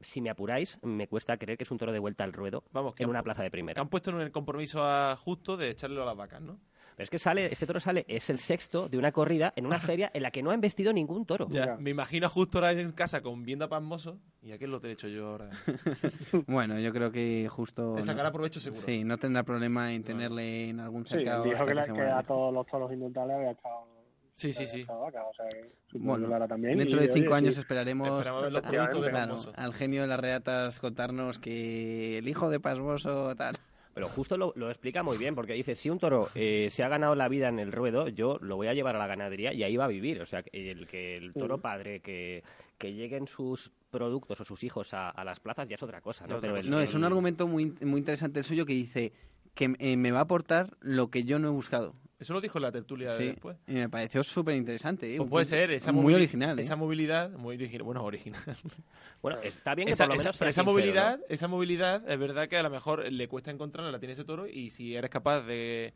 si 0.01 0.21
me 0.23 0.31
apuráis, 0.31 0.79
me 0.83 1.07
cuesta 1.07 1.37
creer 1.37 1.59
que 1.59 1.65
es 1.65 1.71
un 1.71 1.79
toro 1.79 1.93
de 1.93 1.99
vuelta 1.99 2.25
al 2.25 2.33
ruedo 2.33 2.65
Vamos, 2.73 2.95
que 2.95 3.05
en 3.05 3.11
una 3.11 3.23
plaza 3.23 3.43
de 3.43 3.49
Que 3.49 3.53
primera. 3.53 3.81
han 3.83 3.89
puesto 3.89 4.11
en 4.11 4.21
el 4.21 4.33
compromiso 4.33 4.83
a 4.83 5.15
justo 5.17 5.57
de 5.59 5.69
echarle 5.71 6.01
a 6.01 6.05
las 6.07 6.17
vacas, 6.17 6.41
¿no? 6.41 6.59
Pero 6.97 7.05
es 7.05 7.11
que 7.11 7.19
sale, 7.19 7.47
este 7.53 7.67
toro 7.67 7.81
sale, 7.81 8.05
es 8.09 8.29
el 8.31 8.39
sexto 8.39 8.89
de 8.89 8.99
una 8.99 9.13
corrida 9.13 9.53
en 9.57 9.67
una 9.67 9.79
feria 9.79 10.11
en 10.13 10.23
la 10.23 10.31
que 10.31 10.43
no 10.43 10.51
ha 10.51 10.55
investido 10.55 10.93
ningún 10.93 11.25
toro. 11.27 11.49
Ya, 11.51 11.77
me 11.79 11.91
imagino 11.91 12.27
a 12.27 12.31
justo 12.31 12.59
ahora 12.59 12.73
en 12.73 12.93
casa 12.93 13.23
con 13.23 13.45
viendo 13.45 13.65
a 13.65 13.69
Pasmoso 13.69 14.19
y 14.43 14.53
aquí 14.53 14.65
es 14.65 14.71
lo 14.71 14.81
que 14.81 14.89
he 14.89 14.93
hecho 14.93 15.09
yo 15.09 15.29
ahora. 15.29 15.51
Bueno, 16.47 16.79
yo 16.79 16.93
creo 16.93 17.11
que 17.11 17.49
justo... 17.51 17.97
Le 17.97 18.03
sacará 18.03 18.31
provecho 18.31 18.61
seguro. 18.61 18.83
Sí, 18.85 19.05
no 19.05 19.17
tendrá 19.19 19.43
problema 19.43 19.93
en 19.93 20.03
tenerle 20.05 20.69
en 20.69 20.81
algún 20.81 21.05
Sí, 21.07 21.15
cercado 21.15 21.45
dijo 21.45 21.57
hasta 21.57 21.67
que, 21.67 21.75
que 21.75 21.83
se 21.87 21.93
que 21.95 22.03
a 22.03 22.23
todos 22.23 22.53
los 22.53 22.67
toros 22.67 22.93
indultables 22.93 23.37
había 23.37 23.51
estado 23.53 23.87
Sí, 24.35 24.53
sí, 24.53 24.67
sí. 24.67 24.85
vaca, 24.85 25.25
o 25.27 25.35
sea, 25.35 25.45
Bueno, 25.93 26.49
también. 26.49 26.79
dentro 26.79 27.01
de 27.01 27.09
cinco 27.13 27.29
oye, 27.29 27.37
años 27.37 27.55
sí. 27.55 27.61
esperaremos 27.61 28.27
a- 28.27 28.41
de 28.43 28.63
claro, 28.63 29.37
al 29.57 29.75
genio 29.75 30.03
de 30.03 30.09
las 30.09 30.19
reatas 30.21 30.79
contarnos 30.79 31.39
que 31.39 32.19
el 32.19 32.29
hijo 32.29 32.49
de 32.49 32.59
Pasmoso 32.59 33.35
tal. 33.37 33.55
Pero 33.95 34.09
justo 34.09 34.37
lo, 34.39 34.53
lo 34.57 34.71
explica 34.71 35.03
muy 35.03 35.19
bien, 35.19 35.35
porque 35.35 35.53
dice, 35.53 35.75
si 35.75 35.91
un 35.91 35.99
toro 35.99 36.29
eh, 36.35 36.69
se 36.71 36.83
ha 36.83 36.89
ganado 36.89 37.15
la 37.15 37.29
vida 37.29 37.49
en 37.49 37.59
el 37.59 37.73
ruedo, 37.73 38.09
yo 38.09 38.39
lo 38.41 38.57
voy 38.57 38.69
a 38.69 38.75
llevar 38.75 38.97
a 38.97 38.99
la 38.99 39.07
ganadería 39.07 39.53
y 39.53 39.63
ahí 39.65 39.77
va 39.77 39.85
a 39.85 39.89
vivir. 39.89 40.23
O 40.23 40.27
sea, 40.27 40.43
que 40.43 40.71
el 40.71 40.87
que 40.87 41.17
el 41.19 41.35
toro 41.35 41.59
padre, 41.59 42.01
que, 42.01 42.43
que 42.79 42.95
lleguen 42.95 43.27
sus 43.27 43.71
productos 43.91 44.41
o 44.41 44.45
sus 44.45 44.65
hijos 44.65 44.95
a, 44.95 45.11
a 45.11 45.25
las 45.25 45.41
plazas 45.41 45.69
ya 45.69 45.75
es 45.75 45.83
otra 45.83 46.01
cosa, 46.01 46.27
¿no? 46.27 46.41
Pero 46.41 46.57
el- 46.57 46.71
No, 46.71 46.81
es 46.81 46.95
un 46.95 47.05
argumento 47.05 47.47
muy, 47.47 47.67
muy 47.83 47.99
interesante 47.99 48.39
el 48.39 48.45
suyo 48.47 48.65
que 48.65 48.73
dice 48.73 49.13
que 49.55 49.75
eh, 49.79 49.97
me 49.99 50.11
va 50.11 50.21
a 50.21 50.23
aportar 50.23 50.71
lo 50.81 51.09
que 51.11 51.25
yo 51.25 51.39
no 51.39 51.49
he 51.49 51.51
buscado. 51.51 51.95
Eso 52.23 52.33
lo 52.35 52.41
dijo 52.41 52.59
en 52.59 52.63
la 52.63 52.73
tertulia 52.73 53.17
Sí, 53.17 53.27
después. 53.27 53.57
y 53.67 53.73
me 53.75 53.89
pareció 53.89 54.23
súper 54.23 54.55
interesante. 54.55 55.13
¿eh? 55.15 55.19
Pues 55.19 55.29
puede 55.29 55.45
ser, 55.45 55.71
esa 55.73 55.93
muy 55.93 56.15
original. 56.15 56.59
¿eh? 56.59 56.63
Esa 56.63 56.77
movilidad, 56.77 57.31
muy 57.31 57.57
original, 57.57 57.83
bueno, 57.85 58.05
original. 58.05 58.41
Bueno, 59.23 59.39
está 59.43 59.75
bien 59.77 59.87
que 59.87 59.93
esa, 59.93 60.05
por 60.07 60.15
lo 60.15 60.21
esa- 60.21 60.29
menos 60.31 60.39
pero 60.39 60.47
sea 60.47 60.49
esa 60.51 60.63
sincero, 60.63 60.73
movilidad, 60.73 61.19
¿no? 61.19 61.25
esa 61.29 61.49
movilidad 61.49 62.11
es 62.11 62.19
verdad 62.19 62.49
que 62.49 62.57
a 62.57 62.63
lo 62.65 62.71
mejor 62.71 63.13
le 63.13 63.29
cuesta 63.29 63.51
encontrarla, 63.53 63.93
la 63.93 64.01
tiene 64.01 64.15
ese 64.15 64.25
toro 64.25 64.49
y 64.49 64.71
si 64.71 64.97
eres 64.97 65.11
capaz 65.11 65.43
de 65.43 65.95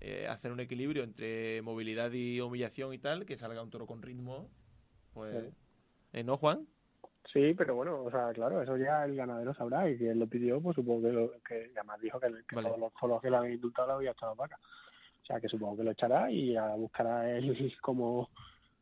eh, 0.00 0.26
hacer 0.28 0.52
un 0.52 0.60
equilibrio 0.60 1.02
entre 1.02 1.62
movilidad 1.62 2.12
y 2.12 2.38
humillación 2.40 2.92
y 2.92 2.98
tal, 2.98 3.24
que 3.24 3.36
salga 3.38 3.62
un 3.62 3.70
toro 3.70 3.86
con 3.86 4.02
ritmo, 4.02 4.50
pues... 5.14 5.34
Sí. 5.42 5.50
¿Eh, 6.12 6.22
¿No, 6.24 6.36
Juan? 6.36 6.66
Sí, 7.32 7.54
pero 7.56 7.74
bueno, 7.74 8.04
o 8.04 8.10
sea, 8.10 8.30
claro, 8.32 8.62
eso 8.62 8.76
ya 8.76 9.04
el 9.04 9.16
ganadero 9.16 9.52
sabrá 9.54 9.90
y 9.90 9.98
que 9.98 10.10
él 10.10 10.18
lo 10.18 10.26
pidió, 10.26 10.60
pues 10.60 10.76
supongo 10.76 11.08
que, 11.08 11.12
lo, 11.12 11.32
que 11.42 11.70
además 11.74 12.00
dijo 12.00 12.20
que, 12.20 12.28
que 12.48 12.54
Vale. 12.54 12.68
todos 12.68 13.10
los 13.10 13.20
que 13.22 13.30
le 13.30 13.36
han 13.36 13.50
indultado 13.52 13.88
le 13.88 13.92
había 13.94 14.10
echado 14.12 14.34
vaca. 14.36 14.58
O 15.26 15.32
sea, 15.32 15.40
que 15.40 15.48
supongo 15.48 15.76
que 15.76 15.82
lo 15.82 15.90
echará 15.90 16.30
y 16.30 16.52
ya 16.52 16.68
buscará 16.76 17.28
él 17.36 17.76
cómo, 17.82 18.30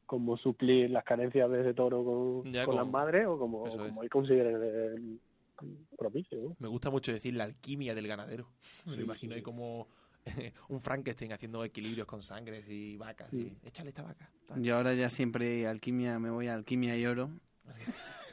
cómo 0.04 0.36
suplir 0.36 0.90
las 0.90 1.02
carencias 1.02 1.50
de 1.50 1.62
ese 1.62 1.72
toro 1.72 2.04
con, 2.04 2.52
Ya, 2.52 2.66
con 2.66 2.74
como- 2.76 2.84
las 2.84 2.92
madres 2.92 3.26
o 3.26 3.38
como, 3.38 3.64
como 3.64 4.02
él 4.02 4.10
considere 4.10 4.94
propicio. 5.96 6.38
¿no? 6.38 6.56
Me 6.58 6.68
gusta 6.68 6.90
mucho 6.90 7.12
decir 7.12 7.32
la 7.34 7.44
alquimia 7.44 7.94
del 7.94 8.06
ganadero. 8.08 8.50
Me 8.84 8.96
lo 8.96 9.02
imagino 9.02 9.34
ahí 9.34 9.40
como 9.40 9.88
un 10.68 10.80
Frankenstein 10.80 11.32
haciendo 11.32 11.64
equilibrios 11.64 12.06
con 12.06 12.22
sangres 12.22 12.68
y 12.68 12.98
vacas. 12.98 13.32
y, 13.32 13.56
Échale 13.62 13.88
esta 13.88 14.02
vaca. 14.02 14.30
tal. 14.46 14.62
Yo 14.62 14.76
ahora 14.76 14.92
ya 14.92 15.08
siempre 15.08 15.66
alquimia, 15.66 16.18
me 16.18 16.28
voy 16.28 16.48
a 16.48 16.54
alquimia 16.54 16.94
y 16.96 17.06
oro. 17.06 17.30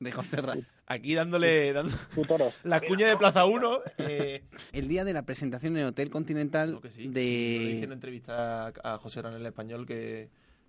De 0.00 0.12
José 0.12 0.40
Ra. 0.40 0.54
Aquí 0.86 1.14
dándole, 1.14 1.72
dando 1.72 1.92
la 2.64 2.80
cuña 2.80 3.08
de 3.08 3.16
Plaza 3.16 3.44
1. 3.44 3.80
Eh, 3.98 4.42
El 4.72 4.86
día 4.88 5.04
de 5.04 5.12
la 5.12 5.22
presentación 5.22 5.74
en 5.76 5.82
el 5.82 5.88
Hotel 5.88 6.08
Continental 6.08 6.72
Lo 6.72 6.80
hice 6.88 7.02
en 7.02 7.08
una 7.10 7.14
de... 7.20 7.92
entrevista 7.92 8.72
a 8.82 8.98
José 8.98 9.22
Ranel 9.22 9.44
Español 9.44 9.86
que, 9.86 10.28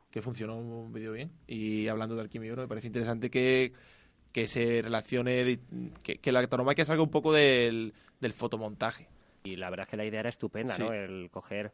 que 0.09 0.21
funcionó 0.21 0.57
un 0.57 0.91
vídeo 0.91 1.11
bien. 1.13 1.31
Y 1.47 1.87
hablando 1.87 2.15
de 2.15 2.21
alquimia 2.21 2.47
y 2.47 2.51
oro, 2.51 2.63
me 2.63 2.67
parece 2.67 2.87
interesante 2.87 3.29
que, 3.29 3.71
que 4.31 4.47
se 4.47 4.81
relacione, 4.81 5.59
que, 6.01 6.17
que 6.17 6.31
la 6.31 6.45
tauromaquia 6.47 6.85
salga 6.85 7.03
un 7.03 7.11
poco 7.11 7.31
del, 7.31 7.93
del 8.19 8.33
fotomontaje. 8.33 9.07
Y 9.43 9.55
la 9.57 9.69
verdad 9.69 9.85
es 9.85 9.89
que 9.91 9.97
la 9.97 10.05
idea 10.05 10.19
era 10.21 10.29
estupenda, 10.29 10.75
Sí. 10.75 10.81
¿no? 10.81 10.91
El 10.91 11.29
coger 11.31 11.71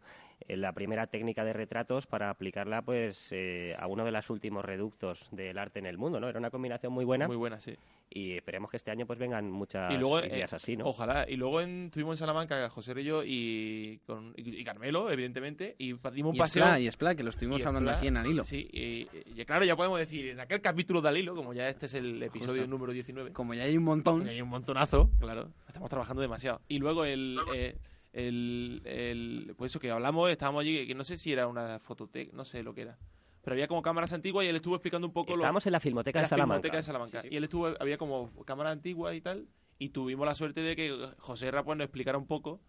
la 0.47 0.73
primera 0.73 1.07
técnica 1.07 1.43
de 1.43 1.53
retratos 1.53 2.05
para 2.07 2.29
aplicarla, 2.29 2.81
pues, 2.81 3.29
eh, 3.31 3.75
a 3.77 3.87
uno 3.87 4.05
de 4.05 4.11
los 4.11 4.29
últimos 4.29 4.63
reductos 4.63 5.27
del 5.31 5.57
arte 5.57 5.79
en 5.79 5.85
el 5.85 5.97
mundo, 5.97 6.19
¿no? 6.19 6.29
Era 6.29 6.39
una 6.39 6.51
combinación 6.51 6.93
muy 6.93 7.05
buena. 7.05 7.27
Muy 7.27 7.35
buena, 7.35 7.59
sí. 7.59 7.75
Y 8.09 8.33
esperemos 8.33 8.69
que 8.69 8.77
este 8.77 8.91
año, 8.91 9.05
pues, 9.05 9.17
vengan 9.17 9.49
muchas 9.49 9.91
y 9.91 9.97
luego, 9.97 10.19
ideas 10.19 10.53
eh, 10.53 10.55
así, 10.55 10.77
¿no? 10.77 10.85
Ojalá. 10.85 11.25
Y 11.27 11.35
luego 11.35 11.61
en, 11.61 11.85
estuvimos 11.85 12.15
en 12.15 12.17
Salamanca, 12.19 12.69
José 12.69 12.93
Rillo 12.93 13.23
y, 13.23 13.99
con, 14.05 14.33
y, 14.37 14.61
y 14.61 14.63
Carmelo, 14.63 15.11
evidentemente, 15.11 15.75
y 15.77 15.93
dimos 16.13 16.31
un 16.31 16.35
Y 16.35 16.39
paseo. 16.39 16.77
Y 16.77 16.87
Spla, 16.87 17.15
que 17.15 17.23
lo 17.23 17.29
estuvimos 17.29 17.59
y 17.61 17.63
hablando 17.63 17.91
aquí 17.91 18.07
en 18.07 18.17
Alilo. 18.17 18.43
Sí, 18.43 18.67
y, 18.71 19.07
y 19.25 19.45
claro, 19.45 19.65
ya 19.65 19.75
podemos 19.75 19.99
decir, 19.99 20.29
en 20.29 20.39
aquel 20.39 20.61
capítulo 20.61 21.01
de 21.01 21.09
Alilo, 21.09 21.35
como 21.35 21.53
ya 21.53 21.67
este 21.67 21.87
es 21.87 21.93
el 21.95 22.21
episodio 22.21 22.61
Justo. 22.61 22.67
número 22.67 22.93
19. 22.93 23.33
Como 23.33 23.53
ya 23.53 23.63
hay 23.63 23.77
un 23.77 23.83
montón. 23.83 24.25
Ya 24.25 24.31
hay 24.31 24.41
un 24.41 24.49
montonazo, 24.49 25.09
claro. 25.19 25.49
Estamos 25.67 25.89
trabajando 25.89 26.21
demasiado. 26.21 26.61
Y 26.67 26.79
luego 26.79 27.05
el, 27.05 27.37
eh, 27.53 27.75
el, 28.15 28.81
el- 28.85 29.53
pues 29.57 29.71
eso 29.71 29.79
que 29.79 29.91
hablamos, 29.91 30.29
estábamos 30.31 30.61
allí, 30.61 30.87
que 30.87 30.95
no 30.95 31.03
sé 31.03 31.17
si 31.17 31.33
era 31.33 31.47
una 31.47 31.79
fototeca, 31.79 32.31
no 32.35 32.45
sé 32.45 32.63
lo 32.63 32.73
que 32.73 32.81
era. 32.83 32.97
Pero 33.43 33.53
había 33.53 33.67
como 33.67 33.81
cámaras 33.81 34.13
antiguas 34.13 34.45
y 34.45 34.49
él 34.49 34.55
estuvo 34.55 34.75
explicando 34.75 35.05
un 35.05 35.13
poco 35.13 35.31
lo- 35.31 35.35
Estábamos 35.35 35.65
en 35.67 35.71
la 35.73 35.79
Filmoteca 35.79 36.19
en 36.19 36.21
de 36.21 36.23
la 36.23 36.29
Salamanca. 36.29 36.55
Filmoteca 36.61 36.77
de 36.77 36.83
Salamanca. 36.83 37.23
Y 37.29 37.35
él 37.35 37.43
estuvo, 37.43 37.67
había 37.79 37.97
como 37.97 38.31
cámaras 38.45 38.71
antiguas 38.73 39.13
y 39.15 39.21
tal, 39.21 39.47
y 39.77 39.89
tuvimos 39.89 40.25
la 40.25 40.33
suerte 40.33 40.61
de 40.61 40.75
que 40.75 41.13
José 41.19 41.51
Ra 41.51 41.63
pues, 41.63 41.77
nos 41.77 41.85
explicara 41.85 42.17
un 42.17 42.25
poco 42.25 42.61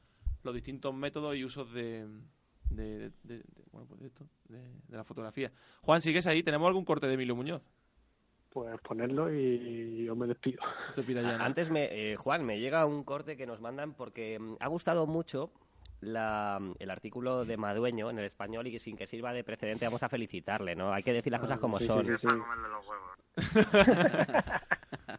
los 0.43 0.53
distintos 0.55 0.93
métodos 0.95 1.37
y 1.37 1.45
usos 1.45 1.73
de, 1.73 2.07
de, 2.71 2.99
de- 2.99 3.11
de- 3.23 3.39
de- 3.39 3.45
bueno, 3.73 3.87
pues 3.89 4.01
de 4.01 4.07
esto, 4.09 4.27
de, 4.49 4.59
de 4.59 4.97
la 4.97 5.05
fotografía. 5.05 5.53
Juan, 5.83 6.01
¿sigues 6.01 6.27
ahí? 6.27 6.43
¿Tenemos 6.43 6.67
algún 6.67 6.85
corte 6.85 7.07
de 7.07 7.15
Emilio 7.15 7.37
Muñoz? 7.37 7.63
Pues 8.57 8.81
ponerlo 8.81 9.31
y 9.31 10.07
yo 10.07 10.17
me 10.17 10.27
despido. 10.27 10.63
Te 10.95 11.03
pira 11.03 11.21
ya, 11.21 11.37
¿no? 11.37 11.45
Antes, 11.45 11.69
me, 11.71 11.89
eh, 11.91 12.17
Juan, 12.17 12.43
me 12.43 12.59
llega 12.59 12.87
un 12.87 13.05
corte 13.05 13.37
que 13.37 13.45
nos 13.45 13.61
mandan 13.61 13.93
porque 13.93 14.39
mm, 14.39 14.55
ha 14.61 14.69
gustado 14.69 15.07
mucho 15.07 15.51
la, 16.01 16.59
el 16.79 16.91
artículo 16.91 17.45
de 17.45 17.59
Madueño 17.59 18.09
en 18.09 18.19
el 18.19 18.25
español 18.25 18.67
y 18.67 18.73
que 18.73 18.79
sin 18.79 18.97
que 18.97 19.07
sirva 19.07 19.35
de 19.35 19.45
precedente 19.45 19.85
vamos 19.85 20.03
a 20.05 20.09
felicitarle, 20.09 20.75
¿no? 20.75 20.91
Hay 20.95 21.03
que 21.03 21.13
decir 21.13 21.33
las 21.33 21.43
cosas 21.43 21.61
como 21.61 21.79
sí, 21.79 21.87
son. 21.87 22.07
sí, 22.07 22.13
sí. 22.19 22.27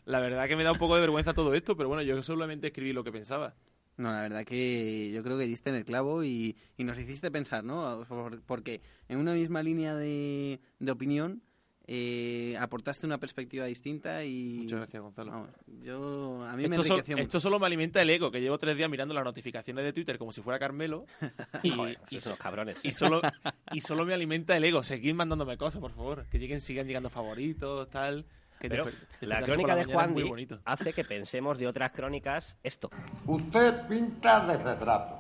La 0.06 0.20
verdad 0.20 0.48
que 0.48 0.56
me 0.56 0.64
da 0.64 0.72
un 0.72 0.80
poco 0.80 0.96
de 0.96 1.02
vergüenza 1.02 1.36
todo 1.36 1.54
esto, 1.54 1.78
pero 1.78 1.90
bueno, 1.90 2.02
yo 2.02 2.24
solamente 2.24 2.66
escribí 2.66 2.92
lo 2.92 3.04
que 3.04 3.12
pensaba. 3.12 3.54
No, 3.98 4.12
la 4.12 4.22
verdad 4.22 4.46
que 4.46 5.12
yo 5.12 5.22
creo 5.22 5.38
que 5.38 5.46
diste 5.46 5.70
en 5.70 5.76
el 5.76 5.86
clavo 5.86 6.24
y, 6.24 6.58
y 6.76 6.84
nos 6.84 6.98
hiciste 6.98 7.30
pensar, 7.30 7.64
¿no? 7.64 8.04
Por- 8.10 8.42
Porque 8.42 8.82
en 9.10 9.20
una 9.20 9.34
misma 9.34 9.62
línea 9.62 9.94
de, 9.96 10.60
de 10.80 10.92
opinión 10.92 11.44
eh, 11.90 12.58
aportaste 12.60 13.06
una 13.06 13.18
perspectiva 13.18 13.66
distinta 13.66 14.24
y... 14.26 14.60
Muchas 14.64 14.80
gracias, 14.80 15.02
Gonzalo. 15.02 15.32
Vamos, 15.32 15.50
yo, 15.82 16.44
a 16.46 16.54
mí 16.58 16.68
me 16.68 16.76
esto, 16.76 16.84
sol- 16.84 16.98
enriqueció 16.98 17.16
mucho. 17.16 17.24
esto 17.24 17.40
solo 17.40 17.60
me 17.60 17.66
alimenta 17.66 18.02
el 18.02 18.10
ego, 18.10 18.30
que 18.30 18.42
llevo 18.42 18.58
tres 18.58 18.76
días 18.76 18.90
mirando 18.90 19.14
las 19.14 19.24
notificaciones 19.24 19.86
de 19.86 19.94
Twitter 19.94 20.18
como 20.18 20.32
si 20.34 20.42
fuera 20.42 20.60
Carmelo. 20.60 21.06
y, 21.64 21.70
Joder, 21.70 21.98
y 22.10 22.18
esos 22.18 22.34
so- 22.34 22.38
cabrones. 22.38 22.84
y 22.84 22.92
solo, 22.92 23.22
y 23.72 23.82
solo 23.82 24.06
me 24.06 24.14
alimenta 24.14 24.58
el 24.58 24.64
ego. 24.66 24.84
Seguid 24.84 25.14
mandándome 25.14 25.58
cosas, 25.58 25.80
por 25.80 25.92
favor. 25.92 26.26
Que 26.30 26.40
lleguen, 26.40 26.60
sigan 26.62 26.88
llegando 26.88 27.10
favoritos, 27.10 27.90
tal. 27.90 28.26
Que 28.60 28.70
Pero 28.70 28.88
desper- 28.88 29.28
la 29.28 29.42
crónica 29.42 29.76
por 29.76 29.86
de 29.86 29.94
Juan 29.94 30.14
muy 30.14 30.24
Di 30.24 30.30
bonito. 30.30 30.60
hace 30.66 30.92
que 30.92 31.04
pensemos 31.04 31.60
de 31.60 31.68
otras 31.68 31.92
crónicas 31.92 32.58
esto. 32.64 32.90
Usted 33.28 33.88
pinta 33.88 34.46
de 34.48 34.58
retrato. 34.58 35.17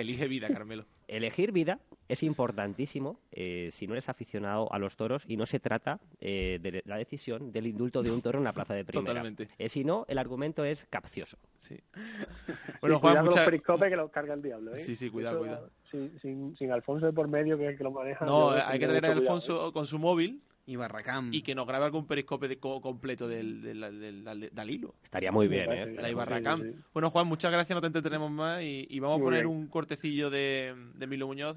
Elige 0.00 0.28
vida, 0.28 0.48
Carmelo. 0.48 0.84
Elegir 1.08 1.52
vida 1.52 1.80
es 2.08 2.22
importantísimo 2.22 3.18
eh, 3.32 3.68
si 3.72 3.86
no 3.86 3.94
eres 3.94 4.08
aficionado 4.08 4.72
a 4.72 4.78
los 4.78 4.96
toros 4.96 5.24
y 5.26 5.36
no 5.36 5.46
se 5.46 5.60
trata 5.60 6.00
eh, 6.20 6.58
de 6.60 6.82
la 6.86 6.96
decisión 6.96 7.52
del 7.52 7.66
indulto 7.66 8.02
de 8.02 8.10
un 8.10 8.22
toro 8.22 8.38
en 8.38 8.42
una 8.42 8.52
plaza 8.52 8.74
de 8.74 8.84
primera. 8.84 9.06
Totalmente. 9.10 9.48
Eh, 9.58 9.68
si 9.68 9.84
no, 9.84 10.04
el 10.08 10.18
argumento 10.18 10.64
es 10.64 10.86
capcioso. 10.90 11.38
Sí. 11.58 11.76
Bueno, 12.80 12.98
Juan, 12.98 13.12
cuidado 13.12 13.26
mucha- 13.26 13.40
los 13.40 13.44
periscopes 13.44 13.90
que 13.90 13.96
los 13.96 14.10
carga 14.10 14.32
el 14.34 14.42
diablo, 14.42 14.74
¿eh? 14.74 14.78
Sí, 14.78 14.94
sí, 14.94 15.10
cuidado, 15.10 15.36
Eso, 15.36 15.44
cuidado. 15.44 15.70
Sin, 15.90 16.18
sin, 16.20 16.56
sin 16.56 16.72
Alfonso 16.72 17.04
de 17.06 17.12
por 17.12 17.28
medio, 17.28 17.58
que 17.58 17.64
es 17.64 17.70
el 17.72 17.76
que 17.78 17.84
lo 17.84 17.90
maneja. 17.90 18.24
No, 18.24 18.56
yo 18.56 18.66
hay 18.66 18.78
que 18.78 18.86
a 18.86 18.88
cuidado, 18.88 19.12
Alfonso 19.12 19.68
¿eh? 19.68 19.72
con 19.72 19.84
su 19.86 19.98
móvil 19.98 20.40
Y 20.70 20.76
Barracam. 20.76 21.30
y 21.34 21.42
que 21.42 21.52
nos 21.52 21.66
grabe 21.66 21.84
algún 21.86 22.06
periscope 22.06 22.46
de 22.46 22.58
co- 22.60 22.80
completo 22.80 23.26
del, 23.26 23.60
del, 23.60 23.80
del, 23.80 24.22
del- 24.24 24.50
del 24.52 24.70
hilo. 24.70 24.94
Estaría 25.02 25.32
muy 25.32 25.48
bien, 25.48 25.70
¿eh? 25.72 25.86
La 25.96 26.08
sí, 26.08 26.14
sí. 26.62 26.74
Bueno, 26.92 27.10
Juan, 27.10 27.26
muchas 27.26 27.50
gracias, 27.50 27.74
no 27.74 27.80
te 27.80 27.88
entretenemos 27.88 28.30
más 28.30 28.62
y, 28.62 28.86
y 28.88 29.00
vamos 29.00 29.20
a 29.20 29.24
poner 29.24 29.46
bien. 29.46 29.56
un 29.56 29.66
cortecillo 29.66 30.30
de, 30.30 30.74
de 30.94 31.04
Emilio 31.04 31.26
Muñoz 31.26 31.56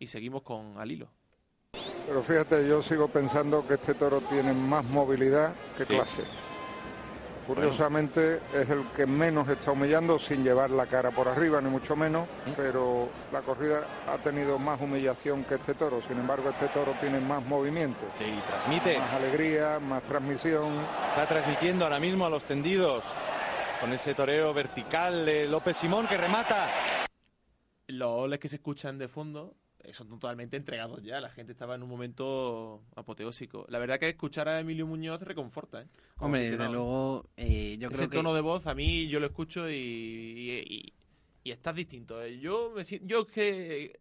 y 0.00 0.08
seguimos 0.08 0.42
con 0.42 0.76
al 0.78 0.90
hilo. 0.90 1.08
Pero 2.06 2.20
fíjate, 2.22 2.66
yo 2.68 2.82
sigo 2.82 3.06
pensando 3.06 3.64
que 3.64 3.74
este 3.74 3.94
toro 3.94 4.20
tiene 4.22 4.52
más 4.52 4.84
movilidad 4.90 5.54
que 5.78 5.84
Sí. 5.86 5.94
Curiosamente 7.46 8.40
es 8.54 8.70
el 8.70 8.86
que 8.96 9.04
menos 9.06 9.48
está 9.48 9.72
humillando 9.72 10.18
sin 10.18 10.44
llevar 10.44 10.70
la 10.70 10.86
cara 10.86 11.10
por 11.10 11.26
arriba, 11.28 11.60
ni 11.60 11.68
mucho 11.68 11.96
menos, 11.96 12.28
pero 12.56 13.08
la 13.32 13.42
corrida 13.42 13.84
ha 14.08 14.16
tenido 14.18 14.58
más 14.58 14.80
humillación 14.80 15.44
que 15.44 15.56
este 15.56 15.74
toro. 15.74 16.00
Sin 16.06 16.18
embargo, 16.18 16.50
este 16.50 16.68
toro 16.68 16.94
tiene 17.00 17.20
más 17.20 17.44
movimiento, 17.44 18.00
Sí, 18.18 18.40
transmite. 18.46 18.98
más 18.98 19.12
alegría, 19.14 19.80
más 19.80 20.02
transmisión. 20.04 20.72
Está 21.08 21.26
transmitiendo 21.26 21.84
ahora 21.84 21.98
mismo 21.98 22.24
a 22.26 22.30
los 22.30 22.44
tendidos 22.44 23.04
con 23.80 23.92
ese 23.92 24.14
toreo 24.14 24.54
vertical 24.54 25.26
de 25.26 25.48
López 25.48 25.76
Simón 25.76 26.06
que 26.06 26.16
remata. 26.16 26.68
Los 27.88 28.10
oles 28.10 28.38
que 28.38 28.48
se 28.48 28.56
escuchan 28.56 28.96
de 28.98 29.08
fondo 29.08 29.54
son 29.90 30.08
totalmente 30.08 30.56
entregados 30.56 31.02
ya. 31.02 31.20
La 31.20 31.30
gente 31.30 31.52
estaba 31.52 31.74
en 31.74 31.82
un 31.82 31.88
momento 31.88 32.82
apoteósico. 32.94 33.66
La 33.68 33.78
verdad 33.78 33.98
que 33.98 34.08
escuchar 34.08 34.48
a 34.48 34.60
Emilio 34.60 34.86
Muñoz 34.86 35.20
reconforta, 35.22 35.82
¿eh? 35.82 35.86
Como 36.16 36.26
Hombre, 36.26 36.50
desde 36.50 36.68
luego, 36.68 37.26
eh, 37.36 37.76
yo 37.78 37.88
Ese 37.88 37.96
creo 37.96 38.10
que... 38.10 38.16
tono 38.16 38.34
de 38.34 38.40
voz, 38.40 38.66
a 38.66 38.74
mí 38.74 39.08
yo 39.08 39.18
lo 39.20 39.26
escucho 39.26 39.68
y, 39.68 39.74
y, 39.74 40.50
y- 40.74 40.92
y 41.44 41.50
estás 41.50 41.74
distinto. 41.74 42.22
¿eh? 42.22 42.38
Yo 42.38 42.72
me 42.76 42.84
siento, 42.84 43.06
yo 43.08 43.26
que 43.26 43.98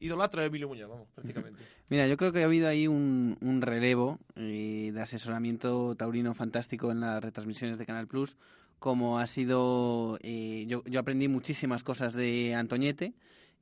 idolatro 0.00 0.42
a 0.42 0.44
Emilio 0.46 0.68
Muñoz, 0.68 0.88
vamos, 0.90 1.08
prácticamente. 1.14 1.62
Mira, 1.88 2.06
yo 2.06 2.16
creo 2.16 2.32
que 2.32 2.42
ha 2.42 2.44
habido 2.46 2.68
ahí 2.68 2.86
un, 2.88 3.36
un 3.40 3.62
relevo 3.62 4.18
eh, 4.36 4.90
de 4.92 5.00
asesoramiento 5.02 5.94
taurino 5.96 6.34
fantástico 6.34 6.90
en 6.90 7.00
las 7.00 7.22
retransmisiones 7.22 7.78
de 7.78 7.86
Canal 7.86 8.06
Plus, 8.06 8.36
como 8.78 9.18
ha 9.18 9.26
sido... 9.26 10.18
eh, 10.22 10.64
yo, 10.68 10.82
yo 10.84 11.00
aprendí 11.00 11.28
muchísimas 11.28 11.82
cosas 11.84 12.14
de 12.14 12.54
Antoñete 12.54 13.14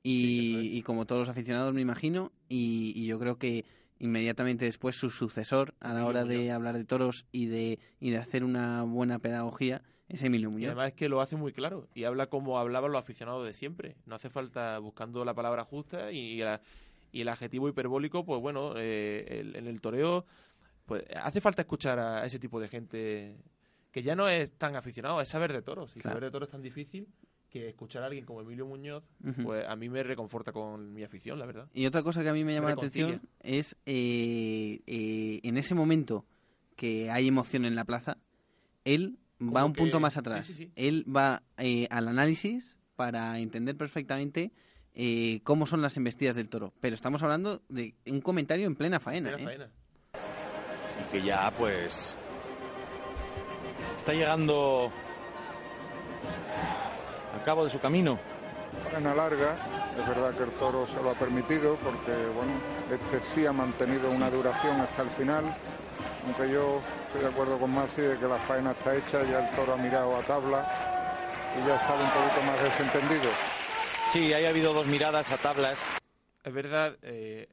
y, 0.05 0.69
y 0.73 0.83
como 0.83 1.07
todos 1.07 1.21
los 1.23 1.29
aficionados 1.31 1.73
me 1.75 1.81
imagino, 1.81 2.31
y, 2.49 2.93
y 2.95 3.07
yo 3.07 3.19
creo 3.19 3.39
que 3.39 3.65
inmediatamente 3.99 4.67
después 4.67 4.97
su 4.97 5.09
sucesor 5.11 5.75
a 5.81 5.95
la 5.95 6.05
hora 6.05 6.25
de 6.25 6.53
hablar 6.53 6.77
de 6.77 6.85
toros 6.85 7.25
y 7.33 7.47
de, 7.47 7.79
y 8.01 8.11
de 8.11 8.19
hacer 8.19 8.45
una 8.45 8.83
buena 8.83 9.19
pedagogía 9.19 9.83
es 10.09 10.23
Emilio 10.23 10.51
Y 10.51 10.53
Muñoz. 10.53 10.67
además 10.69 10.89
es 10.89 10.95
que 10.95 11.09
lo 11.09 11.21
hace 11.23 11.37
muy 11.37 11.53
claro 11.53 11.89
y 11.95 12.05
habla 12.05 12.27
como 12.27 12.59
hablaban 12.59 12.93
los 12.93 12.99
aficionados 13.01 13.47
de 13.47 13.55
siempre. 13.55 13.97
No 14.05 14.15
hace 14.17 14.29
falta 14.29 14.79
buscando 14.79 15.25
la 15.25 15.33
palabra 15.33 15.65
justa 15.65 16.13
y, 16.13 16.37
la- 16.39 16.61
y 17.11 17.23
el 17.23 17.29
adjetivo 17.29 17.69
hiperbólico, 17.69 18.27
pues 18.27 18.41
bueno, 18.43 18.75
eh, 18.77 19.25
el- 19.41 19.57
en 19.57 19.67
el 19.67 19.81
toreo, 19.81 20.27
pues 20.85 21.05
hace 21.23 21.41
falta 21.41 21.63
escuchar 21.63 21.99
a 21.99 22.27
ese 22.27 22.39
tipo 22.39 22.61
de 22.61 22.69
gente 22.69 23.37
que 23.91 24.03
ya 24.03 24.15
no 24.15 24.29
es 24.29 24.53
tan 24.59 24.77
aficionado, 24.77 25.21
es 25.23 25.29
saber 25.31 25.53
de 25.53 25.63
toros. 25.63 25.97
Y 25.97 26.01
Claro. 26.01 26.17
saber 26.17 26.25
de 26.25 26.31
toros 26.33 26.49
es 26.49 26.53
tan 26.53 26.61
difícil 26.63 27.07
que 27.55 27.69
escuchar 27.69 28.03
a 28.03 28.07
alguien 28.07 28.25
como 28.25 28.41
Emilio 28.41 28.67
Muñoz, 28.67 29.05
pues 29.45 29.65
a 29.65 29.77
mí 29.77 29.89
me 29.89 30.03
reconforta 30.03 30.51
con 30.51 30.93
mi 30.93 31.05
afición, 31.05 31.39
la 31.39 31.47
verdad. 31.47 31.69
Y 31.73 31.87
otra 31.87 32.03
cosa 32.03 32.21
que 32.25 32.29
a 32.29 32.33
mí 32.33 32.43
me 32.43 32.53
llama 32.53 32.71
la 32.71 32.75
atención 32.75 33.21
es 33.39 33.77
eh, 33.87 34.81
eh, 34.89 35.39
en 35.45 35.57
ese 35.57 35.77
momento 35.77 36.27
que 36.75 37.13
hay 37.13 37.29
emoción 37.29 37.65
en 37.65 37.77
la 37.77 37.85
plaza, 37.85 38.19
él 38.85 39.21
va 39.41 39.61
Como 39.61 39.67
un 39.67 39.73
punto 39.73 40.01
más 40.01 40.17
atrás. 40.17 40.45
sí, 40.47 40.53
sí. 40.53 40.73
Él 40.75 41.05
va 41.09 41.45
eh, 41.57 41.87
al 41.91 42.09
análisis 42.09 42.77
para 42.97 43.39
entender 43.39 43.77
perfectamente 43.77 44.51
eh, 44.93 45.39
cómo 45.45 45.65
son 45.67 45.81
las 45.81 45.97
embestidas 45.97 46.35
del 46.35 46.49
toro. 46.49 46.73
Pero 46.81 46.95
estamos 46.95 47.23
hablando 47.23 47.61
de 47.69 47.95
un 48.09 48.21
comentario 48.21 48.67
en 48.67 48.75
plena 48.75 48.99
faena. 48.99 49.37
Plena 49.37 49.43
¿eh? 49.43 49.47
faena. 49.47 49.71
y 51.07 51.13
que 51.13 51.23
ya 51.25 51.53
pues 51.57 52.17
está 53.97 54.13
llegando 54.13 54.91
al 57.35 57.43
cabo 57.43 57.65
de 57.65 57.71
su 57.71 57.81
camino. 57.81 58.19
Faena 58.91 59.15
larga, 59.15 59.57
es 59.99 60.09
verdad 60.09 60.35
que 60.35 60.45
el 60.45 60.51
toro 60.53 60.87
se 60.87 61.03
lo 61.03 61.11
ha 61.11 61.15
permitido 61.15 61.77
porque, 61.77 62.13
bueno, 62.35 62.53
este 62.91 63.21
sí 63.21 63.47
ha 63.47 63.53
mantenido 63.53 64.11
una 64.11 64.31
duración 64.31 64.81
hasta 64.81 65.03
el 65.03 65.11
final, 65.11 65.57
aunque 66.27 66.51
yo 66.51 66.81
estoy 67.07 67.23
de 67.23 67.29
acuerdo 67.29 67.59
con 67.59 67.73
Maxi 67.73 68.03
de 68.03 68.19
que 68.19 68.27
la 68.27 68.39
faena 68.39 68.73
está 68.73 68.97
hecha, 68.97 69.23
ya 69.25 69.49
el 69.49 69.57
toro 69.57 69.75
ha 69.75 69.77
mirado 69.77 70.17
a 70.17 70.23
tabla 70.23 70.65
y 71.57 71.67
ya 71.67 71.79
sale 71.81 72.03
un 72.03 72.11
poquito 72.11 72.43
más 72.43 72.63
desentendido. 72.63 73.31
Sí, 74.11 74.33
ahí 74.33 74.45
ha 74.45 74.49
habido 74.49 74.73
dos 74.73 74.87
miradas 74.87 75.31
a 75.33 75.37
tablas. 75.37 75.79
Es 76.43 76.53
verdad, 76.53 76.97
eh, 77.03 77.49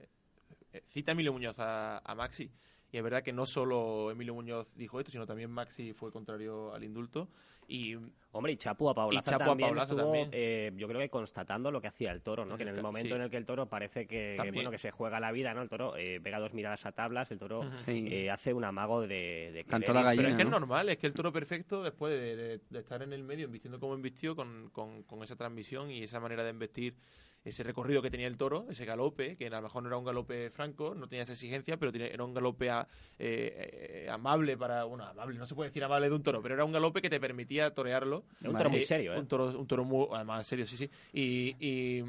eh, 0.73 0.81
cita 0.89 1.11
Emilio 1.11 1.33
Muñoz 1.33 1.57
a, 1.59 1.99
a 1.99 2.15
Maxi. 2.15 2.51
Y 2.91 2.97
es 2.97 3.03
verdad 3.03 3.23
que 3.23 3.31
no 3.31 3.45
solo 3.45 4.11
Emilio 4.11 4.33
Muñoz 4.33 4.67
dijo 4.75 4.99
esto, 4.99 5.11
sino 5.11 5.25
también 5.25 5.49
Maxi 5.49 5.93
fue 5.93 6.11
contrario 6.11 6.73
al 6.73 6.83
indulto. 6.83 7.29
Y, 7.71 7.97
Hombre, 8.33 8.53
y 8.53 8.57
Chapu 8.57 8.89
a 8.89 8.93
Paulaza 8.95 9.29
Y 9.29 9.31
Chapu 9.31 9.43
a 9.43 9.45
también 9.47 9.69
Paulaza 9.69 9.91
estuvo, 9.91 10.03
también. 10.03 10.29
eh, 10.31 10.71
yo 10.77 10.87
creo 10.87 10.99
que 11.01 11.09
constatando 11.09 11.69
lo 11.69 11.81
que 11.81 11.87
hacía 11.87 12.11
el 12.11 12.21
toro, 12.21 12.45
¿no? 12.45 12.55
Que 12.55 12.63
en 12.63 12.69
el 12.69 12.75
Sí. 12.77 12.81
momento 12.81 13.15
en 13.15 13.21
el 13.23 13.29
que 13.29 13.35
el 13.37 13.45
toro 13.45 13.65
parece 13.67 14.07
que, 14.07 14.37
bueno, 14.53 14.71
que 14.71 14.77
se 14.77 14.89
juega 14.91 15.19
la 15.19 15.31
vida, 15.33 15.53
¿no? 15.53 15.61
El 15.61 15.67
toro 15.69 15.97
eh, 15.97 16.19
pega 16.23 16.39
dos 16.39 16.53
miradas 16.53 16.85
a 16.85 16.91
tablas, 16.93 17.29
el 17.31 17.39
toro. 17.39 17.69
Sí. 17.85 18.05
eh, 18.09 18.29
hace 18.31 18.53
un 18.53 18.63
amago 18.63 19.01
de... 19.01 19.51
de 19.53 19.63
Cantó 19.65 19.93
la 19.93 20.01
gallina, 20.03 20.23
Pero 20.23 20.29
es 20.29 20.37
que 20.37 20.43
¿no? 20.45 20.49
es 20.49 20.59
normal, 20.59 20.89
es 20.89 20.97
que 20.97 21.07
el 21.07 21.13
toro 21.13 21.33
perfecto, 21.33 21.83
después 21.83 22.13
de, 22.13 22.35
de- 22.37 22.61
de 22.69 22.79
estar 22.79 23.01
en 23.01 23.11
el 23.11 23.23
medio, 23.23 23.45
embistiendo 23.45 23.79
como 23.81 23.95
embistió, 23.95 24.33
con, 24.35 24.69
con, 24.71 25.03
con 25.03 25.21
esa 25.23 25.35
transmisión 25.35 25.91
y 25.91 26.03
esa 26.03 26.19
manera 26.21 26.43
de 26.43 26.51
embestir, 26.51 26.95
ese 27.43 27.63
recorrido 27.63 28.01
que 28.01 28.11
tenía 28.11 28.27
el 28.27 28.37
toro, 28.37 28.67
ese 28.69 28.85
galope, 28.85 29.35
que 29.35 29.47
a 29.47 29.49
lo 29.49 29.61
mejor 29.63 29.81
no 29.83 29.89
era 29.89 29.97
un 29.97 30.05
galope 30.05 30.49
franco, 30.51 30.93
no 30.93 31.07
tenía 31.07 31.23
esa 31.23 31.33
exigencia, 31.33 31.77
pero 31.77 31.91
tenía- 31.91 32.07
era 32.07 32.23
un 32.23 32.33
galope 32.33 32.69
a- 32.69 32.87
eh, 33.17 34.03
eh, 34.05 34.09
amable 34.11 34.57
para. 34.57 34.83
Bueno, 34.83 35.05
amable, 35.05 35.37
no 35.39 35.45
se 35.47 35.55
puede 35.55 35.69
decir 35.69 35.83
amable 35.83 36.07
de 36.09 36.15
un 36.15 36.21
toro, 36.23 36.41
pero 36.41 36.53
era 36.53 36.65
un 36.65 36.71
galope 36.71 37.01
que 37.01 37.09
te 37.09 37.19
permitía 37.19 37.71
torearlo. 37.73 38.25
Es 38.41 38.47
un 38.47 38.57
toro 38.57 38.69
muy 38.69 38.83
serio, 38.83 39.13
¿eh? 39.15 39.19
Un 39.19 39.27
toro, 39.27 39.45
un 39.57 39.65
toro 39.67 39.83
muy. 39.85 40.07
Además, 40.13 40.45
serio, 40.45 40.67
sí, 40.67 40.77
sí. 40.77 40.89
Y. 41.13 41.55
y 41.59 42.03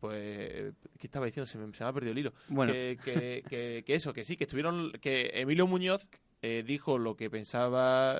pues, 0.00 0.74
¿qué 0.98 1.06
estaba 1.06 1.26
diciendo? 1.26 1.46
Se 1.46 1.58
me, 1.58 1.72
se 1.74 1.84
me 1.84 1.90
ha 1.90 1.92
perdido 1.92 2.12
el 2.12 2.18
hilo. 2.18 2.32
Bueno. 2.48 2.72
Que, 2.72 2.98
que, 3.04 3.44
que- 3.48 3.84
que 3.86 3.94
eso, 3.94 4.12
que 4.12 4.24
sí, 4.24 4.36
que 4.36 4.44
estuvieron, 4.44 4.92
que 5.00 5.30
Emilio 5.34 5.66
Muñoz 5.66 6.04
eh, 6.44 6.64
dijo 6.66 6.98
lo 6.98 7.16
que 7.16 7.30
pensaba, 7.30 8.16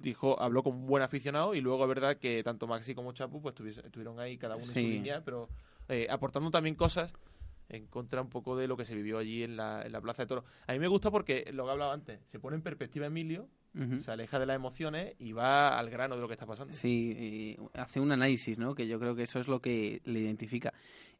dijo, 0.00 0.40
habló 0.42 0.64
con 0.64 0.74
un 0.74 0.86
buen 0.86 1.02
aficionado 1.04 1.54
y 1.54 1.60
luego 1.60 1.84
es 1.84 1.88
verdad 1.88 2.16
que 2.16 2.42
tanto 2.42 2.66
Maxi 2.66 2.92
como 2.92 3.12
Chapu 3.12 3.40
pues 3.40 3.54
estuvieron 3.84 4.18
ahí 4.18 4.36
cada 4.36 4.56
uno 4.56 4.66
en 4.66 4.72
su 4.72 4.78
línea, 4.80 5.22
pero 5.24 5.48
eh, 5.88 6.08
aportando 6.10 6.50
también 6.50 6.74
cosas 6.74 7.12
en 7.68 7.86
contra 7.86 8.20
un 8.20 8.28
poco 8.30 8.56
de 8.56 8.66
lo 8.66 8.76
que 8.76 8.84
se 8.84 8.96
vivió 8.96 9.18
allí 9.18 9.44
en 9.44 9.56
la, 9.56 9.82
en 9.86 9.92
la 9.92 10.00
Plaza 10.00 10.24
de 10.24 10.26
Toro. 10.26 10.44
A 10.66 10.72
mí 10.72 10.80
me 10.80 10.88
gusta 10.88 11.12
porque, 11.12 11.48
lo 11.52 11.62
que 11.62 11.68
he 11.68 11.72
hablado 11.72 11.92
antes, 11.92 12.20
se 12.26 12.40
pone 12.40 12.56
en 12.56 12.62
perspectiva 12.62 13.06
Emilio, 13.06 13.48
se 14.00 14.10
aleja 14.10 14.40
de 14.40 14.46
las 14.46 14.56
emociones 14.56 15.14
y 15.20 15.30
va 15.30 15.78
al 15.78 15.88
grano 15.88 16.16
de 16.16 16.20
lo 16.20 16.26
que 16.26 16.34
está 16.34 16.46
pasando. 16.46 16.72
Sí, 16.72 17.56
hace 17.74 18.00
un 18.00 18.10
análisis, 18.10 18.58
¿no? 18.58 18.74
Que 18.74 18.88
yo 18.88 18.98
creo 18.98 19.14
que 19.14 19.22
eso 19.22 19.38
es 19.38 19.46
lo 19.46 19.60
que 19.60 20.02
le 20.04 20.18
identifica. 20.18 20.74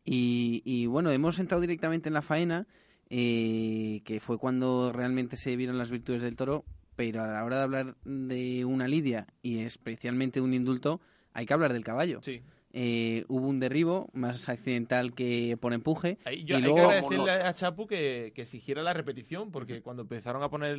Y, 0.04 0.60
y, 0.64 0.86
bueno, 0.86 1.12
hemos 1.12 1.38
entrado 1.38 1.60
directamente 1.60 2.08
en 2.08 2.14
la 2.14 2.22
faena, 2.22 2.66
eh, 3.10 4.00
que 4.04 4.20
fue 4.20 4.38
cuando 4.38 4.92
realmente 4.92 5.36
se 5.36 5.56
vieron 5.56 5.76
las 5.78 5.90
virtudes 5.90 6.22
del 6.22 6.36
toro, 6.36 6.64
pero 6.96 7.22
a 7.22 7.26
la 7.26 7.44
hora 7.44 7.56
de 7.58 7.62
hablar 7.62 7.96
de 8.04 8.64
una 8.64 8.88
lidia 8.88 9.26
y 9.42 9.58
especialmente 9.60 10.40
un 10.40 10.54
indulto, 10.54 11.00
hay 11.32 11.44
que 11.46 11.52
hablar 11.52 11.72
del 11.72 11.84
caballo. 11.84 12.20
Sí. 12.22 12.40
Eh, 12.72 13.24
hubo 13.26 13.48
un 13.48 13.58
derribo 13.58 14.08
más 14.12 14.48
accidental 14.48 15.12
que 15.12 15.56
por 15.60 15.72
empuje. 15.72 16.18
Ahí 16.24 16.44
yo, 16.44 16.54
y 16.54 16.56
hay 16.58 16.62
luego, 16.62 16.76
que 16.76 16.82
agradecerle 16.82 17.30
a 17.32 17.52
Chapu 17.52 17.86
que, 17.88 18.32
que 18.32 18.42
exigiera 18.42 18.82
la 18.82 18.92
repetición, 18.92 19.50
porque 19.50 19.82
cuando 19.82 20.02
empezaron 20.02 20.42
a 20.44 20.48
poner 20.48 20.78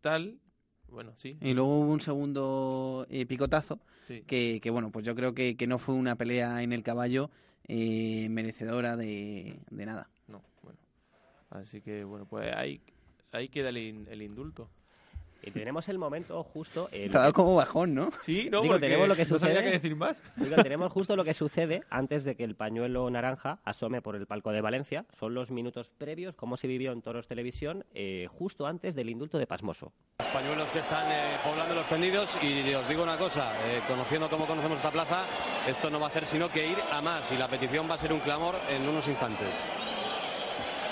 tal, 0.00 0.38
bueno, 0.88 1.12
sí. 1.14 1.36
Y 1.40 1.54
luego 1.54 1.80
hubo 1.80 1.92
un 1.92 2.00
segundo 2.00 3.06
eh, 3.08 3.26
picotazo 3.26 3.78
Sí. 4.02 4.22
que, 4.26 4.60
que, 4.60 4.70
bueno, 4.70 4.90
pues 4.90 5.06
yo 5.06 5.14
creo 5.14 5.32
que, 5.34 5.56
que 5.56 5.66
no 5.66 5.78
fue 5.78 5.94
una 5.94 6.16
pelea 6.16 6.62
en 6.62 6.72
el 6.72 6.82
caballo 6.82 7.30
eh, 7.68 8.28
merecedora 8.30 8.96
de, 8.96 9.60
de 9.70 9.86
nada. 9.86 10.10
Así 11.54 11.80
que, 11.80 12.04
bueno, 12.04 12.26
pues 12.28 12.54
ahí, 12.54 12.80
ahí 13.32 13.48
queda 13.48 13.70
el, 13.70 13.78
in- 13.78 14.06
el 14.10 14.20
indulto. 14.22 14.68
Y 15.46 15.50
tenemos 15.50 15.86
el 15.90 15.98
momento 15.98 16.42
justo... 16.42 16.88
eh, 16.90 17.10
Te 17.10 17.18
ha 17.18 17.20
dado 17.20 17.34
como 17.34 17.54
bajón, 17.54 17.94
¿no? 17.94 18.10
Sí, 18.22 18.48
no, 18.50 18.62
Digo, 18.62 18.72
porque 18.72 18.86
tenemos 18.86 19.08
lo 19.08 19.14
que 19.14 19.26
no 19.26 19.38
sabía 19.38 19.56
sucede. 19.56 19.64
qué 19.64 19.70
decir 19.78 19.94
más. 19.94 20.22
Digo, 20.36 20.56
tenemos 20.56 20.90
justo 20.90 21.16
lo 21.16 21.22
que 21.22 21.34
sucede 21.34 21.82
antes 21.90 22.24
de 22.24 22.34
que 22.34 22.44
el 22.44 22.54
pañuelo 22.56 23.10
naranja 23.10 23.60
asome 23.62 24.00
por 24.00 24.16
el 24.16 24.26
palco 24.26 24.52
de 24.52 24.62
Valencia. 24.62 25.04
Son 25.12 25.34
los 25.34 25.50
minutos 25.50 25.90
previos, 25.90 26.34
cómo 26.34 26.56
se 26.56 26.66
vivió 26.66 26.92
en 26.92 27.02
Toros 27.02 27.26
Televisión, 27.28 27.84
eh, 27.92 28.26
justo 28.32 28.66
antes 28.66 28.94
del 28.94 29.10
indulto 29.10 29.36
de 29.36 29.46
Pasmoso. 29.46 29.92
Los 30.20 30.28
pañuelos 30.28 30.70
que 30.70 30.78
están 30.78 31.12
eh, 31.12 31.36
poblando 31.44 31.74
los 31.74 31.86
tendidos 31.90 32.38
y 32.42 32.72
os 32.72 32.88
digo 32.88 33.02
una 33.02 33.18
cosa, 33.18 33.52
eh, 33.68 33.82
conociendo 33.86 34.30
cómo 34.30 34.46
conocemos 34.46 34.78
esta 34.78 34.90
plaza, 34.92 35.26
esto 35.68 35.90
no 35.90 36.00
va 36.00 36.06
a 36.06 36.08
hacer 36.08 36.24
sino 36.24 36.48
que 36.48 36.66
ir 36.68 36.78
a 36.90 37.02
más 37.02 37.30
y 37.30 37.36
la 37.36 37.48
petición 37.48 37.86
va 37.88 37.96
a 37.96 37.98
ser 37.98 38.14
un 38.14 38.20
clamor 38.20 38.54
en 38.70 38.88
unos 38.88 39.06
instantes. 39.08 39.54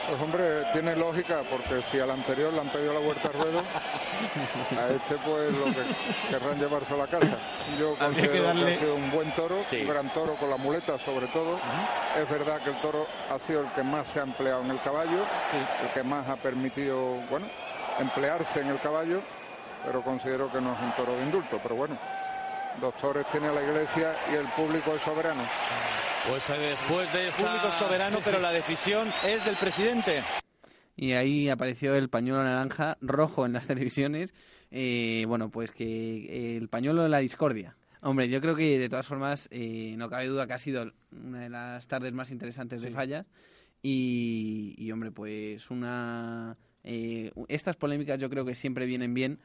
Pues 0.08 0.20
hombre, 0.20 0.64
tiene 0.72 0.96
lógica, 0.96 1.42
porque 1.48 1.80
si 1.90 1.98
al 2.00 2.10
anterior 2.10 2.52
le 2.52 2.60
han 2.60 2.68
pedido 2.68 2.92
la 2.92 2.98
vuelta 3.00 3.28
al 3.28 3.34
ruedo, 3.34 3.60
a 3.60 4.88
este 4.90 5.14
pues 5.24 5.52
lo 5.52 5.64
que 5.66 6.28
querrán 6.28 6.58
llevarse 6.58 6.92
a 6.92 6.96
la 6.96 7.06
casa. 7.06 7.38
Yo 7.78 7.90
Habría 8.00 8.06
considero 8.08 8.32
que, 8.32 8.40
darle- 8.42 8.72
ha 8.76 8.78
sido 8.80 8.94
un 8.96 9.10
buen 9.10 9.32
toro, 9.34 9.64
un 9.82 9.86
gran 9.88 10.12
toro 10.12 10.34
con 10.36 10.50
la 10.50 10.56
muleta 10.56 10.98
sobre 10.98 11.28
todo. 11.28 11.58
Es 12.18 12.28
verdad 12.28 12.60
que 12.62 12.70
el 12.70 12.80
toro 12.80 13.06
ha 13.30 13.38
sido 13.38 13.60
el 13.62 13.68
que 13.72 13.82
más 13.84 14.08
se 14.08 14.20
ha 14.20 14.24
empleado 14.24 14.62
en 14.62 14.70
el 14.72 14.80
caballo, 14.82 15.24
el 15.82 15.88
que 15.94 16.02
más 16.02 16.28
ha 16.28 16.36
permitido, 16.36 16.98
bueno, 17.30 17.46
emplearse 18.00 18.60
en 18.60 18.68
el 18.68 18.80
caballo, 18.80 19.22
pero 19.86 20.02
considero 20.02 20.50
que 20.50 20.60
no 20.60 20.72
es 20.74 20.80
un 20.80 20.92
toro 20.92 21.14
de 21.16 21.22
indulto. 21.22 21.60
Pero 21.62 21.76
bueno, 21.76 21.96
dos 22.80 22.92
toros 22.96 23.24
tiene 23.30 23.52
la 23.52 23.62
iglesia 23.62 24.16
y 24.32 24.34
el 24.34 24.46
público 24.48 24.94
es 24.96 25.02
soberano. 25.02 25.42
Pues 26.28 26.46
después 26.48 27.12
de 27.12 27.28
esta... 27.28 27.42
Público 27.42 27.72
soberano, 27.72 28.18
pero 28.24 28.38
la 28.38 28.52
decisión 28.52 29.08
es 29.26 29.44
del 29.44 29.56
presidente. 29.56 30.22
Y 30.96 31.12
ahí 31.12 31.48
apareció 31.48 31.94
el 31.96 32.08
pañuelo 32.08 32.44
naranja 32.44 32.96
rojo 33.00 33.44
en 33.44 33.52
las 33.52 33.66
televisiones. 33.68 34.34
Eh, 34.70 35.24
bueno, 35.26 35.50
pues 35.50 35.72
que 35.72 35.84
eh, 35.84 36.56
el 36.56 36.68
pañuelo 36.68 37.02
de 37.02 37.08
la 37.08 37.18
discordia. 37.18 37.76
Hombre, 38.02 38.28
yo 38.28 38.40
creo 38.40 38.54
que 38.54 38.78
de 38.78 38.88
todas 38.88 39.06
formas 39.06 39.48
eh, 39.50 39.94
no 39.96 40.08
cabe 40.08 40.26
duda 40.26 40.46
que 40.46 40.52
ha 40.52 40.58
sido 40.58 40.92
una 41.10 41.40
de 41.40 41.48
las 41.48 41.86
tardes 41.88 42.12
más 42.12 42.30
interesantes 42.30 42.82
de 42.82 42.90
fallas. 42.90 43.26
Y, 43.82 44.74
y, 44.78 44.92
hombre, 44.92 45.10
pues 45.10 45.70
una... 45.70 46.56
eh, 46.84 47.32
estas 47.48 47.76
polémicas 47.76 48.20
yo 48.20 48.30
creo 48.30 48.44
que 48.44 48.54
siempre 48.54 48.86
vienen 48.86 49.12
bien 49.12 49.40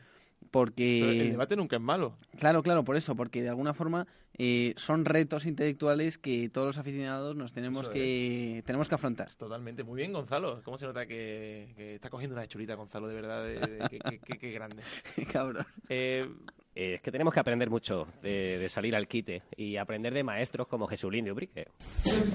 porque... 0.52 1.00
Pero 1.02 1.22
el 1.24 1.32
debate 1.32 1.56
nunca 1.56 1.76
es 1.76 1.82
malo. 1.82 2.18
Claro, 2.40 2.64
claro, 2.64 2.84
por 2.84 2.96
eso, 2.96 3.16
porque 3.16 3.42
de 3.42 3.50
alguna 3.50 3.74
forma 3.74 4.08
eh, 4.38 4.74
son 4.78 5.04
retos 5.06 5.46
intelectuales 5.46 6.18
que 6.18 6.50
todos 6.50 6.68
los 6.68 6.78
aficionados 6.78 7.36
nos 7.36 7.52
tenemos 7.54 7.86
Eso 7.86 7.94
que 7.94 8.62
tenemos 8.66 8.88
que 8.88 8.96
afrontar. 8.96 9.34
Totalmente. 9.36 9.84
Muy 9.84 9.98
bien, 9.98 10.14
Gonzalo. 10.14 10.62
¿Cómo 10.64 10.78
se 10.78 10.86
nota 10.86 11.06
que, 11.06 11.74
que 11.76 11.96
está 11.96 12.10
cogiendo 12.10 12.36
una 12.36 12.48
chulita, 12.48 12.76
Gonzalo? 12.76 13.08
De 13.08 13.16
verdad, 13.16 13.44
de- 13.44 13.60
de- 13.60 13.88
qué- 13.90 14.00
qué- 14.00 14.20
qué- 14.20 14.38
qué 14.40 14.52
grande. 14.52 14.84
Cabrón. 15.34 15.66
Eh, 15.90 16.30
eh, 16.76 16.94
es 16.96 17.02
que 17.02 17.12
tenemos 17.12 17.34
que 17.34 17.40
aprender 17.40 17.70
mucho 17.72 18.08
de, 18.22 18.60
de 18.60 18.70
salir 18.70 18.96
al 18.96 19.08
quite 19.08 19.42
y 19.58 19.78
aprender 19.78 20.14
de 20.14 20.24
maestros 20.24 20.68
como 20.68 20.86
Jesulín 20.88 21.26
de 21.26 21.32
Ubrique. 21.32 21.68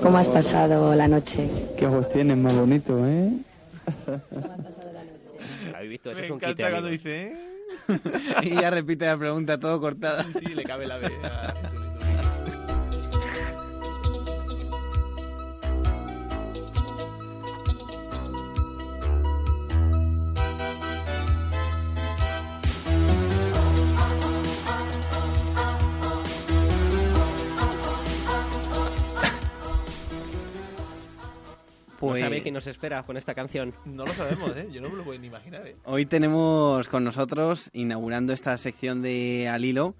¿Cómo 0.02 0.18
has 0.18 0.28
pasado 0.28 0.94
la 0.96 1.06
noche? 1.06 1.48
Qué 1.78 1.86
ojos 1.86 2.12
tienes 2.12 2.36
más 2.36 2.54
bonito, 2.56 3.06
¿eh? 3.06 3.30
¿Habéis 5.74 5.90
visto? 5.90 6.10
Eso 6.10 6.18
Me 6.18 6.24
es 6.24 6.30
un 6.30 6.36
encanta 6.38 6.48
quite, 6.56 6.62
cuando 6.70 6.88
amigos. 6.88 7.04
dice, 7.04 7.22
¿eh? 7.28 7.51
y 8.42 8.60
ya 8.60 8.70
repite 8.70 9.06
la 9.06 9.16
pregunta 9.16 9.58
todo 9.58 9.80
cortada. 9.80 10.24
Le 10.54 10.64
cabe 10.64 10.86
la 10.86 10.98
B. 10.98 11.10
sabéis 32.20 32.42
quién 32.42 32.54
nos 32.54 32.66
espera 32.66 33.02
con 33.04 33.16
esta 33.16 33.34
canción? 33.34 33.74
No 33.84 34.04
lo 34.04 34.12
sabemos, 34.14 34.56
¿eh? 34.56 34.68
Yo 34.72 34.80
no 34.80 34.90
me 34.90 34.96
lo 34.96 35.04
puedo 35.04 35.18
ni 35.18 35.28
imaginar, 35.28 35.66
¿eh? 35.66 35.76
Hoy 35.84 36.06
tenemos 36.06 36.88
con 36.88 37.04
nosotros, 37.04 37.70
inaugurando 37.72 38.32
esta 38.32 38.56
sección 38.56 39.02
de 39.02 39.48
Al 39.48 39.64
Hilo, 39.64 39.94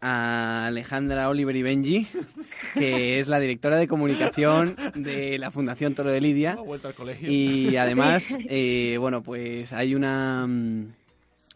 a 0.00 0.66
Alejandra 0.66 1.28
Oliver 1.28 1.54
y 1.54 1.62
Benji, 1.62 2.06
que 2.74 3.20
es 3.20 3.28
la 3.28 3.38
directora 3.38 3.76
de 3.76 3.86
comunicación 3.86 4.76
de 4.94 5.38
la 5.38 5.50
Fundación 5.50 5.94
Toro 5.94 6.10
de 6.10 6.20
Lidia. 6.20 6.52
Ha 6.52 6.62
vuelto 6.62 6.88
al 6.88 6.94
colegio. 6.94 7.30
Y 7.30 7.76
además, 7.76 8.36
eh, 8.48 8.96
bueno, 8.98 9.22
pues 9.22 9.72
hay 9.72 9.94
una 9.94 10.46
mm, 10.46 10.92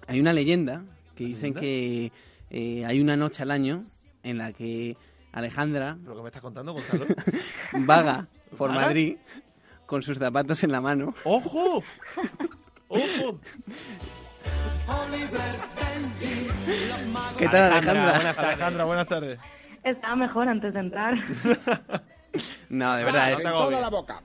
hay 0.06 0.20
una 0.20 0.32
leyenda 0.32 0.84
que 1.16 1.24
dicen 1.24 1.54
¿Leyenda? 1.54 1.60
que 1.60 2.12
eh, 2.50 2.84
hay 2.84 3.00
una 3.00 3.16
noche 3.16 3.42
al 3.42 3.50
año 3.50 3.84
en 4.22 4.38
la 4.38 4.52
que 4.52 4.96
Alejandra 5.32 5.98
¿Lo 6.04 6.16
que 6.16 6.22
me 6.22 6.28
estás 6.28 6.42
contando, 6.42 6.72
Gonzalo? 6.72 7.04
vaga 7.72 8.28
por 8.56 8.70
¿Vaga? 8.70 8.82
Madrid 8.82 9.16
con 9.86 10.02
sus 10.02 10.18
zapatos 10.18 10.62
en 10.64 10.72
la 10.72 10.80
mano. 10.80 11.14
¡Ojo! 11.24 11.82
¡Ojo! 12.88 13.40
¿Qué 17.38 17.48
tal, 17.48 17.72
Alejandra, 17.72 17.72
Alejandra? 17.72 18.14
buenas 18.14 18.36
tardes. 18.36 18.48
Alejandra, 18.50 18.84
buenas 18.84 19.08
tardes. 19.08 19.40
Estaba 19.84 20.16
mejor 20.16 20.48
antes 20.48 20.74
de 20.74 20.80
entrar. 20.80 21.14
No, 22.68 22.96
de 22.96 23.04
verdad. 23.04 23.26
no 23.26 23.30
es- 23.32 23.38
te 23.42 23.48
agobies. 23.48 23.80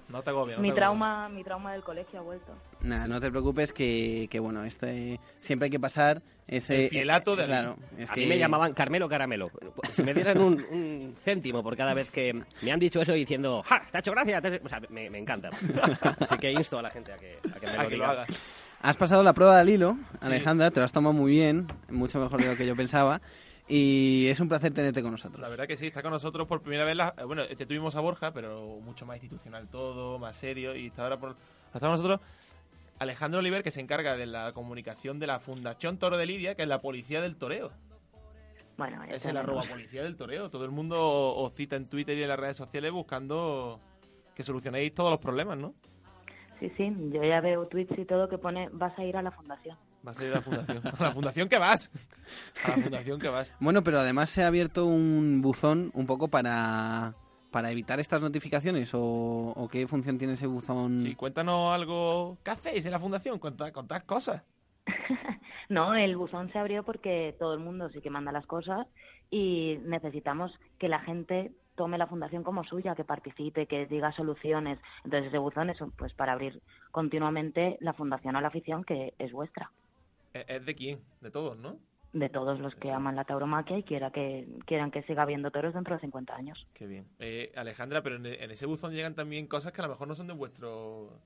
No 0.10 0.22
te 0.24 0.30
agobies, 0.30 0.58
no 0.58 0.62
mi 0.64 0.70
te 0.70 0.76
trauma, 0.76 1.30
mi 1.30 1.44
trauma 1.44 1.74
del 1.74 1.84
colegio 1.84 2.20
ha 2.20 2.24
vuelto. 2.24 2.54
Nada, 2.82 3.08
no 3.08 3.20
te 3.20 3.30
preocupes 3.30 3.74
que, 3.74 4.28
que 4.30 4.40
bueno, 4.40 4.64
este 4.64 5.20
siempre 5.40 5.66
hay 5.66 5.70
que 5.70 5.80
pasar 5.80 6.22
ese... 6.48 6.86
El 6.86 6.90
fielato 6.90 7.36
de 7.36 7.46
Claro, 7.46 7.76
es 7.98 8.10
a 8.10 8.14
que... 8.14 8.22
mí 8.22 8.28
me 8.28 8.38
llamaban 8.40 8.74
Carmelo 8.74 9.08
Caramelo. 9.08 9.52
Si 9.94 10.04
me 10.04 10.14
dieran 10.14 10.40
un, 10.42 10.54
un 10.72 11.16
céntimo 11.24 11.62
por 11.64 11.78
cada 11.78 11.94
vez 11.94 12.10
que 12.12 12.42
me 12.62 12.72
han 12.72 12.80
dicho 12.80 13.00
eso 13.02 13.14
diciendo 13.14 13.64
¡Ja! 13.66 13.82
¿Te 13.92 13.98
ha 13.98 14.00
hecho 14.00 14.12
gracia? 14.12 14.42
¿Te 14.42 14.48
ha 14.48 14.56
hecho-?". 14.56 14.66
O 14.66 14.70
sea, 14.70 14.82
me, 14.90 15.10
me 15.10 15.20
encanta. 15.20 15.50
Así 16.20 16.38
que 16.38 16.52
insto 16.52 16.80
a 16.80 16.82
la 16.82 16.90
gente 16.90 17.14
a 17.14 17.18
que, 17.18 17.38
a 17.56 17.60
que 17.60 17.66
me 17.68 17.72
A 17.74 17.84
lo 17.84 17.90
que 17.90 17.98
lo 17.98 18.06
haga. 18.06 18.26
Has 18.82 18.98
pasado 18.98 19.22
la 19.22 19.34
prueba 19.34 19.58
del 19.60 19.70
hilo, 19.70 19.96
Sí. 20.22 20.26
Alejandra, 20.28 20.72
te 20.72 20.80
lo 20.80 20.86
has 20.86 20.92
tomado 20.92 21.14
muy 21.14 21.32
bien, 21.32 21.68
mucho 21.90 22.20
mejor 22.20 22.42
de 22.42 22.48
lo 22.48 22.58
que 22.58 22.66
yo 22.66 22.76
pensaba, 22.76 23.22
y 23.74 24.28
es 24.28 24.38
un 24.42 24.50
placer 24.50 24.74
tenerte 24.74 25.02
con 25.02 25.12
nosotros. 25.12 25.40
La 25.40 25.48
verdad 25.48 25.66
que 25.66 25.78
sí, 25.78 25.88
está 25.88 26.02
con 26.02 26.12
nosotros 26.12 26.46
por 26.46 26.62
primera 26.62 26.84
vez. 26.84 26.94
La, 26.94 27.16
eh, 27.18 27.24
bueno, 27.24 27.48
te 27.48 27.66
tuvimos 27.66 27.96
a 27.96 28.02
Borja, 28.02 28.34
pero 28.34 28.82
mucho 28.84 29.06
más 29.06 29.16
institucional 29.16 29.70
todo, 29.70 30.20
más 30.20 30.36
serio. 30.36 30.76
Y 30.76 30.88
está 30.88 31.04
ahora 31.04 31.18
por, 31.18 31.38
está 31.68 31.80
con 31.80 31.92
nosotros 31.92 32.20
Alejandro 33.00 33.40
Oliver, 33.40 33.64
que 33.64 33.72
se 33.72 33.80
encarga 33.80 34.18
de 34.18 34.26
la 34.26 34.52
comunicación 34.52 35.20
de 35.20 35.28
la 35.28 35.40
Fundación 35.40 35.98
Toro 35.98 36.18
de 36.18 36.26
Lidia, 36.26 36.56
que 36.56 36.64
es 36.64 36.68
la 36.68 36.82
policía 36.82 37.22
del 37.22 37.38
toreo. 37.38 37.72
Bueno, 38.78 39.04
Es 39.06 39.26
el 39.26 39.38
arroba 39.38 39.64
policía 39.64 40.04
del 40.04 40.18
toreo. 40.18 40.50
Todo 40.50 40.66
el 40.66 40.72
mundo 40.72 41.00
os 41.34 41.54
cita 41.54 41.78
en 41.78 41.86
Twitter 41.86 42.18
y 42.18 42.24
en 42.24 42.28
las 42.28 42.40
redes 42.40 42.58
sociales 42.58 42.92
buscando 42.92 43.80
que 44.36 44.44
solucionéis 44.44 44.94
todos 44.94 45.12
los 45.12 45.20
problemas, 45.22 45.58
¿no? 45.58 45.76
Sí, 46.60 46.70
sí, 46.76 46.94
yo 47.14 47.24
ya 47.24 47.40
veo 47.40 47.66
tweets 47.68 47.98
y 47.98 48.04
todo 48.04 48.28
que 48.28 48.38
pone 48.38 48.68
vas 48.74 49.00
a 49.00 49.06
ir 49.06 49.16
a 49.16 49.22
la 49.22 49.32
fundación. 49.32 49.78
Vas 50.04 50.20
a 50.20 50.24
ir 50.24 50.32
a 50.32 50.36
la 50.36 50.42
fundación. 50.42 50.82
a 51.00 51.04
la 51.04 51.12
fundación 51.12 51.50
que 51.50 51.58
vas. 51.58 51.92
A 52.64 52.70
la 52.70 52.84
fundación 52.84 53.20
que 53.20 53.30
vas. 53.30 53.54
Bueno, 53.60 53.84
pero 53.84 54.00
además 54.00 54.30
se 54.30 54.44
ha 54.44 54.48
abierto 54.48 54.86
un 54.86 55.42
buzón 55.42 55.92
un 55.94 56.08
poco 56.08 56.28
para, 56.28 57.14
para 57.52 57.72
evitar 57.72 58.00
estas 58.00 58.22
notificaciones, 58.22 58.94
o, 58.94 59.00
o 59.00 59.68
qué 59.68 59.88
función 59.88 60.18
tiene 60.18 60.34
ese 60.34 60.48
buzón. 60.48 61.02
Sí, 61.02 61.16
cuéntanos 61.16 61.74
algo. 61.74 62.38
¿Qué 62.44 62.52
hacéis 62.52 62.86
en 62.86 62.92
la 62.92 63.00
fundación? 63.00 63.40
Contad, 63.40 63.72
contad 63.72 64.04
cosas. 64.04 64.44
No, 65.70 65.96
el 65.96 66.18
buzón 66.18 66.52
se 66.52 66.60
abrió 66.60 66.84
porque 66.84 67.34
todo 67.40 67.54
el 67.54 67.62
mundo 67.62 67.90
sí 67.92 68.02
que 68.02 68.10
manda 68.10 68.34
las 68.34 68.46
cosas 68.46 68.88
y 69.30 69.78
necesitamos 69.86 70.52
que 70.78 70.90
la 70.90 71.00
gente 71.00 71.54
tome 71.76 71.98
la 71.98 72.08
fundación 72.08 72.44
como 72.44 72.66
suya, 72.66 72.94
que 72.94 73.06
participe, 73.06 73.68
que 73.68 73.86
diga 73.86 74.12
soluciones. 74.12 74.80
Entonces 75.06 75.30
ese 75.30 75.38
buzón 75.38 75.70
es 75.70 75.78
pues 75.98 76.14
para 76.14 76.34
abrir 76.34 76.62
continuamente 76.92 77.78
la 77.80 77.94
fundación 77.94 78.36
a 78.36 78.42
la 78.42 78.50
afición 78.50 78.84
que 78.84 79.14
es 79.18 79.32
vuestra, 79.32 79.72
¿Es 80.34 80.66
de 80.66 80.76
quién? 80.76 81.00
De 81.22 81.32
todos, 81.32 81.58
¿no? 81.58 81.80
de 82.14 82.30
todos 82.30 82.60
los 82.60 82.76
que 82.76 82.92
aman 82.92 83.16
la 83.16 83.24
tauromaquia 83.24 83.78
y 83.78 83.84
quiera 83.84 84.12
que 84.12 84.46
quieran 84.66 84.92
que 84.92 85.02
siga 85.04 85.24
habiendo 85.24 85.50
toros 85.50 85.74
dentro 85.74 85.96
de 85.96 86.02
50 86.02 86.36
años. 86.36 86.68
Qué 86.74 86.86
bien. 86.86 87.08
Eh, 87.20 87.54
Alejandra, 87.56 88.02
pero 88.02 88.18
en, 88.18 88.26
en 88.26 88.52
ese 88.52 88.66
buzón 88.66 88.94
llegan 88.94 89.16
también 89.16 89.48
cosas 89.48 89.72
que 89.72 89.82
a 89.82 89.86
lo 89.86 89.92
mejor 89.92 90.08
no 90.08 90.16
son 90.16 90.28
de 90.28 90.34
vuestro 90.34 91.22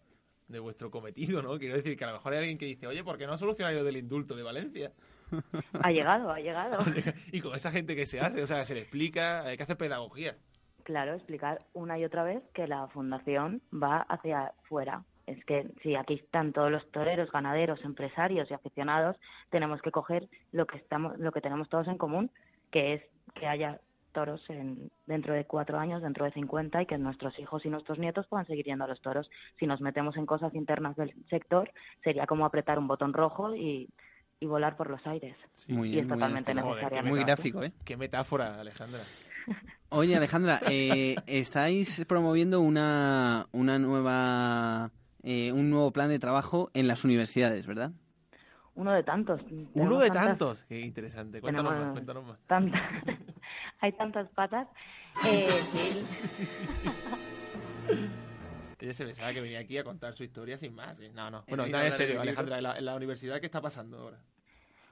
de 0.48 0.60
vuestro 0.60 0.92
cometido, 0.92 1.42
¿no? 1.42 1.58
Quiero 1.58 1.76
decir 1.76 1.98
que 1.98 2.04
a 2.04 2.08
lo 2.08 2.14
mejor 2.14 2.34
hay 2.34 2.40
alguien 2.40 2.58
que 2.58 2.66
dice, 2.66 2.86
oye, 2.86 3.04
¿por 3.04 3.18
qué 3.18 3.26
no 3.26 3.36
solucionáis 3.36 3.78
lo 3.78 3.84
del 3.84 3.98
indulto 3.98 4.36
de 4.36 4.44
Valencia? 4.44 4.92
Ha 5.82 5.92
llegado, 5.92 6.32
ha 6.32 6.40
llegado. 6.40 6.84
y 7.32 7.42
con 7.42 7.56
esa 7.56 7.72
gente 7.72 7.96
que 7.96 8.06
se 8.06 8.20
hace, 8.20 8.44
o 8.44 8.48
sea, 8.48 8.64
se 8.64 8.76
le 8.76 8.82
explica, 8.82 9.42
hay 9.42 9.58
que 9.58 9.64
hacer 9.64 9.76
pedagogía. 9.76 10.38
Claro, 10.84 11.16
explicar 11.16 11.66
una 11.74 11.98
y 11.98 12.06
otra 12.06 12.24
vez 12.24 12.44
que 12.54 12.68
la 12.68 12.88
fundación 12.90 13.64
va 13.74 14.02
hacia 14.02 14.54
fuera. 14.64 15.04
Es 15.28 15.44
que 15.46 15.68
si 15.82 15.96
aquí 15.96 16.16
están 16.16 16.54
todos 16.54 16.72
los 16.72 16.90
toreros, 16.92 17.32
ganaderos, 17.32 17.84
empresarios 17.84 18.50
y 18.50 18.54
aficionados, 18.54 19.18
tenemos 19.50 19.82
que 19.82 19.92
coger 19.92 20.28
lo 20.52 20.66
que 20.68 20.78
estamos, 20.78 21.18
lo 21.18 21.32
que 21.32 21.42
tenemos 21.42 21.68
todos 21.70 21.88
en 21.88 21.98
común, 21.98 22.32
que 22.72 22.94
es 22.94 23.02
que 23.34 23.48
haya 23.48 23.80
toros 24.12 24.42
en, 24.50 24.90
dentro 25.08 25.34
de 25.34 25.46
cuatro 25.46 25.78
años, 25.78 26.02
dentro 26.02 26.26
de 26.26 26.32
50 26.32 26.82
y 26.82 26.86
que 26.86 26.98
nuestros 26.98 27.38
hijos 27.38 27.66
y 27.66 27.70
nuestros 27.70 28.00
nietos 28.00 28.26
puedan 28.28 28.46
seguir 28.46 28.66
yendo 28.66 28.86
a 28.86 28.88
los 28.88 29.02
toros. 29.02 29.30
Si 29.60 29.68
nos 29.68 29.82
metemos 29.82 30.16
en 30.16 30.26
cosas 30.26 30.56
internas 30.56 30.96
del 30.96 31.14
sector, 31.30 31.72
sería 32.04 32.26
como 32.26 32.46
apretar 32.46 32.80
un 32.80 32.88
botón 32.88 33.14
rojo 33.14 33.54
y, 33.56 33.90
y 34.40 34.46
volar 34.46 34.78
por 34.78 34.90
los 34.90 35.06
aires. 35.06 35.36
Muy 35.68 35.90
y 35.90 35.92
bien, 35.92 36.04
es 36.06 36.10
muy 36.10 36.18
totalmente 36.18 36.54
bien. 36.54 36.66
necesaria. 36.66 37.04
Muy 37.04 37.24
gráfico, 37.24 37.64
¿eh? 37.64 37.74
Qué 37.84 37.98
metáfora, 37.98 38.60
Alejandra. 38.60 39.02
Oye, 39.90 40.16
Alejandra, 40.16 40.60
eh, 40.70 41.16
estáis 41.28 42.04
promoviendo 42.08 42.62
una, 42.62 43.48
una 43.52 43.78
nueva, 43.80 44.92
eh, 45.26 45.52
un 45.52 45.70
nuevo 45.70 45.92
plan 45.92 46.08
de 46.08 46.20
trabajo 46.20 46.70
en 46.74 46.88
las 46.88 47.04
universidades, 47.04 47.66
¿verdad? 47.68 47.92
Uno 48.76 48.92
de 48.94 49.04
tantos. 49.04 49.42
Uno 49.74 50.00
de 50.00 50.08
tantas- 50.10 50.26
tantos. 50.28 50.64
Qué 50.64 50.80
interesante. 50.82 51.42
Cuéntanos 51.42 51.72
Tenemos 51.72 51.88
más, 51.88 51.94
cuéntanos 51.94 52.26
más. 52.26 52.40
tantas- 52.48 52.82
hay 53.82 53.92
tantas 53.94 54.30
patas. 54.30 54.68
Eh, 55.26 55.48
sí. 55.72 56.04
Ella 58.80 58.94
se 58.94 59.06
pensaba 59.06 59.34
que 59.34 59.42
venía 59.42 59.60
aquí 59.60 59.78
a 59.78 59.84
contar 59.84 60.14
su 60.14 60.24
historia 60.24 60.58
sin 60.58 60.76
más. 60.76 61.00
¿eh? 61.00 61.10
No, 61.14 61.32
no. 61.32 61.44
Bueno, 61.48 61.66
nada, 61.68 61.86
en 61.88 61.92
serio. 61.94 62.20
Alejandra, 62.22 62.58
en 62.58 62.64
la, 62.64 62.78
en 62.78 62.86
la 62.86 62.96
universidad, 62.96 63.40
¿qué 63.40 63.46
está 63.46 63.62
pasando 63.62 63.98
ahora? 63.98 64.18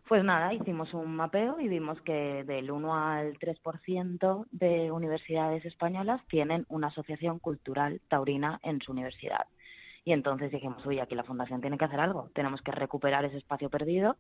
Pues 0.07 0.23
nada, 0.23 0.53
hicimos 0.53 0.93
un 0.93 1.15
mapeo 1.15 1.59
y 1.59 1.67
vimos 1.67 1.99
que 2.01 2.43
del 2.45 2.71
1 2.71 2.95
al 2.95 3.37
3% 3.39 4.45
de 4.51 4.91
universidades 4.91 5.63
españolas 5.65 6.21
tienen 6.27 6.65
una 6.69 6.87
asociación 6.87 7.39
cultural 7.39 8.01
taurina 8.09 8.59
en 8.63 8.81
su 8.81 8.91
universidad. 8.91 9.45
Y 10.05 10.11
entonces 10.11 10.51
dijimos, 10.51 10.85
uy, 10.85 10.99
aquí 10.99 11.15
la 11.15 11.23
Fundación 11.23 11.61
tiene 11.61 11.77
que 11.77 11.85
hacer 11.85 11.99
algo, 11.99 12.29
tenemos 12.35 12.61
que 12.61 12.71
recuperar 12.71 13.23
ese 13.25 13.37
espacio 13.37 13.69
perdido 13.69 14.17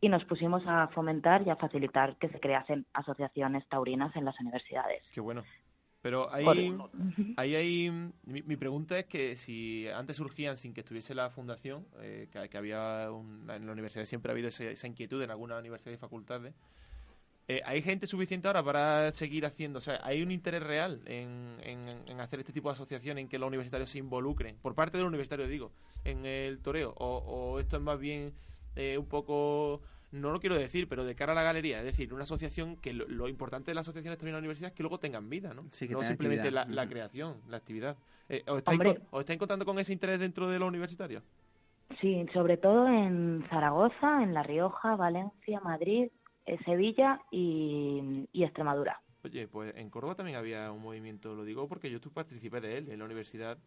y 0.00 0.08
nos 0.08 0.24
pusimos 0.24 0.62
a 0.66 0.88
fomentar 0.88 1.46
y 1.46 1.50
a 1.50 1.56
facilitar 1.56 2.16
que 2.16 2.28
se 2.30 2.40
creasen 2.40 2.86
asociaciones 2.94 3.66
taurinas 3.68 4.14
en 4.16 4.24
las 4.24 4.38
universidades. 4.40 5.02
Qué 5.12 5.20
bueno. 5.20 5.44
Pero 6.02 6.32
ahí, 6.32 6.46
ahí 7.36 7.54
hay... 7.54 7.90
Mi, 8.24 8.42
mi 8.42 8.56
pregunta 8.56 8.98
es 8.98 9.04
que 9.04 9.36
si 9.36 9.86
antes 9.88 10.16
surgían 10.16 10.56
sin 10.56 10.72
que 10.72 10.80
estuviese 10.80 11.14
la 11.14 11.28
fundación, 11.28 11.86
eh, 12.00 12.28
que, 12.32 12.48
que 12.48 12.56
había 12.56 13.10
un- 13.12 13.48
en 13.50 13.66
la 13.66 13.72
universidad 13.72 14.06
siempre 14.06 14.30
ha 14.30 14.32
habido 14.32 14.48
ese- 14.48 14.72
esa 14.72 14.86
inquietud 14.86 15.22
en 15.22 15.30
algunas 15.30 15.60
universidades 15.60 15.98
y 15.98 16.00
facultades, 16.00 16.54
eh, 17.56 17.62
¿hay 17.64 17.82
gente 17.82 18.06
suficiente 18.06 18.46
ahora 18.48 18.62
para 18.62 19.12
seguir 19.12 19.44
haciendo? 19.46 19.78
O 19.78 19.80
sea, 19.80 19.98
¿hay 20.02 20.22
un 20.22 20.30
interés 20.30 20.62
real 20.62 21.00
en, 21.06 21.56
en- 21.62 22.02
en 22.06 22.20
hacer 22.20 22.40
este 22.40 22.52
tipo 22.52 22.68
de 22.68 22.74
asociación, 22.74 23.18
en 23.18 23.28
que 23.28 23.38
los 23.38 23.48
universitarios 23.48 23.90
se 23.90 23.98
involucren? 23.98 24.56
Por 24.62 24.74
parte 24.74 24.98
del 24.98 25.06
universitario, 25.06 25.46
digo, 25.48 25.72
en 26.04 26.24
el 26.26 26.60
toreo. 26.60 26.94
¿O, 26.98 27.16
o 27.18 27.58
esto 27.60 27.76
es 27.76 27.82
más 27.82 27.98
bien 27.98 28.32
eh, 28.76 28.96
un 28.98 29.06
poco 29.06 29.80
no 30.12 30.32
lo 30.32 30.40
quiero 30.40 30.56
decir, 30.56 30.88
pero 30.88 31.04
de 31.04 31.14
cara 31.14 31.30
a 31.32 31.34
la 31.36 31.44
galería, 31.44 31.78
es 31.78 31.84
decir, 31.84 32.12
una 32.12 32.24
asociación 32.24 32.74
que 32.76 32.92
lo, 32.92 33.06
lo 33.06 33.28
importante 33.28 33.70
de 33.70 33.76
las 33.76 33.82
asociaciones 33.86 34.18
también 34.18 34.32
en 34.34 34.38
la 34.38 34.40
universidad 34.40 34.70
es 34.70 34.74
que 34.76 34.82
luego 34.82 34.98
tengan 34.98 35.30
vida, 35.30 35.54
¿no? 35.54 35.66
Sí, 35.70 35.86
que 35.86 35.94
no 35.94 36.02
simplemente 36.02 36.50
la, 36.50 36.88
creación, 36.88 37.36
la 37.48 37.58
actividad. 37.58 37.96
Eh, 38.28 38.42
¿os, 38.48 38.58
estáis 38.58 38.74
Hombre. 38.80 38.94
con- 38.96 39.06
¿Os 39.12 39.20
estáis 39.20 39.38
contando 39.38 39.64
con 39.64 39.78
ese 39.78 39.92
interés 39.92 40.18
dentro 40.18 40.48
de 40.48 40.58
los 40.58 40.68
universitarios? 40.68 41.22
Sí, 42.00 42.26
sobre 42.32 42.56
todo 42.56 42.88
en 42.88 43.44
Zaragoza, 43.50 44.22
en 44.24 44.34
La 44.34 44.42
Rioja, 44.42 44.96
Valencia, 44.96 45.60
Madrid, 45.60 46.08
Sevilla 46.58 47.20
y, 47.30 48.28
y 48.32 48.44
Extremadura. 48.44 49.00
Oye, 49.24 49.48
pues 49.48 49.74
en 49.76 49.90
Córdoba 49.90 50.14
también 50.14 50.38
había 50.38 50.72
un 50.72 50.82
movimiento, 50.82 51.34
lo 51.34 51.44
digo 51.44 51.68
porque 51.68 51.90
yo 51.90 52.00
tú 52.00 52.10
participé 52.10 52.60
de 52.60 52.78
él 52.78 52.90
en 52.90 52.98
la 52.98 53.04
universidad, 53.04 53.58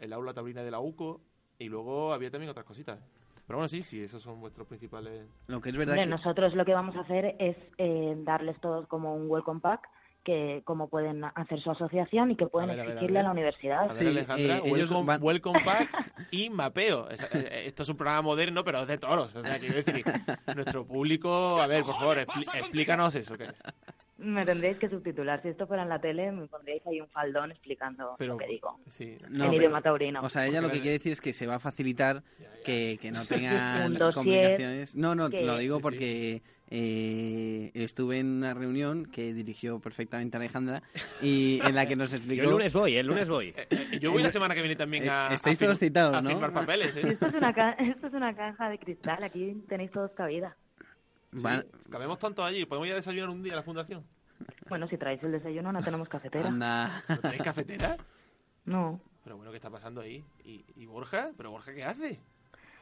el 0.00 0.12
aula 0.12 0.32
taurina 0.32 0.62
de 0.62 0.70
la 0.70 0.80
UCO, 0.80 1.20
y 1.58 1.68
luego 1.68 2.12
había 2.12 2.30
también 2.30 2.50
otras 2.50 2.66
cositas. 2.66 3.00
Pero 3.46 3.58
bueno, 3.58 3.68
sí, 3.68 3.82
sí, 3.82 4.02
esos 4.02 4.22
son 4.22 4.40
vuestros 4.40 4.66
principales... 4.66 5.26
Lo 5.46 5.60
que 5.60 5.70
es 5.70 5.76
verdad 5.76 5.94
que... 5.94 6.06
nosotros 6.06 6.54
lo 6.54 6.64
que 6.64 6.74
vamos 6.74 6.96
a 6.96 7.00
hacer 7.00 7.36
es 7.38 7.56
eh, 7.78 8.14
darles 8.24 8.60
todos 8.60 8.88
como 8.88 9.14
un 9.14 9.30
welcome 9.30 9.60
pack 9.60 9.88
que 10.26 10.60
cómo 10.64 10.88
pueden 10.88 11.22
hacer 11.22 11.60
su 11.62 11.70
asociación 11.70 12.32
y 12.32 12.36
que 12.36 12.46
pueden 12.46 12.68
A 12.70 12.72
ver, 12.72 12.80
a 12.80 12.82
ver, 12.82 12.90
a 12.90 12.94
exigirle 12.94 13.20
a, 13.20 13.22
la 13.22 13.30
universidad. 13.30 13.82
A 13.88 13.94
ver, 13.94 14.06
Alejandra, 14.08 14.56
eh, 14.58 14.62
ellos 14.64 14.90
welcome, 14.90 15.06
van- 15.06 15.22
welcome 15.22 15.60
pack 15.64 15.88
y 16.32 16.50
mapeo. 16.50 17.08
Es- 17.08 17.22
eh, 17.32 17.62
esto 17.66 17.84
es 17.84 17.88
un 17.88 17.96
programa 17.96 18.22
moderno, 18.22 18.64
pero 18.64 18.82
es 18.82 18.88
de 18.88 18.98
toros. 18.98 19.34
O 19.36 19.42
sea, 19.44 19.56
quiero 19.60 19.76
decir, 19.76 20.04
nuestro 20.56 20.84
público... 20.84 21.58
A 21.60 21.68
ver, 21.68 21.84
por 21.84 21.94
favor, 21.94 22.18
explícanos 22.18 23.14
eso. 23.14 23.38
¿qué 23.38 23.44
es? 23.44 23.54
Me 24.18 24.44
tendríais 24.46 24.78
que 24.78 24.88
subtitular. 24.88 25.40
Si 25.42 25.48
esto 25.48 25.66
fuera 25.66 25.82
en 25.84 25.90
la 25.90 26.00
tele, 26.00 26.32
me 26.32 26.46
pondríais 26.48 26.84
ahí 26.86 27.00
un 27.00 27.08
faldón 27.08 27.52
explicando 27.52 28.16
lo 28.18 28.36
que 28.38 28.46
digo. 28.46 28.80
Sí. 28.90 29.16
No, 29.30 29.44
en 29.44 29.50
pero- 29.50 29.62
idioma 29.62 29.80
taurino. 29.82 30.22
O 30.22 30.28
sea, 30.28 30.46
ella 30.46 30.60
lo 30.60 30.68
que 30.70 30.80
quiere 30.80 30.92
decir 30.98 31.12
es 31.12 31.20
que 31.20 31.32
se 31.32 31.46
va 31.46 31.56
a 31.56 31.60
facilitar 31.60 32.22
que, 32.64 32.98
que 33.00 33.12
no 33.12 33.24
tenga 33.26 33.82
Un 33.86 33.94
dossier 33.94 34.14
complicaciones. 34.14 34.96
No, 34.96 35.14
no, 35.14 35.30
que- 35.30 35.44
lo 35.44 35.58
digo 35.58 35.78
Sí, 35.90 35.98
sí. 35.98 36.42
Eh, 36.68 37.70
estuve 37.74 38.18
en 38.18 38.26
una 38.28 38.54
reunión 38.54 39.06
que 39.06 39.32
dirigió 39.32 39.78
perfectamente 39.80 40.36
Alejandra 40.36 40.82
y 41.22 41.60
en 41.64 41.74
la 41.74 41.86
que 41.86 41.96
nos 41.96 42.12
explicó... 42.12 42.42
Yo 42.42 42.48
el 42.50 42.54
lunes 42.56 42.72
voy, 42.72 42.96
el 42.96 43.06
lunes 43.06 43.28
voy. 43.28 43.54
Eh, 43.56 43.98
Yo 44.00 44.12
voy 44.12 44.22
la 44.22 44.30
semana 44.30 44.54
que 44.54 44.60
viene 44.62 44.76
también 44.76 45.08
a, 45.08 45.30
Eh, 45.30 45.34
estáis 45.34 45.60
a 45.62 45.64
todos 45.66 45.78
citados, 45.78 46.14
a 46.16 46.20
¿no? 46.22 46.30
firmar 46.30 46.52
papeles, 46.52 46.96
¿eh? 46.96 47.02
Esto 47.06 47.26
es, 47.26 47.34
una 47.34 47.52
ca- 47.52 47.72
esto 47.72 48.06
es 48.08 48.12
una 48.14 48.34
caja 48.34 48.68
de 48.68 48.78
cristal. 48.78 49.22
Aquí 49.22 49.62
tenéis 49.68 49.90
todos 49.90 50.10
cabida. 50.12 50.56
Sí, 51.32 51.42
cabemos 51.90 52.18
tanto 52.18 52.44
allí. 52.44 52.64
¿Podemos 52.64 52.86
ir 52.86 52.92
a 52.94 52.96
desayunar 52.96 53.30
un 53.30 53.42
día 53.42 53.52
a 53.52 53.56
la 53.56 53.62
fundación? 53.62 54.04
Bueno, 54.68 54.86
si 54.88 54.96
traéis 54.96 55.22
el 55.22 55.32
desayuno, 55.32 55.72
no 55.72 55.82
tenemos 55.82 56.08
cafetera. 56.08 56.48
Anda. 56.48 57.02
¿No 57.08 57.18
tenéis 57.18 57.42
cafetera? 57.42 57.96
No. 58.64 59.00
Pero 59.24 59.36
bueno, 59.36 59.50
¿qué 59.50 59.56
está 59.56 59.70
pasando 59.70 60.00
ahí? 60.00 60.24
¿Y, 60.44 60.64
y 60.76 60.86
Borja? 60.86 61.30
¿Pero 61.36 61.50
Borja 61.50 61.74
qué 61.74 61.84
hace? 61.84 62.20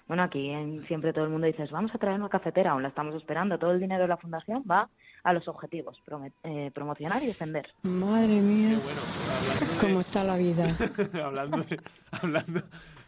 Bueno, 0.07 0.23
aquí 0.23 0.51
en- 0.51 0.87
siempre 0.87 1.13
todo 1.13 1.25
el 1.25 1.31
mundo 1.31 1.47
dice, 1.47 1.67
vamos 1.71 1.95
a 1.95 1.99
traer 1.99 2.19
una 2.21 2.29
cafetera, 2.29 2.73
aún 2.73 2.83
la 2.83 2.89
estamos 2.89 3.15
esperando. 3.15 3.59
Todo 3.59 3.73
el 3.73 3.81
dinero 3.81 4.03
de 4.03 4.09
la 4.09 4.17
fundación 4.19 4.63
va 4.71 4.89
a 5.23 5.33
los 5.33 5.49
objetivos, 5.49 5.99
prome- 6.07 6.33
eh, 6.43 6.71
promocionar 6.75 7.23
y 7.23 7.27
defender. 7.27 7.67
Madre 7.83 8.41
mía, 8.41 8.79
cómo 9.81 10.01
está 10.01 10.23
la 10.23 10.37
vida. 10.37 10.67
hablando 11.25 11.59
de, 11.63 11.81
hablando, 12.23 12.63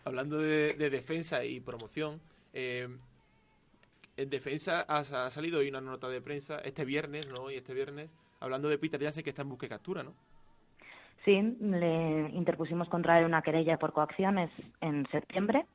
hablando 0.04 0.38
de, 0.38 0.72
de 0.74 0.88
defensa 0.90 1.44
y 1.44 1.60
promoción, 1.60 2.18
eh, 2.54 2.88
en 4.16 4.30
defensa 4.30 4.86
ha, 4.88 5.00
ha 5.00 5.30
salido 5.30 5.58
hoy 5.58 5.68
una 5.68 5.82
nota 5.82 6.08
de 6.08 6.22
prensa 6.22 6.58
este 6.60 6.86
viernes, 6.86 7.28
¿no? 7.28 7.50
Y 7.50 7.56
este 7.56 7.74
viernes, 7.74 8.08
hablando 8.40 8.70
de 8.70 8.78
Peter 8.78 8.98
Jansen 9.02 9.22
que 9.22 9.28
está 9.30 9.42
en 9.42 9.50
busca 9.50 9.66
y 9.66 9.68
captura, 9.68 10.02
¿no? 10.02 10.14
Sí, 11.26 11.38
le 11.60 12.30
interpusimos 12.30 12.88
contra 12.88 13.18
él 13.18 13.26
una 13.26 13.42
querella 13.42 13.76
por 13.78 13.92
coacciones 13.92 14.48
en 14.80 15.06
septiembre 15.10 15.66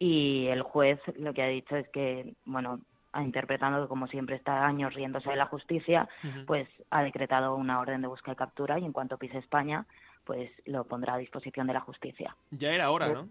y 0.00 0.46
el 0.46 0.62
juez 0.62 0.98
lo 1.16 1.32
que 1.34 1.42
ha 1.42 1.46
dicho 1.46 1.76
es 1.76 1.86
que, 1.90 2.34
bueno, 2.46 2.80
ha 3.12 3.22
interpretando 3.22 3.82
que 3.82 3.88
como 3.88 4.06
siempre 4.08 4.34
está 4.36 4.66
años 4.66 4.94
riéndose 4.94 5.28
de 5.28 5.36
la 5.36 5.46
justicia, 5.46 6.08
pues 6.46 6.66
ha 6.90 7.02
decretado 7.02 7.54
una 7.54 7.78
orden 7.80 8.00
de 8.00 8.08
busca 8.08 8.32
y 8.32 8.36
captura 8.36 8.78
y 8.78 8.84
en 8.84 8.92
cuanto 8.92 9.18
pise 9.18 9.38
España, 9.38 9.84
pues 10.24 10.50
lo 10.64 10.84
pondrá 10.84 11.14
a 11.14 11.18
disposición 11.18 11.66
de 11.66 11.74
la 11.74 11.80
justicia. 11.80 12.34
Ya 12.50 12.72
era 12.72 12.90
hora, 12.90 13.08
¿no? 13.08 13.28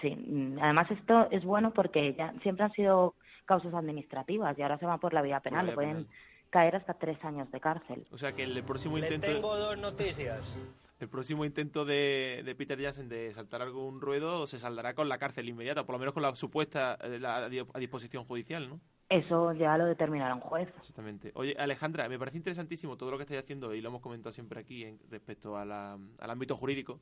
Sí, 0.00 0.16
mm, 0.16 0.58
además 0.60 0.90
esto 0.90 1.28
es 1.30 1.44
bueno 1.44 1.72
porque 1.72 2.14
ya 2.14 2.34
siempre 2.42 2.64
han 2.64 2.72
sido 2.72 3.14
causas 3.44 3.72
administrativas 3.74 4.58
y 4.58 4.62
ahora 4.62 4.78
se 4.78 4.86
van 4.86 4.98
por 4.98 5.14
la 5.14 5.22
vía 5.22 5.38
penal, 5.40 5.66
le 5.66 5.72
pueden 5.72 6.04
penal. 6.04 6.06
caer 6.50 6.76
hasta 6.76 6.94
tres 6.94 7.22
años 7.24 7.50
de 7.52 7.60
cárcel. 7.60 8.06
O 8.10 8.18
sea 8.18 8.32
que 8.32 8.42
el 8.42 8.62
próximo 8.64 8.98
Le 8.98 9.06
intento... 9.06 9.26
tengo 9.26 9.56
dos 9.56 9.78
noticias. 9.78 10.58
El 11.02 11.08
próximo 11.08 11.44
intento 11.44 11.84
de, 11.84 12.42
de 12.44 12.54
Peter 12.54 12.80
Jansen 12.80 13.08
de 13.08 13.34
saltar 13.34 13.60
algún 13.60 14.00
ruedo 14.00 14.46
se 14.46 14.60
saldará 14.60 14.94
con 14.94 15.08
la 15.08 15.18
cárcel 15.18 15.48
inmediata, 15.48 15.84
por 15.84 15.94
lo 15.94 15.98
menos 15.98 16.14
con 16.14 16.22
la 16.22 16.32
supuesta 16.36 16.96
eh, 17.02 17.18
la- 17.18 17.46
a 17.46 17.78
disposición 17.80 18.24
judicial, 18.24 18.68
¿no? 18.68 18.80
Eso 19.08 19.52
ya 19.52 19.76
lo 19.76 19.86
determinará 19.86 20.36
un 20.36 20.40
juez. 20.42 20.68
Exactamente. 20.78 21.32
Oye, 21.34 21.56
Alejandra, 21.58 22.08
me 22.08 22.20
parece 22.20 22.36
interesantísimo 22.36 22.96
todo 22.96 23.10
lo 23.10 23.16
que 23.18 23.24
estáis 23.24 23.40
haciendo 23.40 23.74
y 23.74 23.80
lo 23.80 23.88
hemos 23.88 24.00
comentado 24.00 24.32
siempre 24.32 24.60
aquí 24.60 24.84
en, 24.84 25.00
respecto 25.10 25.56
a 25.56 25.64
la- 25.64 25.98
al 26.18 26.30
ámbito 26.30 26.56
jurídico, 26.56 27.00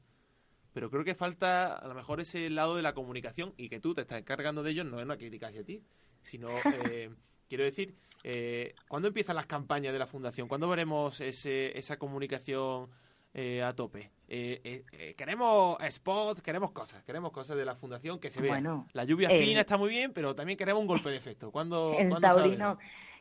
pero 0.72 0.89
creo 0.90 1.05
que 1.05 1.14
falta 1.14 1.74
a 1.77 1.86
lo 1.86 1.93
mejor 1.94 2.20
ese 2.22 2.48
lado 2.48 2.77
de 2.77 2.82
la 2.82 2.94
comunicación 2.94 3.52
y 3.59 3.68
que 3.68 3.81
tú 3.81 3.94
te 3.94 4.01
estás 4.01 4.18
encargando 4.18 4.62
de 4.62 4.70
ello 4.70 4.82
no 4.82 4.98
es 4.98 5.05
una 5.05 5.18
crítica 5.18 5.48
hacia 5.48 5.62
ti, 5.62 5.82
sino, 6.22 6.48
eh, 6.74 7.10
quiero 7.51 7.64
decir, 7.64 7.94
eh, 8.24 8.74
¿cuándo 8.89 9.09
empiezan 9.09 9.36
las 9.36 9.44
campañas 9.44 9.93
de 9.93 9.98
la 9.98 10.06
Fundación? 10.06 10.48
¿Cuándo 10.48 10.70
veremos 10.70 11.20
ese, 11.20 11.77
esa 11.78 11.98
comunicación 11.98 12.89
eh, 13.35 13.62
a 13.62 13.73
tope? 13.74 14.11
Eh, 14.28 14.61
eh, 14.65 14.85
eh, 14.93 15.15
queremos 15.16 15.77
spots, 15.90 16.40
queremos 16.43 16.70
cosas, 16.73 17.02
queremos 17.05 17.32
cosas 17.32 17.57
de 17.57 17.65
la 17.65 17.74
Fundación 17.74 18.19
que 18.20 18.31
se 18.31 18.40
vean. 18.40 18.55
Bueno, 18.62 18.86
la 18.93 19.05
lluvia 19.05 19.28
fina 19.28 19.61
está 19.61 19.77
muy 19.77 19.89
bien, 19.90 20.12
pero 20.12 20.35
también 20.35 20.57
queremos 20.59 20.81
un 20.81 20.86
golpe 20.86 21.11
de 21.11 21.16
efecto. 21.16 21.51
¿Cuándo, 21.51 21.94
El 21.98 22.15
taurino 22.20 22.78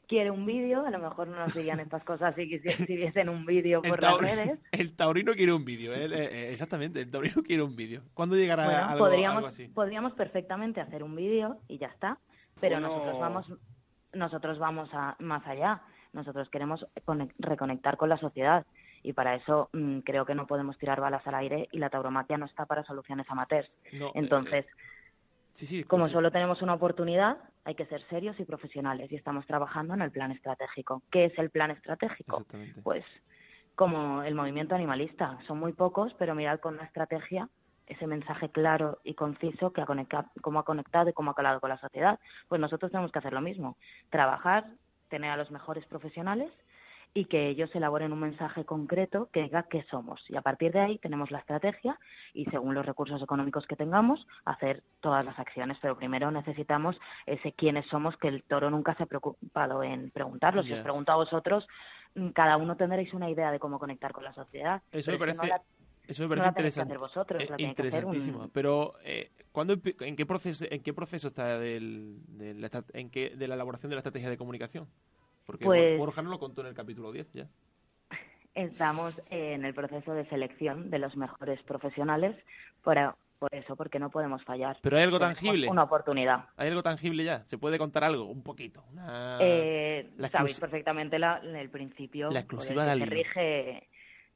quiere 0.08 0.32
un 0.32 0.46
vídeo, 0.46 0.86
a 0.86 0.90
lo 0.90 0.98
mejor 1.00 1.28
no 1.28 1.38
nos 1.38 1.54
dirían 1.54 1.80
estas 1.80 2.04
cosas 2.04 2.34
si, 2.36 2.42
quisi- 2.44 2.86
si 2.88 2.96
viesen 2.96 3.30
un 3.30 3.46
vídeo 3.46 3.82
por 3.82 4.02
las 4.02 4.18
redes. 4.18 4.60
el 4.72 4.96
taurino 4.96 5.34
quiere 5.34 5.54
un 5.54 5.64
vídeo, 5.66 5.94
eh, 5.94 6.08
eh, 6.12 6.50
exactamente, 6.52 7.00
el 7.02 7.12
taurino 7.12 7.44
quiere 7.44 7.62
un 7.64 7.76
vídeo. 7.76 8.02
¿Cuándo 8.16 8.36
llegará 8.36 8.66
Bueno, 8.66 8.86
algo, 8.86 9.06
podríamos, 9.06 9.36
algo 9.38 9.48
así? 9.48 9.68
podríamos 9.68 10.14
perfectamente 10.14 10.82
hacer 10.82 11.04
un 11.04 11.16
vídeo 11.16 11.60
y 11.68 11.78
ya 11.78 11.88
está, 11.88 12.18
pero 12.60 12.76
Bueno. 12.80 12.88
nosotros 12.90 13.20
vamos 13.20 13.54
nosotros 14.14 14.58
vamos 14.58 14.90
a 14.94 15.16
más 15.20 15.46
allá. 15.46 15.82
Nosotros 16.14 16.50
queremos 16.50 16.88
conec- 17.06 17.34
reconectar 17.38 17.96
con 17.98 18.10
la 18.10 18.18
sociedad 18.18 18.66
y 19.04 19.14
para 19.14 19.36
eso 19.36 19.70
mm, 19.74 20.00
creo 20.00 20.26
que 20.26 20.36
no 20.36 20.48
podemos 20.48 20.78
tirar 20.78 21.00
balas 21.02 21.26
al 21.28 21.36
aire 21.36 21.68
y 21.72 21.80
la 21.80 21.90
tauromaquia 21.90 22.38
no 22.38 22.46
está 22.46 22.66
para 22.66 22.84
soluciones 22.84 23.26
amateurs. 23.30 23.70
No, 23.94 24.08
eh, 24.08 24.12
Entonces, 24.16 24.66
Sí, 25.54 25.66
sí, 25.66 25.84
como 25.84 26.08
sí. 26.08 26.14
solo 26.14 26.32
tenemos 26.32 26.62
una 26.62 26.76
oportunidad, 26.76 27.38
hay 27.66 27.76
que 27.76 27.86
ser 27.88 28.02
serios 28.08 28.40
y 28.40 28.46
profesionales 28.46 29.12
y 29.12 29.16
estamos 29.16 29.46
trabajando 29.46 29.94
en 29.94 30.02
el 30.02 30.12
plan 30.12 30.32
estratégico. 30.32 31.02
¿Qué 31.12 31.26
es 31.26 31.38
el 31.38 31.50
plan 31.50 31.72
estratégico? 31.72 32.38
Exactamente. 32.38 32.82
Pues 32.82 33.04
como 33.76 34.24
el 34.24 34.36
movimiento 34.36 34.76
animalista. 34.76 35.38
Son 35.48 35.58
muy 35.58 35.72
pocos, 35.72 36.14
pero 36.20 36.36
mirad 36.36 36.60
con 36.60 36.74
una 36.74 36.84
estrategia 36.84 37.48
ese 37.88 38.08
mensaje 38.08 38.50
claro 38.50 39.00
y 39.06 39.16
conciso 39.16 39.72
que 39.72 39.82
ha 39.82 39.86
conectado, 39.86 40.30
cómo 40.42 40.60
ha 40.60 40.66
conectado 40.66 41.10
y 41.10 41.14
cómo 41.14 41.32
ha 41.32 41.36
calado 41.36 41.60
con 41.62 41.70
la 41.70 41.80
sociedad. 41.80 42.20
Pues 42.48 42.60
nosotros 42.60 42.92
tenemos 42.92 43.12
que 43.12 43.20
hacer 43.20 43.34
lo 43.34 43.40
mismo. 43.42 43.78
Trabajar, 44.10 44.66
tener 45.08 45.32
a 45.32 45.38
los 45.38 45.50
mejores 45.50 45.86
profesionales 45.86 46.52
y 47.14 47.26
que 47.26 47.50
ellos 47.50 47.74
elaboren 47.76 48.14
un 48.14 48.20
mensaje 48.20 48.66
concreto 48.66 49.30
que 49.34 49.42
diga 49.44 49.64
qué 49.64 49.84
somos. 49.90 50.22
Y 50.30 50.36
a 50.36 50.42
partir 50.42 50.72
de 50.72 50.80
ahí 50.80 50.98
tenemos 51.00 51.32
la 51.32 51.40
estrategia 51.40 52.00
y 52.34 52.46
según 52.46 52.76
los 52.76 52.86
recursos 52.86 53.22
económicos 53.22 53.66
que 53.66 53.76
tengamos, 53.76 54.26
hacer 54.46 54.84
todas 55.02 55.26
las 55.26 55.38
acciones. 55.40 55.78
Pero 55.82 55.98
primero 55.98 56.30
necesitamos 56.32 57.00
ese 57.26 57.54
quiénes 57.54 57.88
somos 57.88 58.16
que 58.18 58.28
el 58.28 58.44
toro 58.44 58.70
nunca 58.70 58.96
se 58.96 59.04
ha 59.04 59.08
preocupado 59.08 59.82
en 59.84 60.12
preguntarlo. 60.12 60.62
Si 60.64 60.72
os 60.74 60.80
pregunto 60.84 61.12
a 61.12 61.16
vosotros, 61.16 61.68
mm, 62.16 62.30
cada 62.30 62.58
uno 62.58 62.78
tendréis 62.78 63.12
una 63.14 63.30
idea 63.30 63.52
de 63.52 63.60
cómo 63.60 63.80
conectar 63.80 64.12
con 64.12 64.24
la 64.24 64.34
sociedad. 64.34 64.82
Eso 64.92 65.12
me 65.12 65.18
parece, 65.18 65.52
eso 66.08 66.24
me 66.24 66.30
parece 66.30 66.48
interesante. 66.50 66.98
vosotros, 66.98 67.42
Eh, 67.42 67.48
un- 67.54 67.60
interesantísimo. 67.62 68.50
Pero, 68.54 68.94
eh, 69.04 69.32
¿cuándo 69.52 69.74
¿en 70.02 70.16
qué 70.16 70.26
proceso, 70.28 70.66
en 70.70 70.84
qué 70.84 70.94
proceso 70.94 71.30
está 71.30 71.58
del, 71.58 72.18
de, 72.28 72.54
la, 72.54 72.68
estra- 72.68 72.86
en 72.94 73.10
qué, 73.10 73.32
de 73.36 73.48
la 73.48 73.56
elaboración 73.56 73.90
de 73.90 73.96
la 73.96 74.00
estrategia 74.02 74.30
de 74.30 74.38
comunicación? 74.38 74.88
Porque 75.50 75.66
Pues- 75.66 75.98
Borja 75.98 76.22
nos 76.22 76.30
lo 76.30 76.38
contó 76.38 76.62
en 76.62 76.68
el 76.68 76.76
capítulo 76.76 77.12
10 77.12 77.28
ya. 77.34 77.48
Estamos 78.54 79.20
en 79.32 79.66
el 79.66 79.74
proceso 79.74 80.14
de 80.14 80.26
selección 80.30 80.92
de 80.92 81.00
los 81.00 81.18
mejores 81.18 81.60
profesionales 81.64 82.36
por, 82.84 82.98
por 83.40 83.56
eso, 83.56 83.76
porque 83.76 83.98
no 83.98 84.12
podemos 84.12 84.44
fallar. 84.44 84.78
Pero 84.84 84.98
hay 84.98 85.04
algo 85.04 85.18
Tenemos 85.18 85.40
tangible. 85.40 85.68
Una 85.70 85.84
oportunidad. 85.84 86.46
¿Hay 86.56 86.68
algo 86.70 86.84
tangible 86.84 87.24
ya? 87.24 87.44
¿Se 87.46 87.58
puede 87.58 87.80
contar 87.80 88.04
algo? 88.04 88.26
Un 88.26 88.44
poquito. 88.44 88.84
Una- 88.92 89.40
Eh, 89.42 90.12
la 90.18 90.30
sabéis 90.30 90.60
perfectamente 90.60 91.18
la- 91.18 91.38
el 91.38 91.70
principio 91.72 92.26
La 92.26 92.30
por 92.30 92.36
el 92.38 92.44
exclusiva 92.44 92.82
que 92.84 92.86
se 92.88 92.92
Alilo. 92.92 93.10
rige 93.10 93.88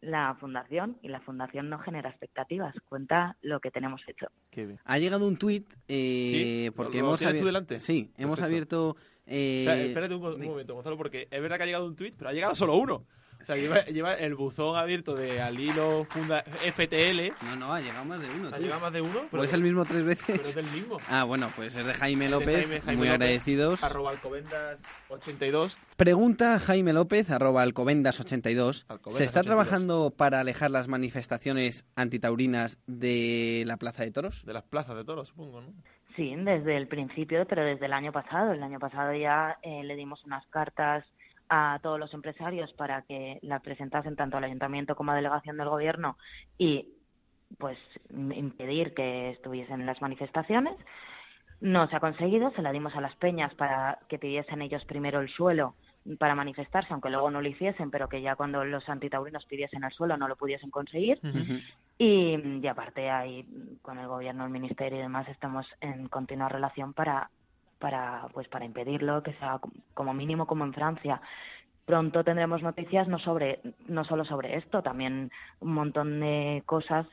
la 0.02 0.36
fundación 0.40 0.98
y 1.04 1.10
la 1.10 1.20
fundación 1.22 1.70
no 1.70 1.78
genera 1.78 2.10
expectativas, 2.10 2.74
cuenta 2.90 3.38
lo 3.44 3.60
que 3.60 3.70
tenemos 3.70 4.02
hecho. 4.08 4.28
Qué 4.50 4.66
bien. 4.66 4.80
Ha 4.84 4.98
llegado 4.98 5.28
un 5.28 5.38
tuit 5.38 5.70
eh, 5.88 6.66
¿Sí? 6.66 6.72
porque 6.76 7.00
¿Lo 7.00 7.06
hemos 7.06 7.20
tienes 7.20 7.36
tú 7.36 7.42
abier- 7.42 7.46
delante? 7.46 7.80
Sí, 7.80 8.12
hemos 8.18 8.40
Perfecto. 8.40 8.46
abierto. 8.46 8.96
Eh, 9.28 9.62
O 9.62 9.64
sea, 9.66 9.78
espérate 9.84 10.16
un, 10.16 10.24
un 10.26 10.46
momento, 10.46 10.74
Gonzalo, 10.76 10.98
porque 10.98 11.28
es 11.32 11.42
verdad 11.42 11.58
que 11.58 11.64
ha 11.64 11.68
llegado 11.68 11.86
un 11.86 11.96
tuit, 11.96 12.14
pero 12.18 12.30
ha 12.30 12.34
llegado 12.34 12.56
solo 12.56 12.76
uno. 12.76 13.06
O 13.42 13.46
sea, 13.46 13.58
lleva, 13.58 13.84
lleva 13.88 14.14
el 14.14 14.36
buzón 14.36 14.78
abierto 14.78 15.16
de 15.16 15.42
al 15.42 15.60
hilo 15.60 16.08
funda 16.10 16.44
FTL. 16.44 17.34
No, 17.46 17.56
no, 17.58 17.74
ha 17.74 17.82
llegado 17.82 18.06
más 18.06 18.22
de 18.22 18.30
uno. 18.30 18.50
¿Ha 18.54 18.58
llegado 18.58 18.80
más 18.80 18.94
de 18.94 19.02
uno? 19.02 19.24
¿O 19.34 19.44
es 19.44 19.52
el 19.52 19.62
mismo 19.62 19.84
tres 19.84 20.06
veces? 20.06 20.26
Pero 20.28 20.44
es 20.44 20.56
del 20.56 20.66
mismo. 20.72 20.98
Ah, 21.10 21.26
bueno, 21.26 21.52
pues 21.54 21.76
es 21.76 21.86
de 21.86 21.94
Jaime 21.94 22.26
De 22.26 22.32
López. 22.32 22.56
Jaime- 22.56 22.80
Jaime 22.80 22.98
muy 22.98 23.08
López, 23.08 23.22
agradecidos. 23.22 23.84
Arroba 23.84 24.12
alcobendas 24.12 24.80
82. 25.10 25.78
Pregunta 25.98 26.58
Jaime 26.58 26.94
López, 26.94 27.32
arroba 27.32 27.66
alcobendas82. 27.66 28.86
Alcobendas 28.88 29.18
¿Se 29.18 29.26
está 29.26 29.42
82. 29.42 29.46
trabajando 29.46 30.14
para 30.16 30.40
alejar 30.40 30.72
las 30.72 30.88
manifestaciones 30.88 31.84
antitaurinas 31.98 32.80
de 32.88 33.64
la 33.68 33.76
Plaza 33.76 34.04
de 34.04 34.12
Toros? 34.12 34.46
De 34.46 34.54
las 34.54 34.64
plazas 34.64 34.96
de 34.96 35.04
toros, 35.04 35.28
supongo, 35.28 35.60
¿no? 35.60 35.74
Sí, 36.16 36.36
desde 36.38 36.78
el 36.78 36.88
principio, 36.88 37.46
pero 37.48 37.64
desde 37.64 37.86
el 37.88 37.94
año 37.94 38.12
pasado. 38.12 38.52
El 38.54 38.62
año 38.62 38.80
pasado 38.80 39.14
ya 39.14 39.58
eh, 39.64 39.84
le 39.84 39.96
dimos 39.96 40.24
unas 40.26 40.46
cartas 40.48 41.06
a 41.50 41.80
todos 41.82 42.00
los 42.00 42.14
empresarios 42.14 42.72
para 42.74 43.02
que 43.04 43.40
la 43.42 43.60
presentasen 43.60 44.16
tanto 44.16 44.38
al 44.38 44.44
ayuntamiento 44.44 44.96
como 44.96 45.12
a 45.12 45.16
delegación 45.16 45.58
del 45.58 45.70
gobierno 45.70 46.18
y 46.58 46.90
pues 47.58 47.78
im- 48.12 48.36
impedir 48.36 48.94
que 48.94 49.32
estuviesen 49.32 49.82
en 49.82 49.86
las 49.88 50.02
manifestaciones. 50.02 50.76
No 51.62 51.88
se 51.88 51.96
ha 51.96 52.00
conseguido, 52.00 52.52
se 52.52 52.62
la 52.62 52.72
dimos 52.72 52.96
a 52.96 53.02
las 53.02 53.16
peñas 53.16 53.54
para 53.56 54.00
que 54.10 54.20
pidiesen 54.20 54.62
ellos 54.62 54.84
primero 54.86 55.20
el 55.20 55.30
suelo 55.30 55.76
para 56.20 56.36
manifestarse, 56.36 56.92
aunque 56.92 57.10
luego 57.10 57.32
no 57.32 57.42
lo 57.42 57.48
hiciesen, 57.48 57.90
pero 57.90 58.10
que 58.10 58.22
ya 58.22 58.36
cuando 58.36 58.64
los 58.66 58.88
antitaurinos 58.90 59.46
pidiesen 59.46 59.84
el 59.84 59.92
suelo 59.92 60.18
no 60.18 60.28
lo 60.28 60.36
pudiesen 60.36 60.70
conseguir. 60.70 61.20
Y, 61.98 62.60
y 62.62 62.68
aparte 62.68 63.10
ahí 63.10 63.46
con 63.82 63.98
el 64.00 64.08
gobierno, 64.08 64.46
el 64.46 64.52
ministerio 64.52 65.00
y 65.00 65.02
demás 65.02 65.28
estamos 65.30 65.66
en 65.82 66.08
continua 66.08 66.50
relación 66.50 66.94
para 66.94 67.30
para 67.80 68.28
pues 68.34 68.48
para 68.48 68.64
impedirlo, 68.64 69.24
que 69.24 69.34
sea 69.34 69.60
como 69.94 70.14
mínimo 70.14 70.48
como 70.48 70.64
en 70.64 70.74
Francia. 70.74 71.22
pronto 71.86 72.24
tendremos 72.24 72.62
noticias 72.62 73.10
no 73.10 73.20
sobre 73.20 73.60
no 73.88 74.06
solo 74.06 74.24
sobre 74.24 74.56
esto, 74.58 74.82
también 74.82 75.32
un 75.60 75.74
montón 75.74 76.20
de 76.22 76.64
cosas 76.66 77.06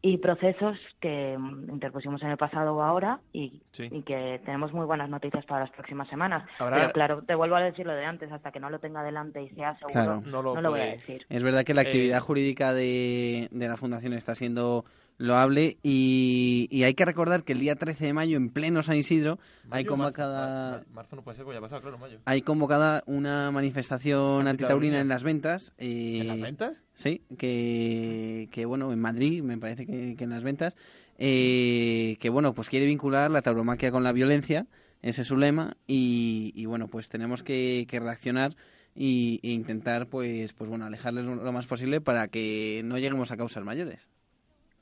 y 0.00 0.18
procesos 0.18 0.78
que 1.00 1.36
mm, 1.36 1.70
interpusimos 1.70 2.22
en 2.22 2.28
el 2.30 2.36
pasado 2.36 2.76
o 2.76 2.82
ahora 2.82 3.18
y, 3.32 3.60
Sí. 3.72 3.88
y 3.90 4.02
que 4.02 4.40
tenemos 4.44 4.72
muy 4.72 4.86
buenas 4.86 5.10
noticias 5.10 5.44
para 5.46 5.62
las 5.62 5.70
próximas 5.70 6.06
semanas. 6.08 6.48
Pero 6.58 6.92
claro, 6.92 7.22
te 7.22 7.34
vuelvo 7.34 7.56
a 7.56 7.60
decir 7.62 7.84
lo 7.84 7.94
de 7.94 8.04
antes, 8.04 8.30
hasta 8.30 8.52
que 8.52 8.60
no 8.60 8.70
lo 8.70 8.78
tenga 8.78 9.02
delante 9.02 9.42
y 9.42 9.48
sea 9.50 9.76
seguro, 9.78 9.92
Claro. 9.92 10.22
no 10.24 10.60
lo, 10.60 10.70
voy 10.70 10.80
a 10.80 10.84
decir. 10.84 11.26
Es 11.28 11.42
verdad 11.42 11.64
que 11.64 11.74
la 11.74 11.82
Eh, 11.82 11.86
actividad 11.86 12.20
jurídica 12.20 12.72
de, 12.72 13.48
de 13.50 13.68
la 13.68 13.76
Fundación 13.76 14.12
está 14.12 14.34
siendo 14.36 14.84
loable 15.18 15.78
y, 15.82 16.68
y 16.70 16.84
hay 16.84 16.94
que 16.94 17.04
recordar 17.04 17.42
que 17.44 17.52
el 17.52 17.58
día 17.58 17.74
13 17.76 18.06
de 18.06 18.12
mayo, 18.12 18.36
en 18.36 18.50
pleno 18.50 18.82
San 18.82 18.96
Isidro, 18.96 19.38
hay 19.70 19.84
convocada... 19.84 20.70
Marzo, 20.70 20.86
marzo 20.94 21.16
no 21.16 21.22
puede 21.22 21.36
ser, 21.36 21.44
porque 21.44 21.56
ya 21.56 21.58
ha 21.58 21.62
pasado, 21.62 21.82
claro, 21.82 21.98
mayo. 21.98 22.18
Hay 22.24 22.40
convocada 22.42 23.02
una 23.06 23.50
manifestación 23.50 24.46
Antitaurina. 24.48 25.00
en 25.00 25.08
las 25.08 25.22
ventas. 25.24 25.72
eh, 25.76 26.18
¿En 26.20 26.28
las 26.28 26.40
ventas? 26.40 26.82
Sí, 26.94 27.22
que, 27.36 28.48
que 28.52 28.64
bueno, 28.64 28.92
en 28.92 29.00
Madrid, 29.00 29.42
me 29.42 29.58
parece 29.58 29.86
que, 29.86 30.14
que 30.16 30.24
en 30.24 30.30
las 30.30 30.42
ventas, 30.42 30.76
eh, 31.18 32.16
que 32.20 32.30
bueno, 32.30 32.54
pues 32.54 32.68
quiere 32.68 32.86
vincular 32.86 33.30
la 33.30 33.42
tauromaquia 33.42 33.90
con 33.90 34.04
la 34.04 34.12
violencia, 34.12 34.66
ese 35.02 35.22
es 35.22 35.26
su 35.28 35.36
lema, 35.36 35.76
y, 35.86 36.52
y 36.54 36.64
bueno, 36.66 36.88
pues 36.88 37.08
tenemos 37.08 37.42
que, 37.42 37.86
que 37.88 38.00
reaccionar 38.00 38.56
y, 38.94 39.40
e 39.42 39.50
intentar, 39.50 40.06
pues, 40.08 40.52
pues 40.52 40.70
bueno, 40.70 40.86
alejarles 40.86 41.24
lo 41.24 41.52
más 41.52 41.66
posible 41.66 42.00
para 42.00 42.28
que 42.28 42.82
no 42.84 42.98
lleguemos 42.98 43.30
a 43.32 43.36
causas 43.36 43.64
mayores. 43.64 44.08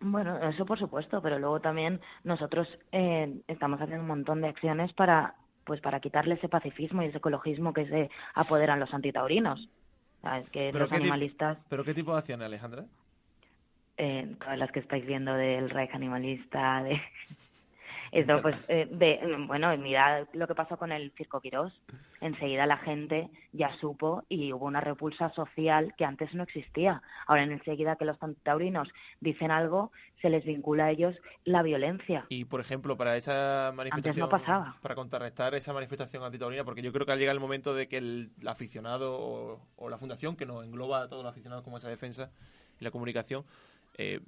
Bueno, 0.01 0.39
eso 0.49 0.67
por 0.67 0.79
supuesto, 0.79 1.23
pero 1.23 1.39
luego 1.39 1.61
también 1.61 2.01
nosotros 2.23 2.69
eh, 2.93 3.41
estamos 3.49 3.81
haciendo 3.81 4.03
un 4.03 4.09
montón 4.09 4.41
de 4.43 4.49
acciones 4.49 4.93
para 4.93 5.35
pues 5.65 5.81
para 5.81 5.99
quitarle 5.99 6.35
ese 6.35 6.49
pacifismo 6.49 7.03
y 7.03 7.07
ese 7.07 7.19
ecologismo 7.19 7.73
que 7.73 7.87
se 7.89 8.09
apoderan 8.35 8.79
los 8.79 8.95
antitaurinos. 8.95 9.69
¿Sabes? 10.23 10.49
Que 10.51 10.73
los 10.73 10.91
animalistas, 10.93 11.59
¿Pero 11.69 11.85
qué 11.85 11.93
tipo 11.95 12.13
de 12.13 12.19
acciones, 12.19 12.47
Alejandra? 12.47 12.85
eh, 13.99 14.37
todas 14.39 14.59
las 14.59 14.71
que 14.71 14.81
estáis 14.81 15.07
viendo 15.07 15.35
del 15.35 15.71
Reich 15.71 15.95
animalista, 15.95 16.83
de 16.83 17.01
esto, 18.21 18.41
pues, 18.41 18.57
eh, 18.69 18.89
de, 18.91 19.45
bueno, 19.47 19.77
mira 19.77 20.27
lo 20.33 20.47
que 20.47 20.55
pasó 20.55 20.77
con 20.77 20.93
el 20.93 21.13
Circo 21.13 21.41
Quirós. 21.41 21.73
Enseguida 22.21 22.67
la 22.67 22.79
gente 22.79 23.29
ya 23.53 23.77
supo 23.77 24.25
y 24.29 24.53
hubo 24.53 24.67
una 24.67 24.81
repulsa 24.81 25.31
social 25.35 25.95
que 25.99 26.05
antes 26.05 26.33
no 26.35 26.43
existía. 26.43 27.03
Ahora, 27.27 27.43
enseguida 27.43 27.97
que 27.97 28.07
los 28.07 28.17
taurinos 28.43 28.89
dicen 29.21 29.51
algo, 29.51 29.93
se 30.23 30.31
les 30.31 30.45
vincula 30.45 30.87
a 30.87 30.91
ellos 30.91 31.15
la 31.45 31.63
violencia. 31.63 32.25
Y, 32.31 32.47
por 32.47 32.61
ejemplo, 32.61 32.97
para 32.97 33.17
esa 33.17 33.73
manifestación... 33.75 34.19
no 34.19 34.29
pasaba. 34.31 34.77
Para 34.81 34.95
contrarrestar 34.95 35.55
esa 35.55 35.73
manifestación 35.75 36.23
antitaurina, 36.23 36.65
porque 36.65 36.83
yo 36.83 36.93
creo 36.93 37.05
que 37.05 37.13
ha 37.13 37.17
llegado 37.17 37.37
el 37.37 37.41
momento 37.41 37.75
de 37.75 37.87
que 37.87 37.99
el, 37.99 38.31
el 38.41 38.49
aficionado 38.49 39.19
o, 39.19 39.61
o 39.77 39.89
la 39.91 39.99
fundación, 39.99 40.37
que 40.37 40.47
nos 40.47 40.65
engloba 40.65 41.03
a 41.03 41.09
todos 41.09 41.23
los 41.23 41.31
aficionados 41.31 41.65
como 41.65 41.77
esa 41.77 41.91
defensa 41.91 42.31
y 42.81 42.85
la 42.85 42.91
comunicación, 42.91 43.45
eh, 43.99 44.21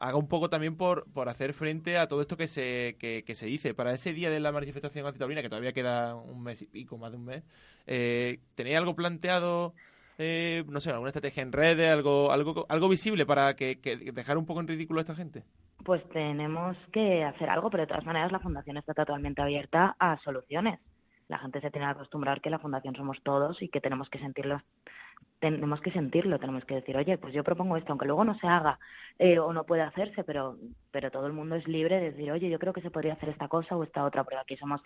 haga 0.00 0.16
un 0.16 0.28
poco 0.28 0.48
también 0.48 0.76
por, 0.76 1.10
por 1.12 1.28
hacer 1.28 1.52
frente 1.52 1.98
a 1.98 2.08
todo 2.08 2.20
esto 2.20 2.36
que 2.36 2.46
se, 2.46 2.96
que, 2.98 3.34
se 3.34 3.46
dice. 3.46 3.74
Para 3.74 3.92
ese 3.92 4.12
día 4.12 4.30
de 4.30 4.40
la 4.40 4.52
manifestación 4.52 5.06
antitaurina, 5.06 5.42
que 5.42 5.48
todavía 5.48 5.72
queda 5.72 6.14
un 6.14 6.42
mes 6.42 6.62
y 6.62 6.66
pico, 6.66 6.98
más 6.98 7.12
de 7.12 7.18
un 7.18 7.24
mes, 7.24 7.44
eh, 7.86 8.40
¿tenéis 8.54 8.76
algo 8.76 8.94
planteado, 8.94 9.74
eh, 10.18 10.64
no 10.68 10.80
sé, 10.80 10.90
alguna 10.90 11.10
estrategia 11.10 11.42
en 11.42 11.52
redes, 11.52 11.90
algo 11.90 12.32
algo, 12.32 12.66
algo 12.68 12.88
visible 12.88 13.26
para 13.26 13.54
que, 13.54 13.80
que 13.80 13.96
dejar 13.96 14.38
un 14.38 14.46
poco 14.46 14.60
en 14.60 14.68
ridículo 14.68 15.00
a 15.00 15.02
esta 15.02 15.14
gente? 15.14 15.44
Pues 15.84 16.06
tenemos 16.10 16.76
que 16.92 17.24
hacer 17.24 17.48
algo, 17.48 17.70
pero 17.70 17.82
de 17.82 17.86
todas 17.86 18.04
maneras 18.04 18.32
la 18.32 18.40
Fundación 18.40 18.76
está 18.76 18.94
totalmente 18.94 19.42
abierta 19.42 19.96
a 19.98 20.18
soluciones. 20.18 20.80
La 21.28 21.38
gente 21.38 21.60
se 21.60 21.70
tiene 21.70 21.86
que 21.86 21.92
acostumbrar 21.92 22.40
que 22.40 22.50
la 22.50 22.58
Fundación 22.58 22.94
somos 22.96 23.20
todos 23.22 23.60
y 23.62 23.68
que 23.68 23.80
tenemos 23.80 24.08
que 24.10 24.18
sentirlo, 24.18 24.60
tenemos 25.40 25.80
que 25.80 25.92
sentirlo, 25.92 26.38
tenemos 26.38 26.64
que 26.64 26.76
decir, 26.76 26.96
oye, 26.96 27.16
pues 27.18 27.32
yo 27.34 27.44
propongo 27.44 27.76
esto, 27.76 27.92
aunque 27.92 28.06
luego 28.06 28.24
no 28.24 28.36
se 28.38 28.46
haga 28.48 28.78
eh, 29.18 29.38
o 29.38 29.52
no 29.52 29.64
puede 29.64 29.82
hacerse, 29.82 30.24
pero, 30.24 30.56
pero 30.90 31.10
todo 31.10 31.26
el 31.26 31.32
mundo 31.32 31.54
es 31.54 31.66
libre 31.68 31.96
de 32.00 32.10
decir, 32.10 32.30
oye, 32.32 32.50
yo 32.50 32.58
creo 32.58 32.72
que 32.72 32.80
se 32.82 32.90
podría 32.90 33.12
hacer 33.14 33.28
esta 33.28 33.46
cosa 33.48 33.76
o 33.76 33.84
esta 33.84 34.04
otra, 34.04 34.24
pero 34.24 34.40
aquí 34.40 34.56
somos 34.56 34.80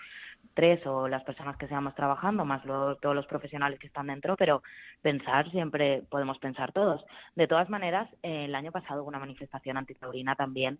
tres 0.54 0.84
o 0.86 1.08
las 1.08 1.24
personas 1.24 1.56
que 1.56 1.68
seamos 1.68 1.94
trabajando, 1.94 2.44
más 2.44 2.64
lo- 2.66 2.96
todos 2.96 3.14
los 3.14 3.26
profesionales 3.26 3.78
que 3.78 3.86
están 3.86 4.08
dentro, 4.08 4.36
pero 4.36 4.62
pensar 5.00 5.50
siempre 5.50 6.02
podemos 6.10 6.38
pensar 6.38 6.72
todos. 6.72 7.02
De 7.34 7.46
todas 7.48 7.70
maneras, 7.70 8.08
eh, 8.22 8.44
el 8.46 8.54
año 8.54 8.72
pasado 8.72 9.02
hubo 9.02 9.08
una 9.08 9.18
manifestación 9.18 9.76
antitaurina 9.78 10.34
también 10.34 10.78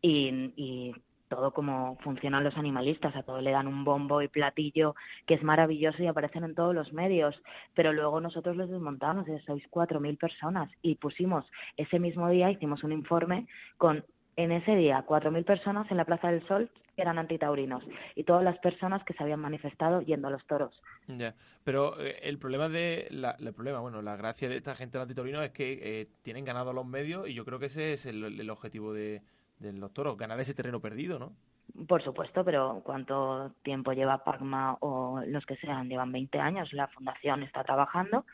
y, 0.00 0.52
y 0.56 0.94
todo 1.32 1.52
como 1.52 1.96
funcionan 2.00 2.44
los 2.44 2.58
animalistas, 2.58 3.16
a 3.16 3.22
todo 3.22 3.40
le 3.40 3.52
dan 3.52 3.66
un 3.66 3.84
bombo 3.84 4.20
y 4.20 4.28
platillo 4.28 4.94
que 5.26 5.32
es 5.32 5.42
maravilloso 5.42 6.02
y 6.02 6.06
aparecen 6.06 6.44
en 6.44 6.54
todos 6.54 6.74
los 6.74 6.92
medios, 6.92 7.34
pero 7.72 7.94
luego 7.94 8.20
nosotros 8.20 8.54
los 8.54 8.68
desmontamos, 8.68 9.26
y 9.26 9.38
sois 9.46 9.64
4.000 9.70 10.18
personas 10.18 10.70
y 10.82 10.96
pusimos 10.96 11.46
ese 11.78 11.98
mismo 11.98 12.28
día, 12.28 12.50
hicimos 12.50 12.84
un 12.84 12.92
informe 12.92 13.46
con 13.78 14.04
en 14.36 14.52
ese 14.52 14.76
día 14.76 15.04
4.000 15.06 15.44
personas 15.44 15.90
en 15.90 15.96
la 15.96 16.04
Plaza 16.04 16.30
del 16.30 16.46
Sol 16.46 16.70
que 16.94 17.00
eran 17.00 17.18
antitaurinos 17.18 17.82
y 18.14 18.24
todas 18.24 18.44
las 18.44 18.58
personas 18.58 19.02
que 19.04 19.14
se 19.14 19.22
habían 19.22 19.40
manifestado 19.40 20.02
yendo 20.02 20.28
a 20.28 20.30
los 20.30 20.46
toros. 20.46 20.82
Ya, 21.06 21.34
pero 21.64 21.98
eh, 21.98 22.18
el 22.24 22.38
problema 22.38 22.68
de 22.68 23.08
la, 23.10 23.36
el 23.40 23.54
problema, 23.54 23.80
bueno, 23.80 24.02
la 24.02 24.16
gracia 24.16 24.50
de 24.50 24.56
esta 24.56 24.74
gente 24.74 24.98
antitorino 24.98 25.42
es 25.42 25.52
que 25.52 25.80
eh, 25.82 26.08
tienen 26.20 26.44
ganado 26.44 26.74
los 26.74 26.84
medios 26.84 27.26
y 27.26 27.32
yo 27.32 27.46
creo 27.46 27.58
que 27.58 27.66
ese 27.66 27.94
es 27.94 28.04
el, 28.04 28.22
el 28.38 28.50
objetivo 28.50 28.92
de, 28.92 29.22
de 29.62 29.72
los 29.72 29.92
toros, 29.92 30.18
ganar 30.18 30.38
ese 30.40 30.54
terreno 30.54 30.80
perdido, 30.80 31.18
¿no? 31.18 31.32
Por 31.86 32.02
supuesto, 32.02 32.44
pero 32.44 32.82
¿cuánto 32.84 33.52
tiempo 33.62 33.92
lleva 33.92 34.24
Pagma 34.24 34.76
o 34.80 35.22
los 35.26 35.46
que 35.46 35.56
sean? 35.56 35.88
Llevan 35.88 36.12
20 36.12 36.38
años, 36.38 36.72
la 36.72 36.88
fundación 36.88 37.42
está 37.42 37.64
trabajando, 37.64 38.26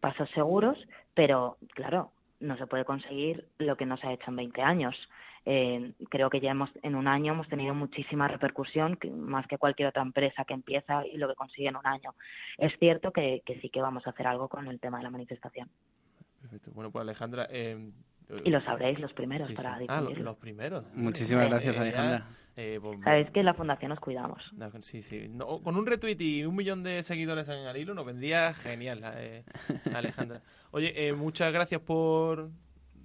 pasos 0.00 0.30
seguros, 0.30 0.78
pero 1.14 1.58
claro, 1.74 2.12
no 2.40 2.56
se 2.56 2.66
puede 2.66 2.84
conseguir 2.84 3.48
lo 3.58 3.76
que 3.76 3.86
no 3.86 3.96
se 3.96 4.06
ha 4.06 4.12
hecho 4.12 4.30
en 4.30 4.36
20 4.36 4.62
años. 4.62 4.96
Eh, 5.44 5.92
creo 6.08 6.30
que 6.30 6.40
ya 6.40 6.50
hemos, 6.50 6.70
en 6.82 6.94
un 6.94 7.06
año 7.06 7.32
hemos 7.32 7.48
tenido 7.48 7.74
muchísima 7.74 8.28
repercusión, 8.28 8.98
más 9.16 9.46
que 9.46 9.58
cualquier 9.58 9.88
otra 9.88 10.02
empresa 10.02 10.44
que 10.44 10.54
empieza 10.54 11.06
y 11.06 11.18
lo 11.18 11.28
que 11.28 11.34
consigue 11.34 11.68
en 11.68 11.76
un 11.76 11.86
año. 11.86 12.14
Es 12.58 12.72
cierto 12.78 13.12
que, 13.12 13.42
que 13.44 13.60
sí 13.60 13.68
que 13.68 13.82
vamos 13.82 14.06
a 14.06 14.10
hacer 14.10 14.26
algo 14.26 14.48
con 14.48 14.66
el 14.68 14.80
tema 14.80 14.98
de 14.98 15.04
la 15.04 15.10
manifestación. 15.10 15.68
Perfecto. 16.40 16.70
Bueno, 16.72 16.90
pues 16.90 17.02
Alejandra... 17.02 17.46
eh, 17.50 17.90
Y 18.44 18.50
lo 18.50 18.60
sabréis 18.62 18.98
los 18.98 19.12
primeros 19.12 19.46
sí, 19.46 19.52
sí. 19.52 19.56
para 19.56 19.78
Ah, 19.88 20.00
lo- 20.00 20.10
los 20.10 20.36
primeros. 20.36 20.84
Muchísimas 20.94 21.46
Eh, 21.46 21.48
gracias, 21.48 21.76
ya, 21.76 21.82
Alejandra. 21.82 22.26
eh, 22.56 22.78
pues, 22.82 22.98
Sabéis 23.04 23.30
que 23.30 23.40
en 23.40 23.46
la 23.46 23.54
fundación 23.54 23.90
nos 23.90 24.00
cuidamos. 24.00 24.42
No, 24.54 24.70
Sí, 24.82 25.02
sí. 25.02 25.28
No, 25.28 25.60
con 25.62 25.76
un 25.76 25.86
retweet 25.86 26.16
y 26.20 26.44
un 26.44 26.56
millón 26.56 26.82
de 26.82 27.02
seguidores 27.04 27.48
en 27.48 27.58
el 27.66 27.76
hilo 27.76 27.94
nos 27.94 28.04
vendría 28.04 28.52
genial, 28.54 29.00
eh, 29.16 29.44
Alejandra. 29.94 30.40
Oye, 30.72 31.08
eh, 31.08 31.12
muchas 31.12 31.52
gracias 31.52 31.80
por, 31.82 32.50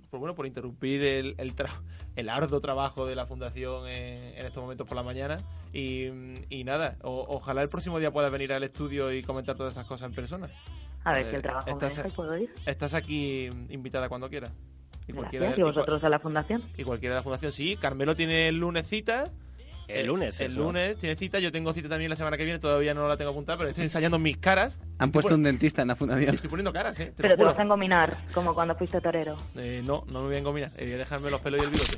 por 0.10 0.19
bueno 0.19 0.34
por 0.34 0.48
interrumpir 0.48 1.06
el, 1.06 1.35
el, 1.38 1.56
tra- 1.56 1.81
el 2.15 2.27
arduo 2.27 2.60
trabajo 2.60 3.06
de 3.06 3.15
la 3.15 3.26
fundación 3.27 3.88
en, 3.88 4.18
en 4.38 4.45
estos 4.45 4.61
momentos 4.64 4.88
por 4.88 4.95
la 4.98 5.03
mañana 5.03 5.38
y, 5.72 6.07
y 6.49 6.64
nada, 6.64 6.98
o- 7.03 7.27
ojalá 7.30 7.61
el 7.61 7.69
próximo 7.69 7.99
día 7.99 8.10
puedas 8.11 8.31
venir 8.31 8.52
al 8.53 8.64
estudio 8.64 9.11
y 9.14 9.22
comentar 9.22 9.56
todas 9.56 9.73
estas 9.73 9.85
cosas 9.85 10.10
en 10.10 10.15
persona. 10.15 10.48
A 11.03 11.14
ver 11.14 11.27
Eh, 11.27 11.30
si 11.30 11.35
el 11.35 11.41
trabajo 11.43 11.65
me 11.68 11.72
estás- 11.73 11.95
deja 11.98 12.07
y 12.07 12.11
puedo 12.11 12.38
ir. 12.38 12.49
Estás 12.65 12.93
aquí 12.95 13.49
invitada 13.69 14.10
cuando 14.10 14.27
quieras. 14.30 14.52
Y 15.07 15.14
Gracias. 15.14 15.57
¿Y 15.57 15.61
y 15.61 15.64
vosotros 15.64 16.03
a 16.03 16.10
la 16.10 16.19
fundación? 16.19 16.61
y 16.78 16.84
cualquiera 16.84 17.15
de 17.15 17.19
la 17.19 17.23
fundación, 17.23 17.52
sí. 17.52 17.76
Carmelo 17.80 18.15
tiene 18.15 18.48
el 18.49 18.57
lunes 18.57 18.88
cita. 18.88 19.26
El 19.88 20.07
lunes, 20.07 20.40
El 20.40 20.52
eso. 20.52 20.61
lunes 20.61 20.95
tiene 20.98 21.18
cita. 21.18 21.40
Yo 21.40 21.52
tengo 21.52 21.73
cita 21.73 21.90
también 21.90 22.10
la 22.10 22.15
semana 22.15 22.38
que 22.38 22.45
viene. 22.45 22.60
Todavía 22.60 22.94
no 22.94 23.10
la 23.10 23.18
tengo 23.18 23.32
apuntada, 23.32 23.57
pero 23.57 23.69
estoy 23.72 23.84
ensayando 23.84 24.18
mis 24.19 24.38
caras. 24.38 24.80
Han 24.99 25.11
puesto 25.11 25.36
un 25.36 25.44
dentista 25.44 25.82
en 25.82 25.90
la 25.90 25.98
fundación. 25.98 26.34
Estoy 26.36 26.49
poniendo 26.49 26.72
caras, 26.72 26.98
¿eh? 27.02 27.07
Te 27.07 27.11
Pero 27.23 27.30
lo 27.30 27.38
te 27.38 27.44
vas 27.44 27.60
a 27.60 27.64
engominar, 27.64 28.15
como 28.34 28.53
cuando 28.53 28.73
fuiste 28.76 29.02
torero. 29.02 29.36
Eh, 29.57 29.82
no, 29.84 30.03
no 30.07 30.22
me 30.22 30.28
voy 30.28 30.36
a 30.36 30.40
engominar. 30.40 30.69
Eh, 30.78 30.86
voy 30.86 30.94
a 30.94 30.98
dejarme 30.98 31.30
los 31.30 31.41
pelos 31.41 31.60
y 31.61 31.65
el 31.65 31.72
bigote. 31.72 31.98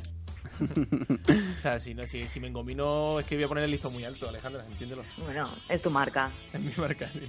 o 1.57 1.61
sea, 1.61 1.77
si, 1.79 1.93
no, 1.93 2.05
si, 2.07 2.23
si 2.23 2.39
me 2.39 2.47
engomino 2.47 3.19
es 3.19 3.27
que 3.27 3.35
voy 3.35 3.43
a 3.43 3.47
poner 3.47 3.63
el 3.65 3.71
listo 3.71 3.91
muy 3.91 4.03
alto, 4.05 4.27
Alejandra, 4.27 4.65
entiéndelo. 4.65 5.03
Bueno, 5.25 5.47
es 5.69 5.81
tu 5.81 5.91
marca. 5.91 6.31
Es 6.53 6.59
mi 6.61 6.73
marca, 6.77 7.07
sí. 7.09 7.19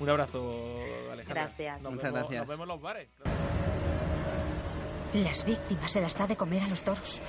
Un 0.00 0.10
abrazo, 0.10 0.78
Alejandra. 1.10 1.44
Gracias. 1.44 1.80
Nos 1.80 1.92
Muchas 1.94 2.12
vemos- 2.12 2.18
gracias. 2.28 2.40
Nos 2.40 2.48
vemos 2.48 2.64
en 2.64 2.68
los 2.68 2.82
bares. 2.82 3.08
Las 5.24 5.46
víctimas 5.46 5.92
se 5.92 6.00
las 6.02 6.14
da 6.14 6.26
de 6.26 6.36
comer 6.36 6.62
a 6.62 6.68
los 6.68 6.82
toros. 6.82 7.22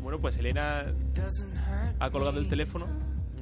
Bueno, 0.00 0.20
pues 0.20 0.36
Elena 0.38 0.92
ha 2.00 2.10
colgado 2.10 2.40
el 2.40 2.48
teléfono. 2.48 2.86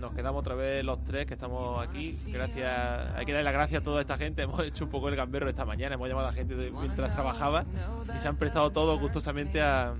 Nos 0.01 0.15
quedamos 0.15 0.41
otra 0.41 0.55
vez 0.55 0.85
los 0.85 1.05
tres 1.05 1.27
que 1.27 1.35
estamos 1.35 1.87
aquí. 1.87 2.19
Gracias, 2.29 3.15
hay 3.15 3.27
que 3.27 3.33
darle 3.33 3.45
las 3.45 3.53
gracias 3.53 3.83
a 3.83 3.85
toda 3.85 4.01
esta 4.01 4.17
gente. 4.17 4.43
Hemos 4.43 4.61
hecho 4.65 4.85
un 4.85 4.91
poco 4.91 5.09
el 5.09 5.17
gamberro 5.17 5.49
esta 5.49 5.65
mañana. 5.65 5.95
Hemos 5.97 6.09
llamado 6.09 6.29
a 6.29 6.31
la 6.31 6.37
gente 6.37 6.55
de- 6.55 6.71
mientras 6.71 7.13
trabajaba 7.13 7.65
y 8.15 8.19
se 8.19 8.27
han 8.29 8.37
prestado 8.37 8.71
todos 8.71 8.99
gustosamente 8.99 9.61
a, 9.61 9.95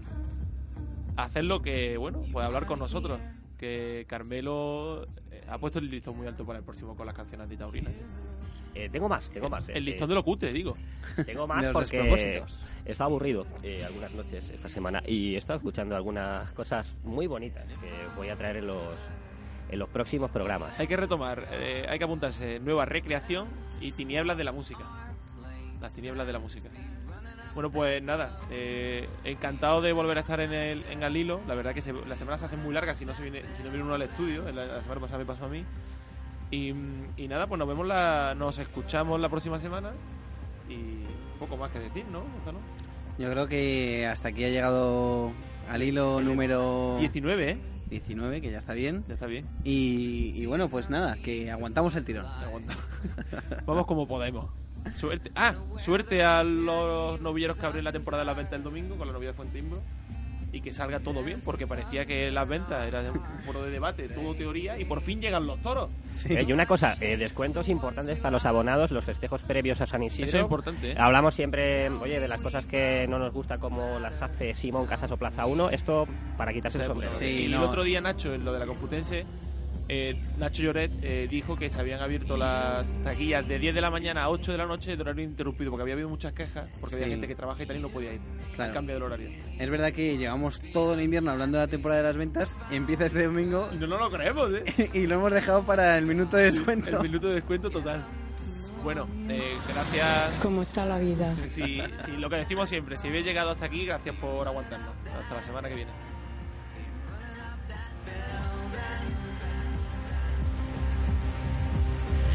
hacer 1.17 1.45
lo 1.45 1.61
que, 1.61 1.99
bueno, 1.99 2.23
pues 2.33 2.47
hablar 2.47 2.67
con 2.67 2.79
nosotros. 2.79 3.21
Que 3.59 4.07
Carmelo 4.09 5.07
eh, 5.31 5.45
ha 5.47 5.59
puesto 5.59 5.81
el 5.81 5.91
listón 5.91 6.17
muy 6.17 6.27
alto 6.27 6.47
para 6.47 6.61
el 6.61 6.65
próximo 6.65 6.97
con 6.97 7.05
las 7.05 7.15
canciones 7.15 7.45
antitaurinas. 7.45 7.93
Eh, 8.75 8.89
tengo 8.91 9.07
más, 9.07 9.29
tengo 9.31 9.51
más. 9.51 9.69
eh, 9.69 9.73
El 9.75 9.85
listón 9.85 10.09
eh, 10.09 10.11
de 10.11 10.15
lo 10.15 10.25
cutre, 10.25 10.51
digo. 10.53 10.77
Tengo 11.27 11.47
más 11.47 11.67
De 11.67 11.73
porque 11.73 12.43
estado 12.87 13.09
aburrido 13.09 13.47
eh, 13.63 13.85
algunas 13.85 14.13
noches 14.13 14.49
esta 14.49 14.69
semana 14.71 15.03
y 15.07 15.35
he 15.35 15.39
estado 15.39 15.59
escuchando 15.59 15.95
algunas 15.95 16.51
cosas 16.53 16.97
muy 17.05 17.27
bonitas 17.27 17.65
que 17.67 17.91
voy 18.17 18.31
a 18.31 18.37
traer 18.37 18.57
en 18.57 18.69
los, 18.69 18.83
en 19.71 19.79
los 19.79 19.89
próximos 19.89 20.31
programas. 20.31 20.79
Hay 20.81 20.87
que 20.87 20.97
retomar, 20.97 21.47
eh, 21.53 21.87
hay 21.89 21.99
que 21.99 22.05
apuntarse 22.05 22.59
nueva 22.61 22.85
recreación 22.85 23.49
y 23.81 23.93
tinieblas 23.93 24.37
de 24.37 24.45
la 24.45 24.53
música. 24.53 24.85
Las 25.81 25.93
tinieblas 25.95 26.27
de 26.27 26.33
la 26.33 26.39
música. 26.39 26.69
Bueno, 27.55 27.71
pues 27.71 28.01
nada, 28.03 28.39
eh, 28.51 29.09
encantado 29.25 29.81
de 29.81 29.93
volver 29.93 30.17
a 30.19 30.21
estar 30.21 30.41
en 30.41 30.53
el 30.53 30.85
en 30.91 31.03
al 31.03 31.17
hilo. 31.17 31.41
La 31.49 31.55
verdad 31.55 31.75
que 31.75 31.81
se- 31.83 31.93
las 31.93 32.19
semanas 32.19 32.41
se 32.41 32.47
hacen 32.47 32.63
muy 32.63 32.73
largas 32.73 32.97
si 32.99 33.05
no 33.05 33.13
se 33.15 33.23
viene, 33.23 33.43
si 33.57 33.63
no 33.63 33.71
viene 33.71 33.85
uno 33.85 33.95
al 33.95 34.03
estudio. 34.03 34.45
La, 34.53 34.67
la 34.67 34.83
semana 34.83 35.01
pasada 35.01 35.19
me 35.19 35.25
pasó 35.25 35.47
a 35.47 35.49
mí. 35.49 35.65
Y, 36.53 36.69
y 37.17 37.29
nada, 37.29 37.47
pues 37.47 37.59
nos 37.59 37.67
vemos 37.69 37.87
la, 37.87 38.35
nos 38.37 38.59
escuchamos 38.59 39.21
la 39.21 39.29
próxima 39.29 39.59
semana 39.61 39.93
y 40.69 41.05
poco 41.39 41.57
más 41.57 41.71
que 41.71 41.79
decir, 41.81 42.05
¿no? 42.11 42.21
Gonzalo? 42.21 42.59
Yo 43.19 43.31
creo 43.31 43.47
que 43.49 44.07
hasta 44.07 44.29
aquí 44.29 44.45
ha 44.45 44.49
llegado 44.49 45.33
al 45.69 45.83
hilo 45.83 46.21
número 46.21 46.97
19, 47.01 47.51
¿eh? 47.51 47.59
19, 47.91 48.41
que 48.41 48.51
ya 48.51 48.59
está 48.59 48.73
bien. 48.73 49.05
Ya 49.09 49.15
está 49.15 49.27
bien. 49.27 49.47
Y, 49.65 50.33
y 50.37 50.47
bueno, 50.47 50.69
pues 50.69 50.91
nada, 50.91 51.17
que 51.17 51.51
aguantamos 51.51 51.95
el 51.97 52.05
tirón. 52.05 52.27
Vamos 53.67 53.87
como 53.87 54.07
podemos. 54.07 54.47
Suerte. 54.95 55.31
Ah, 55.35 55.55
suerte 55.77 56.23
a 56.23 56.43
los 56.43 57.21
novilleros 57.21 57.59
que 57.59 57.67
abren 57.67 57.85
la 57.85 57.93
temporada 57.93 58.23
de 58.23 58.27
las 58.27 58.37
ventas 58.37 58.55
el 58.55 58.63
domingo 58.63 58.97
con 58.97 59.07
la 59.07 59.13
novia 59.13 59.29
de 59.29 59.35
Fuente 59.35 59.59
Imbro. 59.59 59.83
Y 60.53 60.61
que 60.61 60.73
salga 60.73 61.01
todo 61.01 61.23
bien, 61.23 61.41
porque 61.45 61.67
parecía 61.67 62.05
que 62.05 62.31
las 62.31 62.49
ventas 62.49 62.87
era 62.87 63.01
un 63.01 63.41
foro 63.41 63.63
de 63.63 63.71
debate, 63.71 64.09
todo 64.09 64.35
teoría, 64.35 64.79
y 64.79 64.85
por 64.85 65.01
fin 65.01 65.21
llegan 65.21 65.47
los 65.47 65.61
toros. 65.63 65.91
Eh, 66.29 66.45
y 66.47 66.53
una 66.53 66.67
cosa, 66.67 66.97
eh, 67.01 67.17
descuentos 67.17 67.69
importantes 67.69 68.19
para 68.19 68.33
los 68.33 68.45
abonados, 68.45 68.91
los 68.91 69.05
festejos 69.05 69.43
previos 69.43 69.81
a 69.81 69.87
San 69.87 70.03
Isidro. 70.03 70.25
Eso 70.25 70.37
es 70.39 70.43
importante, 70.43 70.93
¿eh? 70.93 70.97
Hablamos 70.99 71.35
siempre, 71.35 71.89
oye, 71.89 72.21
de 72.21 72.29
las 72.29 72.41
cosas 72.41 72.67
que 72.67 73.07
no 73.09 73.19
nos 73.19 73.33
gusta 73.33 73.59
como 73.59 73.99
las 74.01 74.21
hace 74.23 74.55
Simón 74.55 74.87
Casas 74.87 75.11
o 75.13 75.17
Plaza 75.17 75.47
1. 75.47 75.71
Esto 75.71 76.07
para 76.37 76.53
quitarse 76.53 76.79
el 76.79 76.85
sombrero. 76.85 77.13
y 77.25 77.45
el 77.47 77.55
otro 77.55 77.85
día, 77.85 78.01
Nacho, 78.01 78.35
en 78.35 78.45
lo 78.45 78.53
de 78.53 78.59
la 78.59 78.67
Complutense, 78.67 79.25
eh, 79.89 80.17
Nacho 80.39 80.63
Lloret 80.63 80.93
eh, 81.03 81.27
dijo 81.29 81.57
que 81.57 81.69
se 81.69 81.81
habían 81.81 82.01
abierto 82.01 82.37
las 82.37 82.91
taquillas 83.03 83.47
de 83.49 83.59
10 83.59 83.75
de 83.75 83.81
la 83.81 83.91
mañana 83.91 84.23
a 84.23 84.31
8 84.31 84.53
de 84.53 84.59
la 84.59 84.67
noche 84.67 84.95
de 84.97 85.03
horario 85.03 85.25
interrumpido, 85.25 85.71
porque 85.71 85.83
había 85.83 85.95
habido 85.95 86.09
muchas 86.09 86.33
quejas, 86.33 86.67
porque 86.81 86.95
había 86.97 87.07
Sí. 87.07 87.13
gente 87.13 87.27
que 87.29 87.35
trabaja 87.35 87.63
y 87.63 87.67
tal 87.67 87.77
y 87.77 87.81
no 87.81 87.89
podía 87.89 88.13
ir. 88.13 88.21
Claro. 88.55 88.71
Han 88.71 88.75
cambiado 88.75 88.99
el 88.99 89.03
horario. 89.05 89.31
Es 89.59 89.69
verdad 89.71 89.93
que 89.93 90.17
llevamos 90.17 90.63
todo 90.73 90.95
el 90.95 91.01
invierno 91.01 91.31
hablando 91.33 91.59
de 91.59 91.65
la 91.65 91.71
temporada 91.71 92.03
de 92.03 92.07
las 92.09 92.17
ventas, 92.17 92.57
empieza 92.71 93.07
este 93.07 93.25
domingo 93.25 93.69
Y 93.73 93.77
no 93.79 93.87
nos 93.89 94.01
lo 94.01 94.11
creemos, 94.11 94.51
¿eh? 94.53 94.91
y 94.95 95.07
lo 95.09 95.17
hemos 95.17 95.33
dejado 95.33 95.65
para 95.65 95.99
el 95.99 96.07
minuto 96.07 96.37
de 96.37 96.45
descuento. 96.45 96.91
El 96.91 97.03
minuto 97.03 97.29
de 97.29 97.35
descuento 97.35 97.69
total. 97.71 98.05
Bueno, 98.85 99.07
eh, 99.29 99.57
gracias. 99.69 100.39
¿Cómo 100.41 100.63
está 100.63 100.87
la 100.87 100.99
vida? 100.99 101.35
Si 101.49 101.83
lo 102.17 102.31
que 102.31 102.37
decimos 102.37 102.69
siempre, 102.71 102.97
si 102.97 103.09
habéis 103.09 103.27
llegado 103.27 103.51
hasta 103.51 103.67
aquí, 103.67 103.85
gracias 103.85 104.15
por 104.17 104.47
aguantarnos. 104.47 104.89
Hasta 105.21 105.35
la 105.35 105.43
semana 105.43 105.69
que 105.69 105.75
viene. 105.75 105.91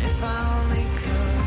If 0.05 0.23
I 0.23 0.61
only 0.61 0.85
could. 1.01 1.44